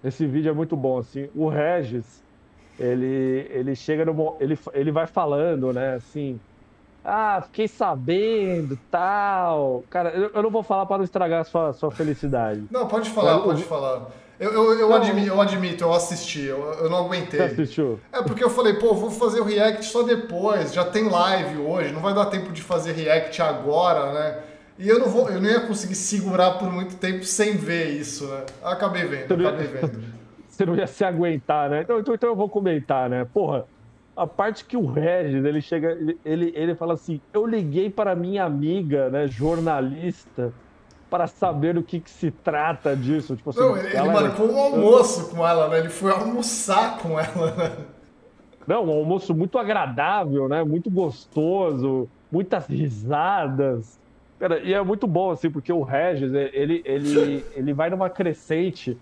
Esse 0.03 0.27
vídeo 0.27 0.49
é 0.49 0.55
muito 0.55 0.75
bom, 0.75 0.97
assim. 0.97 1.29
O 1.35 1.47
Regis, 1.47 2.25
ele, 2.81 3.47
ele 3.51 3.75
chega 3.75 4.07
no. 4.07 4.35
Ele, 4.41 4.59
ele 4.73 4.91
vai 4.91 5.07
falando, 5.07 5.75
né, 5.75 5.97
assim 5.97 6.41
ah, 7.05 7.43
fiquei 7.47 7.69
sabendo, 7.69 8.79
tal. 8.91 9.85
Cara, 9.89 10.11
eu, 10.11 10.31
eu 10.35 10.43
não 10.43 10.51
vou 10.51 10.63
falar 10.63 10.87
para 10.87 10.99
não 10.99 11.05
estragar 11.05 11.41
a 11.41 11.45
sua, 11.45 11.73
sua 11.73 11.91
felicidade. 11.91 12.65
Não, 12.71 12.87
pode 12.87 13.11
falar, 13.11 13.33
eu, 13.33 13.43
pode 13.43 13.63
falar. 13.65 14.09
Eu, 14.39 14.53
eu, 14.53 14.79
eu, 14.79 14.95
admito, 14.95 15.27
eu 15.27 15.41
admito, 15.41 15.85
eu 15.85 15.93
assisti, 15.93 16.43
eu, 16.43 16.59
eu 16.75 16.89
não 16.89 16.99
aguentei. 16.99 17.41
Você 17.41 17.63
assistiu? 17.63 17.99
É 18.13 18.23
porque 18.23 18.45
eu 18.45 18.51
falei, 18.51 18.75
pô, 18.75 18.95
vou 18.95 19.11
fazer 19.11 19.41
o 19.41 19.45
react 19.45 19.85
só 19.87 20.03
depois, 20.03 20.73
já 20.73 20.85
tem 20.85 21.09
live 21.09 21.59
hoje, 21.59 21.93
não 21.93 22.01
vai 22.01 22.15
dar 22.15 22.27
tempo 22.27 22.53
de 22.53 22.63
fazer 22.63 22.93
react 22.93 23.43
agora, 23.43 24.13
né? 24.13 24.39
E 24.79 24.89
eu 24.89 25.01
não 25.01 25.09
vou, 25.09 25.29
eu 25.29 25.41
não 25.41 25.51
ia 25.51 25.61
conseguir 25.61 25.97
segurar 25.97 26.53
por 26.53 26.71
muito 26.71 26.97
tempo 26.97 27.25
sem 27.25 27.57
ver 27.57 27.89
isso, 27.91 28.29
né? 28.29 28.45
Acabei 28.63 29.07
vendo, 29.07 29.35
acabei 29.35 29.67
vendo. 29.67 30.19
Você 30.47 30.65
não 30.65 30.77
ia 30.77 30.87
se 30.87 31.05
aguentar, 31.05 31.69
né? 31.69 31.83
Então, 31.83 31.99
então, 31.99 32.15
então 32.15 32.29
eu 32.29 32.37
vou 32.37 32.49
comentar, 32.49 33.09
né? 33.09 33.25
Porra, 33.33 33.65
a 34.19 34.27
parte 34.27 34.65
que 34.65 34.77
o 34.77 34.85
Regis, 34.85 35.45
ele 35.45 35.61
chega, 35.61 35.97
ele, 36.25 36.53
ele 36.57 36.75
fala 36.75 36.95
assim, 36.95 37.21
eu 37.33 37.47
liguei 37.47 37.89
para 37.89 38.17
minha 38.17 38.45
amiga, 38.45 39.09
né, 39.09 39.29
jornalista, 39.29 40.53
para 41.09 41.29
saber 41.29 41.79
o 41.79 41.85
que, 41.85 42.01
que 42.01 42.11
se 42.11 42.33
trata 42.33 42.97
disso. 42.97 43.37
Tipo 43.37 43.51
assim, 43.51 43.61
Não, 43.61 43.77
ele, 43.77 43.97
ele 43.97 44.09
marcou 44.09 44.51
um 44.51 44.59
almoço 44.59 45.31
com 45.31 45.47
ela, 45.47 45.69
né? 45.69 45.79
Ele 45.79 45.89
foi 45.89 46.11
almoçar 46.11 46.99
com 46.99 47.19
ela, 47.19 47.55
né? 47.55 47.77
Não, 48.67 48.85
um 48.85 48.91
almoço 48.91 49.33
muito 49.35 49.57
agradável, 49.57 50.49
né? 50.49 50.63
Muito 50.65 50.91
gostoso, 50.91 52.09
muitas 52.31 52.67
risadas. 52.67 53.99
Cara, 54.39 54.59
e 54.59 54.75
é 54.75 54.83
muito 54.83 55.07
bom, 55.07 55.31
assim, 55.31 55.51
porque 55.51 55.73
o 55.73 55.83
Regis, 55.83 56.35
ele, 56.35 56.83
ele, 56.85 57.45
ele 57.55 57.73
vai 57.73 57.89
numa 57.89 58.11
crescente 58.11 58.99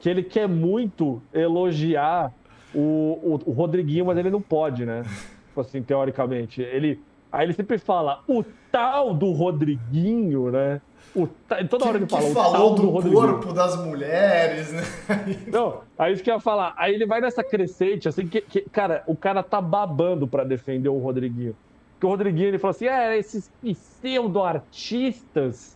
que 0.00 0.08
ele 0.08 0.22
quer 0.22 0.48
muito 0.48 1.22
elogiar 1.32 2.32
o, 2.74 3.20
o, 3.22 3.40
o 3.46 3.52
Rodriguinho, 3.52 4.06
mas 4.06 4.18
ele 4.18 4.30
não 4.30 4.40
pode, 4.40 4.84
né? 4.84 5.04
Tipo 5.48 5.60
assim, 5.60 5.80
teoricamente. 5.82 6.62
Ele. 6.62 7.00
Aí 7.30 7.46
ele 7.46 7.52
sempre 7.52 7.78
fala, 7.78 8.22
o 8.28 8.44
tal 8.70 9.14
do 9.14 9.32
Rodriguinho, 9.32 10.50
né? 10.50 10.80
O, 11.14 11.28
toda 11.68 11.86
hora 11.86 11.98
ele 11.98 12.06
fala, 12.06 12.28
o 12.28 12.32
falou 12.32 12.52
tal 12.52 12.74
do, 12.74 13.02
do 13.02 13.12
corpo 13.12 13.52
das 13.52 13.76
mulheres, 13.76 14.72
né? 14.72 14.82
Não, 15.50 15.80
aí 15.98 16.12
isso 16.12 16.22
que 16.22 16.30
eu 16.30 16.34
ia 16.34 16.40
falar. 16.40 16.74
Aí 16.76 16.94
ele 16.94 17.06
vai 17.06 17.20
nessa 17.20 17.42
crescente, 17.44 18.08
assim, 18.08 18.26
que, 18.26 18.40
que 18.40 18.62
cara, 18.62 19.02
o 19.06 19.16
cara 19.16 19.42
tá 19.42 19.60
babando 19.60 20.26
para 20.26 20.44
defender 20.44 20.88
o 20.88 20.98
Rodriguinho. 20.98 21.54
Porque 21.92 22.06
o 22.06 22.08
Rodriguinho, 22.08 22.48
ele 22.48 22.58
fala 22.58 22.72
assim, 22.72 22.86
é, 22.86 23.16
esses 23.16 23.50
pseudo-artistas 23.62 25.74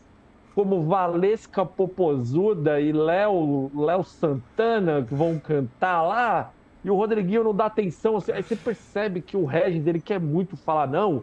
como 0.58 0.82
Valesca 0.82 1.64
Popozuda 1.64 2.80
e 2.80 2.90
Léo 2.90 4.02
Santana 4.04 5.06
que 5.08 5.14
vão 5.14 5.38
cantar 5.38 6.02
lá, 6.02 6.50
e 6.88 6.90
o 6.90 6.94
Rodriguinho 6.94 7.44
não 7.44 7.54
dá 7.54 7.66
atenção. 7.66 8.16
Assim, 8.16 8.32
aí 8.32 8.42
você 8.42 8.56
percebe 8.56 9.20
que 9.20 9.36
o 9.36 9.44
Regis 9.44 9.86
ele 9.86 10.00
quer 10.00 10.18
muito 10.18 10.56
falar, 10.56 10.86
não. 10.86 11.22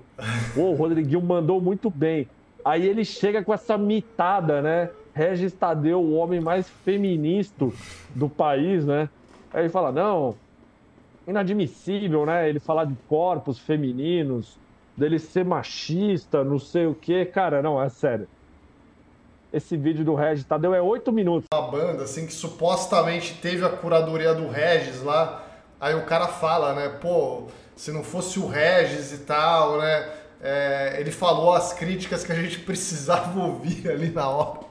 Pô, 0.53 0.69
o 0.69 0.75
Rodriguinho 0.75 1.21
mandou 1.21 1.59
muito 1.59 1.89
bem. 1.89 2.27
Aí 2.63 2.87
ele 2.87 3.03
chega 3.03 3.43
com 3.43 3.53
essa 3.53 3.77
mitada, 3.77 4.61
né? 4.61 4.91
Regis 5.13 5.53
Tadeu, 5.53 5.99
o 5.99 6.13
homem 6.13 6.39
mais 6.39 6.69
feminista 6.69 7.67
do 8.13 8.29
país, 8.29 8.85
né? 8.85 9.09
Aí 9.51 9.63
ele 9.63 9.69
fala, 9.69 9.91
não, 9.91 10.35
inadmissível, 11.27 12.25
né? 12.25 12.47
Ele 12.47 12.59
falar 12.59 12.85
de 12.85 12.95
corpos 13.07 13.57
femininos, 13.57 14.57
dele 14.95 15.17
ser 15.17 15.45
machista, 15.45 16.43
não 16.43 16.59
sei 16.59 16.85
o 16.85 16.93
quê. 16.93 17.25
Cara, 17.25 17.61
não, 17.61 17.81
é 17.81 17.89
sério. 17.89 18.27
Esse 19.51 19.77
vídeo 19.77 20.05
do 20.05 20.13
Regis 20.13 20.45
Tadeu 20.45 20.75
é 20.75 20.81
oito 20.81 21.11
minutos. 21.11 21.47
Uma 21.51 21.71
banda, 21.71 22.03
assim, 22.03 22.27
que 22.27 22.33
supostamente 22.33 23.39
teve 23.41 23.65
a 23.65 23.69
curadoria 23.69 24.33
do 24.33 24.47
Regis 24.47 25.01
lá. 25.01 25.44
Aí 25.79 25.93
o 25.93 26.05
cara 26.05 26.27
fala, 26.27 26.73
né? 26.73 26.89
Pô, 26.89 27.47
se 27.75 27.91
não 27.91 28.03
fosse 28.03 28.39
o 28.39 28.47
Regis 28.47 29.11
e 29.11 29.19
tal, 29.19 29.77
né? 29.79 30.09
É, 30.41 30.97
ele 30.99 31.11
falou 31.11 31.53
as 31.53 31.73
críticas 31.73 32.23
que 32.23 32.31
a 32.31 32.35
gente 32.35 32.59
precisava 32.65 33.39
ouvir 33.39 33.89
ali 33.89 34.09
na 34.09 34.29
hora. 34.29 34.61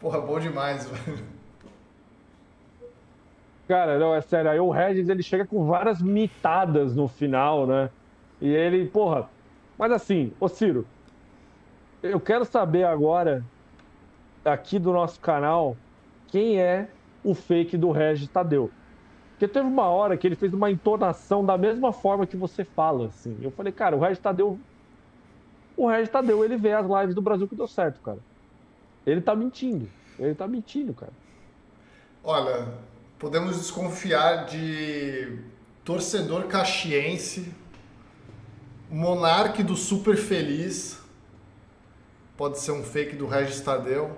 Porra, 0.00 0.20
bom 0.20 0.40
demais, 0.40 0.88
velho. 0.88 1.24
Cara, 3.68 3.98
não, 3.98 4.14
é 4.14 4.20
sério. 4.20 4.50
Aí 4.50 4.58
o 4.58 4.70
Regis 4.70 5.08
ele 5.08 5.22
chega 5.22 5.46
com 5.46 5.64
várias 5.66 6.02
mitadas 6.02 6.96
no 6.96 7.06
final, 7.06 7.66
né? 7.66 7.90
E 8.40 8.48
ele, 8.48 8.86
porra. 8.86 9.28
Mas 9.78 9.92
assim, 9.92 10.32
ô 10.40 10.48
Ciro, 10.48 10.86
eu 12.02 12.18
quero 12.18 12.44
saber 12.44 12.84
agora, 12.84 13.44
aqui 14.44 14.78
do 14.78 14.92
nosso 14.92 15.20
canal, 15.20 15.76
quem 16.28 16.60
é 16.60 16.88
o 17.22 17.34
fake 17.34 17.76
do 17.76 17.90
Regis 17.90 18.28
Tadeu. 18.28 18.70
Porque 19.40 19.54
teve 19.54 19.66
uma 19.66 19.88
hora 19.88 20.18
que 20.18 20.26
ele 20.26 20.36
fez 20.36 20.52
uma 20.52 20.70
entonação 20.70 21.42
da 21.42 21.56
mesma 21.56 21.94
forma 21.94 22.26
que 22.26 22.36
você 22.36 22.62
fala, 22.62 23.06
assim. 23.06 23.38
Eu 23.40 23.50
falei, 23.50 23.72
cara, 23.72 23.96
o 23.96 23.98
Regis 23.98 24.18
Tadeu. 24.18 24.60
O 25.74 25.88
Regis 25.88 26.10
Tadeu, 26.10 26.44
ele 26.44 26.58
vê 26.58 26.74
as 26.74 26.86
lives 26.86 27.14
do 27.14 27.22
Brasil 27.22 27.48
que 27.48 27.56
deu 27.56 27.66
certo, 27.66 28.02
cara. 28.02 28.18
Ele 29.06 29.22
tá 29.22 29.34
mentindo. 29.34 29.88
Ele 30.18 30.34
tá 30.34 30.46
mentindo, 30.46 30.92
cara. 30.92 31.12
Olha, 32.22 32.68
podemos 33.18 33.56
desconfiar 33.56 34.44
de 34.44 35.38
torcedor 35.86 36.44
caxiense, 36.44 37.50
monarque 38.90 39.62
do 39.62 39.74
super 39.74 40.18
feliz. 40.18 41.00
Pode 42.36 42.58
ser 42.58 42.72
um 42.72 42.82
fake 42.82 43.16
do 43.16 43.26
Regis 43.26 43.62
Tadeu. 43.62 44.10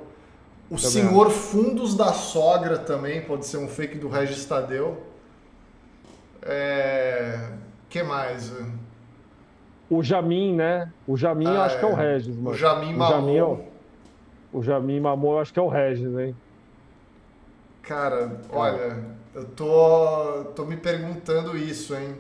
O 0.69 0.75
também 0.75 0.91
senhor 0.91 1.29
acho. 1.29 1.37
Fundos 1.37 1.95
da 1.95 2.13
Sogra 2.13 2.77
também 2.77 3.23
pode 3.23 3.47
ser 3.47 3.59
um 3.59 3.69
fake 3.69 3.99
do 3.99 4.09
Regis 4.09 4.45
Tadeu. 4.45 5.12
É... 6.43 7.51
que 7.89 8.03
mais? 8.03 8.53
O 9.89 10.03
Jamin, 10.03 10.57
né? 10.57 10.91
O 11.07 11.17
Jamin 11.17 11.47
ah, 11.47 11.51
eu 11.51 11.63
acho 11.63 11.77
é. 11.77 11.79
que 11.79 11.85
é 11.85 11.89
o 11.89 11.95
Regis, 11.95 12.37
mano. 12.37 12.51
O 12.51 12.55
Jamin 12.55 12.95
Mamon. 12.95 13.07
O 13.07 13.11
Jamin, 13.11 13.37
é 13.37 13.45
o... 13.45 13.61
o 14.53 14.63
Jamin 14.63 15.01
Mamon 15.01 15.33
eu 15.33 15.39
acho 15.39 15.53
que 15.53 15.59
é 15.59 15.63
o 15.63 15.69
Regis, 15.69 16.19
hein? 16.19 16.37
Cara, 17.83 18.41
olha, 18.51 18.97
eu 19.35 19.45
tô, 19.45 20.45
tô 20.55 20.65
me 20.65 20.77
perguntando 20.77 21.57
isso, 21.57 21.95
hein? 21.95 22.15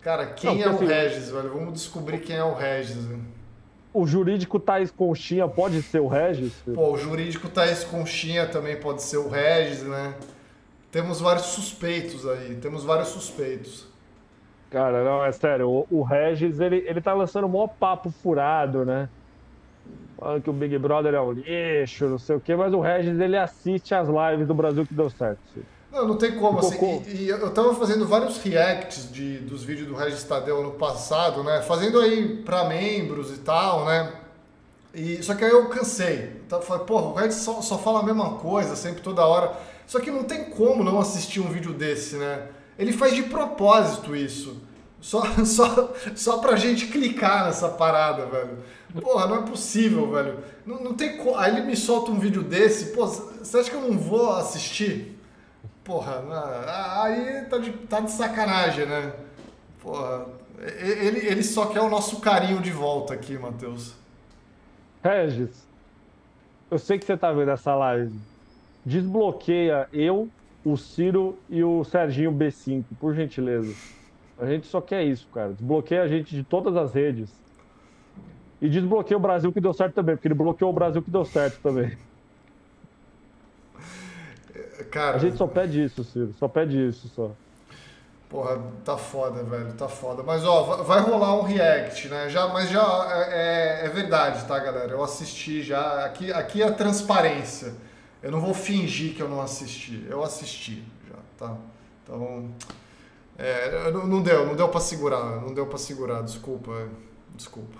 Cara, 0.00 0.26
quem 0.26 0.58
Não, 0.58 0.64
é 0.64 0.68
o 0.68 0.74
assim, 0.76 0.86
Regis, 0.86 1.30
velho? 1.30 1.52
Vamos 1.52 1.72
descobrir 1.74 2.20
quem 2.20 2.36
é 2.36 2.44
o 2.44 2.54
Regis. 2.54 3.04
O 3.92 4.06
jurídico 4.06 4.60
Thaís 4.60 4.90
Conchinha 4.90 5.48
pode 5.48 5.82
ser 5.82 6.00
o 6.00 6.06
Regis? 6.06 6.52
Pô, 6.74 6.92
o 6.92 6.96
jurídico 6.96 7.48
Thaís 7.48 7.82
Conchinha 7.82 8.46
também 8.46 8.76
pode 8.76 9.02
ser 9.02 9.16
o 9.16 9.28
Regis, 9.28 9.82
né? 9.82 10.14
Temos 10.96 11.20
vários 11.20 11.44
suspeitos 11.44 12.26
aí, 12.26 12.54
temos 12.54 12.82
vários 12.82 13.08
suspeitos. 13.08 13.86
Cara, 14.70 15.04
não, 15.04 15.22
é 15.22 15.30
sério, 15.30 15.68
o, 15.68 15.86
o 15.90 16.02
Regis, 16.02 16.58
ele, 16.58 16.84
ele 16.88 17.02
tá 17.02 17.12
lançando 17.12 17.46
um 17.46 17.50
maior 17.50 17.68
papo 17.68 18.10
furado, 18.10 18.82
né? 18.82 19.06
Falando 20.18 20.42
que 20.42 20.48
o 20.48 20.54
Big 20.54 20.78
Brother 20.78 21.12
é 21.12 21.20
um 21.20 21.32
lixo, 21.32 22.06
não 22.06 22.18
sei 22.18 22.36
o 22.36 22.40
quê, 22.40 22.56
mas 22.56 22.72
o 22.72 22.80
Regis, 22.80 23.20
ele 23.20 23.36
assiste 23.36 23.94
as 23.94 24.08
lives 24.08 24.48
do 24.48 24.54
Brasil 24.54 24.86
que 24.86 24.94
deu 24.94 25.10
certo. 25.10 25.38
Não, 25.92 26.08
não 26.08 26.16
tem 26.16 26.34
como, 26.34 26.60
assim. 26.60 27.02
E, 27.06 27.24
e, 27.24 27.28
eu 27.28 27.52
tava 27.52 27.74
fazendo 27.74 28.06
vários 28.06 28.38
reacts 28.38 29.12
de, 29.12 29.36
dos 29.40 29.62
vídeos 29.62 29.88
do 29.88 29.94
Regis 29.94 30.24
Tadeu 30.24 30.62
no 30.62 30.70
passado, 30.70 31.44
né? 31.44 31.60
Fazendo 31.60 32.00
aí 32.00 32.38
pra 32.38 32.64
membros 32.64 33.30
e 33.34 33.40
tal, 33.40 33.84
né? 33.84 34.14
E, 34.94 35.22
só 35.22 35.34
que 35.34 35.44
aí 35.44 35.50
eu 35.50 35.68
cansei. 35.68 36.40
Então, 36.46 36.58
eu 36.58 36.64
falei, 36.64 36.86
porra, 36.86 37.08
o 37.08 37.12
Regis 37.12 37.42
só, 37.42 37.60
só 37.60 37.76
fala 37.76 38.00
a 38.00 38.02
mesma 38.02 38.36
coisa, 38.36 38.74
sempre, 38.74 39.02
toda 39.02 39.26
hora. 39.26 39.75
Só 39.86 40.00
que 40.00 40.10
não 40.10 40.24
tem 40.24 40.46
como 40.46 40.82
não 40.82 40.98
assistir 40.98 41.40
um 41.40 41.48
vídeo 41.48 41.72
desse, 41.72 42.16
né? 42.16 42.48
Ele 42.78 42.92
faz 42.92 43.14
de 43.14 43.22
propósito 43.22 44.14
isso. 44.14 44.60
Só, 45.00 45.22
só, 45.44 45.94
só 46.14 46.38
pra 46.38 46.56
gente 46.56 46.86
clicar 46.86 47.46
nessa 47.46 47.68
parada, 47.68 48.26
velho. 48.26 48.58
Porra, 49.00 49.26
não 49.26 49.36
é 49.36 49.42
possível, 49.42 50.10
velho. 50.10 50.38
Não, 50.64 50.82
não 50.82 50.94
tem 50.94 51.16
como. 51.18 51.36
Aí 51.36 51.56
ele 51.56 51.66
me 51.66 51.76
solta 51.76 52.10
um 52.10 52.18
vídeo 52.18 52.42
desse, 52.42 52.86
pô, 52.86 53.06
você 53.06 53.58
acha 53.58 53.70
que 53.70 53.76
eu 53.76 53.82
não 53.82 53.96
vou 53.96 54.30
assistir? 54.34 55.16
Porra, 55.84 56.24
aí 57.00 57.42
tá 57.48 57.58
de, 57.58 57.70
tá 57.70 58.00
de 58.00 58.10
sacanagem, 58.10 58.86
né? 58.86 59.12
Porra, 59.80 60.26
ele, 60.80 61.24
ele 61.24 61.42
só 61.44 61.66
quer 61.66 61.80
o 61.80 61.88
nosso 61.88 62.20
carinho 62.20 62.60
de 62.60 62.72
volta 62.72 63.14
aqui, 63.14 63.38
Matheus. 63.38 63.94
Regis, 65.04 65.64
eu 66.68 66.78
sei 66.78 66.98
que 66.98 67.04
você 67.04 67.16
tá 67.16 67.30
vendo 67.30 67.52
essa 67.52 67.72
live 67.76 68.18
desbloqueia 68.86 69.88
eu, 69.92 70.30
o 70.64 70.76
Ciro 70.76 71.36
e 71.50 71.64
o 71.64 71.82
Serginho 71.82 72.30
B5, 72.32 72.84
por 73.00 73.12
gentileza. 73.14 73.74
A 74.38 74.46
gente 74.46 74.68
só 74.68 74.80
quer 74.80 75.02
isso, 75.02 75.26
cara. 75.34 75.52
Desbloqueia 75.52 76.02
a 76.02 76.08
gente 76.08 76.34
de 76.34 76.44
todas 76.44 76.76
as 76.76 76.94
redes. 76.94 77.30
E 78.62 78.68
desbloqueia 78.68 79.16
o 79.16 79.20
Brasil 79.20 79.52
que 79.52 79.60
deu 79.60 79.72
certo 79.72 79.94
também, 79.94 80.14
porque 80.14 80.28
ele 80.28 80.34
bloqueou 80.34 80.70
o 80.70 80.74
Brasil 80.74 81.02
que 81.02 81.10
deu 81.10 81.24
certo 81.24 81.60
também. 81.60 81.98
Cara, 84.90 85.16
a 85.16 85.18
gente 85.18 85.36
só 85.36 85.46
pede 85.46 85.82
isso, 85.82 86.04
Ciro. 86.04 86.32
Só 86.38 86.46
pede 86.48 86.88
isso 86.88 87.08
só. 87.08 87.32
Porra, 88.28 88.60
tá 88.84 88.96
foda, 88.96 89.42
velho, 89.42 89.72
tá 89.74 89.88
foda. 89.88 90.22
Mas 90.22 90.44
ó, 90.44 90.82
vai 90.82 91.00
rolar 91.00 91.38
um 91.38 91.42
react, 91.42 92.08
né? 92.08 92.28
Já, 92.28 92.48
mas 92.48 92.70
já 92.70 93.06
é, 93.30 93.82
é, 93.82 93.86
é 93.86 93.88
verdade, 93.88 94.44
tá, 94.46 94.58
galera? 94.58 94.92
Eu 94.92 95.02
assisti 95.02 95.62
já. 95.62 96.04
Aqui, 96.04 96.32
aqui 96.32 96.62
é 96.62 96.66
a 96.66 96.72
transparência. 96.72 97.74
Eu 98.26 98.32
não 98.32 98.40
vou 98.40 98.52
fingir 98.52 99.14
que 99.14 99.22
eu 99.22 99.28
não 99.28 99.40
assisti. 99.40 100.04
Eu 100.10 100.20
assisti 100.24 100.82
já, 101.08 101.16
tá? 101.38 101.56
Então, 102.02 102.50
é, 103.38 103.92
não 103.92 104.20
deu, 104.20 104.44
não 104.44 104.56
deu 104.56 104.68
para 104.68 104.80
segurar, 104.80 105.40
não 105.40 105.54
deu 105.54 105.64
para 105.64 105.78
segurar, 105.78 106.22
desculpa, 106.24 106.88
desculpa. 107.36 107.78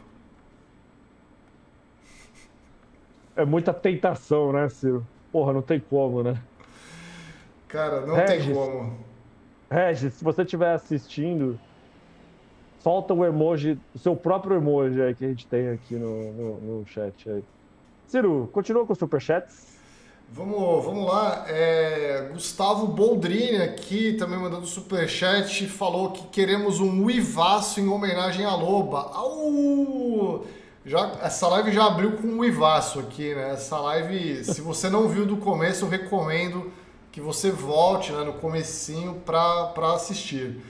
É 3.34 3.44
muita 3.44 3.74
tentação, 3.74 4.52
né, 4.52 4.68
Ciro? 4.68 5.04
Porra, 5.32 5.52
não 5.52 5.62
tem 5.62 5.80
como, 5.80 6.22
né? 6.22 6.40
Cara, 7.66 8.06
não 8.06 8.14
Regis, 8.14 8.44
tem 8.46 8.54
como. 8.54 8.96
Regis, 9.68 10.14
se 10.14 10.22
você 10.22 10.42
estiver 10.42 10.72
assistindo, 10.72 11.58
solta 12.78 13.12
o 13.12 13.24
emoji, 13.24 13.80
o 13.92 13.98
seu 13.98 14.14
próprio 14.14 14.58
emoji 14.58 15.02
aí 15.02 15.12
que 15.12 15.24
a 15.24 15.28
gente 15.28 15.44
tem 15.48 15.70
aqui 15.70 15.96
no, 15.96 16.32
no, 16.32 16.60
no 16.60 16.86
chat 16.86 17.28
aí. 17.28 17.42
Ciro, 18.06 18.48
continua 18.52 18.86
com 18.86 18.92
os 18.92 18.98
superchats. 19.00 19.75
Vamos, 20.28 20.84
vamos 20.84 21.06
lá. 21.06 21.44
É, 21.48 22.28
Gustavo 22.32 22.88
Boldrini 22.88 23.62
aqui 23.62 24.14
também 24.14 24.38
mandando 24.38 24.66
superchat 24.66 25.66
falou 25.68 26.10
que 26.10 26.26
queremos 26.26 26.80
um 26.80 27.04
uivaço 27.04 27.80
em 27.80 27.88
homenagem 27.88 28.44
à 28.44 28.54
Loba. 28.54 29.12
Au! 29.14 30.44
Já, 30.84 31.12
essa 31.22 31.48
live 31.48 31.72
já 31.72 31.86
abriu 31.86 32.12
com 32.12 32.26
um 32.26 32.38
uivaço 32.40 32.98
aqui, 32.98 33.34
né? 33.34 33.52
Essa 33.52 33.78
live, 33.78 34.44
se 34.44 34.60
você 34.60 34.90
não 34.90 35.08
viu 35.08 35.24
do 35.24 35.36
começo, 35.36 35.84
eu 35.84 35.88
recomendo 35.88 36.72
que 37.12 37.20
você 37.20 37.50
volte 37.50 38.12
né, 38.12 38.24
no 38.24 38.34
comecinho 38.34 39.22
para 39.24 39.94
assistir. 39.94 40.60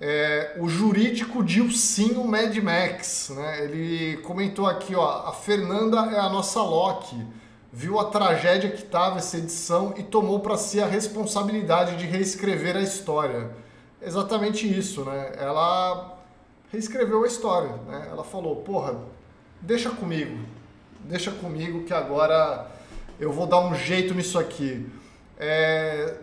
É, 0.00 0.56
o 0.58 0.68
jurídico 0.68 1.42
Dilcinho 1.42 2.24
Mad 2.24 2.56
Max, 2.58 3.32
né? 3.34 3.64
Ele 3.64 4.16
comentou 4.18 4.66
aqui, 4.66 4.94
ó, 4.94 5.28
a 5.28 5.32
Fernanda 5.32 5.98
é 6.12 6.18
a 6.18 6.28
nossa 6.28 6.62
Loki 6.62 7.43
viu 7.74 7.98
a 7.98 8.04
tragédia 8.04 8.70
que 8.70 8.84
estava 8.84 9.18
essa 9.18 9.36
edição 9.36 9.92
e 9.96 10.02
tomou 10.04 10.38
para 10.38 10.56
si 10.56 10.80
a 10.80 10.86
responsabilidade 10.86 11.96
de 11.96 12.06
reescrever 12.06 12.76
a 12.76 12.80
história. 12.80 13.50
Exatamente 14.00 14.64
isso, 14.66 15.04
né? 15.04 15.32
Ela 15.36 16.16
reescreveu 16.70 17.24
a 17.24 17.26
história, 17.26 17.74
né? 17.88 18.06
Ela 18.08 18.22
falou, 18.22 18.56
porra, 18.56 18.94
deixa 19.60 19.90
comigo, 19.90 20.38
deixa 21.00 21.32
comigo 21.32 21.82
que 21.82 21.92
agora 21.92 22.70
eu 23.18 23.32
vou 23.32 23.44
dar 23.44 23.58
um 23.58 23.74
jeito 23.74 24.14
nisso 24.14 24.38
aqui. 24.38 24.88
É, 25.36 26.14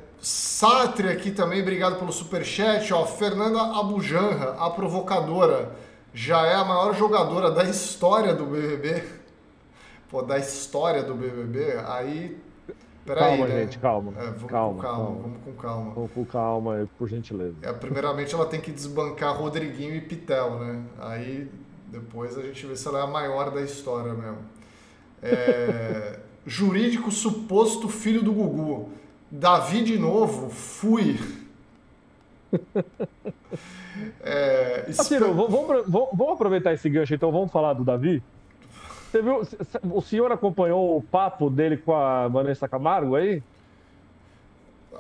aqui 1.11 1.32
também, 1.32 1.61
obrigado 1.61 1.99
pelo 1.99 2.14
superchat. 2.14 2.94
Ó, 2.94 3.06
Fernanda 3.06 3.60
Abujanra, 3.78 4.56
a 4.57 4.69
provocadora, 4.69 5.76
já 6.14 6.45
é 6.45 6.56
a 6.56 6.64
maior 6.64 6.95
jogadora 6.95 7.52
da 7.52 7.65
história 7.65 8.34
do 8.34 8.45
BBB. 8.45 9.20
Pô, 10.11 10.21
da 10.21 10.38
história 10.38 11.01
do 11.01 11.15
BBB, 11.15 11.79
aí. 11.88 12.38
Peraí, 13.05 13.38
calma, 13.38 13.47
né? 13.47 13.61
gente, 13.61 13.79
calma. 13.79 14.13
É, 14.17 14.25
vamos 14.25 14.43
calma, 14.43 14.75
com 14.75 14.81
calma, 14.81 15.05
calma, 15.05 15.21
vamos 15.21 15.38
com 15.45 15.53
calma. 15.53 15.93
Vamos 15.93 16.11
com 16.11 16.25
calma, 16.25 16.89
por 16.97 17.07
gentileza. 17.07 17.55
É, 17.61 17.71
primeiramente, 17.71 18.35
ela 18.35 18.45
tem 18.45 18.59
que 18.59 18.73
desbancar 18.73 19.38
Rodriguinho 19.38 19.95
e 19.95 20.01
Pitel, 20.01 20.59
né? 20.59 20.83
Aí 20.99 21.49
depois 21.88 22.38
a 22.38 22.41
gente 22.41 22.65
vê 22.65 22.75
se 22.75 22.85
ela 22.89 22.99
é 22.99 23.03
a 23.03 23.07
maior 23.07 23.51
da 23.51 23.61
história 23.61 24.13
mesmo. 24.13 24.39
É, 25.23 26.19
jurídico 26.45 27.09
suposto 27.09 27.88
filho 27.88 28.21
do 28.21 28.33
Gugu. 28.33 28.89
Davi 29.31 29.81
de 29.81 29.97
novo, 29.97 30.49
fui. 30.49 31.17
é, 34.19 34.88
Ciro, 34.91 35.33
vamos, 35.33 35.85
vamos, 35.88 36.33
aproveitar 36.33 36.73
esse 36.73 36.89
gancho 36.89 37.15
então, 37.15 37.31
vamos 37.31 37.49
falar 37.49 37.71
do 37.71 37.85
Davi? 37.85 38.21
Você 39.11 39.21
viu, 39.21 39.41
o 39.93 40.01
senhor 40.01 40.31
acompanhou 40.31 40.97
o 40.97 41.01
papo 41.01 41.49
dele 41.49 41.75
com 41.75 41.93
a 41.93 42.29
Vanessa 42.29 42.65
Camargo 42.65 43.15
aí? 43.17 43.43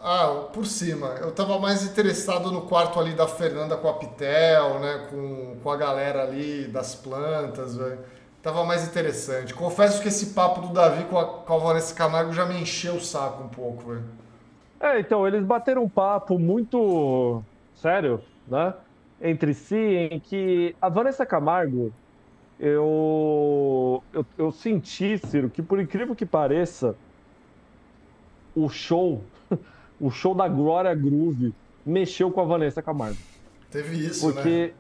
Ah, 0.03 0.47
por 0.51 0.65
cima. 0.65 1.07
Eu 1.21 1.29
estava 1.29 1.57
mais 1.57 1.83
interessado 1.83 2.51
no 2.51 2.63
quarto 2.63 2.99
ali 2.99 3.13
da 3.13 3.25
Fernanda 3.25 3.77
com 3.77 3.87
a 3.87 3.93
Pitel, 3.93 4.79
né? 4.79 5.07
Com, 5.09 5.55
com 5.63 5.71
a 5.71 5.77
galera 5.77 6.23
ali 6.23 6.67
das 6.67 6.93
plantas, 6.93 7.77
velho. 7.77 7.99
Tava 8.43 8.65
mais 8.65 8.85
interessante. 8.85 9.53
Confesso 9.53 10.01
que 10.01 10.09
esse 10.09 10.33
papo 10.33 10.59
do 10.59 10.73
Davi 10.73 11.05
com 11.05 11.17
a, 11.17 11.25
com 11.25 11.53
a 11.53 11.57
Vanessa 11.57 11.95
Camargo 11.95 12.33
já 12.33 12.45
me 12.45 12.59
encheu 12.59 12.95
o 12.95 13.01
saco 13.01 13.43
um 13.43 13.47
pouco, 13.47 13.91
velho. 13.91 14.03
É, 14.77 14.99
então, 14.99 15.25
eles 15.25 15.45
bateram 15.45 15.83
um 15.83 15.89
papo 15.89 16.37
muito 16.37 17.41
sério, 17.75 18.19
né? 18.45 18.73
Entre 19.21 19.53
si, 19.53 19.77
em 20.11 20.19
que 20.19 20.75
a 20.81 20.89
Vanessa 20.89 21.25
Camargo, 21.25 21.93
eu, 22.61 24.03
eu, 24.13 24.23
eu 24.37 24.51
senti, 24.51 25.17
Ciro, 25.17 25.49
que 25.49 25.63
por 25.63 25.79
incrível 25.79 26.15
que 26.15 26.27
pareça, 26.27 26.95
o 28.55 28.69
show, 28.69 29.23
o 29.99 30.11
show 30.11 30.35
da 30.35 30.47
Glória 30.47 30.93
Groove 30.93 31.55
mexeu 31.83 32.29
com 32.29 32.39
a 32.39 32.43
Vanessa 32.43 32.79
Camargo. 32.79 33.17
Teve 33.71 34.05
isso, 34.05 34.31
porque, 34.31 34.67
né? 34.67 34.73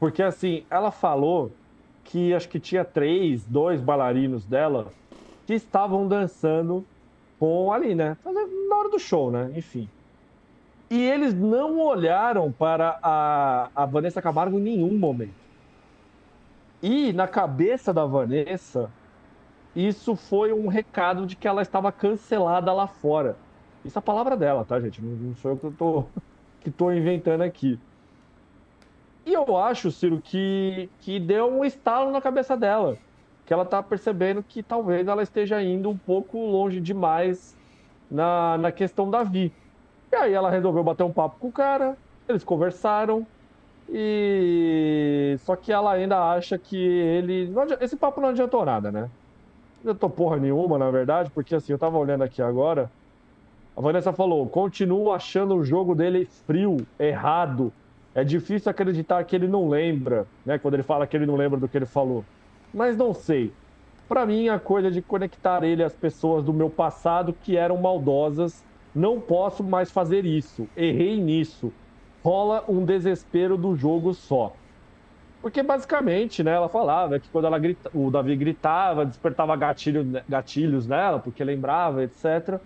Porque, 0.00 0.22
assim, 0.24 0.64
ela 0.68 0.90
falou 0.90 1.52
que 2.02 2.34
acho 2.34 2.48
que 2.48 2.58
tinha 2.58 2.84
três, 2.84 3.44
dois 3.44 3.80
bailarinos 3.80 4.44
dela 4.44 4.88
que 5.46 5.54
estavam 5.54 6.08
dançando 6.08 6.84
com 7.38 7.72
ali, 7.72 7.94
né? 7.94 8.16
Na 8.68 8.76
hora 8.76 8.88
do 8.88 8.98
show, 8.98 9.30
né? 9.30 9.52
Enfim. 9.54 9.88
E 10.90 11.00
eles 11.00 11.32
não 11.32 11.78
olharam 11.78 12.50
para 12.50 12.98
a, 13.00 13.68
a 13.76 13.86
Vanessa 13.86 14.20
Camargo 14.20 14.58
em 14.58 14.62
nenhum 14.62 14.98
momento. 14.98 15.39
E 16.82 17.12
na 17.12 17.28
cabeça 17.28 17.92
da 17.92 18.04
Vanessa, 18.04 18.90
isso 19.74 20.16
foi 20.16 20.52
um 20.52 20.68
recado 20.68 21.26
de 21.26 21.36
que 21.36 21.46
ela 21.46 21.62
estava 21.62 21.92
cancelada 21.92 22.72
lá 22.72 22.86
fora. 22.86 23.36
Isso 23.84 23.98
é 23.98 24.00
a 24.00 24.02
palavra 24.02 24.36
dela, 24.36 24.64
tá, 24.64 24.80
gente? 24.80 25.02
Não, 25.02 25.10
não 25.10 25.34
sou 25.36 25.52
eu 25.52 25.56
que 25.56 25.70
tô, 25.72 26.04
que 26.60 26.70
tô 26.70 26.92
inventando 26.92 27.42
aqui. 27.42 27.78
E 29.26 29.32
eu 29.32 29.56
acho, 29.56 29.90
Ciro, 29.90 30.20
que, 30.22 30.88
que 31.00 31.20
deu 31.20 31.46
um 31.46 31.64
estalo 31.64 32.10
na 32.10 32.20
cabeça 32.20 32.56
dela 32.56 32.98
que 33.50 33.52
ela 33.52 33.64
está 33.64 33.82
percebendo 33.82 34.44
que 34.44 34.62
talvez 34.62 35.08
ela 35.08 35.24
esteja 35.24 35.60
indo 35.60 35.90
um 35.90 35.98
pouco 35.98 36.38
longe 36.38 36.80
demais 36.80 37.58
na, 38.08 38.56
na 38.56 38.70
questão 38.70 39.10
da 39.10 39.24
Vi. 39.24 39.52
E 40.12 40.14
aí 40.14 40.32
ela 40.32 40.48
resolveu 40.48 40.84
bater 40.84 41.02
um 41.02 41.12
papo 41.12 41.36
com 41.40 41.48
o 41.48 41.52
cara, 41.52 41.98
eles 42.28 42.44
conversaram, 42.44 43.26
e 43.92 45.36
só 45.40 45.56
que 45.56 45.72
ela 45.72 45.92
ainda 45.92 46.18
acha 46.32 46.56
que 46.58 46.76
ele. 46.76 47.52
Esse 47.80 47.96
papo 47.96 48.20
não 48.20 48.28
adiantou 48.28 48.64
nada, 48.64 48.90
né? 48.92 49.10
Não 49.82 49.90
adiantou 49.90 50.10
porra 50.10 50.36
nenhuma, 50.36 50.78
na 50.78 50.90
verdade, 50.90 51.30
porque 51.30 51.54
assim, 51.54 51.72
eu 51.72 51.78
tava 51.78 51.98
olhando 51.98 52.22
aqui 52.22 52.40
agora. 52.40 52.90
A 53.76 53.80
Vanessa 53.80 54.12
falou: 54.12 54.46
continuo 54.48 55.12
achando 55.12 55.54
o 55.54 55.64
jogo 55.64 55.94
dele 55.94 56.26
frio, 56.46 56.76
errado. 56.98 57.72
É 58.14 58.24
difícil 58.24 58.70
acreditar 58.70 59.22
que 59.24 59.36
ele 59.36 59.46
não 59.46 59.68
lembra, 59.68 60.26
né? 60.44 60.58
Quando 60.58 60.74
ele 60.74 60.82
fala 60.82 61.06
que 61.06 61.16
ele 61.16 61.26
não 61.26 61.36
lembra 61.36 61.58
do 61.58 61.68
que 61.68 61.78
ele 61.78 61.86
falou 61.86 62.24
mas 62.72 62.96
não 62.96 63.12
sei. 63.12 63.52
Para 64.08 64.26
mim, 64.26 64.48
a 64.48 64.58
coisa 64.58 64.90
de 64.90 65.02
conectar 65.02 65.62
ele 65.62 65.84
às 65.84 65.94
pessoas 65.94 66.44
do 66.44 66.52
meu 66.52 66.68
passado 66.68 67.32
que 67.32 67.56
eram 67.56 67.76
maldosas, 67.76 68.64
não 68.94 69.20
posso 69.20 69.62
mais 69.62 69.90
fazer 69.90 70.24
isso. 70.24 70.68
Errei 70.76 71.20
nisso. 71.20 71.72
Rola 72.24 72.64
um 72.68 72.84
desespero 72.84 73.56
do 73.58 73.74
jogo 73.76 74.14
só. 74.14 74.62
Porque 75.40 75.62
basicamente, 75.62 76.42
né, 76.42 76.52
ela 76.52 76.68
falava 76.68 77.18
que 77.20 77.30
quando 77.30 77.46
ela 77.46 77.58
grita, 77.58 77.90
o 77.94 78.10
Davi 78.10 78.36
gritava, 78.36 79.06
despertava 79.06 79.56
gatilho, 79.56 80.04
gatilhos 80.28 80.86
nela, 80.86 81.20
porque 81.20 81.42
lembrava, 81.44 82.02
etc. 82.04 82.60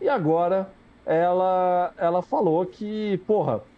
E 0.00 0.08
agora 0.08 0.76
ela 1.04 1.94
ela 1.96 2.22
falou 2.22 2.66
que, 2.66 3.18
porra, 3.26 3.68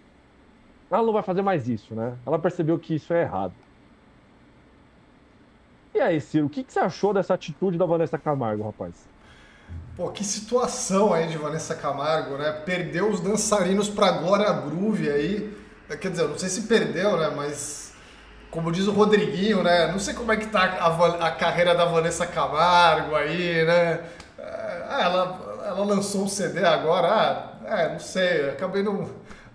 ela 0.91 1.03
não 1.05 1.13
vai 1.13 1.23
fazer 1.25 1.43
mais 1.43 1.69
isso, 1.69 1.95
né? 1.95 2.21
Ela 2.27 2.39
percebeu 2.41 2.79
que 2.79 2.95
isso 2.95 3.13
é 3.15 3.23
errado. 3.23 3.57
E 5.95 6.01
aí, 6.01 6.21
Ciro, 6.21 6.47
o 6.47 6.51
que, 6.51 6.65
que 6.65 6.73
você 6.73 6.81
achou 6.81 7.13
dessa 7.15 7.35
atitude 7.35 7.79
da 7.79 7.87
Vanessa 7.87 8.19
Camargo, 8.19 8.63
rapaz? 8.65 9.12
Pô, 9.97 10.09
que 10.11 10.25
situação 10.25 11.13
aí 11.13 11.29
de 11.29 11.37
Vanessa 11.37 11.75
Camargo, 11.75 12.37
né? 12.39 12.51
Perdeu 12.65 13.11
os 13.11 13.21
dançarinos 13.21 13.89
pra 13.89 14.11
Glória 14.13 14.51
Groove 14.53 15.11
aí. 15.11 15.57
Quer 16.01 16.11
dizer, 16.11 16.23
eu 16.23 16.29
não 16.29 16.39
sei 16.39 16.49
se 16.49 16.63
perdeu, 16.63 17.17
né? 17.19 17.31
Mas, 17.37 17.93
como 18.51 18.73
diz 18.73 18.87
o 18.87 18.93
Rodriguinho, 18.93 19.63
né? 19.63 19.93
Não 19.93 19.99
sei 19.99 20.15
como 20.15 20.33
é 20.33 20.37
que 20.37 20.47
tá 20.47 20.63
a, 20.63 21.27
a 21.27 21.31
carreira 21.33 21.75
da 21.75 21.85
Vanessa 21.85 22.27
Camargo 22.27 23.15
aí, 23.15 23.65
né? 23.67 24.01
Ah, 24.39 25.03
ela, 25.03 25.63
ela 25.67 25.85
lançou 25.85 26.25
um 26.25 26.29
CD 26.29 26.65
agora. 26.65 27.09
Ah, 27.09 27.81
é, 27.81 27.93
não 27.93 28.01
sei. 28.01 28.51
Acabei 28.51 28.83
não, 28.83 29.09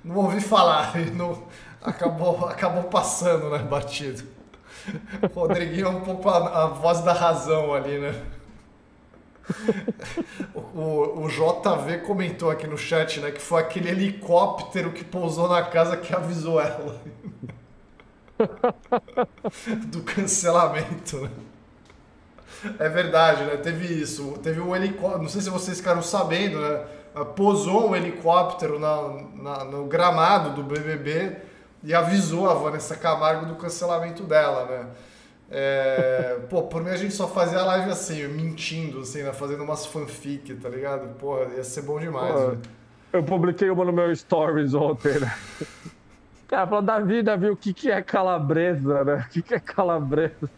não 0.04 0.16
ouvi 0.18 0.40
falar. 0.40 0.96
E 1.02 1.12
não, 1.12 1.44
acabou, 1.82 2.48
acabou 2.48 2.84
passando, 2.84 3.50
né? 3.50 3.60
Batido. 3.60 4.24
Rodriguinho 5.34 5.88
é 5.88 5.90
um 5.90 6.02
pouco 6.02 6.30
a, 6.30 6.64
a, 6.64 6.68
voz 6.68 7.02
da 7.02 7.14
razão 7.14 7.74
ali, 7.74 7.98
né? 8.00 8.14
O, 10.54 11.24
o, 11.24 11.28
JV 11.28 12.00
comentou 12.06 12.52
aqui 12.52 12.68
no 12.68 12.78
chat, 12.78 13.20
né, 13.20 13.32
que 13.32 13.42
foi 13.42 13.62
aquele 13.62 13.90
helicóptero 13.90 14.92
que 14.92 15.04
pousou 15.04 15.48
na 15.48 15.64
casa 15.64 15.98
que 15.98 16.14
avisou 16.14 16.62
ela 16.62 17.02
do 19.88 20.02
cancelamento. 20.04 21.22
Né? 21.22 21.30
É 22.80 22.90
verdade, 22.90 23.44
né? 23.44 23.58
Teve 23.58 23.86
isso. 23.86 24.38
Teve 24.44 24.60
um 24.60 24.76
helicóptero. 24.76 25.24
Não 25.24 25.30
sei 25.30 25.42
se 25.42 25.50
vocês 25.50 25.78
ficaram 25.78 26.02
sabendo, 26.02 26.60
né? 26.60 26.86
Pousou 27.36 27.90
um 27.90 27.96
helicóptero 27.96 28.78
na, 28.78 29.02
na, 29.34 29.64
no 29.64 29.86
gramado 29.86 30.52
do 30.52 30.64
BBB 30.64 31.38
e 31.84 31.94
avisou 31.94 32.50
a 32.50 32.54
Vanessa 32.54 32.96
Camargo 32.96 33.46
do 33.46 33.56
cancelamento 33.56 34.24
dela, 34.24 34.66
né? 34.66 34.88
É, 35.50 36.40
pô, 36.50 36.64
por 36.64 36.84
mim 36.84 36.90
a 36.90 36.98
gente 36.98 37.14
só 37.14 37.28
fazia 37.28 37.60
a 37.60 37.66
live 37.66 37.90
assim, 37.90 38.28
mentindo, 38.28 39.00
assim, 39.00 39.24
né? 39.24 39.32
Fazendo 39.32 39.64
umas 39.64 39.86
fanfic, 39.86 40.54
tá 40.56 40.68
ligado? 40.68 41.16
Pô, 41.16 41.42
ia 41.44 41.64
ser 41.64 41.84
bom 41.84 42.00
demais, 42.00 42.34
pô? 42.34 42.58
Eu 43.14 43.24
publiquei 43.24 43.70
uma 43.70 43.86
no 43.86 43.94
meu 43.94 44.14
stories 44.14 44.74
ontem, 44.74 45.20
né? 45.20 45.34
Cara, 46.48 46.68
falou, 46.68 46.82
Davi, 46.82 47.24
Davi, 47.24 47.50
o 47.50 47.56
que, 47.56 47.74
que 47.74 47.90
é 47.90 48.02
calabresa, 48.02 49.04
né? 49.04 49.26
O 49.28 49.32
que, 49.32 49.42
que 49.42 49.54
é 49.54 49.60
calabresa? 49.60 50.50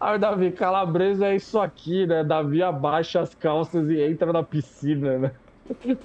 Aí, 0.00 0.18
Davi, 0.18 0.52
calabresa 0.52 1.26
é 1.26 1.36
isso 1.36 1.58
aqui, 1.58 2.06
né? 2.06 2.22
Davi 2.22 2.62
abaixa 2.62 3.20
as 3.20 3.34
calças 3.34 3.88
e 3.88 4.00
entra 4.00 4.32
na 4.32 4.42
piscina, 4.42 5.18
né? 5.18 5.30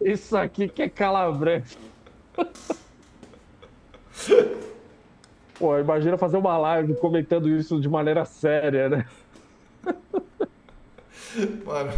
Isso 0.00 0.36
aqui 0.36 0.68
que 0.68 0.82
é 0.82 0.88
calabresa. 0.88 1.76
Pô, 5.58 5.78
imagina 5.78 6.16
fazer 6.16 6.38
uma 6.38 6.56
live 6.56 6.94
comentando 6.94 7.48
isso 7.48 7.80
de 7.80 7.88
maneira 7.88 8.24
séria, 8.24 8.88
né? 8.88 9.06
Mano, 11.64 11.92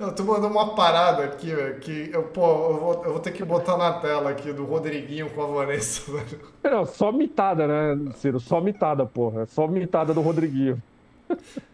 eu 0.00 0.12
tô 0.12 0.24
mandando 0.24 0.48
uma 0.48 0.74
parada 0.74 1.24
aqui, 1.24 1.54
velho, 1.54 1.78
que 1.78 2.10
eu, 2.12 2.24
pô, 2.24 2.40
eu 2.42 2.78
vou, 2.78 3.04
eu 3.04 3.12
vou 3.12 3.20
ter 3.20 3.32
que 3.32 3.44
botar 3.44 3.76
na 3.76 3.92
tela 3.94 4.30
aqui 4.30 4.52
do 4.52 4.64
Rodriguinho 4.64 5.30
com 5.30 5.42
a 5.42 5.46
Vanessa, 5.46 6.10
velho. 6.12 6.40
Não, 6.62 6.84
só 6.84 7.12
mitada, 7.12 7.66
né, 7.66 8.12
Ciro? 8.16 8.40
Só 8.40 8.60
mitada, 8.60 9.06
porra. 9.06 9.46
Só 9.46 9.66
mitada 9.66 10.12
do 10.12 10.20
Rodriguinho. 10.20 10.82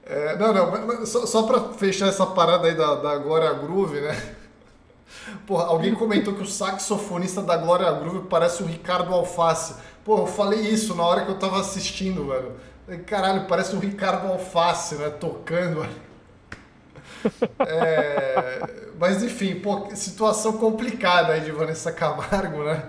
É, 0.04 0.36
não, 0.36 0.52
não, 0.52 1.06
só, 1.06 1.26
só 1.26 1.42
pra 1.44 1.60
fechar 1.74 2.08
essa 2.08 2.26
parada 2.26 2.68
aí 2.68 2.74
da, 2.74 2.94
da 2.96 3.16
Glória 3.16 3.52
Groove, 3.54 4.00
né? 4.00 4.16
Porra, 5.46 5.64
alguém 5.64 5.94
comentou 5.94 6.34
que 6.34 6.42
o 6.42 6.46
saxofonista 6.46 7.42
da 7.42 7.56
Glória 7.56 7.90
Groove 7.92 8.26
parece 8.28 8.62
o 8.62 8.66
Ricardo 8.66 9.12
Alface. 9.12 9.74
Pô, 10.04 10.18
eu 10.18 10.26
falei 10.26 10.60
isso 10.60 10.94
na 10.94 11.04
hora 11.04 11.24
que 11.24 11.30
eu 11.30 11.38
tava 11.38 11.60
assistindo, 11.60 12.28
velho. 12.28 12.52
Caralho, 13.06 13.46
parece 13.46 13.74
o 13.76 13.78
Ricardo 13.78 14.26
Alface, 14.26 14.96
né? 14.96 15.10
Tocando. 15.10 15.86
É... 17.58 18.62
Mas 18.98 19.22
enfim, 19.22 19.56
pô, 19.56 19.94
situação 19.94 20.54
complicada 20.54 21.34
aí 21.34 21.42
de 21.42 21.50
Vanessa 21.50 21.92
Camargo, 21.92 22.64
né? 22.64 22.82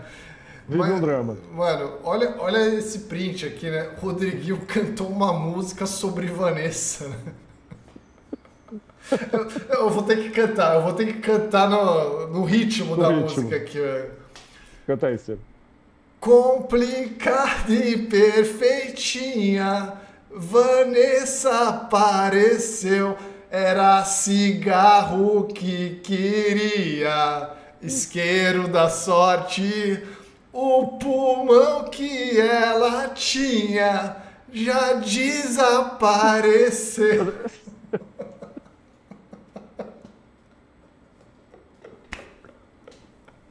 Vive 0.70 0.92
um 0.92 1.02
drama. 1.02 1.38
Mano, 1.52 1.98
olha, 2.02 2.36
olha 2.40 2.76
esse 2.76 3.00
print 3.00 3.46
aqui, 3.46 3.70
né? 3.70 3.90
Rodriguinho 4.00 4.66
cantou 4.66 5.08
uma 5.08 5.34
música 5.34 5.86
sobre 5.86 6.28
Vanessa, 6.28 7.10
né? 7.10 7.18
Eu, 9.32 9.48
eu, 9.78 9.90
vou 9.90 10.04
ter 10.04 10.18
que 10.18 10.30
cantar, 10.30 10.76
eu 10.76 10.84
vou 10.84 10.94
ter 10.94 11.06
que 11.08 11.20
cantar 11.20 11.70
no, 11.70 12.28
no 12.28 12.44
ritmo 12.44 12.96
no 12.96 13.02
da 13.02 13.10
ritmo. 13.10 13.44
música 13.44 13.56
aqui. 13.58 13.80
Canta 14.88 15.08
aí, 15.08 15.18
Ciro. 15.18 15.40
Complicada 16.20 17.74
e 17.74 17.98
perfeitinha, 18.04 19.94
Vanessa 20.30 21.70
apareceu, 21.70 23.18
era 23.50 24.04
cigarro 24.06 25.46
que 25.46 26.00
queria, 26.04 27.50
isqueiro 27.82 28.68
da 28.68 28.88
sorte, 28.90 30.04
o 30.54 31.00
pulmão 31.00 31.86
que 31.86 32.40
ela 32.40 33.10
tinha 33.10 34.16
já 34.54 34.94
desapareceu. 34.94 36.12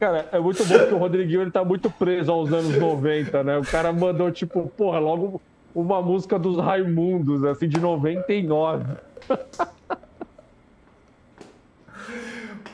Cara, 0.01 0.27
é 0.33 0.39
muito 0.39 0.65
bom 0.65 0.79
que 0.79 0.95
o 0.95 0.97
Rodriguinho 0.97 1.43
ele 1.43 1.51
tá 1.51 1.63
muito 1.63 1.91
preso 1.91 2.33
aos 2.33 2.51
anos 2.51 2.75
90, 2.75 3.45
né? 3.45 3.59
O 3.59 3.67
cara 3.67 3.93
mandou, 3.93 4.31
tipo, 4.33 4.67
porra, 4.75 4.99
logo 4.99 5.43
uma 5.75 6.01
música 6.01 6.39
dos 6.39 6.57
Raimundos, 6.57 7.45
assim, 7.45 7.69
de 7.69 7.79
99. 7.79 8.85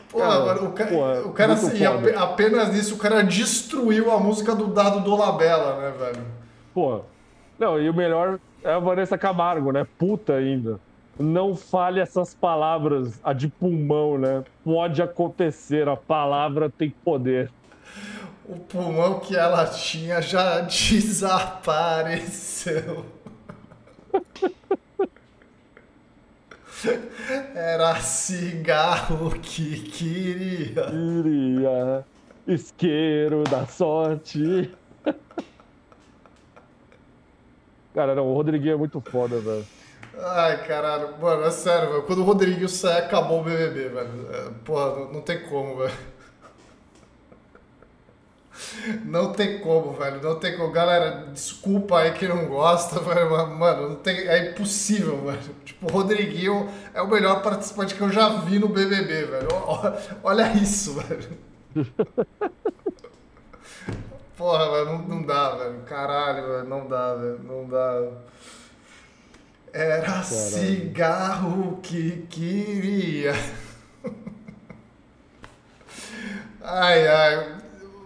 Porra, 0.08 0.28
cara, 0.28 0.44
mano, 0.44 0.68
o, 0.68 0.72
ca... 0.72 0.86
porra, 0.86 1.20
o 1.22 1.32
cara, 1.32 1.52
assim, 1.54 1.84
foda. 1.84 2.20
apenas 2.20 2.72
nisso, 2.72 2.94
o 2.94 2.98
cara 2.98 3.22
destruiu 3.22 4.12
a 4.12 4.20
música 4.20 4.54
do 4.54 4.68
Dado 4.68 5.00
Dolabella, 5.00 5.80
né, 5.80 5.92
velho? 5.98 6.24
Porra. 6.72 7.00
Não, 7.58 7.80
e 7.80 7.90
o 7.90 7.94
melhor 7.94 8.38
é 8.62 8.72
a 8.72 8.78
Vanessa 8.78 9.18
Camargo, 9.18 9.72
né? 9.72 9.84
Puta 9.98 10.34
ainda 10.34 10.78
não 11.18 11.56
fale 11.56 12.00
essas 12.00 12.34
palavras, 12.34 13.18
a 13.24 13.32
de 13.32 13.48
pulmão, 13.48 14.18
né? 14.18 14.44
Pode 14.64 15.00
acontecer, 15.02 15.88
a 15.88 15.96
palavra 15.96 16.68
tem 16.70 16.90
poder. 16.90 17.50
O 18.44 18.58
pulmão 18.58 19.18
que 19.18 19.34
ela 19.34 19.64
tinha 19.66 20.20
já 20.20 20.60
desapareceu. 20.68 22.16
Era 27.54 27.96
cigarro 27.96 29.30
que 29.40 29.80
queria. 29.80 30.84
Queria. 30.90 32.04
Isqueiro 32.46 33.42
da 33.44 33.66
sorte. 33.66 34.70
Cara, 37.94 38.14
não, 38.14 38.28
o 38.28 38.34
Rodriguinho 38.34 38.74
é 38.74 38.76
muito 38.76 39.00
foda, 39.00 39.40
velho. 39.40 39.66
Ai, 40.18 40.66
caralho. 40.66 41.16
Mano, 41.20 41.44
é 41.44 41.50
sério, 41.50 41.90
velho. 41.90 42.02
Quando 42.04 42.20
o 42.20 42.24
Rodriguinho 42.24 42.68
sai, 42.68 43.00
acabou 43.00 43.40
o 43.40 43.44
BBB, 43.44 43.88
velho. 43.90 44.28
É, 44.32 44.50
porra, 44.64 44.96
não, 44.96 45.12
não 45.14 45.20
tem 45.20 45.42
como, 45.42 45.76
velho. 45.76 45.92
Não 49.04 49.32
tem 49.32 49.60
como, 49.60 49.92
velho. 49.92 50.22
Não 50.22 50.38
tem 50.38 50.56
como. 50.56 50.72
Galera, 50.72 51.26
desculpa 51.30 51.98
aí 51.98 52.12
quem 52.12 52.28
não 52.28 52.46
gosta, 52.46 52.98
velho. 53.04 53.30
Mano, 53.54 53.90
não 53.90 53.96
tem... 53.96 54.16
é 54.26 54.50
impossível, 54.50 55.18
velho. 55.26 55.40
Tipo, 55.64 55.86
o 55.86 55.92
Rodriguinho 55.92 56.66
é 56.94 57.02
o 57.02 57.06
melhor 57.06 57.42
participante 57.42 57.94
que 57.94 58.00
eu 58.00 58.10
já 58.10 58.28
vi 58.28 58.58
no 58.58 58.68
BBB, 58.68 59.24
velho. 59.24 59.48
Olha 60.24 60.52
isso, 60.54 60.94
velho. 61.00 61.38
Porra, 64.36 64.70
velho, 64.70 64.86
não, 64.86 64.98
não 65.00 65.22
dá, 65.22 65.50
velho. 65.56 65.80
Caralho, 65.86 66.46
velho. 66.46 66.64
Não 66.64 66.88
dá, 66.88 67.14
velho. 67.14 67.40
Não 67.44 67.68
dá. 67.68 68.10
Era 69.76 70.00
Caralho. 70.00 70.24
cigarro 70.24 71.80
que 71.82 72.26
queria. 72.30 73.34
Ai, 76.62 77.06
ai. 77.06 77.56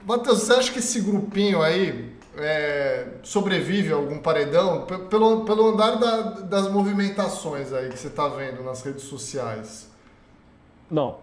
Matheus, 0.04 0.40
você 0.40 0.52
acha 0.52 0.72
que 0.72 0.80
esse 0.80 1.00
grupinho 1.00 1.62
aí 1.62 2.12
é, 2.36 3.06
sobrevive 3.22 3.92
a 3.92 3.96
algum 3.96 4.18
paredão? 4.18 4.84
Pelo, 5.08 5.44
pelo 5.44 5.68
andar 5.68 5.94
da, 5.94 6.20
das 6.40 6.68
movimentações 6.68 7.72
aí 7.72 7.88
que 7.88 7.98
você 7.98 8.08
está 8.08 8.26
vendo 8.26 8.64
nas 8.64 8.82
redes 8.82 9.04
sociais. 9.04 9.88
Não. 10.90 11.18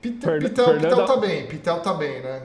Pitel, 0.00 0.38
Pitel, 0.38 0.64
Fernanda... 0.64 0.88
Pitel 0.90 1.06
tá 1.06 1.16
bem, 1.16 1.46
Pitel 1.48 1.80
tá 1.80 1.92
bem, 1.94 2.22
né? 2.22 2.42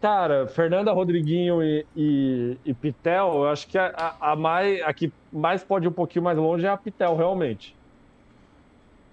Cara, 0.00 0.46
Fernanda 0.46 0.92
Rodriguinho 0.92 1.62
e, 1.62 1.86
e, 1.96 2.58
e 2.64 2.74
Pitel, 2.74 3.34
eu 3.34 3.48
acho 3.48 3.66
que 3.66 3.78
a, 3.78 4.14
a, 4.20 4.36
mais, 4.36 4.80
a 4.82 4.92
que 4.92 5.12
mais 5.32 5.64
pode 5.64 5.86
ir 5.86 5.88
um 5.88 5.92
pouquinho 5.92 6.24
mais 6.24 6.38
longe 6.38 6.66
é 6.66 6.68
a 6.68 6.76
Pitel, 6.76 7.16
realmente. 7.16 7.74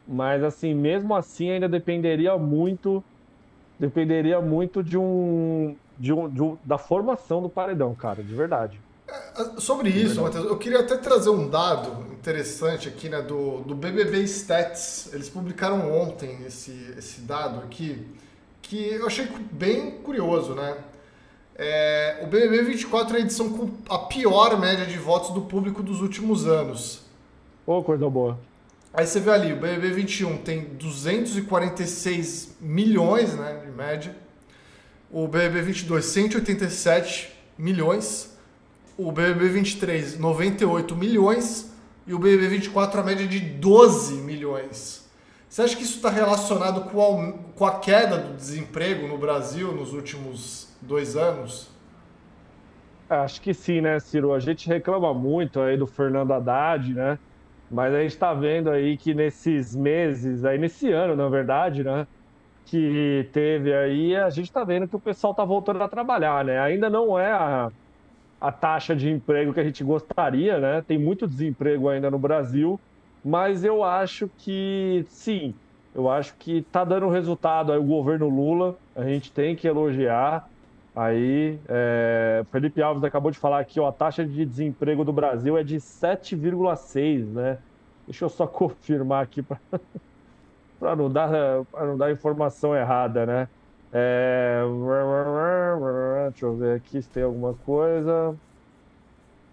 Mas, 0.07 0.43
assim, 0.43 0.73
mesmo 0.73 1.15
assim, 1.15 1.49
ainda 1.49 1.69
dependeria 1.69 2.37
muito 2.37 3.03
dependeria 3.79 4.39
muito 4.39 4.83
de 4.83 4.97
um, 4.97 5.75
de 5.97 6.13
um, 6.13 6.29
de 6.29 6.41
um 6.41 6.57
da 6.63 6.77
formação 6.77 7.41
do 7.41 7.49
paredão, 7.49 7.93
cara, 7.95 8.23
de 8.23 8.33
verdade. 8.33 8.79
É, 9.07 9.59
sobre 9.59 9.89
isso, 9.89 10.21
Matheus, 10.21 10.45
eu 10.45 10.57
queria 10.57 10.79
até 10.79 10.97
trazer 10.97 11.29
um 11.29 11.49
dado 11.49 12.13
interessante 12.13 12.87
aqui, 12.87 13.09
né, 13.09 13.21
do, 13.21 13.61
do 13.61 13.75
BBB 13.75 14.21
Stats. 14.23 15.13
Eles 15.13 15.29
publicaram 15.29 15.91
ontem 15.91 16.43
esse, 16.45 16.93
esse 16.97 17.21
dado 17.21 17.59
aqui 17.59 18.05
que 18.63 18.93
eu 18.93 19.05
achei 19.05 19.27
bem 19.51 19.91
curioso, 19.91 20.55
né? 20.55 20.77
É, 21.55 22.21
o 22.23 22.27
BBB 22.27 22.63
24 22.63 23.15
é 23.15 23.19
a 23.19 23.21
edição 23.21 23.49
com 23.49 23.69
a 23.87 23.99
pior 23.99 24.59
média 24.59 24.85
de 24.85 24.97
votos 24.97 25.29
do 25.31 25.41
público 25.41 25.83
dos 25.83 26.01
últimos 26.01 26.47
anos. 26.47 27.01
Ô, 27.67 27.77
oh, 27.77 27.83
coisa 27.83 28.09
boa. 28.09 28.39
Aí 28.91 29.05
você 29.05 29.19
vê 29.19 29.31
ali, 29.31 29.53
o 29.53 29.57
BBB 29.57 29.91
21 29.91 30.37
tem 30.37 30.61
246 30.61 32.57
milhões, 32.59 33.33
né, 33.35 33.61
de 33.63 33.71
média. 33.71 34.15
O 35.11 35.27
BBB 35.27 35.61
22, 35.61 36.05
187 36.05 37.31
milhões. 37.57 38.35
O 38.97 39.11
BBB 39.11 39.49
23, 39.49 40.17
98 40.17 40.95
milhões. 40.95 41.71
E 42.07 42.13
o 42.13 42.19
BBB 42.19 42.47
24, 42.47 42.99
a 42.99 43.03
média 43.03 43.27
de 43.27 43.39
12 43.39 44.15
milhões. 44.15 45.02
Você 45.53 45.61
acha 45.61 45.75
que 45.77 45.83
isso 45.83 45.97
está 45.97 46.09
relacionado 46.09 46.89
com 46.89 46.99
a, 46.99 47.31
com 47.55 47.63
a 47.63 47.79
queda 47.79 48.17
do 48.17 48.33
desemprego 48.33 49.07
no 49.07 49.19
Brasil 49.19 49.71
nos 49.71 49.93
últimos 49.93 50.75
dois 50.81 51.15
anos? 51.15 51.69
Acho 53.07 53.39
que 53.39 53.53
sim, 53.53 53.79
né, 53.79 53.99
Ciro? 53.99 54.33
A 54.33 54.39
gente 54.39 54.67
reclama 54.67 55.13
muito 55.13 55.59
aí 55.59 55.77
do 55.77 55.85
Fernando 55.85 56.33
Haddad, 56.33 56.95
né? 56.95 57.19
Mas 57.69 57.93
a 57.93 58.01
gente 58.01 58.13
está 58.13 58.33
vendo 58.33 58.71
aí 58.71 58.97
que 58.97 59.13
nesses 59.13 59.75
meses, 59.75 60.43
aí 60.43 60.57
nesse 60.57 60.91
ano, 60.91 61.15
na 61.15 61.29
verdade, 61.29 61.83
né? 61.83 62.07
Que 62.65 63.29
teve 63.31 63.71
aí, 63.75 64.15
a 64.15 64.31
gente 64.31 64.45
está 64.45 64.63
vendo 64.63 64.87
que 64.87 64.95
o 64.95 64.99
pessoal 64.99 65.33
está 65.33 65.45
voltando 65.45 65.83
a 65.83 65.87
trabalhar, 65.87 66.43
né? 66.43 66.59
Ainda 66.59 66.89
não 66.89 67.19
é 67.19 67.31
a, 67.31 67.71
a 68.41 68.51
taxa 68.51 68.95
de 68.95 69.07
emprego 69.07 69.53
que 69.53 69.59
a 69.59 69.63
gente 69.63 69.83
gostaria, 69.83 70.57
né? 70.57 70.81
Tem 70.81 70.97
muito 70.97 71.27
desemprego 71.27 71.89
ainda 71.89 72.09
no 72.09 72.17
Brasil, 72.17 72.79
mas 73.23 73.63
eu 73.63 73.83
acho 73.83 74.29
que 74.37 75.05
sim, 75.09 75.53
eu 75.95 76.09
acho 76.09 76.35
que 76.35 76.57
está 76.57 76.83
dando 76.83 77.07
resultado 77.07 77.71
aí 77.71 77.77
o 77.77 77.83
governo 77.83 78.27
Lula, 78.27 78.75
a 78.95 79.03
gente 79.03 79.31
tem 79.31 79.55
que 79.55 79.67
elogiar. 79.67 80.49
Aí, 80.95 81.59
é, 81.67 82.43
Felipe 82.51 82.81
Alves 82.81 83.03
acabou 83.03 83.31
de 83.31 83.37
falar 83.37 83.59
aqui, 83.59 83.79
ó, 83.79 83.87
a 83.87 83.91
taxa 83.91 84.25
de 84.25 84.45
desemprego 84.45 85.03
do 85.03 85.13
Brasil 85.13 85.57
é 85.57 85.63
de 85.63 85.77
7,6, 85.77 87.25
né? 87.31 87.57
Deixa 88.05 88.25
eu 88.25 88.29
só 88.29 88.45
confirmar 88.47 89.23
aqui 89.23 89.41
para 89.41 90.95
não, 90.95 91.11
dar, 91.11 91.29
não 91.73 91.97
dar 91.97 92.11
informação 92.11 92.75
errada, 92.75 93.25
né? 93.25 93.47
É, 93.91 94.61
deixa 96.31 96.45
eu 96.45 96.57
ver 96.57 96.77
aqui 96.77 97.01
se 97.01 97.09
tem 97.09 97.23
alguma 97.23 97.53
coisa. 97.53 98.35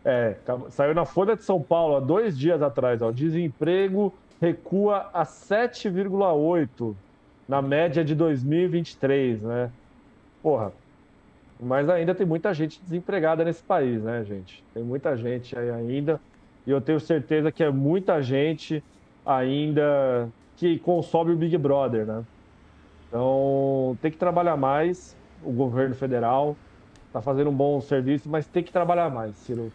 É, 0.04 0.36
saiu 0.70 0.94
na 0.94 1.04
Folha 1.04 1.36
de 1.36 1.44
São 1.44 1.62
Paulo 1.62 1.96
há 1.96 2.00
dois 2.00 2.38
dias 2.38 2.62
atrás. 2.62 3.02
Ó, 3.02 3.10
desemprego 3.10 4.12
recua 4.40 5.10
a 5.12 5.24
7,8 5.24 6.96
na 7.46 7.60
média 7.60 8.04
de 8.04 8.14
2023, 8.14 9.42
né? 9.42 9.70
Porra, 10.42 10.72
mas 11.60 11.88
ainda 11.90 12.14
tem 12.14 12.26
muita 12.26 12.54
gente 12.54 12.82
desempregada 12.82 13.44
nesse 13.44 13.62
país, 13.62 14.02
né, 14.02 14.24
gente? 14.24 14.64
Tem 14.72 14.82
muita 14.82 15.16
gente 15.16 15.58
aí 15.58 15.70
ainda. 15.70 16.20
E 16.66 16.70
eu 16.70 16.80
tenho 16.80 16.98
certeza 16.98 17.52
que 17.52 17.62
é 17.62 17.70
muita 17.70 18.22
gente 18.22 18.82
ainda 19.24 20.32
que 20.56 20.78
consome 20.78 21.32
o 21.32 21.36
Big 21.36 21.56
Brother, 21.58 22.06
né? 22.06 22.24
Então, 23.08 23.98
tem 24.00 24.10
que 24.10 24.16
trabalhar 24.16 24.56
mais, 24.56 25.18
o 25.42 25.52
governo 25.52 25.94
federal 25.94 26.56
está 27.06 27.20
fazendo 27.20 27.50
um 27.50 27.56
bom 27.56 27.80
serviço, 27.80 28.28
mas 28.30 28.46
tem 28.48 28.62
que 28.62 28.72
trabalhar 28.72 29.10
mais, 29.10 29.36
Ciro. 29.36 29.72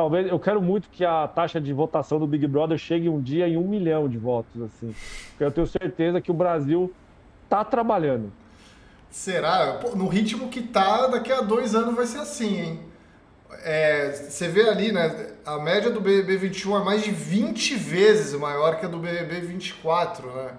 Talvez, 0.00 0.28
eu 0.28 0.38
quero 0.38 0.62
muito 0.62 0.88
que 0.88 1.04
a 1.04 1.28
taxa 1.28 1.60
de 1.60 1.74
votação 1.74 2.18
do 2.18 2.26
Big 2.26 2.46
Brother 2.46 2.78
chegue 2.78 3.06
um 3.06 3.20
dia 3.20 3.46
em 3.46 3.58
um 3.58 3.68
milhão 3.68 4.08
de 4.08 4.16
votos, 4.16 4.62
assim. 4.62 4.94
Porque 5.28 5.44
eu 5.44 5.50
tenho 5.50 5.66
certeza 5.66 6.22
que 6.22 6.30
o 6.30 6.34
Brasil 6.34 6.90
está 7.44 7.62
trabalhando. 7.62 8.32
Será? 9.10 9.74
Pô, 9.74 9.94
no 9.94 10.08
ritmo 10.08 10.48
que 10.48 10.62
tá, 10.62 11.06
daqui 11.06 11.30
a 11.30 11.42
dois 11.42 11.74
anos 11.74 11.94
vai 11.94 12.06
ser 12.06 12.20
assim, 12.20 12.60
hein? 12.60 12.80
É, 13.62 14.10
você 14.10 14.48
vê 14.48 14.70
ali, 14.70 14.90
né? 14.90 15.34
A 15.44 15.58
média 15.58 15.90
do 15.90 16.00
BBB 16.00 16.38
21 16.38 16.78
é 16.78 16.82
mais 16.82 17.02
de 17.02 17.10
20 17.10 17.74
vezes 17.74 18.32
maior 18.40 18.80
que 18.80 18.86
a 18.86 18.88
do 18.88 18.98
BBB 18.98 19.42
24, 19.42 20.26
né? 20.34 20.52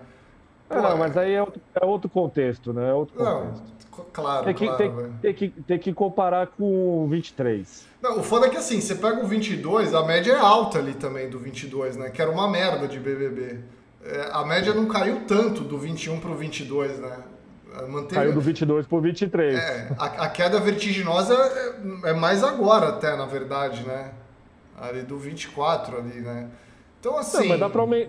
Pô, 0.69 0.75
não, 0.75 0.97
mas 0.99 1.17
aí 1.17 1.33
é 1.33 1.41
outro, 1.41 1.59
é 1.73 1.83
outro 1.83 2.09
contexto, 2.11 2.73
né? 2.73 2.91
É 2.91 2.93
outro 2.93 3.15
contexto. 3.15 3.63
Não, 3.63 3.80
claro, 4.11 4.45
tem 4.45 4.53
que, 4.53 4.65
claro. 4.65 4.77
Tem, 4.77 5.11
tem, 5.21 5.33
que, 5.33 5.61
tem 5.61 5.79
que 5.79 5.93
comparar 5.93 6.47
com 6.47 7.03
o 7.03 7.07
23. 7.07 7.85
Não, 8.01 8.19
o 8.19 8.23
foda 8.23 8.47
é 8.47 8.49
que 8.49 8.57
assim, 8.57 8.81
você 8.81 8.95
pega 8.95 9.23
o 9.23 9.27
22, 9.27 9.93
a 9.93 10.03
média 10.03 10.33
é 10.33 10.39
alta 10.39 10.79
ali 10.79 10.93
também 10.93 11.29
do 11.29 11.37
22, 11.37 11.97
né? 11.97 12.09
Que 12.09 12.21
era 12.21 12.31
uma 12.31 12.49
merda 12.49 12.87
de 12.87 12.99
BBB. 12.99 13.59
É, 14.03 14.29
a 14.31 14.43
média 14.43 14.73
não 14.73 14.87
caiu 14.87 15.21
tanto 15.27 15.61
do 15.61 15.77
21 15.77 16.19
pro 16.19 16.35
22, 16.35 16.99
né? 16.99 17.17
Manteve... 17.87 18.15
Caiu 18.15 18.33
do 18.33 18.41
22 18.41 18.85
por 18.85 19.01
23. 19.01 19.55
É, 19.55 19.95
a, 19.97 20.05
a 20.05 20.29
queda 20.29 20.59
vertiginosa 20.59 21.33
é, 21.33 22.09
é, 22.09 22.13
mais 22.13 22.43
agora 22.43 22.89
até, 22.89 23.15
na 23.15 23.25
verdade, 23.25 23.85
né? 23.85 24.11
Ali 24.79 25.03
do 25.03 25.17
24 25.17 25.97
ali, 25.97 26.19
né? 26.19 26.47
Então, 27.01 27.17
assim... 27.17 27.39
Não, 27.39 27.47
mas 27.47 27.59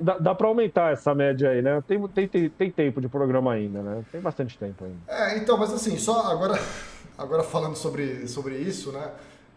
dá 0.00 0.18
dá 0.18 0.34
pra, 0.34 0.46
aumentar 0.46 0.92
essa 0.92 1.12
média 1.14 1.50
aí, 1.50 1.60
né? 1.60 1.82
Tem, 1.88 2.00
tem, 2.08 2.28
tem, 2.28 2.48
tem, 2.48 2.70
tempo 2.70 3.00
de 3.00 3.08
programa 3.08 3.52
ainda, 3.52 3.82
né? 3.82 4.04
Tem 4.12 4.20
bastante 4.20 4.56
tempo 4.56 4.84
ainda. 4.84 4.98
É, 5.08 5.38
então, 5.38 5.58
mas 5.58 5.72
assim, 5.72 5.98
só 5.98 6.30
agora, 6.30 6.56
agora 7.18 7.42
falando 7.42 7.74
sobre, 7.74 8.28
sobre 8.28 8.56
isso, 8.56 8.92
né? 8.92 9.10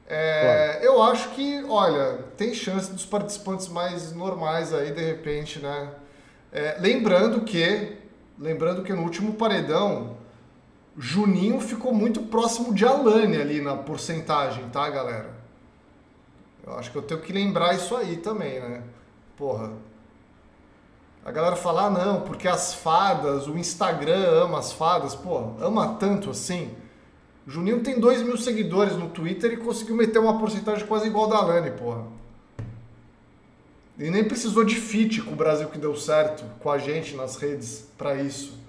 É, 0.08 0.80
claro. 0.80 0.86
Eu 0.86 1.04
acho 1.04 1.30
que, 1.30 1.64
olha, 1.68 2.20
tem 2.36 2.54
chance 2.54 2.92
dos 2.92 3.06
participantes 3.06 3.68
mais 3.68 4.12
normais 4.14 4.74
aí, 4.74 4.92
de 4.92 5.02
repente, 5.04 5.60
né? 5.60 5.90
É, 6.52 6.78
lembrando 6.80 7.42
que 7.42 8.04
Lembrando 8.38 8.84
que 8.84 8.92
no 8.92 9.04
último 9.04 9.34
paredão, 9.34 10.18
Juninho 10.98 11.60
ficou 11.62 11.94
muito 11.94 12.24
próximo 12.24 12.74
de 12.74 12.86
Alane 12.86 13.38
ali 13.38 13.62
na 13.62 13.78
porcentagem, 13.78 14.68
tá, 14.70 14.90
galera? 14.90 15.34
Eu 16.66 16.78
acho 16.78 16.92
que 16.92 16.98
eu 16.98 17.02
tenho 17.02 17.22
que 17.22 17.32
lembrar 17.32 17.74
isso 17.76 17.96
aí 17.96 18.18
também, 18.18 18.60
né? 18.60 18.84
Porra. 19.38 19.74
A 21.26 21.32
galera 21.32 21.56
fala, 21.56 21.86
ah, 21.86 21.90
não, 21.90 22.22
porque 22.22 22.48
as 22.48 22.74
fadas, 22.76 23.48
o 23.48 23.58
Instagram 23.58 24.44
ama 24.44 24.60
as 24.60 24.72
fadas. 24.72 25.16
Pô, 25.16 25.54
ama 25.60 25.96
tanto 25.96 26.30
assim. 26.30 26.72
O 27.48 27.50
Juninho 27.50 27.82
tem 27.82 28.00
2 28.00 28.22
mil 28.22 28.38
seguidores 28.38 28.96
no 28.96 29.10
Twitter 29.10 29.54
e 29.54 29.58
conseguiu 29.58 29.96
meter 29.96 30.20
uma 30.20 30.40
porcentagem 30.40 30.86
quase 30.86 31.08
igual 31.08 31.28
da 31.28 31.38
Alane, 31.38 31.72
porra. 31.72 32.06
E 33.98 34.10
nem 34.10 34.24
precisou 34.24 34.64
de 34.64 34.76
fit 34.76 35.22
com 35.22 35.32
o 35.32 35.36
Brasil 35.36 35.68
que 35.70 35.78
deu 35.78 35.96
certo 35.96 36.44
com 36.60 36.70
a 36.70 36.78
gente 36.78 37.16
nas 37.16 37.38
redes 37.38 37.88
para 37.98 38.16
isso. 38.16 38.60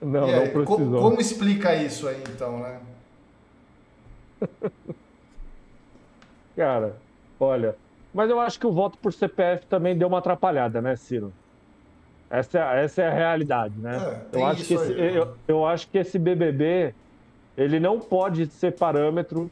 Não, 0.00 0.24
aí, 0.24 0.32
não 0.32 0.42
precisou. 0.52 0.64
Como, 0.66 1.00
como 1.00 1.20
explica 1.20 1.74
isso 1.74 2.06
aí 2.06 2.22
então, 2.28 2.60
né? 2.60 2.80
Cara, 6.54 6.96
olha, 7.40 7.76
mas 8.18 8.28
eu 8.28 8.40
acho 8.40 8.58
que 8.58 8.66
o 8.66 8.72
voto 8.72 8.98
por 8.98 9.12
CPF 9.12 9.64
também 9.66 9.96
deu 9.96 10.08
uma 10.08 10.18
atrapalhada, 10.18 10.82
né, 10.82 10.96
Ciro? 10.96 11.32
Essa 12.28 12.58
é, 12.58 12.84
essa 12.84 13.02
é 13.02 13.06
a 13.06 13.14
realidade, 13.14 13.78
né? 13.78 14.26
É, 14.32 14.36
eu, 14.36 14.44
acho 14.44 14.64
que 14.64 14.74
esse, 14.74 14.92
aí, 14.92 15.16
eu, 15.16 15.36
eu, 15.46 15.66
acho 15.66 15.88
que 15.88 15.96
esse 15.96 16.18
BBB 16.18 16.94
ele 17.56 17.80
não 17.80 17.98
pode 17.98 18.46
ser 18.46 18.72
parâmetro 18.72 19.50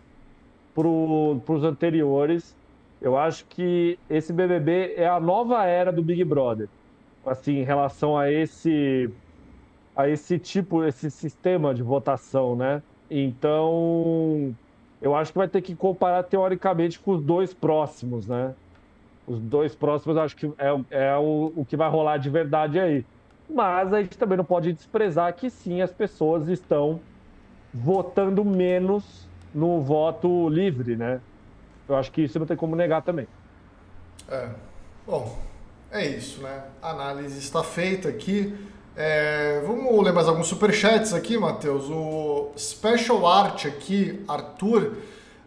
para 0.75 0.87
os 0.87 1.65
anteriores 1.65 2.55
eu 3.01 3.17
acho 3.17 3.45
que 3.47 3.99
esse 4.09 4.33
BBB 4.33 4.95
é 4.97 5.07
a 5.07 5.21
nova 5.21 5.65
era 5.65 5.93
do 5.93 6.03
Big 6.03 6.25
Brother. 6.25 6.69
Assim, 7.25 7.59
em 7.59 7.65
relação 7.65 8.17
a 8.17 8.31
esse 8.31 9.11
a 9.95 10.09
esse 10.09 10.39
tipo, 10.39 10.85
esse 10.85 11.11
sistema 11.11 11.75
de 11.75 11.83
votação, 11.83 12.55
né? 12.55 12.83
Então, 13.11 14.55
eu 15.01 15.15
acho 15.15 15.33
que 15.33 15.39
vai 15.39 15.49
ter 15.49 15.61
que 15.63 15.75
comparar 15.75 16.23
teoricamente 16.23 16.99
com 16.99 17.13
os 17.13 17.23
dois 17.23 17.53
próximos, 17.53 18.27
né? 18.27 18.55
Os 19.27 19.39
dois 19.41 19.75
próximos, 19.75 20.17
acho 20.17 20.37
que 20.37 20.47
é, 20.59 20.81
é 20.91 21.17
o, 21.17 21.53
o 21.57 21.65
que 21.65 21.77
vai 21.77 21.89
rolar 21.91 22.17
de 22.17 22.31
verdade 22.31 22.79
aí. 22.79 23.05
Mas 23.49 23.93
a 23.93 24.03
gente 24.03 24.17
também 24.17 24.37
não 24.37 24.45
pode 24.45 24.73
desprezar 24.73 25.33
que 25.35 25.51
sim, 25.51 25.81
as 25.81 25.93
pessoas 25.93 26.49
estão 26.49 27.01
votando 27.73 28.45
menos 28.45 29.29
no 29.55 29.81
voto 29.81 30.49
livre, 30.49 30.97
né? 30.97 31.21
Eu 31.89 31.97
acho 31.97 32.11
que 32.11 32.23
isso 32.23 32.39
não 32.39 32.47
tem 32.47 32.57
como 32.57 32.75
negar 32.75 33.03
também. 33.03 33.27
É. 34.29 34.49
Bom, 35.07 35.39
é 35.91 36.07
isso, 36.07 36.43
né? 36.43 36.65
A 36.83 36.91
análise 36.91 37.39
está 37.39 37.63
feita 37.63 38.09
aqui. 38.09 38.57
É, 38.99 39.61
vamos 39.67 40.03
ler 40.03 40.15
mais 40.15 40.27
alguns 40.27 40.47
superchats 40.47 41.13
aqui, 41.13 41.37
Matheus. 41.37 41.85
O 41.91 42.51
Special 42.57 43.27
Art 43.27 43.67
aqui, 43.67 44.25
Arthur, 44.27 44.97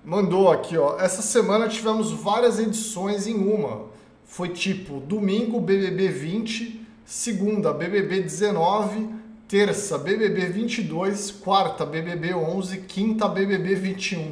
mandou 0.06 0.52
aqui, 0.52 0.78
ó. 0.78 1.00
Essa 1.00 1.24
semana 1.24 1.68
tivemos 1.68 2.12
várias 2.12 2.60
edições 2.60 3.26
em 3.26 3.34
uma. 3.34 3.88
Foi 4.24 4.50
tipo 4.50 5.00
domingo 5.00 5.60
BBB 5.60 6.10
20, 6.10 6.86
segunda 7.04 7.74
BBB 7.74 8.22
19, 8.22 9.10
terça 9.48 9.98
BBB 9.98 10.46
22, 10.46 11.32
quarta 11.32 11.88
BBB 11.88 12.36
11, 12.36 12.82
quinta 12.82 13.28
BBB 13.28 13.74
21. 13.74 14.32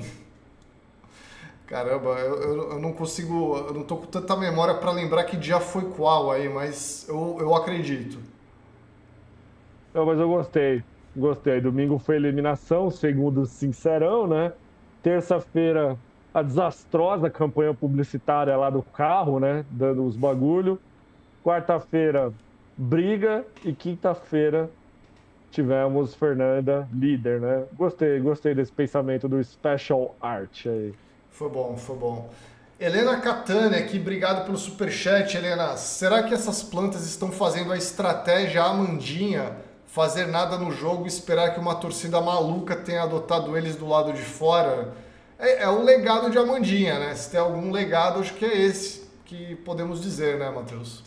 Caramba, 1.66 2.20
eu, 2.20 2.36
eu, 2.36 2.72
eu, 2.74 2.80
não 2.80 2.94
consigo, 2.94 3.58
eu 3.68 3.74
não 3.74 3.82
tô 3.82 3.98
com 3.98 4.06
tanta 4.06 4.38
memória 4.38 4.76
para 4.76 4.92
lembrar 4.92 5.24
que 5.24 5.36
dia 5.36 5.60
foi 5.60 5.86
qual 5.86 6.30
aí, 6.30 6.48
mas 6.48 7.08
eu, 7.10 7.38
eu 7.40 7.56
acredito. 7.56 8.37
Não, 9.98 10.06
mas 10.06 10.20
eu 10.20 10.30
gostei, 10.30 10.84
gostei. 11.16 11.60
Domingo 11.60 11.98
foi 11.98 12.18
eliminação, 12.18 12.92
segundo 12.92 13.48
sincerão, 13.48 14.28
né? 14.28 14.54
Terça-feira 15.02 15.98
a 16.32 16.44
desastrosa 16.44 17.32
campanha 17.32 17.74
publicitária 17.74 18.56
lá 18.56 18.70
do 18.70 18.84
carro, 18.84 19.40
né? 19.40 19.66
Dando 19.72 20.06
os 20.06 20.16
bagulho. 20.16 20.80
Quarta-feira 21.44 22.32
briga 22.78 23.44
e 23.66 23.74
quinta-feira 23.74 24.70
tivemos 25.50 26.14
Fernanda 26.14 26.88
líder, 26.94 27.42
né? 27.42 27.64
Gostei, 27.74 28.20
gostei 28.20 28.54
desse 28.54 28.72
pensamento 28.72 29.28
do 29.28 29.44
special 29.44 30.16
art 30.22 30.68
aí. 30.68 30.94
Foi 31.32 31.50
bom, 31.50 31.76
foi 31.76 31.96
bom. 31.96 32.30
Helena 32.80 33.20
Catania 33.20 33.80
aqui, 33.80 33.98
obrigado 33.98 34.46
pelo 34.46 34.58
superchat, 34.60 35.36
Helena. 35.36 35.76
Será 35.76 36.22
que 36.22 36.36
essas 36.36 36.62
plantas 36.62 37.04
estão 37.08 37.32
fazendo 37.32 37.72
a 37.72 37.78
estratégia 37.78 38.62
Amandinha 38.62 39.66
fazer 39.98 40.28
nada 40.28 40.60
no 40.60 40.72
jogo 40.72 41.06
e 41.06 41.08
esperar 41.08 41.56
que 41.56 41.60
uma 41.60 41.74
torcida 41.74 42.22
maluca 42.22 42.76
tenha 42.76 43.02
adotado 43.02 43.58
eles 43.58 43.76
do 43.76 43.88
lado 43.88 44.14
de 44.14 44.22
fora? 44.22 44.94
É, 45.40 45.64
é 45.64 45.70
o 45.70 45.82
legado 45.84 46.30
de 46.30 46.38
Amandinha, 46.38 47.00
né? 47.00 47.16
Se 47.16 47.32
tem 47.32 47.40
algum 47.40 47.72
legado, 47.72 48.20
acho 48.20 48.36
que 48.36 48.46
é 48.46 48.56
esse 48.56 49.10
que 49.26 49.56
podemos 49.56 50.00
dizer, 50.00 50.38
né, 50.38 50.52
Matheus? 50.52 51.04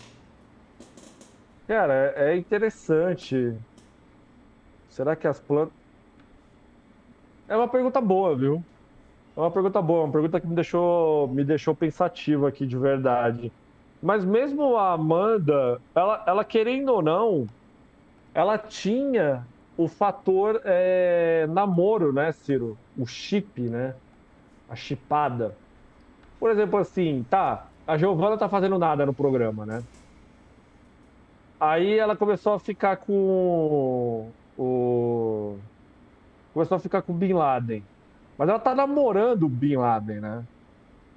Cara, 1.69 2.13
é 2.17 2.37
interessante. 2.37 3.55
Será 4.91 5.15
que 5.15 5.29
as 5.29 5.39
plantas. 5.39 5.73
É 7.49 7.57
uma 7.57 7.69
pergunta 7.69 8.01
boa, 8.01 8.35
viu? 8.35 8.61
É 9.37 9.41
uma 9.41 9.53
pergunta 9.53 9.81
boa, 9.81 10.03
uma 10.03 10.13
pergunta 10.13 10.41
que 10.41 10.49
me 10.49 10.55
deixou, 10.57 11.29
me 11.29 11.45
deixou 11.45 11.77
pensativo 11.77 12.45
aqui 12.45 12.67
de 12.67 12.77
verdade. 12.77 13.53
Mas 14.03 14.25
mesmo 14.25 14.77
a 14.77 14.95
Amanda, 14.95 15.81
ela, 15.95 16.25
ela 16.27 16.45
querendo 16.45 16.89
ou 16.89 17.03
não, 17.03 17.47
ela 18.35 18.59
tinha 18.59 19.45
o 19.77 19.89
fator 19.89 20.61
é, 20.65 21.47
namoro, 21.49 22.13
né, 22.13 22.33
Ciro? 22.33 22.77
O 22.97 23.07
chip, 23.07 23.61
né? 23.63 23.95
A 24.69 24.77
chipada. 24.77 25.57
Por 26.39 26.51
exemplo, 26.51 26.79
assim, 26.79 27.25
tá, 27.29 27.67
a 27.87 27.97
Giovana 27.97 28.37
tá 28.37 28.49
fazendo 28.49 28.79
nada 28.79 29.05
no 29.05 29.13
programa, 29.13 29.67
né? 29.67 29.83
Aí 31.59 31.99
ela 31.99 32.17
começou 32.17 32.55
a 32.55 32.59
ficar 32.59 32.97
com 32.97 34.31
o. 34.57 35.59
Começou 36.55 36.77
a 36.77 36.81
ficar 36.81 37.03
com 37.03 37.13
o 37.13 37.17
Bin 37.17 37.35
Laden. 37.35 37.85
Mas 38.39 38.49
ela 38.49 38.59
tá 38.59 38.75
namorando 38.75 39.43
o 39.45 39.49
Bin 39.49 39.77
Laden, 39.77 40.21
né? 40.21 40.45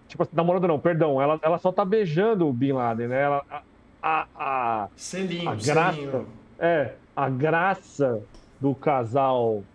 Tipo, 0.07 0.27
namorando 0.33 0.67
não, 0.67 0.79
perdão. 0.79 1.21
Ela, 1.21 1.39
ela 1.41 1.57
só 1.57 1.71
tá 1.71 1.85
beijando 1.85 2.47
o 2.47 2.51
Bin 2.51 2.73
Laden, 2.73 3.07
né? 3.07 3.21
Ela, 3.21 3.45
a, 3.49 3.61
a, 4.01 4.27
a, 4.35 4.89
selinho, 4.95 5.49
a 5.49 5.55
graça, 5.55 5.93
selinho. 5.93 6.27
É, 6.63 6.93
a 7.13 7.29
graça 7.29 8.23
do 8.61 8.73
casal 8.73 9.65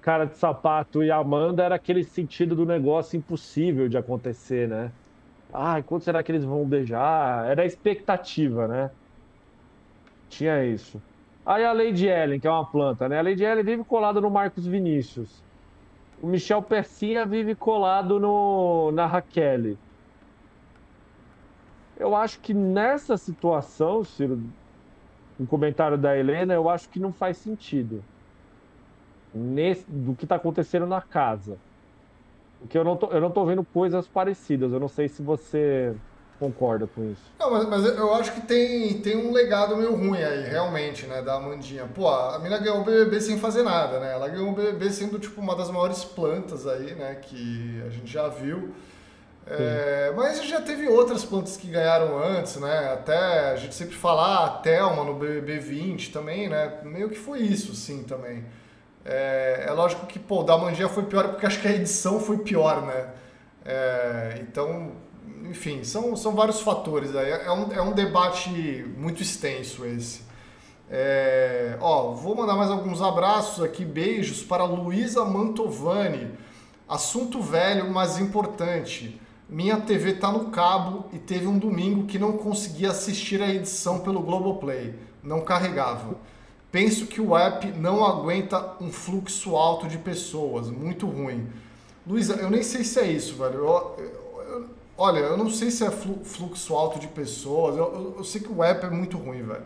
cara 0.00 0.24
de 0.24 0.36
sapato 0.36 1.02
e 1.02 1.10
Amanda 1.10 1.64
era 1.64 1.74
aquele 1.74 2.04
sentido 2.04 2.54
do 2.54 2.64
negócio 2.64 3.16
impossível 3.16 3.88
de 3.88 3.98
acontecer, 3.98 4.68
né? 4.68 4.92
Ai, 5.52 5.82
quando 5.82 6.02
será 6.02 6.22
que 6.22 6.30
eles 6.30 6.44
vão 6.44 6.64
beijar? 6.64 7.50
Era 7.50 7.62
a 7.62 7.66
expectativa, 7.66 8.68
né? 8.68 8.92
Tinha 10.28 10.64
isso. 10.64 11.02
Aí 11.44 11.64
a 11.64 11.72
Lady 11.72 12.06
Ellen, 12.06 12.38
que 12.38 12.46
é 12.46 12.50
uma 12.50 12.64
planta, 12.64 13.08
né? 13.08 13.18
A 13.18 13.22
Lady 13.22 13.42
Ellen 13.42 13.64
vive 13.64 13.82
colada 13.82 14.20
no 14.20 14.30
Marcos 14.30 14.64
Vinícius. 14.64 15.42
O 16.22 16.28
Michel 16.28 16.62
Persinha 16.62 17.26
vive 17.26 17.56
colado 17.56 18.20
no, 18.20 18.92
na 18.92 19.06
Raquel. 19.06 19.76
Eu 21.96 22.14
acho 22.14 22.38
que 22.38 22.54
nessa 22.54 23.16
situação, 23.16 24.04
Ciro, 24.04 24.40
um 25.42 25.46
comentário 25.46 25.98
da 25.98 26.16
Helena, 26.16 26.54
eu 26.54 26.70
acho 26.70 26.88
que 26.88 27.00
não 27.00 27.12
faz 27.12 27.36
sentido. 27.36 28.02
Nesse, 29.34 29.84
do 29.88 30.14
que 30.14 30.24
está 30.24 30.36
acontecendo 30.36 30.86
na 30.86 31.00
casa. 31.00 31.56
Porque 32.60 32.78
eu 32.78 32.84
não, 32.84 32.96
tô, 32.96 33.06
eu 33.08 33.20
não 33.20 33.30
tô 33.30 33.44
vendo 33.44 33.64
coisas 33.64 34.06
parecidas. 34.06 34.72
Eu 34.72 34.78
não 34.78 34.88
sei 34.88 35.08
se 35.08 35.22
você 35.22 35.94
concorda 36.38 36.86
com 36.86 37.10
isso. 37.10 37.22
Não, 37.38 37.50
mas, 37.50 37.68
mas, 37.68 37.84
eu 37.84 38.14
acho 38.14 38.32
que 38.32 38.40
tem, 38.40 39.00
tem 39.00 39.16
um 39.16 39.32
legado 39.32 39.76
meio 39.76 39.94
ruim 39.94 40.22
aí, 40.22 40.42
realmente, 40.48 41.06
né, 41.06 41.22
da 41.22 41.34
Amandinha. 41.34 41.86
Pô, 41.86 42.08
a 42.08 42.38
mina 42.40 42.58
ganhou 42.58 42.80
o 42.80 42.84
BBB 42.84 43.20
sem 43.20 43.38
fazer 43.38 43.62
nada, 43.62 44.00
né? 44.00 44.12
Ela 44.12 44.28
ganhou 44.28 44.50
o 44.50 44.54
BBB 44.54 44.90
sendo, 44.90 45.18
tipo, 45.18 45.40
uma 45.40 45.54
das 45.54 45.70
maiores 45.70 46.04
plantas 46.04 46.66
aí, 46.66 46.94
né, 46.94 47.16
que 47.22 47.82
a 47.86 47.90
gente 47.90 48.12
já 48.12 48.28
viu. 48.28 48.72
É, 49.46 50.12
mas 50.14 50.44
já 50.44 50.60
teve 50.60 50.86
outras 50.88 51.24
plantas 51.24 51.56
que 51.56 51.66
ganharam 51.66 52.16
antes, 52.22 52.56
né? 52.56 52.92
Até 52.92 53.50
a 53.50 53.56
gente 53.56 53.74
sempre 53.74 53.96
fala 53.96 54.22
ah, 54.22 54.46
a 54.46 54.50
Thelma 54.50 55.04
no 55.04 55.14
BBB 55.14 55.58
20 55.58 56.12
também, 56.12 56.48
né? 56.48 56.78
Meio 56.84 57.10
que 57.10 57.18
foi 57.18 57.40
isso, 57.40 57.74
sim, 57.74 58.04
também. 58.04 58.44
É, 59.04 59.64
é 59.68 59.72
lógico 59.72 60.06
que, 60.06 60.18
pô, 60.18 60.40
o 60.40 60.42
da 60.44 60.56
Mandinha 60.56 60.88
foi 60.88 61.02
pior 61.04 61.28
porque 61.28 61.44
acho 61.44 61.60
que 61.60 61.66
a 61.66 61.72
edição 61.72 62.20
foi 62.20 62.38
pior, 62.38 62.82
né? 62.82 63.08
É, 63.64 64.38
então, 64.42 64.92
enfim, 65.50 65.82
são, 65.82 66.14
são 66.14 66.34
vários 66.34 66.60
fatores 66.60 67.14
aí. 67.16 67.30
É 67.30 67.50
um, 67.50 67.72
é 67.72 67.82
um 67.82 67.92
debate 67.92 68.48
muito 68.96 69.22
extenso 69.22 69.84
esse. 69.84 70.22
É, 70.88 71.76
ó, 71.80 72.12
vou 72.12 72.36
mandar 72.36 72.54
mais 72.54 72.70
alguns 72.70 73.02
abraços 73.02 73.64
aqui, 73.64 73.84
beijos 73.84 74.42
para 74.42 74.64
Luísa 74.64 75.24
Mantovani. 75.24 76.30
Assunto 76.88 77.40
velho, 77.40 77.90
mas 77.90 78.18
importante. 78.18 79.20
Minha 79.52 79.78
TV 79.78 80.14
tá 80.14 80.32
no 80.32 80.46
cabo 80.46 81.10
e 81.12 81.18
teve 81.18 81.46
um 81.46 81.58
domingo 81.58 82.06
que 82.06 82.18
não 82.18 82.38
conseguia 82.38 82.90
assistir 82.90 83.42
a 83.42 83.52
edição 83.52 84.00
pelo 84.00 84.22
Globoplay. 84.22 84.94
Não 85.22 85.42
carregava. 85.42 86.16
Penso 86.70 87.06
que 87.06 87.20
o 87.20 87.36
app 87.36 87.70
não 87.72 88.02
aguenta 88.02 88.76
um 88.80 88.90
fluxo 88.90 89.54
alto 89.54 89.86
de 89.86 89.98
pessoas. 89.98 90.70
Muito 90.70 91.06
ruim. 91.06 91.46
Luísa, 92.06 92.36
eu 92.36 92.48
nem 92.48 92.62
sei 92.62 92.82
se 92.82 92.98
é 92.98 93.06
isso, 93.12 93.34
velho. 93.34 93.56
Eu, 93.56 93.96
eu, 93.98 94.70
olha, 94.96 95.18
eu 95.18 95.36
não 95.36 95.50
sei 95.50 95.70
se 95.70 95.84
é 95.84 95.90
fluxo 95.90 96.74
alto 96.74 96.98
de 96.98 97.08
pessoas. 97.08 97.76
Eu, 97.76 98.14
eu, 98.16 98.24
sei 98.24 98.40
que 98.40 98.50
o 98.50 98.64
app 98.64 98.86
é 98.86 98.88
muito 98.88 99.18
ruim, 99.18 99.42
velho. 99.42 99.64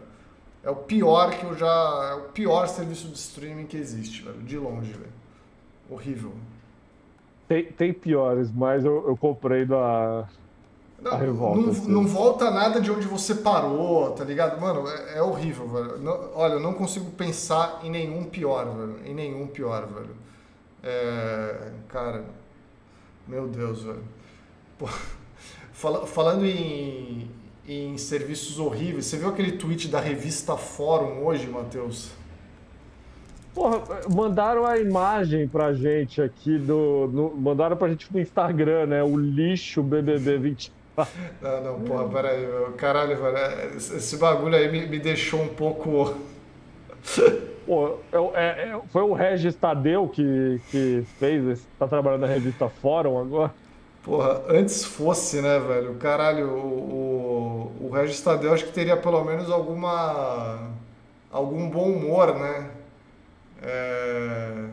É 0.64 0.70
o 0.70 0.74
pior 0.74 1.30
que 1.30 1.44
eu 1.44 1.56
já. 1.56 2.10
É 2.10 2.14
o 2.14 2.32
pior 2.32 2.66
serviço 2.66 3.06
de 3.06 3.16
streaming 3.16 3.66
que 3.66 3.76
existe, 3.76 4.22
velho. 4.22 4.42
De 4.42 4.58
longe, 4.58 4.90
velho. 4.90 5.12
Horrível. 5.88 6.32
Tem, 7.48 7.64
tem 7.64 7.92
piores, 7.92 8.50
mas 8.50 8.84
eu, 8.84 9.06
eu 9.06 9.16
comprei 9.16 9.64
da. 9.64 10.28
Não, 11.00 11.16
revolta, 11.18 11.60
não, 11.60 11.70
assim. 11.70 11.90
não, 11.90 12.06
volta 12.06 12.50
nada 12.50 12.80
de 12.80 12.90
onde 12.90 13.06
você 13.06 13.34
parou, 13.34 14.10
tá 14.12 14.24
ligado? 14.24 14.60
Mano, 14.60 14.88
é, 14.88 15.18
é 15.18 15.22
horrível, 15.22 15.68
velho. 15.68 15.98
Não, 15.98 16.30
olha, 16.34 16.54
eu 16.54 16.60
não 16.60 16.72
consigo 16.72 17.10
pensar 17.12 17.80
em 17.84 17.90
nenhum 17.90 18.24
pior, 18.24 18.64
velho. 18.64 18.98
Em 19.04 19.14
nenhum 19.14 19.46
pior, 19.46 19.86
velho. 19.86 20.16
É, 20.82 21.70
cara, 21.88 22.24
meu 23.28 23.46
Deus, 23.46 23.82
velho. 23.82 24.02
Pô, 24.78 24.88
fala, 25.72 26.06
falando 26.06 26.44
em, 26.44 27.30
em 27.68 27.96
serviços 27.98 28.58
horríveis, 28.58 29.06
você 29.06 29.18
viu 29.18 29.28
aquele 29.28 29.52
tweet 29.52 29.86
da 29.88 30.00
revista 30.00 30.56
Fórum 30.56 31.24
hoje, 31.24 31.46
Matheus? 31.46 32.10
Porra, 33.56 33.80
mandaram 34.14 34.66
a 34.66 34.76
imagem 34.76 35.48
pra 35.48 35.72
gente 35.72 36.20
aqui 36.20 36.58
do. 36.58 37.08
No, 37.10 37.34
mandaram 37.34 37.74
pra 37.74 37.88
gente 37.88 38.12
no 38.12 38.20
Instagram, 38.20 38.84
né? 38.84 39.02
O 39.02 39.16
lixo 39.16 39.82
BBB 39.82 40.36
20. 40.36 40.72
Não, 41.40 41.64
não, 41.64 41.80
porra, 41.80 42.06
peraí. 42.06 42.46
Caralho, 42.76 43.16
velho. 43.16 43.34
É, 43.34 43.70
esse 43.76 44.18
bagulho 44.18 44.54
aí 44.56 44.70
me, 44.70 44.86
me 44.86 44.98
deixou 44.98 45.40
um 45.40 45.48
pouco. 45.48 46.14
Pô, 47.64 47.98
é, 48.34 48.44
é, 48.44 48.80
foi 48.92 49.02
o 49.02 49.14
Regis 49.14 49.56
Tadeu 49.56 50.06
que, 50.06 50.60
que 50.70 51.06
fez, 51.18 51.66
tá 51.78 51.88
trabalhando 51.88 52.20
na 52.20 52.26
revista 52.26 52.68
Fórum 52.68 53.18
agora? 53.18 53.54
Porra, 54.02 54.42
antes 54.48 54.84
fosse, 54.84 55.40
né, 55.40 55.58
velho? 55.58 55.94
Caralho, 55.94 56.50
o, 56.50 57.72
o, 57.80 57.86
o 57.86 57.90
Regis 57.90 58.20
Tadeu 58.20 58.52
acho 58.52 58.66
que 58.66 58.72
teria 58.72 58.98
pelo 58.98 59.24
menos 59.24 59.50
alguma. 59.50 60.70
algum 61.32 61.70
bom 61.70 61.90
humor, 61.90 62.34
né? 62.34 62.70
É... 63.62 64.68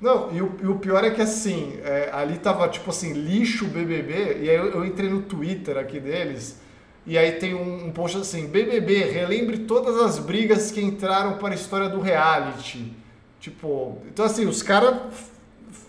Não, 0.00 0.32
e 0.32 0.40
o, 0.40 0.56
e 0.62 0.66
o, 0.66 0.78
pior 0.78 1.04
é 1.04 1.10
que 1.10 1.20
assim, 1.20 1.78
é, 1.84 2.08
ali 2.10 2.38
tava 2.38 2.66
tipo 2.68 2.88
assim, 2.88 3.12
lixo 3.12 3.66
BBB, 3.66 4.38
e 4.40 4.48
aí 4.48 4.56
eu, 4.56 4.70
eu, 4.70 4.84
entrei 4.84 5.10
no 5.10 5.20
Twitter 5.20 5.76
aqui 5.76 6.00
deles, 6.00 6.58
e 7.06 7.18
aí 7.18 7.32
tem 7.32 7.54
um, 7.54 7.86
um 7.86 7.92
post 7.92 8.16
assim, 8.16 8.46
BBB, 8.46 9.04
relembre 9.10 9.58
todas 9.58 10.00
as 10.00 10.18
brigas 10.18 10.70
que 10.70 10.80
entraram 10.80 11.36
para 11.36 11.50
a 11.50 11.54
história 11.54 11.88
do 11.90 12.00
reality. 12.00 12.94
Tipo, 13.40 13.98
então 14.06 14.24
assim, 14.24 14.46
os 14.46 14.62
caras 14.62 14.96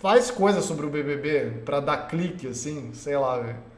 faz 0.02 0.30
coisa 0.30 0.62
sobre 0.62 0.86
o 0.86 0.90
BBB 0.90 1.62
para 1.64 1.80
dar 1.80 2.08
clique, 2.08 2.48
assim, 2.48 2.90
sei 2.94 3.18
lá, 3.18 3.40
velho. 3.40 3.72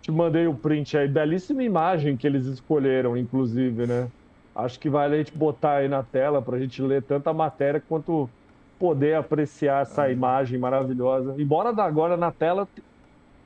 Te 0.00 0.10
mandei 0.10 0.46
o 0.46 0.54
print 0.54 0.96
aí, 0.96 1.06
belíssima 1.06 1.62
imagem 1.62 2.16
que 2.16 2.26
eles 2.26 2.46
escolheram, 2.46 3.16
inclusive, 3.16 3.86
né? 3.86 4.08
Acho 4.54 4.78
que 4.78 4.90
vale 4.90 5.14
a 5.14 5.18
gente 5.18 5.36
botar 5.36 5.76
aí 5.76 5.88
na 5.88 6.02
tela 6.02 6.42
para 6.42 6.56
a 6.56 6.60
gente 6.60 6.82
ler 6.82 7.02
tanto 7.02 7.28
a 7.28 7.32
matéria 7.34 7.82
quanto 7.88 8.28
poder 8.78 9.14
apreciar 9.14 9.82
essa 9.82 10.08
é. 10.08 10.12
imagem 10.12 10.58
maravilhosa. 10.58 11.34
Embora 11.38 11.70
agora 11.82 12.16
na 12.16 12.32
tela 12.32 12.66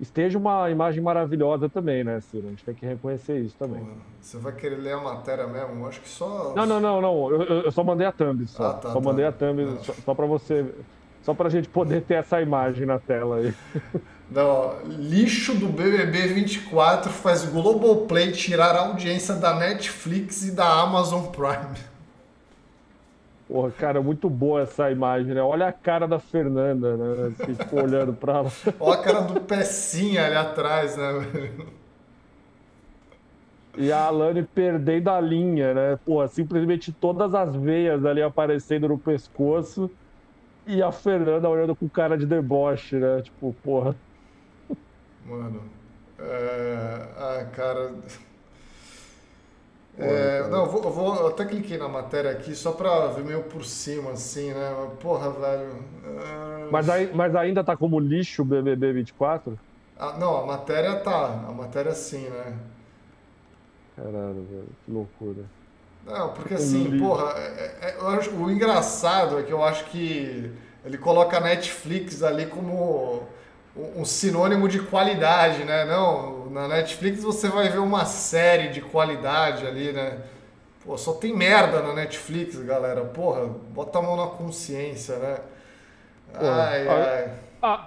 esteja 0.01 0.39
uma 0.39 0.71
imagem 0.71 1.03
maravilhosa 1.03 1.69
também, 1.69 2.05
né, 2.05 2.21
Ciro? 2.21 2.47
A 2.47 2.51
gente 2.51 2.65
tem 2.65 2.75
que 2.75 2.87
reconhecer 2.87 3.39
isso 3.41 3.57
também. 3.59 3.87
Você 4.21 4.39
vai 4.39 4.53
querer 4.53 4.77
ler 4.77 4.95
a 4.95 5.01
matéria 5.01 5.47
mesmo? 5.47 5.87
Acho 5.87 6.01
que 6.01 6.09
só. 6.09 6.53
Não, 6.55 6.67
não, 6.67 6.81
não, 6.81 7.01
não. 7.01 7.31
Eu, 7.31 7.43
eu 7.63 7.73
só 7.73 7.85
mandei 7.85 8.07
a 8.07 8.13
thumb 8.13 8.47
só. 8.47 8.71
Ah, 8.71 8.75
tá, 8.75 8.89
só 8.89 9.01
tá. 9.01 9.01
mandei 9.01 9.25
a 9.25 9.33
thumb 9.33 9.79
só, 9.83 9.93
só 9.93 10.15
para 10.15 10.27
você. 10.27 10.75
Só 11.23 11.33
para 11.33 11.49
a 11.49 11.51
gente 11.51 11.69
poder 11.69 12.03
ter 12.03 12.15
essa 12.15 12.41
imagem 12.41 12.87
na 12.87 12.99
tela 12.99 13.37
aí. 13.37 13.55
Não, 14.31 14.75
lixo 14.87 15.55
do 15.55 15.69
BBB 15.69 16.29
24 16.29 17.11
faz 17.13 17.45
Globoplay 17.45 18.33
tirar 18.33 18.75
a 18.75 18.87
audiência 18.87 19.35
da 19.35 19.55
Netflix 19.55 20.45
e 20.45 20.53
da 20.53 20.67
Amazon 20.81 21.27
Prime. 21.27 21.77
Porra, 23.47 23.71
cara, 23.71 24.03
muito 24.03 24.31
boa 24.31 24.63
essa 24.63 24.91
imagem, 24.91 25.35
né? 25.35 25.43
Olha 25.43 25.69
a 25.69 25.73
cara 25.73 26.09
da 26.09 26.19
Fernanda, 26.19 26.97
né? 26.97 27.33
Ficou 27.45 27.83
olhando 27.83 28.15
pra 28.15 28.39
ela. 28.39 28.53
Olha 28.81 28.99
a 28.99 29.03
cara 29.03 29.21
do 29.21 29.41
Pecinha 29.41 30.25
ali 30.25 30.35
atrás, 30.35 30.97
né? 30.97 31.51
E 33.77 33.93
a 33.93 34.05
Alane 34.05 34.43
perdendo 34.43 35.09
a 35.11 35.21
linha, 35.21 35.75
né? 35.75 35.99
Porra, 36.05 36.29
simplesmente 36.29 36.93
todas 36.93 37.35
as 37.35 37.55
veias 37.55 38.05
ali 38.07 38.23
aparecendo 38.23 38.89
no 38.89 38.99
pescoço 38.99 39.91
e 40.67 40.83
a 40.83 40.91
Fernanda 40.91 41.49
olhando 41.49 41.77
com 41.77 41.89
cara 41.89 42.17
de 42.17 42.25
deboche, 42.25 42.97
né? 42.97 43.21
Tipo, 43.23 43.55
porra. 43.63 43.95
Mano. 45.25 45.63
É... 46.19 47.09
Ah, 47.17 47.47
cara. 47.53 47.93
É, 49.97 50.49
não, 50.49 50.65
eu 50.65 50.71
vou, 50.71 50.83
eu 50.83 50.91
vou, 50.91 51.15
eu 51.15 51.29
até 51.29 51.45
cliquei 51.45 51.79
na 51.79 51.89
matéria 51.89 52.33
aqui 52.33 52.53
só 52.53 52.73
pra 52.73 53.07
ver 53.09 53.25
meio 53.25 53.45
por 53.45 53.65
cima, 53.65 54.11
assim, 54.11 54.53
né? 54.53 54.91
Porra, 55.01 55.31
velho. 55.31 55.71
É... 56.05 56.69
Mas, 56.69 56.89
aí, 56.89 57.15
mas 57.15 57.37
ainda 57.37 57.63
tá 57.63 57.77
como 57.77 58.01
lixo 58.01 58.43
o 58.43 58.45
BBB 58.45 58.93
24? 58.93 59.57
Ah, 59.97 60.17
não, 60.19 60.37
a 60.37 60.47
matéria 60.47 60.97
tá. 60.97 61.27
A 61.49 61.53
matéria 61.53 61.93
sim, 61.93 62.29
né? 62.29 62.59
Caralho, 63.95 64.45
velho, 64.51 64.69
que 64.85 64.91
loucura. 64.91 65.45
Não, 66.05 66.35
porque 66.35 66.55
assim, 66.55 66.99
porra, 66.99 67.33
é, 67.39 67.77
é, 67.81 67.97
eu 67.99 68.09
acho, 68.09 68.31
o 68.33 68.51
engraçado 68.51 69.39
é 69.39 69.43
que 69.43 69.53
eu 69.53 69.65
acho 69.65 69.85
que 69.87 70.51
ele 70.85 70.99
coloca 70.99 71.39
a 71.39 71.41
Netflix 71.41 72.23
ali 72.23 72.47
como 72.47 73.23
um 73.77 74.05
sinônimo 74.05 74.69
de 74.69 74.79
qualidade, 74.79 75.65
né? 75.65 75.85
Não, 75.85 76.49
na 76.51 76.69
Netflix 76.69 77.23
você 77.23 77.49
vai 77.49 77.69
ver 77.69 77.79
uma 77.79 78.05
série 78.05 78.69
de 78.69 78.81
qualidade 78.81 79.67
ali, 79.67 79.93
né? 79.93 80.19
Pô, 80.85 80.97
só 80.97 81.15
tem 81.15 81.35
merda 81.35 81.81
na 81.83 81.93
Netflix, 81.95 82.57
galera. 82.63 83.03
Porra, 83.05 83.47
bota 83.47 83.99
a 83.99 84.03
mão 84.03 84.17
na 84.17 84.27
consciência, 84.27 85.17
né? 85.19 85.39
Ai, 86.35 86.89
ai. 86.89 87.31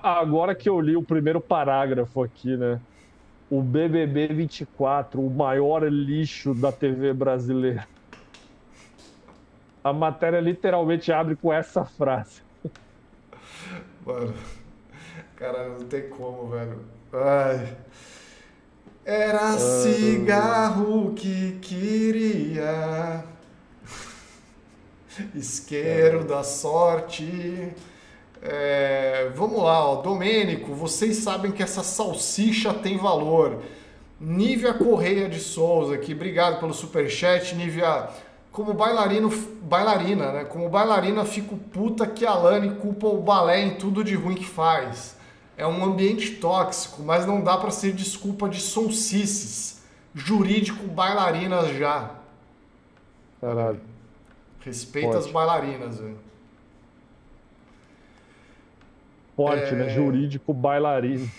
Agora 0.04 0.56
que 0.56 0.68
eu 0.68 0.82
li 0.82 0.98
o 0.98 1.04
primeiro 1.04 1.40
parágrafo 1.40 2.24
aqui, 2.24 2.58
né? 2.58 2.80
O 3.50 3.62
BBB 3.62 4.28
24, 4.28 5.22
o 5.22 5.30
maior 5.30 5.84
lixo 5.84 6.54
da 6.54 6.72
TV 6.72 7.14
brasileira. 7.14 7.88
A 9.84 9.94
matéria 9.94 10.42
literalmente 10.42 11.14
abre 11.14 11.36
com 11.36 11.54
essa 11.54 11.86
frase. 11.86 12.42
Mano. 14.06 14.34
Cara, 15.38 15.70
não 15.70 15.86
tem 15.86 16.10
como, 16.10 16.50
velho. 16.50 16.80
Ai. 17.14 17.78
Era 19.06 19.50
ah. 19.50 19.58
cigarro 19.60 21.14
que 21.14 21.60
queria. 21.62 23.24
Isqueiro 25.36 26.22
é. 26.22 26.24
da 26.24 26.42
sorte. 26.42 27.72
É, 28.42 29.30
vamos 29.36 29.62
lá, 29.62 29.88
ó. 29.88 30.02
Domênico, 30.02 30.74
vocês 30.74 31.18
sabem 31.18 31.52
que 31.52 31.62
essa 31.62 31.84
salsicha 31.84 32.74
tem 32.74 32.98
valor. 32.98 33.62
Nívia 34.20 34.74
Correia 34.74 35.30
de 35.30 35.40
Souza 35.40 35.94
aqui, 35.94 36.14
obrigado 36.14 36.60
pelo 36.60 36.74
superchat, 36.74 37.54
Nívia. 37.54 38.10
Como 38.52 38.74
bailarino, 38.74 39.30
bailarina, 39.62 40.32
né? 40.32 40.46
Como 40.46 40.68
bailarina, 40.68 41.24
fico 41.26 41.56
puta 41.56 42.08
que 42.08 42.26
a 42.26 42.34
Lani 42.34 42.72
culpa 42.78 43.06
o 43.06 43.22
balé 43.22 43.62
em 43.62 43.76
tudo 43.76 44.04
de 44.04 44.16
ruim 44.16 44.34
que 44.34 44.48
faz. 44.48 45.17
É 45.58 45.66
um 45.66 45.84
ambiente 45.84 46.36
tóxico, 46.36 47.02
mas 47.02 47.26
não 47.26 47.44
dá 47.44 47.58
para 47.58 47.72
ser 47.72 47.92
desculpa 47.92 48.48
de 48.48 48.62
sonsices. 48.62 49.82
Jurídico 50.14 50.88
bailarinas 50.88 51.76
já. 51.76 52.12
Caralho. 53.42 53.82
Respeita 54.64 55.14
Forte. 55.14 55.26
as 55.26 55.32
bailarinas, 55.32 56.00
velho. 56.00 56.20
Forte, 59.36 59.74
né? 59.74 59.84
é... 59.84 59.88
né? 59.88 59.90
Jurídico 59.90 60.54
bailarino. 60.54 61.30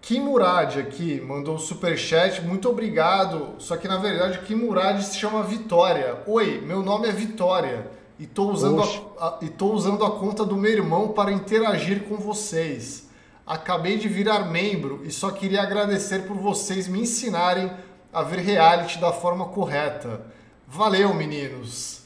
Kim 0.00 0.20
Murad 0.20 0.78
aqui 0.78 1.20
mandou 1.20 1.56
um 1.56 1.58
superchat, 1.58 2.42
muito 2.42 2.68
obrigado. 2.70 3.54
Só 3.58 3.76
que 3.76 3.88
na 3.88 3.98
verdade 3.98 4.38
Kim 4.40 4.56
Murad 4.56 5.00
se 5.02 5.18
chama 5.18 5.42
Vitória. 5.42 6.22
Oi, 6.26 6.60
meu 6.60 6.82
nome 6.82 7.08
é 7.08 7.12
Vitória 7.12 7.86
e 8.18 8.26
tô 8.26 8.50
usando 8.50 8.82
a, 8.82 9.26
a, 9.26 9.38
e 9.42 9.48
tô 9.48 9.72
usando 9.72 10.04
a 10.04 10.10
conta 10.10 10.44
do 10.44 10.56
meu 10.56 10.70
irmão 10.70 11.08
para 11.08 11.32
interagir 11.32 12.04
com 12.04 12.16
vocês. 12.16 13.08
Acabei 13.46 13.98
de 13.98 14.08
virar 14.08 14.50
membro 14.50 15.02
e 15.04 15.10
só 15.10 15.30
queria 15.30 15.62
agradecer 15.62 16.26
por 16.26 16.36
vocês 16.36 16.88
me 16.88 17.00
ensinarem 17.00 17.70
a 18.12 18.22
ver 18.22 18.38
reality 18.38 18.98
da 18.98 19.12
forma 19.12 19.46
correta. 19.46 20.20
Valeu, 20.66 21.12
meninos. 21.12 22.04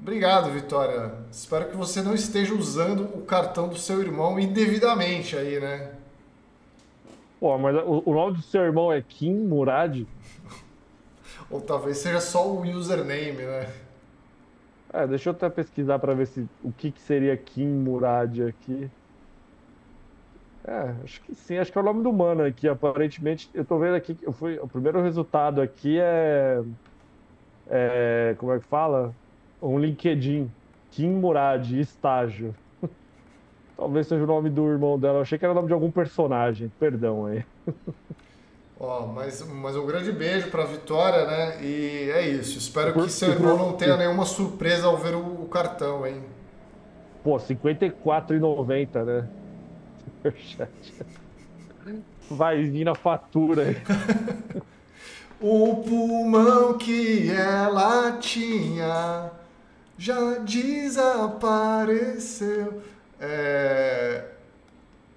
Obrigado, 0.00 0.50
Vitória. 0.50 1.14
Espero 1.30 1.68
que 1.68 1.76
você 1.76 2.02
não 2.02 2.14
esteja 2.14 2.54
usando 2.54 3.04
o 3.14 3.22
cartão 3.22 3.68
do 3.68 3.76
seu 3.76 4.00
irmão 4.00 4.40
indevidamente 4.40 5.36
aí, 5.36 5.60
né? 5.60 5.92
Pô, 7.38 7.56
mas 7.58 7.76
o, 7.76 8.02
o 8.06 8.14
nome 8.14 8.36
do 8.38 8.42
seu 8.42 8.62
irmão 8.62 8.92
é 8.92 9.00
Kim 9.00 9.34
Murad? 9.34 10.04
Ou 11.50 11.60
talvez 11.60 11.98
seja 11.98 12.20
só 12.20 12.48
o 12.48 12.62
username, 12.62 13.42
né? 13.42 13.83
É, 14.94 15.06
deixa 15.08 15.28
eu 15.30 15.32
até 15.34 15.50
pesquisar 15.50 15.98
para 15.98 16.14
ver 16.14 16.26
se 16.26 16.48
o 16.60 16.72
que, 16.72 16.92
que 16.92 17.00
seria 17.02 17.36
Kim 17.36 17.66
Murad 17.68 18.38
aqui. 18.48 18.92
É, 20.66 21.02
acho 21.02 21.20
que 21.22 21.34
sim, 21.34 21.58
acho 21.58 21.70
que 21.70 21.76
é 21.78 21.80
o 21.80 21.84
nome 21.84 22.02
do 22.02 22.12
mano 22.12 22.42
aqui. 22.44 22.68
Aparentemente, 22.68 23.50
eu 23.52 23.66
tô 23.66 23.78
vendo 23.78 23.96
aqui 23.96 24.14
que 24.14 24.26
eu 24.26 24.32
fui, 24.32 24.58
o 24.58 24.68
primeiro 24.68 25.02
resultado 25.02 25.60
aqui 25.60 25.98
é, 26.00 26.56
é 27.66 28.34
como 28.38 28.52
é 28.52 28.60
que 28.60 28.66
fala? 28.66 29.16
Um 29.60 29.78
LinkedIn. 29.78 30.54
Kim 30.90 31.10
Murad, 31.20 31.70
estágio. 31.72 32.56
Talvez 33.76 34.06
seja 34.08 34.24
o 34.24 34.26
nome 34.26 34.50
do 34.50 34.68
irmão 34.70 34.98
dela. 34.98 35.18
Eu 35.18 35.22
achei 35.22 35.38
que 35.38 35.44
era 35.44 35.52
o 35.52 35.56
nome 35.56 35.68
de 35.68 35.74
algum 35.74 35.92
personagem. 35.92 36.70
Perdão 36.70 37.26
aí. 37.26 37.44
Ó, 38.78 39.06
mas, 39.06 39.42
mas 39.46 39.76
um 39.76 39.86
grande 39.86 40.10
beijo 40.10 40.50
pra 40.50 40.64
Vitória, 40.64 41.24
né? 41.26 41.62
E 41.62 42.10
é 42.10 42.28
isso. 42.28 42.58
Espero 42.58 42.92
que 42.92 43.08
seu 43.08 43.30
irmão 43.30 43.56
não 43.56 43.72
tenha 43.74 43.96
nenhuma 43.96 44.24
surpresa 44.24 44.86
ao 44.86 44.96
ver 44.96 45.14
o, 45.14 45.42
o 45.42 45.48
cartão, 45.48 46.06
hein? 46.06 46.22
Pô, 47.22 47.36
R$54,90, 47.36 49.04
né? 49.04 49.28
Vai 52.30 52.62
vir 52.64 52.84
na 52.84 52.94
fatura 52.94 53.76
o 55.40 55.76
pulmão 55.76 56.78
que 56.78 57.30
ela 57.30 58.12
tinha 58.12 59.30
já 59.96 60.38
desapareceu. 60.38 61.22
É... 63.20 64.24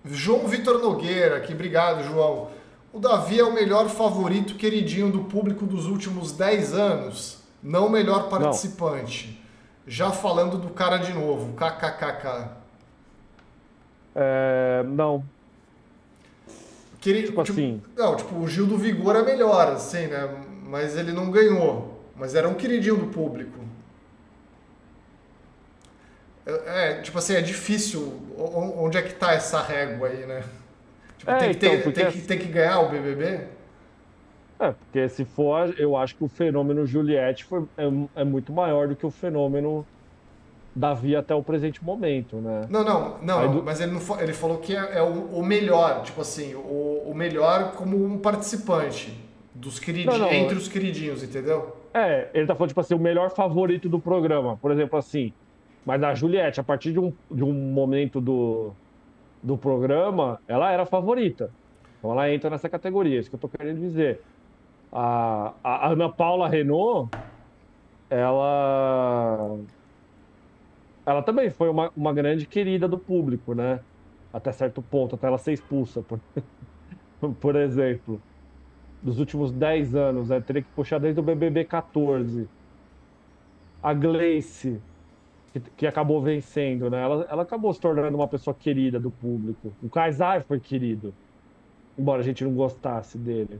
João 0.06 0.48
Vitor 0.48 0.80
Nogueira, 0.80 1.38
aqui, 1.38 1.54
obrigado, 1.54 2.04
João. 2.04 2.50
O 2.92 3.00
Davi 3.00 3.40
é 3.40 3.44
o 3.44 3.54
melhor 3.54 3.90
favorito 3.90 4.56
queridinho 4.56 5.12
do 5.12 5.26
público 5.26 5.66
dos 5.66 5.86
últimos 5.86 6.32
10 6.32 6.74
anos, 6.74 7.44
não 7.62 7.88
o 7.88 7.90
melhor 7.90 8.30
participante. 8.30 9.28
Não. 9.28 9.48
Já 9.90 10.12
falando 10.12 10.58
do 10.58 10.70
cara 10.70 10.98
de 10.98 11.14
novo, 11.14 11.54
kkkk. 11.54 12.50
É, 14.16 14.84
não. 14.84 15.24
Tipo, 17.00 17.24
tipo 17.24 17.42
assim. 17.42 17.82
Não, 17.96 18.16
tipo, 18.16 18.36
o 18.36 18.48
Gil 18.48 18.66
do 18.66 18.78
Vigor 18.78 19.16
é 19.16 19.24
melhor, 19.24 19.68
assim, 19.68 20.08
né? 20.08 20.44
Mas 20.64 20.98
ele 20.98 21.14
não 21.14 21.32
ganhou. 21.32 22.02
Mas 22.16 22.36
era 22.36 22.50
um 22.50 22.56
queridinho 22.56 22.98
do 22.98 23.08
público. 23.08 23.58
É, 26.46 27.02
tipo 27.02 27.18
assim, 27.18 27.36
é 27.36 27.42
difícil. 27.42 28.22
Onde 28.38 28.98
é 28.98 29.02
que 29.02 29.14
tá 29.14 29.34
essa 29.34 29.62
régua 29.62 30.08
aí, 30.08 30.26
né? 30.26 30.44
É, 31.28 31.36
tem, 31.36 31.50
que 31.50 31.58
ter, 31.58 31.80
então, 31.80 31.92
tem, 31.92 32.12
que, 32.12 32.22
tem 32.22 32.40
que 32.40 32.48
ganhar 32.48 32.80
o 32.80 32.90
BBB? 32.90 33.42
É, 34.60 34.72
porque 34.72 35.10
se 35.10 35.26
for, 35.26 35.76
eu 35.78 35.96
acho 35.96 36.16
que 36.16 36.24
o 36.24 36.28
fenômeno 36.28 36.86
Juliette 36.86 37.44
foi, 37.44 37.64
é, 37.78 38.22
é 38.22 38.24
muito 38.24 38.54
maior 38.54 38.88
do 38.88 38.96
que 38.96 39.06
o 39.06 39.12
fenômeno 39.12 39.86
Davi 40.74 41.16
até 41.16 41.36
o 41.36 41.44
presente 41.44 41.84
momento, 41.84 42.38
né? 42.38 42.66
Não, 42.70 42.84
não, 42.84 43.18
não, 43.22 43.52
do... 43.52 43.64
mas 43.64 43.82
ele, 43.82 43.92
não, 43.92 44.22
ele 44.22 44.34
falou 44.34 44.58
que 44.58 44.76
é, 44.76 45.00
é 45.00 45.04
o, 45.04 45.38
o, 45.38 45.46
melhor, 45.46 46.02
tipo 46.04 46.22
assim, 46.22 46.56
o, 46.56 47.04
o, 47.08 47.14
melhor 47.14 47.74
como 47.74 48.04
um 48.04 48.18
participante 48.18 49.14
dos 49.54 49.80
queridinhos, 49.80 50.18
não, 50.18 50.28
não, 50.28 50.34
entre 50.34 50.56
os 50.56 50.68
queridinhos, 50.68 51.24
entendeu? 51.24 51.76
É, 51.94 52.30
ele 52.34 52.48
tá 52.48 52.56
falando, 52.56 52.70
tipo 52.70 52.80
assim, 52.80 52.94
o 52.94 53.00
melhor 53.00 53.32
favorito 53.32 53.90
do 53.90 54.00
programa. 54.00 54.58
Por 54.58 54.72
exemplo, 54.72 54.98
assim, 54.98 55.34
mas 55.86 56.02
a 56.04 56.14
Juliette, 56.14 56.60
a 56.60 56.64
partir 56.64 56.94
de 56.94 57.00
um, 57.00 57.12
de 57.30 57.44
um 57.44 57.52
momento 57.54 58.22
do, 58.22 58.72
do 59.42 59.58
programa, 59.58 60.40
ela 60.48 60.72
era 60.72 60.84
a 60.84 60.86
favorita. 60.86 61.52
Então 61.98 62.12
ela 62.12 62.32
entra 62.32 62.50
nessa 62.50 62.70
categoria, 62.70 63.20
isso 63.20 63.30
que 63.30 63.36
eu 63.36 63.40
tô 63.40 63.50
querendo 63.50 63.80
dizer. 63.80 64.22
A, 64.92 65.54
a 65.64 65.90
Ana 65.90 66.12
Paula 66.12 66.48
Renault, 66.48 67.10
ela. 68.10 69.60
Ela 71.06 71.24
também 71.24 71.50
foi 71.50 71.70
uma, 71.70 71.92
uma 71.96 72.14
grande 72.14 72.46
querida 72.48 72.88
do 72.88 73.00
público, 73.00 73.54
né? 73.54 73.84
Até 74.32 74.52
certo 74.52 74.82
ponto, 74.82 75.16
até 75.16 75.28
ela 75.28 75.38
ser 75.38 75.54
expulsa, 75.54 76.02
por, 76.04 76.22
por 77.40 77.56
exemplo. 77.56 78.22
Dos 79.02 79.20
últimos 79.20 79.52
10 79.52 79.96
anos, 79.96 80.30
né? 80.30 80.42
Teria 80.42 80.64
que 80.64 80.72
puxar 80.72 81.00
desde 81.00 81.20
o 81.20 81.24
BBB 81.24 81.66
14. 81.66 82.50
A 83.82 83.94
Gleice, 83.94 84.84
que, 85.54 85.60
que, 85.60 85.88
acabou 85.88 86.22
vencendo, 86.22 86.90
né? 86.90 87.02
Ela, 87.02 87.28
ela 87.30 87.44
acabou 87.44 87.74
se 87.74 87.80
tornando 87.80 88.16
uma 88.16 88.28
pessoa 88.28 88.54
querida 88.54 89.00
do 89.00 89.12
público. 89.12 89.74
O 89.82 89.90
Kaysar 89.90 90.44
foi 90.44 90.60
querido, 90.60 91.14
embora 91.98 92.22
a 92.22 92.24
gente 92.24 92.44
não 92.44 92.54
gostasse 92.54 93.18
dele. 93.18 93.60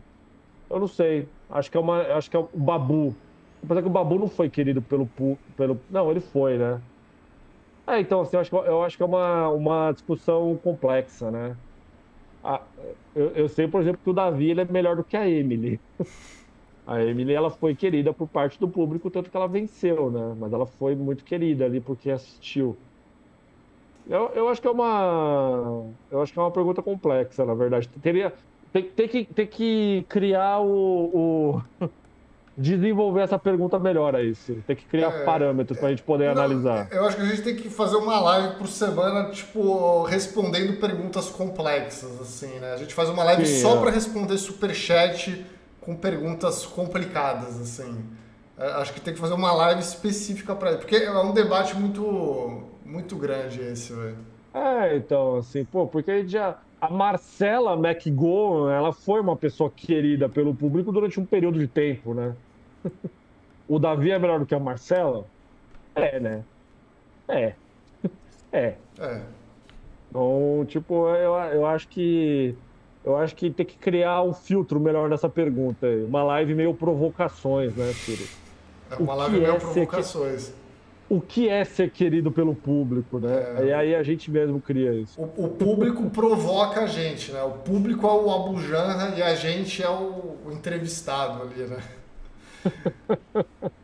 Eu 0.70 0.80
não 0.80 0.88
sei. 0.88 1.28
Acho 1.50 1.72
que 1.72 1.78
é 1.78 1.80
uma, 1.80 2.02
acho 2.02 2.30
que 2.30 2.36
é 2.36 2.40
o 2.40 2.50
Babu. 2.54 3.16
Apesar 3.64 3.82
que 3.82 3.88
o 3.88 3.92
Babu 3.92 4.20
não 4.20 4.28
foi 4.28 4.50
querido 4.50 4.82
pelo 4.82 5.10
pelo, 5.56 5.80
não, 5.90 6.12
ele 6.12 6.20
foi, 6.20 6.58
né? 6.58 6.82
É, 7.88 8.00
então 8.00 8.22
assim, 8.22 8.36
eu 8.36 8.42
acho, 8.42 8.56
eu 8.56 8.84
acho 8.84 8.98
que 8.98 9.04
é 9.04 9.06
uma, 9.06 9.50
uma 9.50 9.92
discussão 9.94 10.60
complexa, 10.62 11.32
né? 11.32 11.56
Ah, 12.44 12.62
eu, 13.16 13.32
eu 13.32 13.50
sei, 13.50 13.68
por 13.68 13.82
exemplo, 13.82 14.00
que 14.04 14.10
o 14.10 14.14
Davi 14.14 14.52
ele 14.52 14.62
é 14.62 14.66
melhor 14.66 14.96
do 14.96 15.04
que 15.04 15.18
a 15.18 15.28
Emily. 15.28 15.80
A 16.88 17.04
Emily 17.04 17.34
ela 17.34 17.50
foi 17.50 17.76
querida 17.76 18.14
por 18.14 18.30
parte 18.30 18.58
do 18.58 18.68
público, 18.68 19.12
tanto 19.12 19.30
que 19.30 19.36
ela 19.36 19.48
venceu, 19.48 20.10
né? 20.10 20.34
Mas 20.40 20.54
ela 20.54 20.66
foi 20.66 20.96
muito 20.96 21.26
querida 21.26 21.66
ali 21.66 21.82
porque 21.82 22.10
assistiu. 22.10 22.78
Eu, 24.10 24.32
eu 24.34 24.48
acho 24.48 24.62
que 24.62 24.68
é 24.70 24.72
uma. 24.72 25.84
Eu 26.10 26.22
acho 26.22 26.32
que 26.32 26.40
é 26.40 26.42
uma 26.42 26.52
pergunta 26.52 26.82
complexa, 26.82 27.44
na 27.44 27.54
verdade. 27.54 27.90
Teria. 28.02 28.34
Tem, 28.72 28.84
tem, 28.84 29.08
que, 29.10 29.26
tem 29.26 29.46
que 29.46 30.06
criar 30.08 30.62
o. 30.62 31.62
o... 31.82 31.90
desenvolver 32.58 33.22
essa 33.22 33.38
pergunta 33.38 33.78
melhor 33.78 34.16
aí, 34.16 34.34
Ciro. 34.34 34.64
Tem 34.66 34.76
que 34.76 34.86
criar 34.86 35.10
é, 35.10 35.24
parâmetros 35.26 35.78
para 35.78 35.90
a 35.90 35.92
gente 35.92 36.04
poder 36.04 36.34
não, 36.34 36.42
analisar. 36.42 36.88
Eu 36.90 37.06
acho 37.06 37.18
que 37.18 37.22
a 37.22 37.26
gente 37.26 37.42
tem 37.42 37.56
que 37.56 37.70
fazer 37.70 37.98
uma 37.98 38.20
live 38.20 38.56
por 38.56 38.68
semana, 38.68 39.30
tipo, 39.30 40.04
respondendo 40.04 40.80
perguntas 40.80 41.30
complexas, 41.30 42.20
assim, 42.22 42.60
né? 42.60 42.74
A 42.74 42.78
gente 42.78 42.94
faz 42.94 43.10
uma 43.10 43.26
live 43.26 43.46
Sim, 43.46 43.62
só 43.62 43.76
é. 43.76 43.82
para 43.82 43.92
responder 43.92 44.38
superchat 44.38 45.46
com 45.88 45.96
perguntas 45.96 46.66
complicadas, 46.66 47.62
assim. 47.62 48.04
É, 48.58 48.68
acho 48.74 48.94
que 48.94 49.00
tem 49.00 49.14
que 49.14 49.20
fazer 49.22 49.34
uma 49.34 49.54
live 49.54 49.80
específica 49.80 50.54
para 50.54 50.72
ele, 50.72 50.80
porque 50.80 50.98
é 50.98 51.18
um 51.18 51.34
debate 51.34 51.78
muito, 51.78 52.64
muito 52.86 53.16
grande 53.16 53.62
esse, 53.62 53.94
velho. 53.94 54.18
É, 54.54 54.98
então, 54.98 55.38
assim, 55.38 55.64
pô, 55.64 55.88
porque 55.88 56.28
já 56.28 56.58
a 56.82 56.90
Marcela 56.90 57.74
McGowan, 57.74 58.70
ela 58.70 58.92
foi 58.92 59.22
uma 59.22 59.38
pessoa 59.38 59.72
querida 59.74 60.28
pelo 60.28 60.54
público 60.54 60.92
durante 60.92 61.22
um 61.22 61.26
período 61.26 61.58
de 61.58 61.68
tempo, 61.68 62.14
né? 62.14 62.36
o 63.66 63.80
Davi 63.80 64.12
é 64.12 64.20
melhor 64.20 64.40
do 64.40 64.46
que 64.46 64.56
a 64.56 64.60
Marcela? 64.60 65.26
É, 65.96 66.20
né? 66.20 66.44
É. 67.30 67.54
É. 68.50 68.76
É. 68.98 69.22
Então, 70.10 70.66
tipo, 70.70 71.10
eu, 71.10 71.34
eu 71.34 71.66
acho 71.66 71.90
que 71.90 72.56
eu 73.08 73.16
acho 73.16 73.34
que 73.34 73.50
tem 73.50 73.66
que 73.66 73.78
criar 73.78 74.22
um 74.22 74.34
filtro 74.34 74.82
melhor 74.82 75.10
nessa 75.10 75.30
pergunta. 75.30 75.88
Uma 76.06 76.24
live 76.24 76.54
meio 76.54 76.74
provocações, 76.74 77.74
né, 77.74 77.94
Ciro? 77.94 78.26
É 78.92 78.96
uma 78.96 79.16
live 79.16 79.40
meio 79.40 79.54
é 79.54 79.60
provocações. 79.60 80.54
O 81.10 81.22
que 81.22 81.48
é 81.48 81.64
ser 81.64 81.90
querido 81.90 82.34
pelo 82.34 82.54
público, 82.54 83.18
né? 83.18 83.60
É... 83.60 83.66
E 83.68 83.74
aí 83.74 83.96
a 83.96 84.04
gente 84.04 84.30
mesmo 84.30 84.60
cria 84.60 84.94
isso. 84.94 85.22
O, 85.22 85.46
o, 85.46 85.48
público 85.48 86.10
provoca 86.10 86.82
a 86.82 86.86
gente, 86.88 87.32
né? 87.32 87.42
O 87.44 87.52
público 87.52 88.06
é 88.06 88.12
o 88.12 88.30
Abujanra 88.30 89.18
e 89.18 89.24
a 89.24 89.34
gente 89.36 89.82
é 89.82 89.90
o, 89.90 90.36
o 90.46 90.52
entrevistado 90.52 91.44
ali, 91.44 91.64
né? 91.64 91.82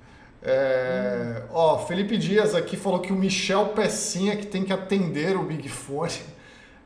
É, 0.45 1.43
ó, 1.53 1.77
Felipe 1.77 2.17
Dias 2.17 2.53
aqui 2.53 2.75
falou 2.75 2.99
que 2.99 3.13
o 3.13 3.15
Michel 3.15 3.67
Pecinha 3.67 4.35
que 4.35 4.45
tem 4.45 4.65
que 4.65 4.73
atender 4.73 5.37
o 5.37 5.43
Big 5.43 5.69
Fone. 5.69 6.32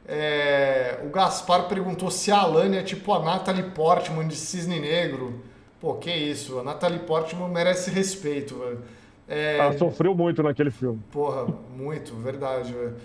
É, 0.08 1.00
o 1.04 1.10
Gaspar 1.10 1.68
perguntou 1.68 2.10
se 2.10 2.32
a 2.32 2.40
Alane 2.40 2.78
é 2.78 2.84
tipo 2.84 3.12
a 3.14 3.22
Natalie 3.22 3.72
Portman 3.72 4.28
de 4.28 4.36
Cisne 4.36 4.80
Negro. 4.80 5.42
Pô, 5.82 5.96
que 5.96 6.12
isso, 6.12 6.60
a 6.60 6.64
Natalie 6.64 7.00
Portman 7.00 7.50
merece 7.50 7.92
respeito, 7.92 8.58
velho. 8.58 8.80
É, 9.28 9.58
Ela 9.58 9.78
sofreu 9.78 10.16
muito 10.16 10.42
naquele 10.42 10.72
filme. 10.72 11.02
Porra, 11.12 11.46
muito, 11.76 12.16
verdade, 12.16 12.72
velho. 12.72 12.96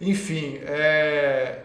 Enfim, 0.00 0.58
é, 0.64 1.60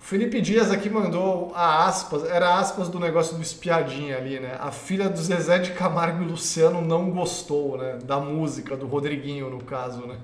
Felipe 0.00 0.40
Dias 0.40 0.70
aqui 0.70 0.90
mandou 0.90 1.52
a 1.54 1.86
aspas, 1.86 2.24
era 2.24 2.58
aspas 2.58 2.88
do 2.88 2.98
negócio 2.98 3.36
do 3.36 3.42
espiadinha 3.42 4.16
ali, 4.16 4.38
né? 4.40 4.56
A 4.60 4.70
filha 4.70 5.08
do 5.08 5.18
Zezé 5.18 5.58
de 5.58 5.72
Camargo 5.72 6.22
e 6.22 6.26
Luciano 6.26 6.80
não 6.80 7.10
gostou, 7.10 7.78
né? 7.78 7.98
Da 8.04 8.18
música, 8.18 8.76
do 8.76 8.86
Rodriguinho, 8.86 9.48
no 9.48 9.62
caso, 9.62 10.06
né? 10.06 10.18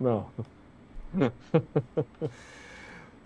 Não. 0.00 0.26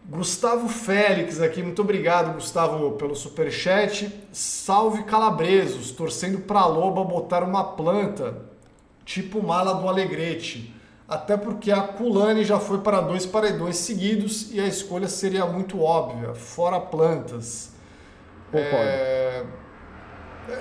Gustavo 0.07 0.69
Félix 0.69 1.41
aqui, 1.41 1.63
muito 1.63 1.81
obrigado, 1.81 2.35
Gustavo, 2.35 2.93
pelo 2.93 3.15
superchat. 3.15 4.13
Salve 4.33 5.05
calabresos, 5.05 5.91
torcendo 5.93 6.41
pra 6.41 6.67
Loba 6.67 7.03
botar 7.05 7.43
uma 7.43 7.65
planta, 7.65 8.37
tipo 9.05 9.43
mala 9.43 9.75
do 9.75 9.89
Alegrete 9.89 10.75
até 11.09 11.37
porque 11.37 11.71
a 11.71 11.83
Kulane 11.83 12.45
já 12.45 12.59
foi 12.59 12.79
para 12.79 13.01
dois 13.01 13.27
paredões 13.27 13.77
seguidos 13.77 14.53
e 14.53 14.61
a 14.61 14.67
escolha 14.67 15.07
seria 15.07 15.45
muito 15.45 15.81
óbvia, 15.81 16.35
fora 16.35 16.81
plantas. 16.81 17.73
É... 18.53 19.45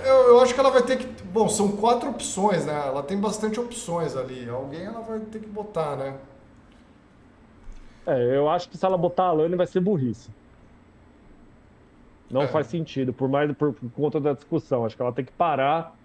Eu, 0.05 0.15
eu, 0.29 0.39
acho 0.41 0.53
que 0.53 0.59
ela 0.59 0.71
vai 0.71 0.81
ter 0.81 0.97
que. 0.97 1.23
Bom, 1.23 1.49
são 1.49 1.73
quatro 1.73 2.09
opções, 2.09 2.65
né? 2.65 2.83
Ela 2.87 3.03
tem 3.03 3.17
bastante 3.17 3.59
opções 3.59 4.15
ali. 4.15 4.47
Alguém 4.49 4.85
ela 4.85 5.01
vai 5.01 5.19
ter 5.19 5.39
que 5.39 5.47
botar, 5.47 5.97
né? 5.97 6.15
É, 8.05 8.37
eu 8.37 8.49
acho 8.49 8.69
que 8.69 8.77
se 8.77 8.85
ela 8.85 8.97
botar 8.97 9.25
a 9.25 9.31
Lane 9.31 9.55
vai 9.55 9.67
ser 9.67 9.79
burrice. 9.79 10.29
Não 12.29 12.43
é. 12.43 12.47
faz 12.47 12.67
sentido, 12.67 13.13
por 13.13 13.29
mais 13.29 13.51
por, 13.55 13.73
por 13.73 13.91
conta 13.91 14.19
da 14.19 14.33
discussão. 14.33 14.85
Acho 14.85 14.95
que 14.95 15.01
ela 15.01 15.13
tem 15.13 15.23
que 15.25 15.31
parar 15.31 15.95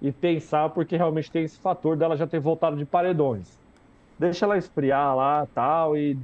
e 0.00 0.12
pensar, 0.12 0.70
porque 0.70 0.96
realmente 0.96 1.30
tem 1.30 1.44
esse 1.44 1.58
fator 1.58 1.96
dela 1.96 2.16
já 2.16 2.26
ter 2.26 2.40
voltado 2.40 2.76
de 2.76 2.84
paredões 2.84 3.62
deixa 4.22 4.44
ela 4.44 4.56
esfriar 4.56 5.16
lá 5.16 5.46
tal 5.54 5.96
e 5.96 6.16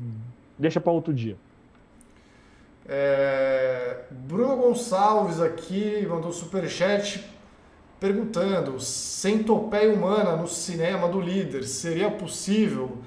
deixa 0.57 0.81
para 0.81 0.93
outro 0.93 1.13
dia. 1.13 1.37
É, 2.87 4.05
Bruno 4.11 4.57
Gonçalves 4.57 5.41
aqui 5.41 6.07
mandou 6.09 6.33
superchat 6.33 7.29
perguntando: 8.01 8.81
centopeia 8.81 9.93
humana 9.93 10.37
no 10.37 10.47
cinema 10.47 11.09
do 11.09 11.21
líder 11.21 11.65
seria 11.65 12.11
possível? 12.11 12.99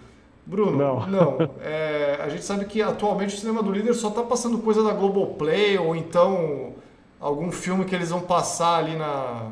Bruno, 0.45 0.77
não. 0.77 1.07
não. 1.07 1.37
É, 1.61 2.19
a 2.21 2.29
gente 2.29 2.43
sabe 2.43 2.65
que 2.65 2.81
atualmente 2.81 3.35
o 3.35 3.37
cinema 3.37 3.61
do 3.61 3.71
líder 3.71 3.93
só 3.93 4.09
está 4.09 4.23
passando 4.23 4.57
coisa 4.59 4.83
da 4.83 4.91
Globoplay 4.91 5.77
ou 5.77 5.95
então 5.95 6.73
algum 7.19 7.51
filme 7.51 7.85
que 7.85 7.93
eles 7.93 8.09
vão 8.09 8.21
passar 8.21 8.77
ali 8.77 8.95
na, 8.95 9.51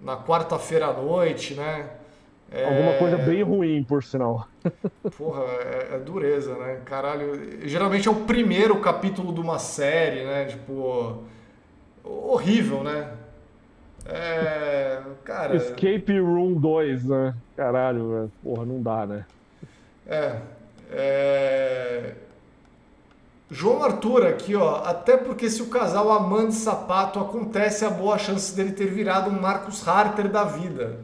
na 0.00 0.16
quarta-feira 0.16 0.86
à 0.86 0.92
noite, 0.92 1.54
né? 1.54 1.90
É... 2.50 2.64
Alguma 2.64 2.92
coisa 2.98 3.16
bem 3.16 3.42
ruim, 3.42 3.82
por 3.82 4.04
sinal. 4.04 4.46
Porra, 5.16 5.42
é, 5.42 5.94
é, 5.94 5.98
dureza, 5.98 6.54
né? 6.54 6.80
Caralho. 6.84 7.66
Geralmente 7.66 8.06
é 8.06 8.10
o 8.10 8.14
primeiro 8.14 8.78
capítulo 8.78 9.32
de 9.32 9.40
uma 9.40 9.58
série, 9.58 10.24
né? 10.24 10.44
Tipo. 10.44 11.22
Horrível, 12.04 12.84
né? 12.84 13.10
É. 14.04 15.00
Cara. 15.24 15.56
Escape 15.56 16.18
Room 16.20 16.54
2, 16.54 17.04
né? 17.04 17.34
Caralho, 17.56 18.30
porra, 18.42 18.66
não 18.66 18.82
dá, 18.82 19.06
né? 19.06 19.24
É. 20.06 20.36
É. 20.90 22.14
João 23.50 23.82
Arthur 23.82 24.26
aqui, 24.26 24.56
ó. 24.56 24.82
Até 24.82 25.16
porque 25.16 25.50
se 25.50 25.62
o 25.62 25.66
casal 25.66 26.10
amante 26.10 26.54
sapato 26.54 27.20
acontece, 27.20 27.84
a 27.84 27.90
boa 27.90 28.16
chance 28.16 28.54
dele 28.54 28.72
ter 28.72 28.86
virado 28.86 29.30
um 29.30 29.38
Marcos 29.38 29.86
Harter 29.86 30.28
da 30.28 30.44
vida. 30.44 31.00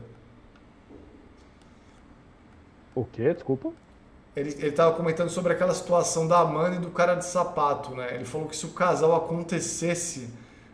O 2.94 3.04
quê? 3.04 3.34
Desculpa. 3.34 3.70
Ele, 4.34 4.50
ele 4.58 4.72
tava 4.72 4.94
comentando 4.94 5.28
sobre 5.28 5.52
aquela 5.52 5.74
situação 5.74 6.26
da 6.26 6.38
Amanda 6.38 6.76
e 6.76 6.78
do 6.78 6.90
cara 6.90 7.14
de 7.14 7.24
sapato, 7.24 7.94
né? 7.94 8.14
Ele 8.14 8.24
falou 8.24 8.48
que 8.48 8.56
se 8.56 8.66
o 8.66 8.70
casal 8.70 9.14
acontecesse, 9.14 10.30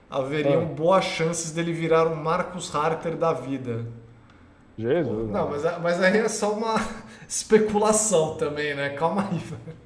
haveriam 0.09 0.63
ah. 0.63 0.67
boas 0.67 1.05
chances 1.05 1.51
dele 1.51 1.73
virar 1.73 2.07
um 2.07 2.15
Marcus 2.15 2.75
Harter 2.75 3.17
da 3.17 3.33
vida. 3.33 3.87
Jesus. 4.77 5.31
Não, 5.31 5.51
mas, 5.51 5.63
mas 5.81 6.03
aí 6.03 6.19
é 6.19 6.29
só 6.29 6.53
uma 6.53 6.75
especulação 7.29 8.37
também, 8.37 8.75
né? 8.75 8.91
Calma 8.91 9.29
aí, 9.31 9.39
velho. 9.39 9.85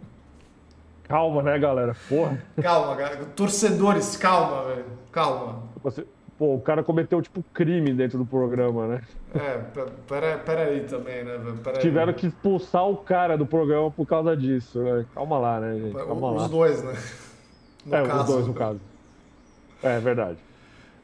Calma, 1.04 1.42
né, 1.42 1.58
galera? 1.58 1.96
Porra. 2.08 2.42
Calma, 2.60 2.94
galera. 2.94 3.24
Torcedores, 3.26 4.16
calma, 4.16 4.64
velho. 4.64 4.84
Calma. 5.10 5.62
Você, 5.82 6.04
Pô, 6.38 6.54
o 6.54 6.60
cara 6.60 6.84
cometeu, 6.84 7.20
tipo, 7.20 7.42
crime 7.52 7.92
dentro 7.92 8.16
do 8.16 8.24
programa, 8.24 8.86
né? 8.86 9.00
É, 9.34 9.58
pera, 10.06 10.38
pera 10.38 10.62
aí 10.62 10.84
também, 10.84 11.24
né? 11.24 11.36
Pera 11.64 11.78
Tiveram 11.78 12.12
que 12.12 12.28
expulsar 12.28 12.88
o 12.88 12.96
cara 12.96 13.36
do 13.36 13.44
programa 13.44 13.90
por 13.90 14.06
causa 14.06 14.36
disso, 14.36 14.80
né? 14.80 15.04
Calma 15.12 15.36
lá, 15.36 15.58
né, 15.58 15.76
gente? 15.76 15.94
Calma 15.94 16.30
os 16.30 16.42
lá. 16.42 16.48
dois, 16.48 16.84
né? 16.84 16.94
No 17.84 17.96
é, 17.96 18.06
caso, 18.06 18.20
os 18.20 18.26
dois, 18.28 18.46
no 18.46 18.52
né? 18.52 18.58
caso. 18.58 18.80
É, 19.82 19.98
verdade. 19.98 20.38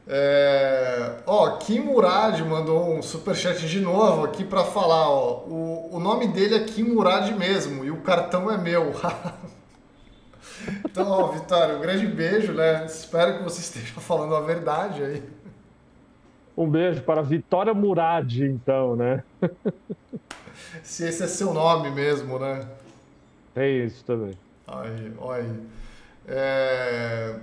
É... 0.07 1.15
Ó, 1.25 1.57
Kim 1.57 1.79
Murad 1.79 2.39
mandou 2.41 2.95
um 2.95 3.01
superchat 3.01 3.67
de 3.67 3.79
novo 3.79 4.25
aqui 4.25 4.43
para 4.43 4.63
falar, 4.63 5.09
ó. 5.09 5.43
O, 5.47 5.95
o 5.95 5.99
nome 5.99 6.27
dele 6.27 6.55
é 6.55 6.63
Kim 6.63 6.83
Murad 6.83 7.31
mesmo 7.31 7.83
e 7.83 7.91
o 7.91 8.01
cartão 8.01 8.51
é 8.51 8.57
meu. 8.57 8.93
Então, 10.83 11.07
ó, 11.11 11.27
Vitória, 11.27 11.75
um 11.75 11.81
grande 11.81 12.07
beijo, 12.07 12.53
né? 12.53 12.85
Espero 12.85 13.37
que 13.37 13.43
você 13.43 13.59
esteja 13.59 13.99
falando 13.99 14.35
a 14.35 14.41
verdade 14.41 15.03
aí. 15.03 15.23
Um 16.57 16.67
beijo 16.67 17.01
para 17.03 17.21
Vitória 17.21 17.73
Murad, 17.73 18.39
então, 18.39 18.95
né? 18.95 19.23
Se 20.81 21.05
esse 21.05 21.23
é 21.23 21.27
seu 21.27 21.53
nome 21.53 21.91
mesmo, 21.91 22.39
né? 22.39 22.65
É 23.55 23.69
isso 23.69 24.03
também. 24.05 24.33
Aí, 24.65 25.13
olha 25.19 25.43
aí. 25.43 25.59
É... 26.27 27.35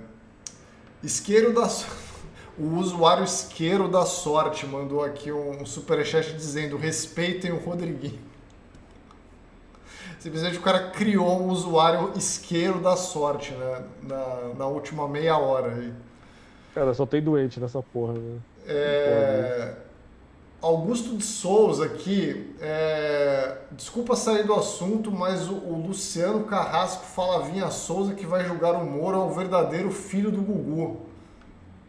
Isqueiro 1.01 1.53
da 1.53 1.69
O 2.57 2.77
usuário 2.77 3.23
Isqueiro 3.23 3.87
da 3.87 4.05
Sorte 4.05 4.65
mandou 4.67 5.03
aqui 5.03 5.31
um 5.31 5.65
superchat 5.65 6.33
dizendo 6.33 6.77
respeitem 6.77 7.51
o 7.51 7.57
Rodriguinho. 7.57 8.19
Simplesmente 10.19 10.57
o 10.57 10.61
cara 10.61 10.91
criou 10.91 11.41
um 11.41 11.49
usuário 11.49 12.13
isqueiro 12.15 12.79
da 12.79 12.95
sorte, 12.95 13.51
né? 13.53 13.83
Na, 14.03 14.53
na 14.57 14.67
última 14.67 15.07
meia 15.07 15.37
hora 15.37 15.73
aí. 15.73 15.93
Cara, 16.73 16.93
só 16.93 17.05
tem 17.05 17.21
doente 17.21 17.59
nessa 17.59 17.81
porra, 17.81 18.13
né? 18.13 18.39
É... 18.65 19.73
Augusto 20.61 21.17
de 21.17 21.23
Souza 21.25 21.83
aqui, 21.85 22.55
é... 22.61 23.57
desculpa 23.71 24.15
sair 24.15 24.45
do 24.45 24.53
assunto, 24.53 25.11
mas 25.11 25.49
o, 25.49 25.55
o 25.55 25.85
Luciano 25.87 26.45
Carrasco 26.45 27.03
Falavinha 27.03 27.69
Souza 27.69 28.13
que 28.13 28.25
vai 28.25 28.45
julgar 28.45 28.75
o 28.75 28.85
Moro 28.85 29.17
é 29.17 29.21
o 29.21 29.29
verdadeiro 29.29 29.91
filho 29.91 30.31
do 30.31 30.41
Gugu. 30.41 31.01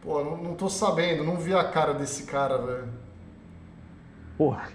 Pô, 0.05 0.23
não, 0.23 0.37
não 0.37 0.53
tô 0.53 0.69
sabendo, 0.69 1.23
não 1.23 1.35
vi 1.35 1.55
a 1.55 1.63
cara 1.63 1.91
desse 1.91 2.27
cara, 2.27 2.59
velho. 2.59 2.89
Porra. 4.37 4.69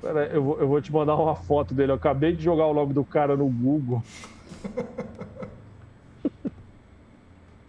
Pera, 0.00 0.24
eu 0.28 0.42
vou, 0.42 0.58
eu 0.58 0.66
vou 0.66 0.80
te 0.80 0.90
mandar 0.90 1.14
uma 1.14 1.36
foto 1.36 1.74
dele. 1.74 1.92
Eu 1.92 1.96
acabei 1.96 2.34
de 2.34 2.42
jogar 2.42 2.64
o 2.66 2.72
nome 2.72 2.94
do 2.94 3.04
cara 3.04 3.36
no 3.36 3.46
Google. 3.46 4.02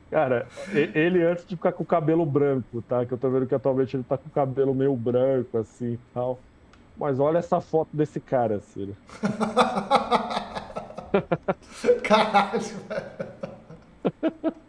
Cara, 0.10 0.48
ele 0.74 1.22
antes 1.22 1.46
de 1.46 1.58
ficar 1.58 1.74
com 1.74 1.84
o 1.84 1.86
cabelo 1.86 2.26
branco, 2.26 2.82
tá? 2.82 3.06
Que 3.06 3.12
eu 3.12 3.18
tô 3.18 3.30
vendo 3.30 3.46
que 3.46 3.54
atualmente 3.54 3.98
ele 3.98 4.06
tá 4.06 4.18
com 4.18 4.30
o 4.30 4.32
cabelo 4.32 4.74
meio 4.74 4.96
branco, 4.96 5.58
assim 5.58 5.96
e 5.96 6.00
tal. 6.14 6.40
Mas 6.96 7.20
olha 7.20 7.40
essa 7.40 7.60
foto 7.60 7.90
desse 7.92 8.22
cara, 8.22 8.62
Ciro. 8.62 8.96
Caralho, 12.02 12.62
velho. 12.62 12.78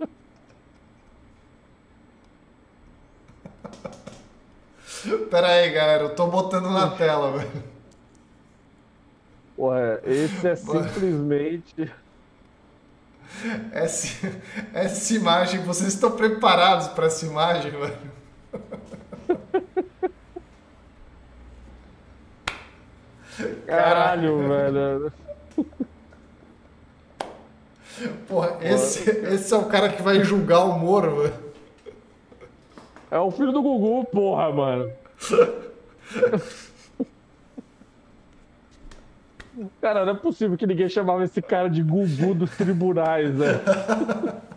Pera 5.31 5.49
aí, 5.49 5.70
galera, 5.70 6.05
eu 6.05 6.15
tô 6.15 6.27
botando 6.27 6.70
na 6.70 6.91
tela, 6.91 7.39
velho. 7.39 7.65
Ué, 9.59 10.01
esse 10.05 10.47
é 10.47 10.57
simplesmente. 10.57 11.93
Essa, 13.73 14.41
essa 14.73 15.15
imagem, 15.15 15.62
vocês 15.62 15.95
estão 15.95 16.11
preparados 16.12 16.89
para 16.89 17.07
essa 17.07 17.27
imagem, 17.27 17.73
velho? 17.73 17.99
Caralho, 23.66 24.49
velho. 24.49 25.12
Porra, 28.27 28.59
esse, 28.62 29.11
esse 29.11 29.53
é 29.53 29.57
o 29.57 29.66
cara 29.66 29.89
que 29.89 30.03
vai 30.03 30.23
julgar 30.23 30.65
o 30.65 30.79
Moro, 30.79 31.23
velho. 31.23 31.48
É 33.10 33.18
o 33.18 33.30
filho 33.30 33.52
do 33.52 33.62
Gugu, 33.62 34.05
porra, 34.06 34.52
mano. 34.52 34.93
Cara, 39.80 40.05
não 40.05 40.12
é 40.12 40.16
possível 40.16 40.56
que 40.56 40.66
ninguém 40.66 40.89
chamava 40.89 41.24
esse 41.24 41.43
cara 41.43 41.68
de 41.68 41.82
Gugu 41.82 42.35
dos 42.35 42.56
tribunais, 42.56 43.35
né? 43.35 43.60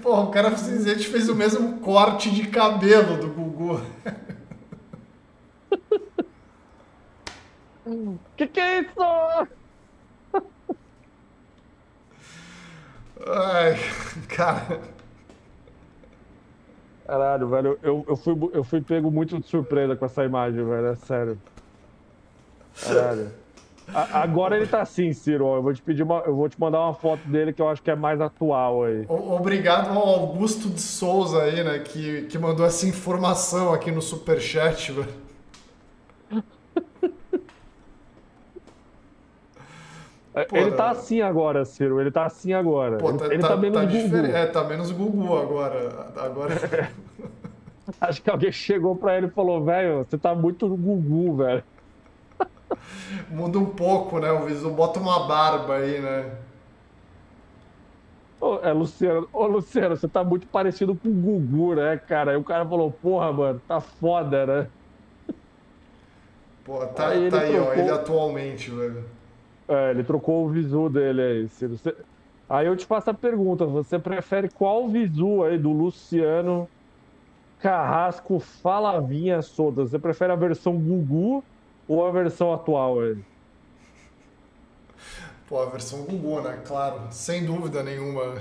Porra, 0.00 0.22
o 0.22 0.30
cara 0.30 0.56
simplesmente 0.56 1.08
fez 1.08 1.28
o 1.28 1.34
mesmo 1.34 1.80
corte 1.80 2.30
de 2.30 2.46
cabelo 2.46 3.16
do 3.18 3.28
Gugu. 3.28 3.80
Que 8.34 8.46
que 8.46 8.60
é 8.60 8.80
isso? 8.80 8.94
Ai, 13.26 13.78
cara. 14.28 14.93
Caralho, 17.06 17.48
velho, 17.48 17.78
eu, 17.82 18.04
eu, 18.08 18.16
fui, 18.16 18.34
eu 18.52 18.64
fui 18.64 18.80
pego 18.80 19.10
muito 19.10 19.38
de 19.38 19.46
surpresa 19.46 19.94
com 19.94 20.06
essa 20.06 20.24
imagem, 20.24 20.64
velho, 20.64 20.86
é 20.86 20.94
sério. 20.94 21.38
Caralho. 22.82 23.30
A, 23.92 24.22
agora 24.22 24.56
ele 24.56 24.66
tá 24.66 24.80
assim, 24.80 25.12
Ciro. 25.12 25.54
Eu 25.54 25.62
vou 25.62 25.74
te 25.74 25.82
pedir 25.82 26.02
uma, 26.02 26.20
eu 26.20 26.34
vou 26.34 26.48
te 26.48 26.58
mandar 26.58 26.80
uma 26.80 26.94
foto 26.94 27.20
dele 27.28 27.52
que 27.52 27.60
eu 27.60 27.68
acho 27.68 27.82
que 27.82 27.90
é 27.90 27.94
mais 27.94 28.20
atual 28.20 28.84
aí. 28.84 29.04
Obrigado 29.08 29.90
ao 29.90 30.08
Augusto 30.08 30.70
de 30.70 30.80
Souza 30.80 31.42
aí, 31.42 31.62
né, 31.62 31.80
que, 31.80 32.22
que 32.22 32.38
mandou 32.38 32.64
essa 32.64 32.86
informação 32.86 33.74
aqui 33.74 33.90
no 33.90 34.00
Superchat, 34.00 34.92
velho. 34.92 35.24
Pô, 40.48 40.56
ele 40.56 40.72
tá 40.72 40.90
assim 40.90 41.20
agora, 41.20 41.64
Ciro. 41.64 42.00
Ele 42.00 42.10
tá 42.10 42.26
assim 42.26 42.52
agora. 42.52 42.98
Pô, 42.98 43.12
tá, 43.12 43.26
ele 43.26 43.38
tá, 43.38 43.48
tá 43.48 43.56
menos 43.56 43.78
tá 43.78 43.84
Gugu. 43.84 44.16
É, 44.26 44.46
tá 44.46 44.64
menos 44.64 44.90
Gugu 44.90 45.36
agora. 45.36 46.08
agora... 46.16 46.54
Acho 48.00 48.22
que 48.22 48.30
alguém 48.30 48.50
chegou 48.50 48.96
pra 48.96 49.16
ele 49.16 49.26
e 49.26 49.30
falou, 49.30 49.62
velho, 49.62 50.04
você 50.04 50.18
tá 50.18 50.34
muito 50.34 50.68
Gugu, 50.68 51.36
velho. 51.36 51.62
Muda 53.30 53.58
um 53.58 53.66
pouco, 53.66 54.18
né? 54.18 54.32
O 54.32 54.44
visu 54.44 54.70
bota 54.70 54.98
uma 54.98 55.28
barba 55.28 55.76
aí, 55.76 56.00
né? 56.00 56.32
Ô, 58.40 58.58
é, 58.62 58.72
Luciano, 58.72 59.28
ô, 59.32 59.46
Luciano, 59.46 59.96
você 59.96 60.08
tá 60.08 60.24
muito 60.24 60.46
parecido 60.48 60.96
com 60.96 61.08
o 61.08 61.12
Gugu, 61.12 61.76
né, 61.76 61.96
cara? 61.96 62.32
Aí 62.32 62.36
o 62.36 62.44
cara 62.44 62.66
falou, 62.66 62.90
porra, 62.90 63.32
mano, 63.32 63.60
tá 63.68 63.80
foda, 63.80 64.46
né? 64.46 64.66
Pô, 66.64 66.84
tá 66.86 67.08
aí, 67.08 67.30
tá 67.30 67.40
aí 67.40 67.52
trocou... 67.52 67.70
ó, 67.70 67.74
ele 67.74 67.90
atualmente, 67.90 68.70
velho. 68.70 69.04
É, 69.68 69.90
ele 69.90 70.04
trocou 70.04 70.44
o 70.44 70.48
visu 70.48 70.88
dele 70.88 71.22
aí, 71.22 71.48
Ciro. 71.48 71.76
Você... 71.76 71.94
Aí 72.48 72.66
eu 72.66 72.76
te 72.76 72.86
faço 72.86 73.10
a 73.10 73.14
pergunta: 73.14 73.64
você 73.64 73.98
prefere 73.98 74.48
qual 74.48 74.88
visu 74.88 75.42
aí 75.42 75.58
do 75.58 75.72
Luciano 75.72 76.68
Carrasco 77.58 78.38
Falavinha 78.38 79.40
Soda? 79.42 79.82
Você 79.86 79.98
prefere 79.98 80.32
a 80.32 80.36
versão 80.36 80.78
Gugu 80.78 81.42
ou 81.88 82.06
a 82.06 82.10
versão 82.10 82.52
atual 82.52 83.00
aí? 83.00 83.16
Pô, 85.46 85.60
a 85.60 85.66
versão 85.66 86.02
Gugu, 86.04 86.40
né? 86.42 86.60
Claro, 86.66 87.08
sem 87.10 87.44
dúvida 87.44 87.82
nenhuma. 87.82 88.36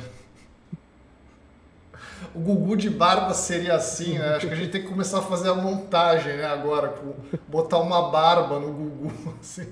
O 2.33 2.39
Gugu 2.39 2.77
de 2.77 2.89
barba 2.89 3.33
seria 3.33 3.75
assim, 3.75 4.17
né? 4.17 4.35
Acho 4.35 4.47
que 4.47 4.53
a 4.53 4.57
gente 4.57 4.71
tem 4.71 4.81
que 4.81 4.87
começar 4.87 5.19
a 5.19 5.21
fazer 5.21 5.49
a 5.49 5.55
montagem, 5.55 6.37
né? 6.37 6.45
Agora, 6.45 6.93
botar 7.47 7.79
uma 7.79 8.09
barba 8.09 8.59
no 8.59 8.71
Gugu, 8.71 9.11
assim. 9.39 9.67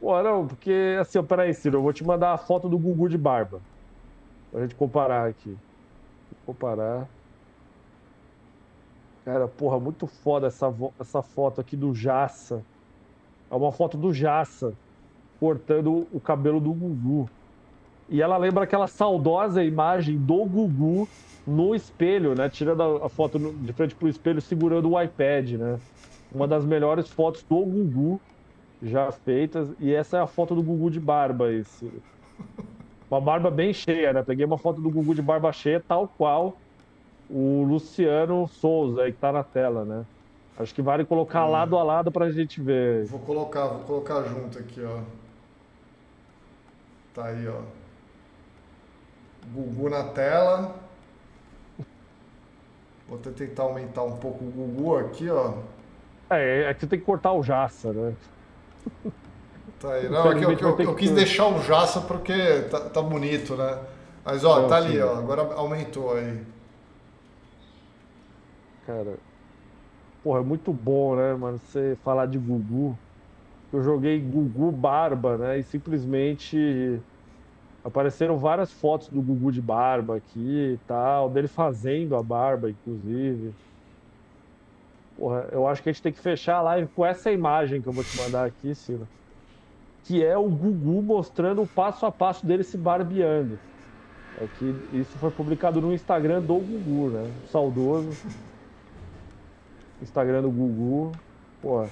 Pô, 0.00 0.22
não, 0.22 0.46
porque 0.46 0.96
assim, 0.98 1.22
peraí, 1.22 1.52
Ciro, 1.52 1.78
eu 1.78 1.82
vou 1.82 1.92
te 1.92 2.02
mandar 2.02 2.32
a 2.32 2.38
foto 2.38 2.68
do 2.68 2.78
Gugu 2.78 3.08
de 3.08 3.18
barba. 3.18 3.60
Pra 4.50 4.62
gente 4.62 4.74
comparar 4.74 5.28
aqui. 5.28 5.50
Vou 5.50 6.54
comparar. 6.54 7.06
Cara, 9.24 9.46
porra, 9.46 9.78
muito 9.78 10.06
foda 10.06 10.46
essa, 10.46 10.74
essa 10.98 11.22
foto 11.22 11.60
aqui 11.60 11.76
do 11.76 11.94
Jaça. 11.94 12.62
É 13.50 13.54
uma 13.54 13.70
foto 13.70 13.98
do 13.98 14.12
Jaça 14.12 14.72
cortando 15.38 16.06
o 16.12 16.18
cabelo 16.18 16.60
do 16.60 16.72
Gugu. 16.72 17.28
E 18.08 18.22
ela 18.22 18.38
lembra 18.38 18.64
aquela 18.64 18.86
saudosa 18.86 19.62
imagem 19.62 20.16
do 20.16 20.44
Gugu 20.46 21.06
no 21.46 21.74
espelho, 21.74 22.34
né? 22.34 22.48
Tirando 22.48 22.82
a, 22.82 23.08
foto 23.08 23.38
de 23.38 23.72
frente 23.72 23.94
pro 23.94 24.08
espelho, 24.08 24.40
segurando 24.40 24.90
o 24.90 25.00
iPad, 25.00 25.52
né? 25.52 25.78
Uma 26.32 26.48
das 26.48 26.64
melhores 26.64 27.08
fotos 27.08 27.42
do 27.42 27.64
Gugu 27.64 28.20
já 28.82 29.10
feitas. 29.12 29.68
E 29.78 29.92
essa 29.92 30.18
é 30.18 30.20
a 30.20 30.26
foto 30.26 30.54
do 30.54 30.62
Gugu 30.62 30.90
de 30.90 31.00
barba. 31.00 31.52
Esse. 31.52 31.90
Uma 33.10 33.20
barba 33.20 33.50
bem 33.50 33.72
cheia, 33.72 34.12
né? 34.12 34.22
Peguei 34.22 34.44
uma 34.44 34.58
foto 34.58 34.80
do 34.80 34.90
Gugu 34.90 35.14
de 35.14 35.22
barba 35.22 35.52
cheia, 35.52 35.82
tal 35.86 36.06
qual 36.06 36.56
o 37.28 37.64
Luciano 37.64 38.46
Souza, 38.48 39.02
aí 39.02 39.12
que 39.12 39.18
tá 39.18 39.32
na 39.32 39.44
tela, 39.44 39.84
né? 39.84 40.04
Acho 40.58 40.74
que 40.74 40.82
vale 40.82 41.04
colocar 41.04 41.46
hum. 41.46 41.50
lado 41.50 41.78
a 41.78 41.82
lado 41.82 42.10
pra 42.12 42.30
gente 42.30 42.60
ver. 42.60 43.06
Vou 43.06 43.20
colocar, 43.20 43.66
vou 43.66 43.80
colocar 43.80 44.22
junto 44.24 44.58
aqui, 44.58 44.82
ó. 44.82 45.00
Tá 47.14 47.26
aí, 47.26 47.48
ó. 47.48 47.62
Gugu 49.52 49.88
na 49.88 50.04
tela. 50.04 50.76
Vou 53.08 53.18
até 53.18 53.30
tentar 53.30 53.64
aumentar 53.64 54.04
um 54.04 54.16
pouco 54.16 54.44
o 54.44 54.50
Gugu 54.50 54.96
aqui, 54.96 55.28
ó. 55.30 55.54
É, 56.28 56.62
é 56.62 56.74
que 56.74 56.80
você 56.80 56.86
tem 56.86 56.98
que 56.98 57.04
cortar 57.04 57.32
o 57.32 57.42
Jaça, 57.42 57.92
né? 57.92 58.14
Tá 59.80 59.94
aí. 59.94 60.08
Não, 60.10 60.30
é 60.30 60.38
que 60.38 60.44
eu, 60.44 60.52
eu, 60.52 60.58
eu, 60.58 60.80
eu, 60.80 60.94
quis 60.94 61.10
deixar 61.10 61.46
o 61.46 61.62
Jaça 61.62 62.02
porque 62.02 62.34
tá, 62.70 62.80
tá 62.80 63.00
bonito, 63.00 63.56
né? 63.56 63.78
Mas 64.24 64.44
ó, 64.44 64.60
Não, 64.60 64.68
tá 64.68 64.76
ali, 64.76 65.00
ó. 65.00 65.16
Agora 65.16 65.54
aumentou 65.54 66.14
aí. 66.14 66.38
Cara. 68.86 69.14
Porra, 70.22 70.40
é 70.40 70.42
muito 70.42 70.70
bom, 70.70 71.16
né, 71.16 71.34
mano? 71.34 71.58
Você 71.58 71.96
falar 72.04 72.26
de 72.26 72.36
Gugu. 72.36 72.96
Eu 73.72 73.82
joguei 73.82 74.20
Gugu 74.20 74.70
Barba, 74.70 75.38
né? 75.38 75.58
E 75.58 75.62
simplesmente 75.62 77.00
apareceram 77.82 78.36
várias 78.36 78.70
fotos 78.70 79.08
do 79.08 79.22
Gugu 79.22 79.50
de 79.50 79.62
barba 79.62 80.16
aqui 80.16 80.74
e 80.74 80.78
tal, 80.86 81.30
dele 81.30 81.48
fazendo 81.48 82.14
a 82.14 82.22
barba, 82.22 82.70
inclusive. 82.70 83.54
Porra, 85.20 85.48
eu 85.52 85.68
acho 85.68 85.82
que 85.82 85.90
a 85.90 85.92
gente 85.92 86.00
tem 86.00 86.12
que 86.14 86.18
fechar 86.18 86.56
a 86.56 86.62
live 86.62 86.88
com 86.96 87.04
essa 87.04 87.30
imagem 87.30 87.82
que 87.82 87.86
eu 87.86 87.92
vou 87.92 88.02
te 88.02 88.16
mandar 88.22 88.46
aqui, 88.46 88.74
Sila. 88.74 89.06
Que 90.04 90.24
é 90.24 90.34
o 90.34 90.48
Gugu 90.48 91.02
mostrando 91.02 91.60
o 91.60 91.66
passo 91.66 92.06
a 92.06 92.10
passo 92.10 92.46
dele 92.46 92.64
se 92.64 92.78
barbeando. 92.78 93.58
É 94.40 94.46
que 94.58 94.74
isso 94.94 95.18
foi 95.18 95.30
publicado 95.30 95.78
no 95.78 95.92
Instagram 95.92 96.40
do 96.40 96.54
Gugu, 96.54 97.10
né? 97.10 97.30
Saudoso. 97.52 98.16
Instagram 100.00 100.40
do 100.40 100.50
Gugu. 100.50 101.12
Porra. 101.60 101.90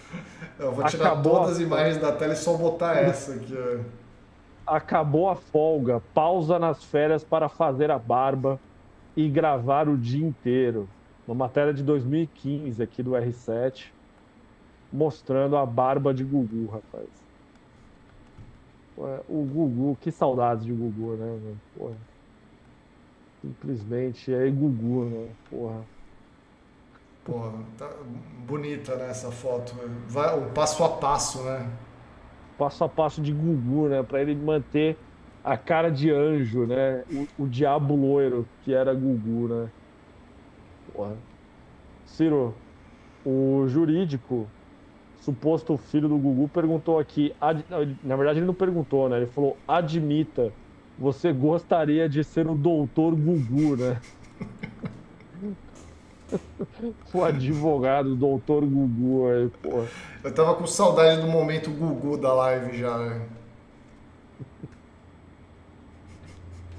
Eu 0.59 0.72
vou 0.72 0.86
tirar 0.86 1.22
todas 1.22 1.50
as 1.50 1.60
imagens 1.60 1.98
da 1.98 2.10
tela 2.10 2.32
e 2.32 2.36
só 2.36 2.56
botar 2.56 2.96
essa 3.05 3.34
aqui, 3.34 3.55
ó. 3.55 4.74
Acabou 4.74 5.28
a 5.28 5.36
folga. 5.36 6.00
Pausa 6.14 6.59
nas 6.59 6.82
férias 6.82 7.22
para 7.22 7.50
fazer 7.50 7.90
a 7.90 7.98
barba 7.98 8.59
e 9.14 9.28
gravar 9.28 9.86
o 9.86 9.98
dia 9.98 10.26
inteiro 10.26 10.88
uma 11.28 11.34
matéria 11.34 11.74
de 11.74 11.82
2015 11.82 12.82
aqui 12.82 13.02
do 13.02 13.10
R7, 13.10 13.88
mostrando 14.90 15.59
a 15.59 15.66
barba 15.66 16.14
de 16.14 16.24
Gugu, 16.24 16.66
rapaz. 16.66 17.06
O 19.28 19.44
Gugu, 19.44 19.98
que 20.00 20.10
saudades 20.10 20.64
de 20.64 20.72
Gugu, 20.72 21.16
né? 21.16 21.55
Porra. 21.76 21.96
Simplesmente 23.42 24.32
é 24.32 24.50
Gugu, 24.50 25.05
né? 25.05 25.28
Porra. 25.50 25.82
Porra, 27.24 27.52
tá 27.76 27.90
bonita 28.46 28.96
né, 28.96 29.10
essa 29.10 29.30
foto. 29.30 29.74
Vai, 30.09 30.36
o 30.36 30.50
passo 30.52 30.82
a 30.82 30.88
passo, 30.88 31.42
né? 31.42 31.70
Passo 32.56 32.82
a 32.82 32.88
passo 32.88 33.20
de 33.20 33.32
Gugu, 33.32 33.88
né? 33.88 34.02
Pra 34.02 34.22
ele 34.22 34.34
manter 34.34 34.96
a 35.44 35.59
cara 35.59 35.90
de 35.90 36.10
anjo, 36.10 36.66
né? 36.66 37.05
O, 37.12 37.44
o 37.44 37.46
diabo 37.46 37.94
loiro, 37.94 38.48
que 38.64 38.72
era 38.72 38.94
Gugu, 38.94 39.46
né? 39.48 39.70
Porra. 40.98 41.16
Ciro, 42.06 42.56
o 43.24 43.68
jurídico, 43.68 44.48
suposto 45.20 45.76
filho 45.76 46.08
do 46.08 46.18
Gugu, 46.18 46.48
perguntou 46.48 46.98
aqui. 46.98 47.32
Ad... 47.40 47.64
Na 48.02 48.16
verdade, 48.16 48.40
ele 48.40 48.46
não 48.46 48.54
perguntou, 48.54 49.08
né? 49.08 49.18
Ele 49.18 49.26
falou: 49.26 49.56
admita, 49.68 50.52
você 50.98 51.32
gostaria 51.32 52.08
de 52.08 52.24
ser 52.24 52.48
o 52.48 52.56
doutor 52.56 53.14
Gugu, 53.14 53.76
né? 53.76 54.00
o 57.14 57.22
advogado, 57.22 58.14
o 58.14 58.16
doutor 58.16 58.66
Gugu 58.66 59.28
aí, 59.28 59.48
pô. 59.62 59.84
Eu 60.24 60.34
tava 60.34 60.56
com 60.56 60.66
saudade 60.66 61.20
do 61.20 61.28
momento 61.28 61.70
Gugu 61.70 62.16
da 62.16 62.32
live 62.32 62.76
já, 62.76 62.98
né? 62.98 63.24